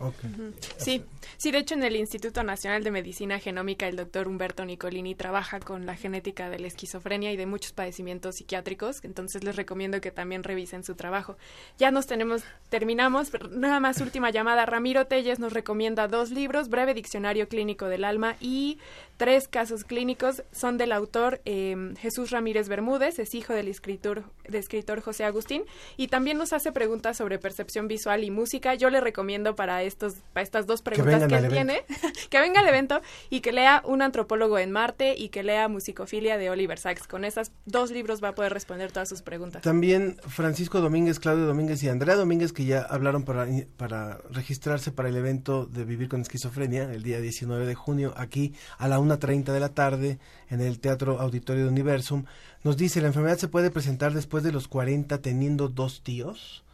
Sí, 0.77 1.05
sí, 1.36 1.51
de 1.51 1.59
hecho 1.59 1.74
en 1.74 1.82
el 1.82 1.97
Instituto 1.97 2.43
Nacional 2.43 2.85
de 2.85 2.90
Medicina 2.90 3.39
Genómica 3.39 3.86
el 3.86 3.97
doctor 3.97 4.28
Humberto 4.28 4.65
Nicolini 4.65 5.15
trabaja 5.15 5.61
con 5.61 5.86
la 5.86 5.97
genética 5.97 6.51
de 6.51 6.59
la 6.59 6.66
esquizofrenia 6.66 7.32
y 7.32 7.36
de 7.36 7.47
muchos 7.47 7.73
padecimientos 7.73 8.36
psiquiátricos, 8.36 9.02
entonces 9.05 9.44
les 9.44 9.56
recomiendo 9.56 10.01
que 10.01 10.11
también 10.11 10.43
revisen 10.43 10.85
su 10.85 10.94
trabajo. 10.94 11.36
Ya 11.78 11.90
nos 11.90 12.06
tenemos 12.06 12.43
terminamos, 12.70 13.31
nada 13.51 13.81
más 13.81 14.01
última 14.01 14.31
llamada, 14.31 14.66
Ramiro 14.66 15.06
Telles 15.06 15.39
nos 15.39 15.52
recomienda 15.52 16.09
dos 16.09 16.31
libros, 16.31 16.69
Breve 16.69 16.94
Diccionario 16.94 17.48
Clínico 17.48 17.73
del 17.82 18.05
Alma 18.05 18.36
y 18.40 18.78
tres 19.16 19.48
casos 19.48 19.84
clínicos 19.84 20.42
son 20.52 20.76
del 20.76 20.92
autor 20.92 21.40
em, 21.44 21.94
Jesús 21.96 22.30
Ramírez 22.30 22.68
Bermúdez, 22.68 23.18
es 23.18 23.34
hijo 23.34 23.52
del 23.52 23.68
escritor, 23.68 24.24
del 24.44 24.56
escritor 24.56 25.00
José 25.00 25.24
Agustín, 25.24 25.64
y 25.96 26.08
también 26.08 26.38
nos 26.38 26.52
hace 26.52 26.72
preguntas 26.72 27.16
sobre 27.16 27.38
percepción 27.38 27.88
visual 27.88 28.24
y 28.24 28.30
música. 28.30 28.74
Yo 28.74 28.90
le 28.90 29.00
recomiendo 29.00 29.54
para, 29.54 29.82
estos, 29.82 30.14
para 30.32 30.42
estas 30.42 30.66
dos 30.66 30.82
preguntas 30.82 31.26
que, 31.28 31.34
él 31.36 31.48
tiene, 31.48 31.84
que 32.30 32.40
venga 32.40 32.60
al 32.60 32.68
evento 32.68 33.00
y 33.30 33.40
que 33.40 33.52
lea 33.52 33.82
Un 33.84 34.02
antropólogo 34.02 34.58
en 34.58 34.72
Marte 34.72 35.14
y 35.16 35.28
que 35.28 35.42
lea 35.42 35.68
Musicofilia 35.68 36.36
de 36.36 36.50
Oliver 36.50 36.78
Sacks. 36.78 37.06
Con 37.06 37.24
esos 37.24 37.52
dos 37.66 37.90
libros 37.90 38.22
va 38.22 38.28
a 38.28 38.34
poder 38.34 38.52
responder 38.52 38.92
todas 38.92 39.08
sus 39.08 39.22
preguntas. 39.22 39.62
También 39.62 40.16
Francisco 40.26 40.80
Domínguez, 40.80 41.20
Claudio 41.20 41.46
Domínguez 41.46 41.82
y 41.82 41.88
Andrea 41.88 42.16
Domínguez, 42.16 42.52
que 42.52 42.64
ya 42.64 42.82
hablaron 42.82 43.24
para, 43.24 43.46
para 43.76 44.18
registrarse 44.30 44.90
para 44.90 45.08
el 45.08 45.16
evento 45.16 45.66
de 45.66 45.84
Vivir 45.84 46.08
con 46.08 46.20
Esquizofrenia 46.20 46.92
el 46.92 47.02
día 47.02 47.20
19 47.20 47.66
de 47.66 47.74
junio 47.74 48.14
aquí 48.16 48.54
a 48.78 48.88
la 48.88 48.98
1.30 49.05 49.52
de 49.52 49.60
la 49.60 49.68
tarde 49.68 50.18
en 50.51 50.60
el 50.60 50.81
Teatro 50.81 51.20
Auditorio 51.20 51.64
de 51.64 51.70
Universum. 51.70 52.24
Nos 52.62 52.76
dice, 52.76 53.01
¿la 53.01 53.09
enfermedad 53.09 53.39
se 53.39 53.48
puede 53.48 53.70
presentar 53.70 54.14
después 54.14 54.43
de 54.43 54.52
los 54.52 54.68
40 54.68 55.20
teniendo 55.20 55.68
dos 55.68 56.02
tíos? 56.02 56.64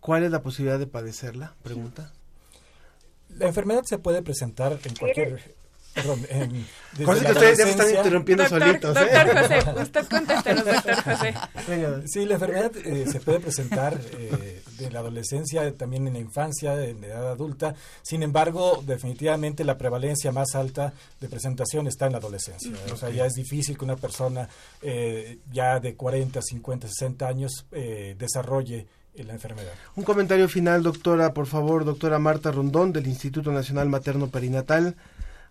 ¿Cuál 0.00 0.24
es 0.24 0.30
la 0.30 0.42
posibilidad 0.42 0.78
de 0.78 0.86
padecerla? 0.86 1.54
Pregunta. 1.62 2.12
La 3.30 3.46
enfermedad 3.46 3.82
se 3.84 3.98
puede 3.98 4.22
presentar 4.22 4.78
en 4.84 4.94
cualquier 4.94 5.54
Perdón, 5.94 6.26
en, 6.28 6.50
que 6.96 7.04
ustedes 7.04 7.58
ya 7.58 7.64
me 7.64 7.70
están 7.70 7.88
interrumpiendo 7.88 8.48
solitos. 8.48 8.96
¿eh? 8.96 9.00
Doctor 9.00 9.38
José, 9.38 9.80
usted 9.82 10.06
contéstenos, 10.06 10.64
doctor 10.64 11.02
José. 11.02 11.34
Sí, 12.06 12.26
la 12.26 12.34
enfermedad 12.34 12.72
eh, 12.84 13.06
se 13.10 13.20
puede 13.20 13.38
presentar 13.38 14.00
eh, 14.18 14.62
de 14.78 14.90
la 14.90 15.00
adolescencia, 15.00 15.76
también 15.76 16.06
en 16.06 16.14
la 16.14 16.20
infancia, 16.20 16.82
en 16.84 17.00
la 17.00 17.06
edad 17.06 17.30
adulta. 17.30 17.74
Sin 18.02 18.22
embargo, 18.22 18.82
definitivamente 18.86 19.64
la 19.64 19.78
prevalencia 19.78 20.32
más 20.32 20.54
alta 20.54 20.92
de 21.20 21.28
presentación 21.28 21.86
está 21.86 22.06
en 22.06 22.12
la 22.12 22.18
adolescencia. 22.18 22.72
O 22.92 22.96
sea, 22.96 23.10
ya 23.10 23.26
es 23.26 23.34
difícil 23.34 23.78
que 23.78 23.84
una 23.84 23.96
persona 23.96 24.48
eh, 24.82 25.38
ya 25.52 25.80
de 25.80 25.94
40, 25.94 26.40
50, 26.42 26.88
60 26.88 27.26
años 27.26 27.66
desarrolle 27.70 28.86
la 29.22 29.32
enfermedad. 29.32 29.72
Un 29.94 30.04
comentario 30.04 30.48
final, 30.48 30.82
doctora, 30.82 31.32
por 31.32 31.46
favor, 31.46 31.84
doctora 31.84 32.18
Marta 32.18 32.50
Rondón, 32.50 32.92
del 32.92 33.06
Instituto 33.06 33.52
Nacional 33.52 33.88
Materno 33.88 34.28
Perinatal. 34.28 34.96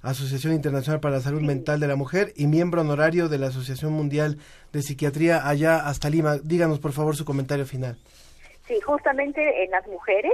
Asociación 0.01 0.53
Internacional 0.53 0.99
para 0.99 1.15
la 1.15 1.21
Salud 1.21 1.41
Mental 1.41 1.79
de 1.79 1.87
la 1.87 1.95
Mujer 1.95 2.33
y 2.35 2.47
miembro 2.47 2.81
honorario 2.81 3.29
de 3.29 3.37
la 3.37 3.47
Asociación 3.47 3.93
Mundial 3.93 4.37
de 4.73 4.81
Psiquiatría 4.81 5.47
allá 5.47 5.87
hasta 5.87 6.09
Lima. 6.09 6.39
Díganos, 6.43 6.79
por 6.79 6.91
favor, 6.91 7.15
su 7.15 7.23
comentario 7.23 7.65
final. 7.65 7.97
Sí, 8.67 8.79
justamente 8.81 9.63
en 9.63 9.71
las 9.71 9.85
mujeres 9.87 10.33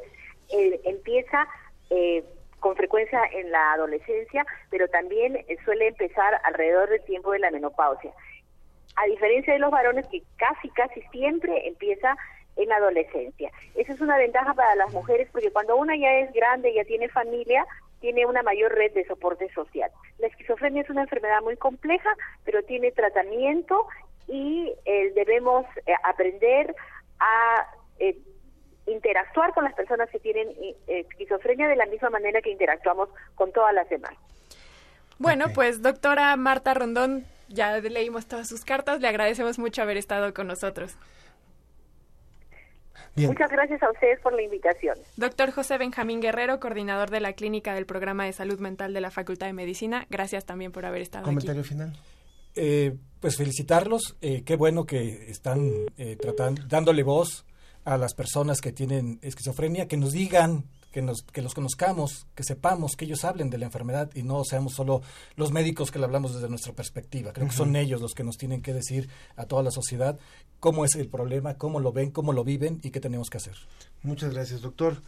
eh, 0.50 0.80
empieza 0.86 1.48
eh, 1.90 2.24
con 2.60 2.76
frecuencia 2.76 3.24
en 3.32 3.52
la 3.52 3.74
adolescencia, 3.74 4.46
pero 4.70 4.88
también 4.88 5.38
eh, 5.38 5.58
suele 5.64 5.88
empezar 5.88 6.40
alrededor 6.44 6.90
del 6.90 7.04
tiempo 7.04 7.32
de 7.32 7.40
la 7.40 7.52
menopausia. 7.52 8.12
A 8.96 9.06
diferencia 9.06 9.54
de 9.54 9.60
los 9.60 9.72
varones 9.72 10.06
que 10.08 10.22
casi, 10.38 10.70
casi 10.70 11.02
siempre 11.12 11.68
empieza 11.68 12.18
en 12.58 12.70
la 12.70 12.76
adolescencia. 12.76 13.52
Esa 13.76 13.94
es 13.94 14.02
una 14.02 14.18
ventaja 14.18 14.54
para 14.54 14.76
las 14.76 14.92
mujeres 14.92 15.30
porque 15.32 15.52
cuando 15.52 15.78
una 15.78 15.96
ya 15.96 16.12
es 16.20 16.34
grande, 16.34 16.74
ya 16.74 16.84
tiene 16.84 17.08
familia, 17.08 17.66
tiene 18.02 18.26
una 18.26 18.44
mayor 18.44 18.74
red 18.74 18.94
de 18.94 19.06
soporte 19.06 19.50
social. 19.54 19.90
La 20.20 20.28
esquizofrenia 20.28 20.82
es 20.82 20.90
una 20.90 21.04
enfermedad 21.04 21.42
muy 21.42 21.56
compleja, 21.56 22.10
pero 22.44 22.64
tiene 22.64 22.92
tratamiento 22.92 23.88
y 24.28 24.74
eh, 24.86 25.12
debemos 25.16 25.66
eh, 25.86 25.94
aprender 26.04 26.76
a 27.20 27.68
eh, 28.00 28.18
interactuar 28.88 29.54
con 29.54 29.64
las 29.64 29.74
personas 29.74 30.10
que 30.10 30.20
tienen 30.20 30.50
esquizofrenia 30.88 31.68
de 31.68 31.76
la 31.76 31.86
misma 31.86 32.10
manera 32.10 32.42
que 32.42 32.50
interactuamos 32.50 33.10
con 33.36 33.52
todas 33.52 33.74
las 33.74 33.88
demás. 33.90 34.14
Bueno, 35.20 35.48
pues 35.54 35.82
doctora 35.82 36.36
Marta 36.38 36.74
Rondón, 36.74 37.26
ya 37.50 37.78
leímos 37.78 38.26
todas 38.28 38.48
sus 38.48 38.64
cartas, 38.64 39.02
le 39.02 39.08
agradecemos 39.08 39.60
mucho 39.60 39.82
haber 39.82 39.98
estado 39.98 40.34
con 40.34 40.48
nosotros. 40.48 40.96
Muchas 43.16 43.52
gracias 43.52 43.82
a 43.84 43.92
ustedes 43.92 44.20
por 44.22 44.34
la 44.34 44.42
invitación. 44.42 44.96
Doctor 45.18 45.52
José 45.52 45.78
Benjamín 45.78 46.22
Guerrero, 46.22 46.60
coordinador 46.60 47.10
de 47.10 47.20
la 47.20 47.34
Clínica 47.34 47.74
del 47.74 47.86
Programa 47.86 48.26
de 48.26 48.34
Salud 48.34 48.60
Mental 48.60 48.94
de 48.94 49.02
la 49.02 49.12
Facultad 49.12 49.48
de 49.48 49.54
Medicina, 49.54 50.06
gracias 50.10 50.46
también 50.46 50.72
por 50.72 50.86
haber 50.86 51.02
estado 51.02 51.26
¿Comentario 51.26 51.64
final? 51.64 51.94
Eh, 52.56 52.96
pues 53.20 53.38
felicitarlos, 53.38 54.18
eh, 54.22 54.44
qué 54.46 54.56
bueno 54.56 54.86
que 54.86 55.30
están 55.30 55.70
eh, 55.98 56.16
tratando, 56.16 56.62
dándole 56.68 57.04
voz 57.04 57.46
a 57.90 57.98
las 57.98 58.14
personas 58.14 58.62
que 58.62 58.72
tienen 58.72 59.18
esquizofrenia, 59.24 59.88
que 59.88 59.98
nos 59.98 60.12
digan 60.12 60.66
que, 60.92 61.02
nos, 61.02 61.24
que 61.24 61.42
los 61.42 61.56
conozcamos, 61.56 62.28
que 62.36 62.44
sepamos, 62.44 62.96
que 62.96 63.06
ellos 63.06 63.26
hablen 63.26 63.50
de 63.50 63.58
la 63.58 63.66
enfermedad 63.66 64.12
y 64.14 64.22
no 64.22 64.44
seamos 64.44 64.76
solo 64.76 65.02
los 65.36 65.52
médicos 65.52 65.90
que 65.90 65.98
le 65.98 66.06
hablamos 66.06 66.36
desde 66.36 66.50
nuestra 66.50 66.72
perspectiva. 66.74 67.34
Creo 67.34 67.48
que 67.48 67.54
son 67.56 67.76
ellos 67.76 68.00
los 68.00 68.14
que 68.14 68.24
nos 68.24 68.38
tienen 68.38 68.62
que 68.62 68.74
decir 68.74 69.10
a 69.36 69.46
toda 69.46 69.64
la 69.64 69.72
sociedad 69.72 70.20
cómo 70.60 70.86
es 70.86 70.94
el 70.96 71.10
problema, 71.10 71.56
cómo 71.56 71.80
lo 71.80 71.92
ven, 71.92 72.12
cómo 72.12 72.32
lo 72.32 72.44
viven 72.44 72.80
y 72.84 72.92
qué 72.92 73.00
tenemos 73.00 73.28
que 73.32 73.38
hacer. 73.38 73.56
Muchas 74.04 74.36
gracias, 74.36 74.62
doctor. 74.62 75.02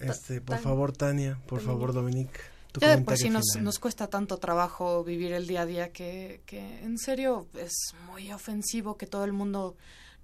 Este, 0.00 0.40
por 0.40 0.56
favor, 0.58 0.92
Tania, 0.92 1.38
por 1.46 1.60
favor, 1.60 1.92
Dominique. 1.92 2.40
Ya 2.80 2.96
de 2.96 3.02
por 3.02 3.18
sí 3.18 3.28
nos, 3.28 3.44
nos, 3.60 3.78
cuesta 3.78 4.06
tanto 4.06 4.38
trabajo 4.38 5.04
vivir 5.04 5.32
el 5.32 5.46
día 5.46 5.62
a 5.62 5.66
día 5.66 5.92
que, 5.92 6.40
que 6.46 6.82
en 6.82 6.96
serio 6.98 7.48
es 7.58 7.92
muy 8.10 8.32
ofensivo 8.32 8.96
que 8.96 9.06
todo 9.06 9.24
el 9.24 9.32
mundo 9.32 9.76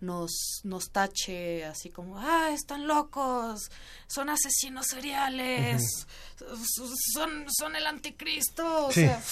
nos, 0.02 0.60
nos 0.64 0.90
tache 0.90 1.64
así 1.64 1.90
como, 1.90 2.18
ah, 2.18 2.50
están 2.52 2.86
locos, 2.86 3.70
son 4.06 4.28
asesinos 4.28 4.86
seriales, 4.86 6.06
son, 7.14 7.46
son 7.48 7.76
el 7.76 7.86
anticristo. 7.86 8.86
O 8.86 8.92
sea, 8.92 9.22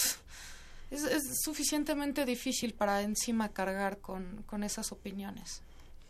es, 0.89 1.41
suficientemente 1.43 2.25
difícil 2.25 2.73
para 2.73 3.01
encima 3.01 3.49
cargar 3.49 3.99
con, 3.99 4.43
con 4.47 4.63
esas 4.63 4.91
opiniones. 4.91 5.61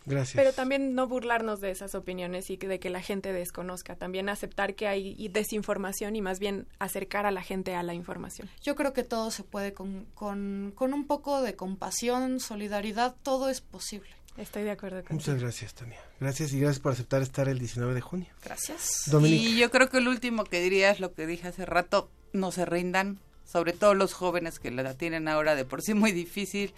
Gracias. 0.03 0.35
Pero 0.35 0.51
también 0.51 0.95
no 0.95 1.07
burlarnos 1.07 1.61
de 1.61 1.69
esas 1.69 1.93
opiniones 1.93 2.49
y 2.49 2.57
de 2.57 2.79
que 2.79 2.89
la 2.89 3.01
gente 3.01 3.33
desconozca. 3.33 3.95
También 3.95 4.29
aceptar 4.29 4.73
que 4.73 4.88
hay 4.88 5.27
desinformación 5.27 6.15
y 6.15 6.21
más 6.21 6.39
bien 6.39 6.67
acercar 6.79 7.27
a 7.27 7.31
la 7.31 7.43
gente 7.43 7.75
a 7.75 7.83
la 7.83 7.93
información. 7.93 8.49
Yo 8.63 8.75
creo 8.75 8.93
que 8.93 9.03
todo 9.03 9.29
se 9.29 9.43
puede 9.43 9.73
con, 9.73 10.07
con, 10.15 10.73
con 10.75 10.95
un 10.95 11.05
poco 11.05 11.43
de 11.43 11.55
compasión, 11.55 12.39
solidaridad, 12.39 13.15
todo 13.21 13.49
es 13.49 13.61
posible. 13.61 14.09
Estoy 14.37 14.63
de 14.63 14.71
acuerdo 14.71 15.03
con 15.03 15.17
Muchas 15.17 15.39
gracias, 15.39 15.73
Tania. 15.73 15.99
Gracias 16.19 16.53
y 16.53 16.59
gracias 16.59 16.79
por 16.79 16.93
aceptar 16.93 17.21
estar 17.21 17.49
el 17.49 17.59
19 17.59 17.93
de 17.93 18.01
junio. 18.01 18.27
Gracias. 18.43 19.07
Y 19.23 19.57
yo 19.57 19.69
creo 19.69 19.89
que 19.89 19.97
el 19.97 20.07
último 20.07 20.45
que 20.45 20.61
diría 20.61 20.91
es 20.91 20.99
lo 20.99 21.13
que 21.13 21.27
dije 21.27 21.49
hace 21.49 21.65
rato, 21.65 22.09
no 22.33 22.51
se 22.51 22.65
rindan, 22.65 23.19
sobre 23.45 23.73
todo 23.73 23.93
los 23.93 24.13
jóvenes 24.13 24.59
que 24.59 24.71
la 24.71 24.93
tienen 24.93 25.27
ahora 25.27 25.55
de 25.55 25.65
por 25.65 25.81
sí 25.81 25.93
muy 25.93 26.11
difícil, 26.11 26.73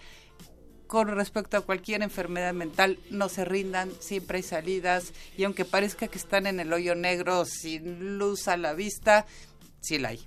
con 0.86 1.08
respecto 1.08 1.56
a 1.56 1.60
cualquier 1.60 2.02
enfermedad 2.02 2.52
mental, 2.52 2.98
no 3.10 3.28
se 3.28 3.44
rindan, 3.44 3.90
siempre 4.00 4.38
hay 4.38 4.42
salidas 4.42 5.12
y 5.36 5.44
aunque 5.44 5.64
parezca 5.64 6.08
que 6.08 6.18
están 6.18 6.46
en 6.46 6.60
el 6.60 6.72
hoyo 6.72 6.94
negro 6.94 7.44
sin 7.46 8.18
luz 8.18 8.48
a 8.48 8.56
la 8.56 8.74
vista, 8.74 9.26
sí 9.80 9.98
la 9.98 10.10
hay. 10.10 10.20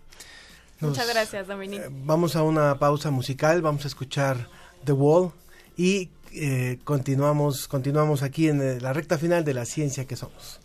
Muchas 0.79 1.07
gracias, 1.07 1.47
Dominique. 1.47 1.85
Eh, 1.85 1.89
vamos 1.89 2.35
a 2.35 2.43
una 2.43 2.77
pausa 2.79 3.11
musical, 3.11 3.61
vamos 3.61 3.85
a 3.85 3.87
escuchar 3.87 4.49
The 4.83 4.91
Wall 4.93 5.31
y 5.75 6.09
eh, 6.33 6.79
continuamos, 6.83 7.67
continuamos 7.67 8.23
aquí 8.23 8.47
en 8.47 8.61
eh, 8.61 8.79
la 8.81 8.93
recta 8.93 9.17
final 9.17 9.43
de 9.43 9.53
la 9.53 9.65
ciencia 9.65 10.05
que 10.05 10.15
somos. 10.15 10.59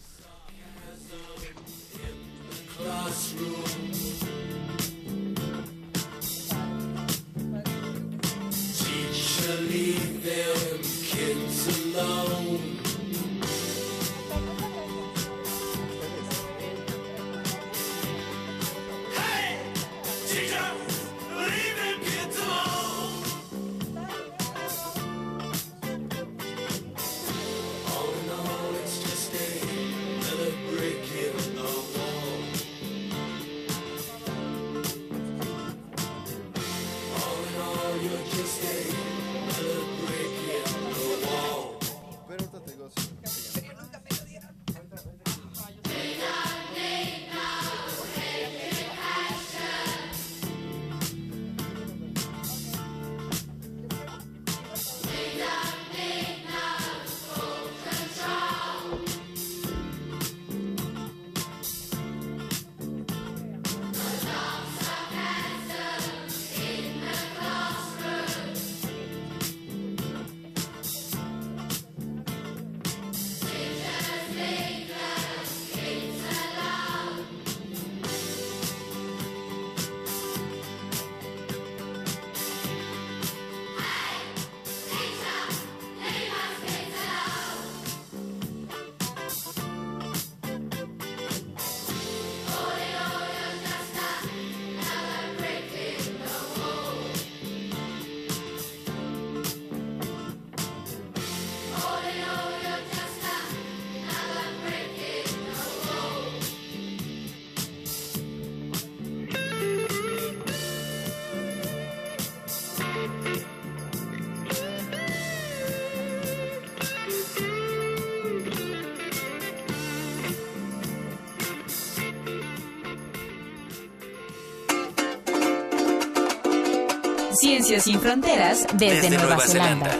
Sin 127.83 127.99
fronteras 127.99 128.65
desde, 128.75 129.11
Nueva, 129.11 129.41
Zelanda. 129.41 129.91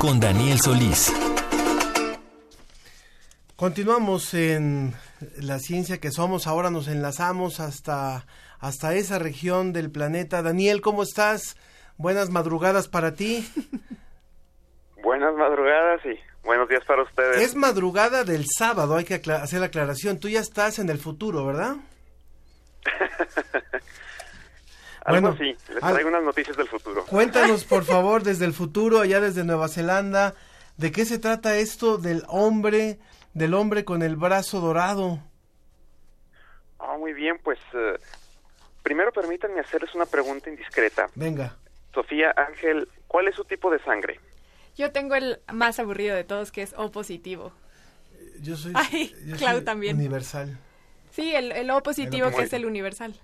Con 0.00 0.18
Daniel 0.18 0.58
Solís. 0.58 1.12
Continuamos 3.54 4.34
en 4.34 4.92
la 5.36 5.60
ciencia 5.60 5.98
que 5.98 6.10
somos. 6.10 6.48
Ahora 6.48 6.70
nos 6.70 6.88
enlazamos 6.88 7.60
hasta, 7.60 8.26
hasta 8.58 8.94
esa 8.96 9.20
región 9.20 9.72
del 9.72 9.88
planeta. 9.88 10.42
Daniel, 10.42 10.80
¿cómo 10.80 11.04
estás? 11.04 11.56
Buenas 11.96 12.30
madrugadas 12.30 12.88
para 12.88 13.14
ti. 13.14 13.48
Buenas 15.04 15.32
madrugadas 15.36 16.00
y 16.06 16.18
buenos 16.44 16.68
días 16.68 16.84
para 16.88 17.04
ustedes. 17.04 17.40
Es 17.40 17.54
madrugada 17.54 18.24
del 18.24 18.46
sábado, 18.46 18.96
hay 18.96 19.04
que 19.04 19.14
hacer 19.14 19.60
la 19.60 19.66
aclaración. 19.66 20.18
Tú 20.18 20.28
ya 20.28 20.40
estás 20.40 20.80
en 20.80 20.90
el 20.90 20.98
futuro, 20.98 21.46
¿verdad? 21.46 21.76
Algo 25.08 25.32
bueno, 25.32 25.36
sí, 25.38 25.56
les 25.72 25.80
traigo 25.80 26.08
unas 26.08 26.22
noticias 26.22 26.56
del 26.56 26.68
futuro. 26.68 27.04
Cuéntanos, 27.06 27.64
por 27.64 27.84
favor, 27.92 28.22
desde 28.22 28.44
el 28.44 28.52
futuro, 28.52 29.00
allá 29.00 29.20
desde 29.20 29.44
Nueva 29.44 29.68
Zelanda, 29.68 30.34
¿de 30.76 30.92
qué 30.92 31.04
se 31.04 31.18
trata 31.18 31.56
esto 31.56 31.96
del 31.98 32.22
hombre, 32.28 32.98
del 33.34 33.54
hombre 33.54 33.84
con 33.84 34.02
el 34.02 34.16
brazo 34.16 34.60
dorado? 34.60 35.20
Ah, 36.78 36.96
muy 36.98 37.12
bien, 37.12 37.38
pues 37.42 37.58
eh, 37.74 37.98
primero 38.82 39.10
permítanme 39.12 39.60
hacerles 39.60 39.94
una 39.94 40.06
pregunta 40.06 40.50
indiscreta. 40.50 41.08
Venga. 41.14 41.56
Sofía, 41.94 42.32
Ángel, 42.36 42.88
¿cuál 43.06 43.28
es 43.28 43.34
su 43.34 43.44
tipo 43.44 43.70
de 43.70 43.78
sangre? 43.80 44.20
Yo 44.76 44.92
tengo 44.92 45.14
el 45.16 45.40
más 45.52 45.78
aburrido 45.80 46.14
de 46.14 46.24
todos, 46.24 46.52
que 46.52 46.62
es 46.62 46.72
O 46.76 46.90
positivo. 46.92 47.52
Yo 48.40 48.56
soy, 48.56 48.72
Ay, 48.76 49.12
Clau 49.38 49.62
también. 49.62 49.96
universal. 49.96 50.56
Sí, 51.10 51.34
el, 51.34 51.68
O 51.70 51.82
positivo, 51.82 52.30
que 52.30 52.42
es 52.42 52.52
el 52.52 52.64
universal. 52.66 53.18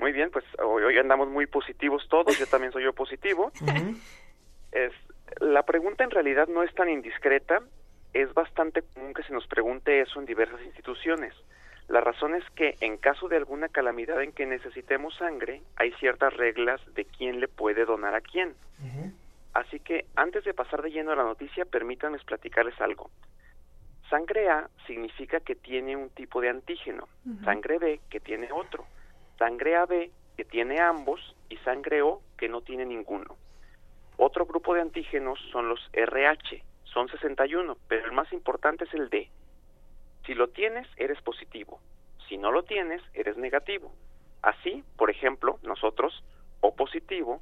Muy 0.00 0.12
bien, 0.12 0.30
pues 0.30 0.44
hoy, 0.64 0.96
andamos 0.96 1.28
muy 1.28 1.46
positivos 1.46 2.08
todos, 2.08 2.38
yo 2.38 2.46
también 2.46 2.72
soy 2.72 2.84
yo 2.84 2.94
positivo. 2.94 3.52
es, 4.72 4.92
la 5.40 5.62
pregunta 5.62 6.04
en 6.04 6.10
realidad 6.10 6.48
no 6.48 6.62
es 6.62 6.74
tan 6.74 6.88
indiscreta, 6.88 7.60
es 8.14 8.32
bastante 8.32 8.82
común 8.82 9.12
que 9.12 9.22
se 9.22 9.32
nos 9.34 9.46
pregunte 9.46 10.00
eso 10.00 10.18
en 10.18 10.24
diversas 10.24 10.62
instituciones. 10.62 11.34
La 11.88 12.00
razón 12.00 12.34
es 12.34 12.44
que 12.54 12.76
en 12.80 12.96
caso 12.96 13.28
de 13.28 13.36
alguna 13.36 13.68
calamidad 13.68 14.22
en 14.22 14.32
que 14.32 14.46
necesitemos 14.46 15.14
sangre, 15.16 15.60
hay 15.76 15.92
ciertas 15.92 16.32
reglas 16.34 16.80
de 16.94 17.04
quién 17.04 17.38
le 17.38 17.48
puede 17.48 17.84
donar 17.84 18.14
a 18.14 18.22
quién. 18.22 18.54
Así 19.52 19.80
que 19.80 20.06
antes 20.16 20.44
de 20.44 20.54
pasar 20.54 20.80
de 20.80 20.92
lleno 20.92 21.12
a 21.12 21.16
la 21.16 21.24
noticia, 21.24 21.66
permítanme 21.66 22.18
platicarles 22.20 22.80
algo. 22.80 23.10
Sangre 24.08 24.48
A 24.48 24.70
significa 24.86 25.40
que 25.40 25.56
tiene 25.56 25.94
un 25.94 26.08
tipo 26.10 26.40
de 26.40 26.48
antígeno, 26.48 27.06
sangre 27.44 27.78
B 27.78 28.00
que 28.08 28.20
tiene 28.20 28.50
otro 28.50 28.86
sangre 29.40 29.74
AB 29.76 30.10
que 30.36 30.44
tiene 30.44 30.80
ambos 30.80 31.34
y 31.48 31.56
sangre 31.58 32.02
O 32.02 32.22
que 32.36 32.48
no 32.48 32.60
tiene 32.60 32.84
ninguno. 32.84 33.36
Otro 34.18 34.44
grupo 34.44 34.74
de 34.74 34.82
antígenos 34.82 35.38
son 35.50 35.70
los 35.70 35.80
RH, 35.94 36.62
son 36.84 37.08
61, 37.08 37.76
pero 37.88 38.04
el 38.04 38.12
más 38.12 38.30
importante 38.34 38.84
es 38.84 38.92
el 38.92 39.08
D. 39.08 39.30
Si 40.26 40.34
lo 40.34 40.48
tienes, 40.48 40.86
eres 40.98 41.20
positivo. 41.22 41.80
Si 42.28 42.36
no 42.36 42.52
lo 42.52 42.64
tienes, 42.64 43.02
eres 43.14 43.38
negativo. 43.38 43.94
Así, 44.42 44.84
por 44.98 45.10
ejemplo, 45.10 45.58
nosotros, 45.62 46.22
O 46.60 46.76
positivo, 46.76 47.40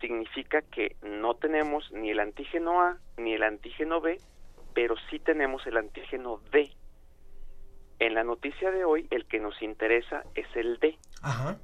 significa 0.00 0.62
que 0.62 0.96
no 1.02 1.34
tenemos 1.34 1.88
ni 1.92 2.10
el 2.10 2.18
antígeno 2.18 2.82
A 2.82 2.98
ni 3.16 3.34
el 3.34 3.44
antígeno 3.44 4.00
B, 4.00 4.18
pero 4.74 4.96
sí 5.08 5.20
tenemos 5.20 5.64
el 5.68 5.76
antígeno 5.76 6.40
D. 6.50 6.72
En 7.98 8.14
la 8.14 8.24
noticia 8.24 8.70
de 8.70 8.84
hoy, 8.84 9.06
el 9.10 9.26
que 9.26 9.40
nos 9.40 9.60
interesa 9.60 10.24
es 10.34 10.46
el 10.54 10.78
D. 10.78 10.96
Ajá. 11.22 11.58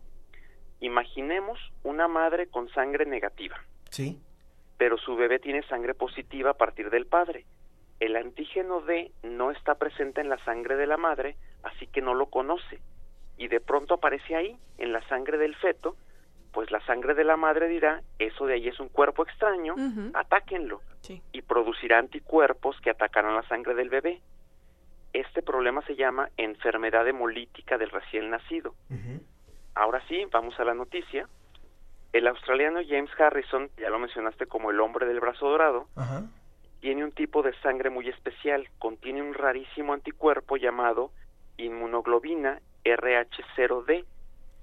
Imaginemos 0.80 1.58
una 1.82 2.08
madre 2.08 2.48
con 2.48 2.68
sangre 2.70 3.06
negativa. 3.06 3.56
Sí. 3.90 4.20
Pero 4.76 4.98
su 4.98 5.14
bebé 5.16 5.38
tiene 5.38 5.62
sangre 5.68 5.94
positiva 5.94 6.50
a 6.50 6.54
partir 6.54 6.90
del 6.90 7.06
padre. 7.06 7.46
El 8.00 8.16
antígeno 8.16 8.80
D 8.80 9.12
no 9.22 9.52
está 9.52 9.76
presente 9.76 10.20
en 10.20 10.28
la 10.28 10.42
sangre 10.44 10.76
de 10.76 10.86
la 10.86 10.96
madre, 10.96 11.36
así 11.62 11.86
que 11.86 12.02
no 12.02 12.14
lo 12.14 12.26
conoce. 12.26 12.80
Y 13.36 13.48
de 13.48 13.60
pronto 13.60 13.94
aparece 13.94 14.34
ahí, 14.34 14.58
en 14.78 14.92
la 14.92 15.06
sangre 15.08 15.38
del 15.38 15.54
feto, 15.54 15.96
pues 16.52 16.70
la 16.70 16.84
sangre 16.86 17.14
de 17.14 17.24
la 17.24 17.36
madre 17.36 17.68
dirá, 17.68 18.02
eso 18.18 18.46
de 18.46 18.54
ahí 18.54 18.68
es 18.68 18.78
un 18.78 18.88
cuerpo 18.88 19.22
extraño, 19.22 19.74
atáquenlo. 20.14 20.82
Y 21.32 21.42
producirá 21.42 21.98
anticuerpos 21.98 22.80
que 22.80 22.90
atacarán 22.90 23.34
la 23.34 23.42
sangre 23.48 23.74
del 23.74 23.90
bebé. 23.90 24.20
Este 25.14 25.42
problema 25.42 25.80
se 25.82 25.94
llama 25.94 26.28
enfermedad 26.36 27.06
hemolítica 27.06 27.78
del 27.78 27.90
recién 27.90 28.30
nacido. 28.30 28.74
ahora 29.76 30.02
sí, 30.08 30.26
vamos 30.30 30.58
a 30.58 30.64
la 30.64 30.74
noticia. 30.74 31.28
El 32.12 32.26
australiano 32.26 32.80
James 32.86 33.10
Harrison, 33.18 33.70
ya 33.76 33.90
lo 33.90 34.00
mencionaste 34.00 34.46
como 34.46 34.72
el 34.72 34.80
hombre 34.80 35.06
del 35.06 35.20
brazo 35.20 35.48
dorado, 35.48 35.88
tiene 36.80 37.04
un 37.04 37.12
tipo 37.12 37.42
de 37.42 37.54
sangre 37.60 37.90
muy 37.90 38.08
especial, 38.08 38.68
contiene 38.78 39.22
un 39.22 39.34
rarísimo 39.34 39.92
anticuerpo 39.92 40.56
llamado 40.56 41.12
inmunoglobina 41.58 42.60
RH0D 42.84 44.04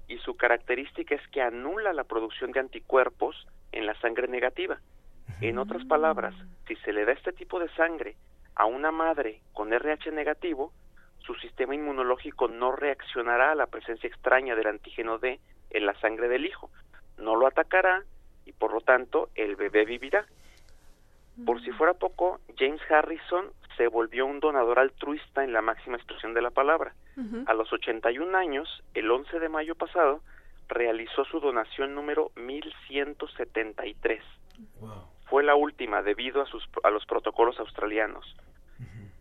y 0.08 0.18
su 0.18 0.36
característica 0.36 1.14
es 1.14 1.26
que 1.28 1.40
anula 1.40 1.94
la 1.94 2.04
producción 2.04 2.52
de 2.52 2.60
anticuerpos 2.60 3.48
en 3.72 3.86
la 3.86 3.98
sangre 4.00 4.28
negativa. 4.28 4.78
En 5.40 5.56
otras 5.56 5.84
palabras, 5.86 6.34
si 6.68 6.76
se 6.76 6.92
le 6.92 7.06
da 7.06 7.12
este 7.12 7.32
tipo 7.32 7.58
de 7.58 7.70
sangre 7.70 8.16
a 8.54 8.66
una 8.66 8.90
madre 8.90 9.40
con 9.52 9.72
RH 9.72 10.10
negativo, 10.12 10.72
su 11.18 11.34
sistema 11.34 11.74
inmunológico 11.74 12.48
no 12.48 12.72
reaccionará 12.72 13.52
a 13.52 13.54
la 13.54 13.66
presencia 13.66 14.08
extraña 14.08 14.54
del 14.56 14.66
antígeno 14.66 15.18
D 15.18 15.40
en 15.70 15.86
la 15.86 15.94
sangre 16.00 16.28
del 16.28 16.46
hijo, 16.46 16.70
no 17.18 17.36
lo 17.36 17.46
atacará 17.46 18.02
y 18.44 18.52
por 18.52 18.72
lo 18.72 18.80
tanto 18.80 19.30
el 19.34 19.56
bebé 19.56 19.84
vivirá. 19.84 20.26
Por 21.46 21.62
si 21.62 21.70
fuera 21.70 21.94
poco, 21.94 22.40
James 22.58 22.82
Harrison 22.90 23.46
se 23.76 23.88
volvió 23.88 24.26
un 24.26 24.40
donador 24.40 24.78
altruista 24.78 25.44
en 25.44 25.52
la 25.52 25.62
máxima 25.62 25.96
expresión 25.96 26.34
de 26.34 26.42
la 26.42 26.50
palabra. 26.50 26.94
A 27.46 27.54
los 27.54 27.72
81 27.72 28.36
años, 28.36 28.82
el 28.94 29.10
11 29.10 29.38
de 29.38 29.48
mayo 29.48 29.74
pasado, 29.74 30.20
realizó 30.68 31.24
su 31.24 31.40
donación 31.40 31.94
número 31.94 32.30
1173. 32.36 34.22
Fue 35.32 35.42
la 35.42 35.54
última 35.54 36.02
debido 36.02 36.42
a, 36.42 36.46
sus, 36.46 36.62
a 36.82 36.90
los 36.90 37.06
protocolos 37.06 37.58
australianos. 37.58 38.36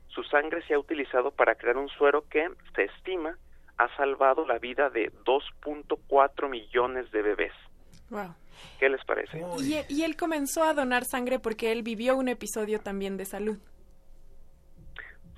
Su 0.09 0.23
sangre 0.23 0.61
se 0.67 0.73
ha 0.73 0.77
utilizado 0.77 1.31
para 1.31 1.55
crear 1.55 1.77
un 1.77 1.87
suero 1.87 2.25
que, 2.29 2.49
se 2.75 2.83
estima, 2.83 3.37
ha 3.77 3.95
salvado 3.95 4.45
la 4.45 4.59
vida 4.59 4.89
de 4.89 5.09
2.4 5.23 6.49
millones 6.49 7.09
de 7.11 7.21
bebés. 7.21 7.53
¿Qué 8.77 8.89
les 8.89 9.01
parece? 9.05 9.41
Y, 9.87 10.03
él 10.03 10.17
comenzó 10.17 10.65
a 10.65 10.73
donar 10.73 11.05
sangre 11.05 11.39
porque 11.39 11.71
él 11.71 11.81
vivió 11.81 12.17
un 12.17 12.27
episodio 12.27 12.81
también 12.81 13.15
de 13.15 13.23
salud. 13.23 13.57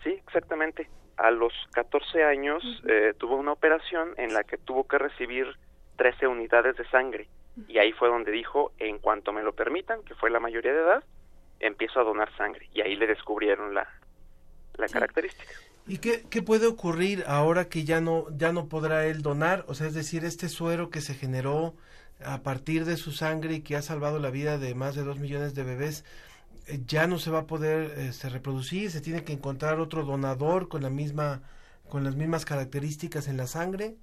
Sí, 0.04 0.10
exactamente. 0.26 0.90
A 1.18 1.30
los 1.30 1.54
14 1.74 2.24
años 2.24 2.64
eh, 2.90 3.14
tuvo 3.20 3.36
una 3.36 3.52
operación 3.52 4.16
en 4.18 4.34
la 4.34 4.44
que 4.44 4.58
tuvo 4.58 4.88
que 4.88 4.98
recibir 4.98 5.45
13 5.98 6.26
unidades 6.26 6.76
de 6.78 6.90
sangre. 6.90 7.30
Y 7.67 7.77
ahí 7.77 7.91
fue 7.91 8.09
donde 8.09 8.31
dijo, 8.31 8.71
en 8.80 8.99
cuanto 8.99 9.31
me 9.31 9.43
lo 9.43 9.53
permitan, 9.53 10.03
que 10.03 10.15
fue 10.15 10.30
la 10.30 10.39
mayoría 10.39 10.73
de 10.73 10.81
edad, 10.81 11.03
empiezo 11.59 11.99
a 11.99 12.03
donar 12.03 12.35
sangre. 12.35 12.67
Y 12.73 12.81
ahí 12.81 12.95
le 12.95 13.07
descubrieron 13.07 13.73
la, 13.73 13.88
la 14.77 14.88
característica. 14.88 15.51
¿Y 15.85 15.97
qué, 15.97 16.23
qué, 16.30 16.41
puede 16.41 16.65
ocurrir 16.65 17.25
ahora 17.27 17.65
que 17.67 17.84
ya 17.84 17.99
no, 17.99 18.25
ya 18.35 18.53
no 18.53 18.67
podrá 18.67 19.05
él 19.05 19.21
donar? 19.21 19.65
O 19.67 19.73
sea, 19.73 19.88
es 19.88 19.93
decir, 19.93 20.23
este 20.23 20.49
suero 20.49 20.89
que 20.89 21.01
se 21.01 21.13
generó 21.13 21.75
a 22.23 22.41
partir 22.41 22.85
de 22.85 22.97
su 22.97 23.11
sangre 23.11 23.55
y 23.55 23.61
que 23.61 23.75
ha 23.75 23.81
salvado 23.81 24.19
la 24.19 24.30
vida 24.30 24.57
de 24.57 24.75
más 24.75 24.95
de 24.95 25.03
dos 25.03 25.19
millones 25.19 25.53
de 25.55 25.63
bebés, 25.63 26.05
eh, 26.67 26.80
ya 26.85 27.07
no 27.07 27.19
se 27.19 27.31
va 27.31 27.39
a 27.39 27.47
poder 27.47 27.99
este, 27.99 28.30
reproducir, 28.30 28.91
se 28.91 29.01
tiene 29.01 29.23
que 29.23 29.34
encontrar 29.34 29.80
otro 29.80 30.03
donador 30.03 30.69
con 30.69 30.81
la 30.81 30.89
misma 30.89 31.41
con 31.89 32.03
las 32.03 32.15
mismas 32.15 32.45
características 32.45 33.27
en 33.27 33.38
la 33.38 33.45
sangre. 33.45 33.97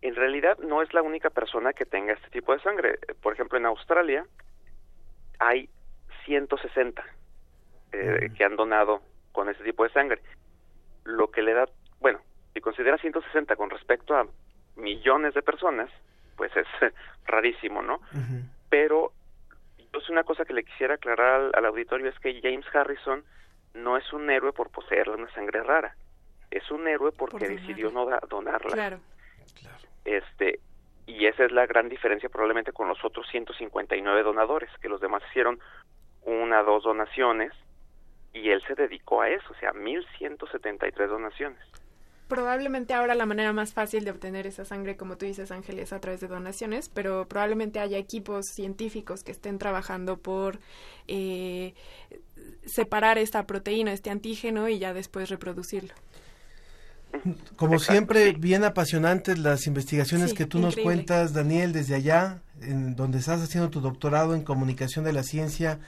En 0.00 0.14
realidad 0.14 0.58
no 0.58 0.82
es 0.82 0.92
la 0.94 1.02
única 1.02 1.30
persona 1.30 1.72
que 1.72 1.84
tenga 1.84 2.12
este 2.12 2.30
tipo 2.30 2.52
de 2.52 2.60
sangre. 2.60 2.98
Por 3.20 3.32
ejemplo, 3.32 3.58
en 3.58 3.66
Australia 3.66 4.24
hay 5.38 5.68
160 6.24 7.04
eh, 7.92 8.30
que 8.36 8.44
han 8.44 8.56
donado 8.56 9.02
con 9.32 9.48
ese 9.48 9.64
tipo 9.64 9.84
de 9.84 9.90
sangre. 9.90 10.20
Lo 11.04 11.30
que 11.30 11.42
le 11.42 11.54
da, 11.54 11.68
bueno, 12.00 12.20
si 12.54 12.60
considera 12.60 12.98
160 12.98 13.56
con 13.56 13.70
respecto 13.70 14.14
a 14.14 14.26
millones 14.76 15.34
de 15.34 15.42
personas, 15.42 15.90
pues 16.36 16.52
es 16.56 16.66
rarísimo, 17.26 17.82
¿no? 17.82 18.00
Pero 18.68 19.12
entonces 19.78 20.10
una 20.10 20.24
cosa 20.24 20.44
que 20.44 20.52
le 20.52 20.64
quisiera 20.64 20.94
aclarar 20.94 21.50
al, 21.54 21.64
auditorio 21.64 22.08
es 22.08 22.18
que 22.18 22.40
James 22.40 22.66
Harrison 22.72 23.24
no 23.74 23.96
es 23.96 24.12
un 24.12 24.28
héroe 24.30 24.52
por 24.52 24.70
poseer 24.70 25.08
una 25.08 25.32
sangre 25.32 25.62
rara, 25.62 25.96
es 26.50 26.70
un 26.70 26.86
héroe 26.86 27.12
porque 27.12 27.48
decidió 27.48 27.90
no 27.90 28.06
donarla. 28.28 28.70
Claro. 28.70 29.00
Este, 30.08 30.60
y 31.06 31.26
esa 31.26 31.44
es 31.44 31.52
la 31.52 31.66
gran 31.66 31.90
diferencia 31.90 32.30
probablemente 32.30 32.72
con 32.72 32.88
los 32.88 33.04
otros 33.04 33.26
159 33.30 34.22
donadores, 34.22 34.70
que 34.80 34.88
los 34.88 35.02
demás 35.02 35.22
hicieron 35.28 35.58
una, 36.22 36.62
dos 36.62 36.84
donaciones 36.84 37.52
y 38.32 38.48
él 38.48 38.62
se 38.66 38.74
dedicó 38.74 39.20
a 39.20 39.28
eso, 39.28 39.46
o 39.50 39.54
sea, 39.56 39.72
1173 39.74 41.10
donaciones. 41.10 41.60
Probablemente 42.26 42.94
ahora 42.94 43.14
la 43.14 43.26
manera 43.26 43.52
más 43.52 43.74
fácil 43.74 44.04
de 44.04 44.10
obtener 44.10 44.46
esa 44.46 44.64
sangre, 44.64 44.96
como 44.96 45.16
tú 45.16 45.26
dices, 45.26 45.50
Ángel, 45.50 45.78
es 45.78 45.92
a 45.92 46.00
través 46.00 46.20
de 46.20 46.28
donaciones, 46.28 46.88
pero 46.88 47.26
probablemente 47.26 47.80
haya 47.80 47.98
equipos 47.98 48.46
científicos 48.46 49.24
que 49.24 49.32
estén 49.32 49.58
trabajando 49.58 50.18
por 50.18 50.58
eh, 51.06 51.74
separar 52.64 53.18
esta 53.18 53.46
proteína, 53.46 53.92
este 53.92 54.10
antígeno, 54.10 54.68
y 54.68 54.78
ya 54.78 54.92
después 54.94 55.30
reproducirlo. 55.30 55.94
Como 57.56 57.78
siempre, 57.78 58.32
bien 58.32 58.64
apasionantes 58.64 59.38
las 59.38 59.66
investigaciones 59.66 60.34
que 60.34 60.46
tú 60.46 60.58
nos 60.58 60.76
cuentas, 60.76 61.32
Daniel, 61.32 61.72
desde 61.72 61.94
allá, 61.94 62.40
en 62.60 62.96
donde 62.96 63.18
estás 63.18 63.42
haciendo 63.42 63.70
tu 63.70 63.80
doctorado 63.80 64.34
en 64.34 64.42
comunicación 64.42 65.04
de 65.04 65.12
la 65.12 65.22
ciencia 65.22 65.78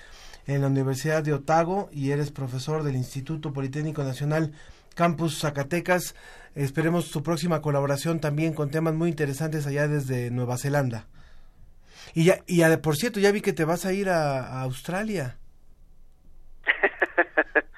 en 0.47 0.63
la 0.63 0.67
Universidad 0.67 1.23
de 1.23 1.33
Otago 1.33 1.89
y 1.93 2.11
eres 2.11 2.31
profesor 2.31 2.83
del 2.83 2.97
Instituto 2.97 3.53
Politécnico 3.53 4.03
Nacional 4.03 4.53
Campus 4.95 5.41
Zacatecas. 5.41 6.15
Esperemos 6.55 7.11
tu 7.11 7.23
próxima 7.23 7.63
colaboración 7.63 8.21
también 8.21 8.55
con 8.55 8.71
temas 8.71 8.95
muy 8.95 9.09
interesantes 9.09 9.67
allá 9.67 9.87
desde 9.89 10.31
Nueva 10.31 10.59
Zelanda. 10.59 11.07
Y 12.15 12.25
ya, 12.25 12.41
y 12.47 12.65
por 12.79 12.97
cierto, 12.97 13.21
ya 13.21 13.31
vi 13.31 13.41
que 13.41 13.53
te 13.53 13.65
vas 13.65 13.87
a 13.87 13.93
ir 13.93 14.09
a, 14.09 14.63
Australia. 14.63 15.37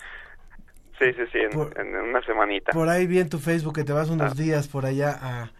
sí, 1.03 1.13
sí, 1.15 1.23
sí, 1.33 1.39
en, 1.39 1.97
una 1.97 2.23
semanita. 2.23 2.73
Por 2.73 2.89
ahí 2.89 3.07
vi 3.07 3.19
en 3.19 3.29
tu 3.29 3.39
Facebook 3.39 3.75
que 3.75 3.85
te 3.85 3.93
vas 3.93 4.11
unos 4.11 4.33
ah. 4.33 4.35
días 4.35 4.69
por 4.69 4.87
allá 4.87 5.19
a, 5.21 5.51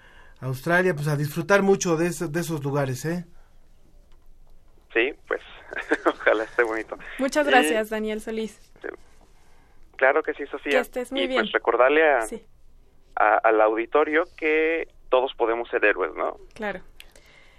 Australia, 0.41 0.93
pues 0.95 1.07
a 1.07 1.17
disfrutar 1.17 1.63
mucho 1.63 1.97
de, 1.97 2.11
de 2.11 2.41
esos 2.41 2.65
lugares, 2.65 3.05
¿eh? 3.05 3.25
Sí, 4.93 5.13
pues 5.29 5.41
ojalá 6.07 6.45
esté 6.45 6.63
bonito. 6.65 6.99
Muchas 7.19 7.47
gracias, 7.47 7.91
Daniel 7.91 8.21
Solís. 8.21 8.59
Claro 9.97 10.23
que 10.23 10.35
sí, 10.35 10.45
Sofía. 10.47 10.73
Que 10.73 10.79
estés 10.79 11.13
muy 11.13 11.23
y 11.23 11.27
bien. 11.29 11.43
pues 11.43 11.53
recordarle 11.53 12.03
a, 12.05 13.37
al 13.37 13.61
auditorio 13.61 14.25
que 14.37 14.89
todos 15.11 15.33
podemos 15.35 15.69
ser 15.69 15.85
héroes, 15.85 16.13
¿no? 16.17 16.39
Claro. 16.55 16.81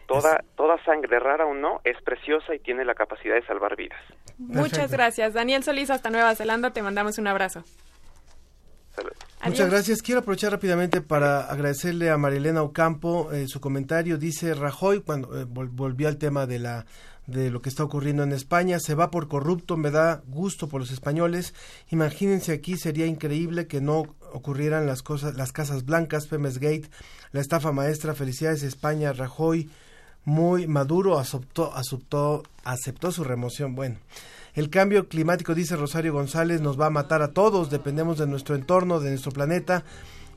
Toda, 0.08 0.44
toda 0.58 0.84
sangre, 0.84 1.20
rara 1.20 1.46
o 1.46 1.54
no, 1.54 1.80
es 1.86 2.02
preciosa 2.02 2.54
y 2.54 2.60
tiene 2.60 2.84
la 2.84 2.96
capacidad 2.96 3.36
de 3.36 3.46
salvar 3.46 3.78
vidas. 3.78 4.02
Muchas 4.48 4.92
gracias. 4.92 5.34
Daniel 5.34 5.64
Solís, 5.64 5.90
hasta 5.90 6.10
Nueva 6.10 6.36
Zelanda, 6.36 6.72
te 6.72 6.82
mandamos 6.82 7.18
un 7.18 7.28
abrazo. 7.28 7.64
Muchas 9.46 9.70
gracias. 9.70 10.02
Quiero 10.02 10.22
aprovechar 10.22 10.52
rápidamente 10.52 11.02
para 11.02 11.42
agradecerle 11.42 12.10
a 12.10 12.18
Marilena 12.18 12.62
Ocampo 12.62 13.32
eh, 13.34 13.48
su 13.48 13.60
comentario. 13.60 14.18
Dice 14.18 14.54
Rajoy, 14.54 15.02
cuando 15.02 15.38
eh, 15.40 15.46
volvió 15.46 16.08
al 16.08 16.18
tema 16.18 16.46
de 16.46 16.60
la 16.60 16.86
de 17.28 17.50
lo 17.50 17.62
que 17.62 17.70
está 17.70 17.84
ocurriendo 17.84 18.24
en 18.24 18.32
España. 18.32 18.80
Se 18.80 18.96
va 18.96 19.12
por 19.12 19.28
corrupto, 19.28 19.78
me 19.78 19.92
da 19.92 20.22
gusto 20.28 20.68
por 20.68 20.82
los 20.82 20.92
españoles. 20.92 21.54
Imagínense 21.90 22.52
aquí, 22.52 22.78
sería 22.78 23.06
increíble 23.06 23.68
que 23.68 23.82
no 23.82 24.16
ocurrieran 24.34 24.86
las 24.86 25.04
cosas, 25.04 25.36
las 25.36 25.52
casas 25.52 25.86
blancas, 25.86 26.28
Pemes 26.28 26.60
Gate, 26.60 26.90
la 27.32 27.42
estafa 27.42 27.72
maestra, 27.72 28.14
felicidades 28.14 28.64
España, 28.64 29.14
Rajoy, 29.14 29.70
muy 30.26 30.68
maduro, 30.68 31.20
aceptó, 31.20 31.74
aceptó, 31.74 32.44
aceptó 32.64 33.12
su 33.12 33.24
remoción. 33.24 33.76
Bueno. 33.76 33.98
El 34.54 34.70
cambio 34.70 35.08
climático, 35.08 35.56
dice 35.56 35.76
Rosario 35.76 36.14
González, 36.14 36.62
nos 36.62 36.80
va 36.80 36.86
a 36.86 36.92
matar 36.92 37.24
a 37.24 37.30
todos, 37.30 37.72
dependemos 37.72 38.20
de 38.20 38.28
nuestro 38.28 38.54
entorno, 38.54 39.00
de 39.00 39.10
nuestro 39.10 39.32
planeta. 39.32 39.84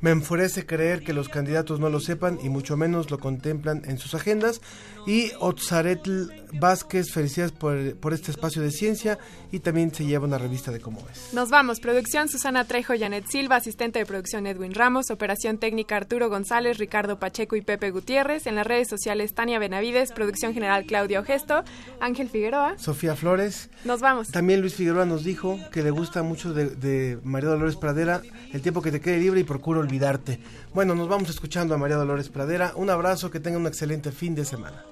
Me 0.01 0.11
enfurece 0.11 0.65
creer 0.65 1.03
que 1.03 1.13
los 1.13 1.29
candidatos 1.29 1.81
no 1.81 1.91
lo 1.91 2.01
sepan 2.01 2.39
y 2.43 2.49
mucho 2.49 2.77
menos 2.77 3.11
lo 3.11 3.19
contemplan 3.19 3.83
en 3.85 3.99
sus 3.99 4.15
agendas. 4.15 4.63
Y 5.07 5.33
Otzaretl 5.39 6.31
Vázquez, 6.59 7.13
felicidades 7.13 7.53
por, 7.53 7.97
por, 7.97 8.13
este 8.13 8.31
espacio 8.31 8.63
de 8.63 8.71
ciencia 8.71 9.19
y 9.53 9.61
también 9.61 9.95
se 9.95 10.05
lleva 10.05 10.27
una 10.27 10.39
revista 10.39 10.71
de 10.71 10.81
cómo 10.81 11.01
es. 11.13 11.33
Nos 11.33 11.51
vamos. 11.51 11.81
Producción 11.81 12.29
Susana 12.29 12.65
Trejo, 12.65 12.95
Janet 12.99 13.27
Silva, 13.29 13.57
asistente 13.57 13.99
de 13.99 14.07
producción 14.07 14.47
Edwin 14.47 14.75
Ramos, 14.75 15.11
operación 15.11 15.59
técnica 15.59 15.97
Arturo 15.97 16.29
González, 16.29 16.79
Ricardo 16.79 17.19
Pacheco 17.19 17.57
y 17.57 17.63
Pepe 17.63 17.91
Gutiérrez. 17.91 18.47
En 18.47 18.57
las 18.57 18.67
redes 18.67 18.89
sociales 18.89 19.35
Tania 19.35 19.59
Benavides, 19.59 20.13
producción 20.13 20.55
general 20.55 20.85
Claudio 20.87 21.23
Gesto, 21.25 21.65
Ángel 22.01 22.29
Figueroa. 22.29 22.79
Sofía 22.79 23.17
Flores. 23.17 23.71
Nos 23.85 24.01
vamos. 24.01 24.29
También 24.29 24.61
Luis 24.61 24.75
Figueroa 24.75 25.07
nos 25.07 25.25
dijo 25.25 25.59
que 25.73 25.83
le 25.83 25.91
gusta 25.91 26.23
mucho 26.23 26.53
de, 26.53 26.71
de 26.71 27.19
María 27.23 27.51
Dolores 27.51 27.77
Pradera 27.77 28.23
el 28.53 28.63
tiempo 28.63 28.83
que 28.83 28.91
te 28.91 29.01
quede 29.01 29.19
libre 29.19 29.41
y 29.41 29.45
procuro 29.45 29.81
olvidarte. 29.81 30.41
Bueno, 30.75 30.95
nos 30.95 31.09
vamos 31.09 31.31
escuchando 31.31 31.75
a 31.75 31.79
María 31.79 31.97
Dolores 31.97 32.29
Pradera. 32.29 32.73
Un 32.77 32.91
abrazo, 32.91 33.31
que 33.31 33.41
tenga 33.41 33.59
un 33.59 33.67
excelente 33.67 34.13
fin 34.13 34.35
de 34.35 34.45
semana. 34.45 34.85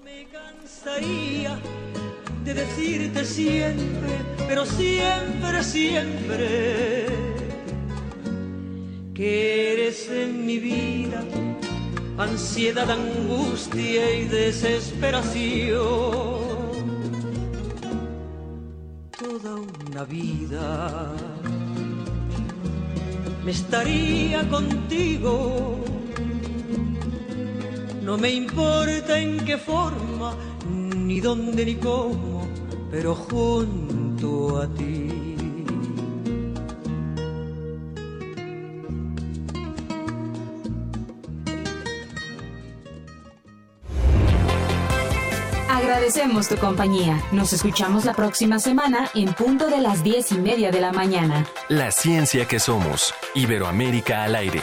De 2.45 2.53
decirte 2.53 3.25
siempre, 3.25 4.19
pero 4.47 4.67
siempre, 4.67 5.65
siempre, 5.65 7.07
que 9.15 9.73
eres 9.73 10.11
en 10.11 10.45
mi 10.45 10.59
vida 10.59 11.25
ansiedad, 12.19 12.91
angustia 12.91 14.15
y 14.15 14.25
desesperación. 14.27 15.81
Toda 19.19 19.55
una 19.89 20.05
vida 20.05 21.13
me 23.43 23.53
estaría 23.53 24.47
contigo. 24.49 25.83
No 28.03 28.19
me 28.19 28.31
importa 28.31 29.19
en 29.19 29.43
qué 29.47 29.57
forma, 29.57 30.37
ni 31.05 31.21
dónde 31.21 31.65
ni 31.67 31.75
cómo, 31.75 32.49
pero 32.91 33.15
junto 33.15 34.59
a 34.59 34.69
ti. 34.69 35.11
Agradecemos 45.69 46.49
tu 46.49 46.57
compañía. 46.57 47.23
Nos 47.33 47.53
escuchamos 47.53 48.05
la 48.05 48.15
próxima 48.15 48.59
semana 48.59 49.11
en 49.15 49.35
punto 49.35 49.69
de 49.69 49.81
las 49.81 50.03
diez 50.03 50.33
y 50.33 50.39
media 50.39 50.71
de 50.71 50.81
la 50.81 50.93
mañana. 50.93 51.47
La 51.69 51.91
ciencia 51.91 52.47
que 52.47 52.59
somos. 52.59 53.15
Iberoamérica 53.35 54.25
al 54.25 54.37
aire. 54.37 54.63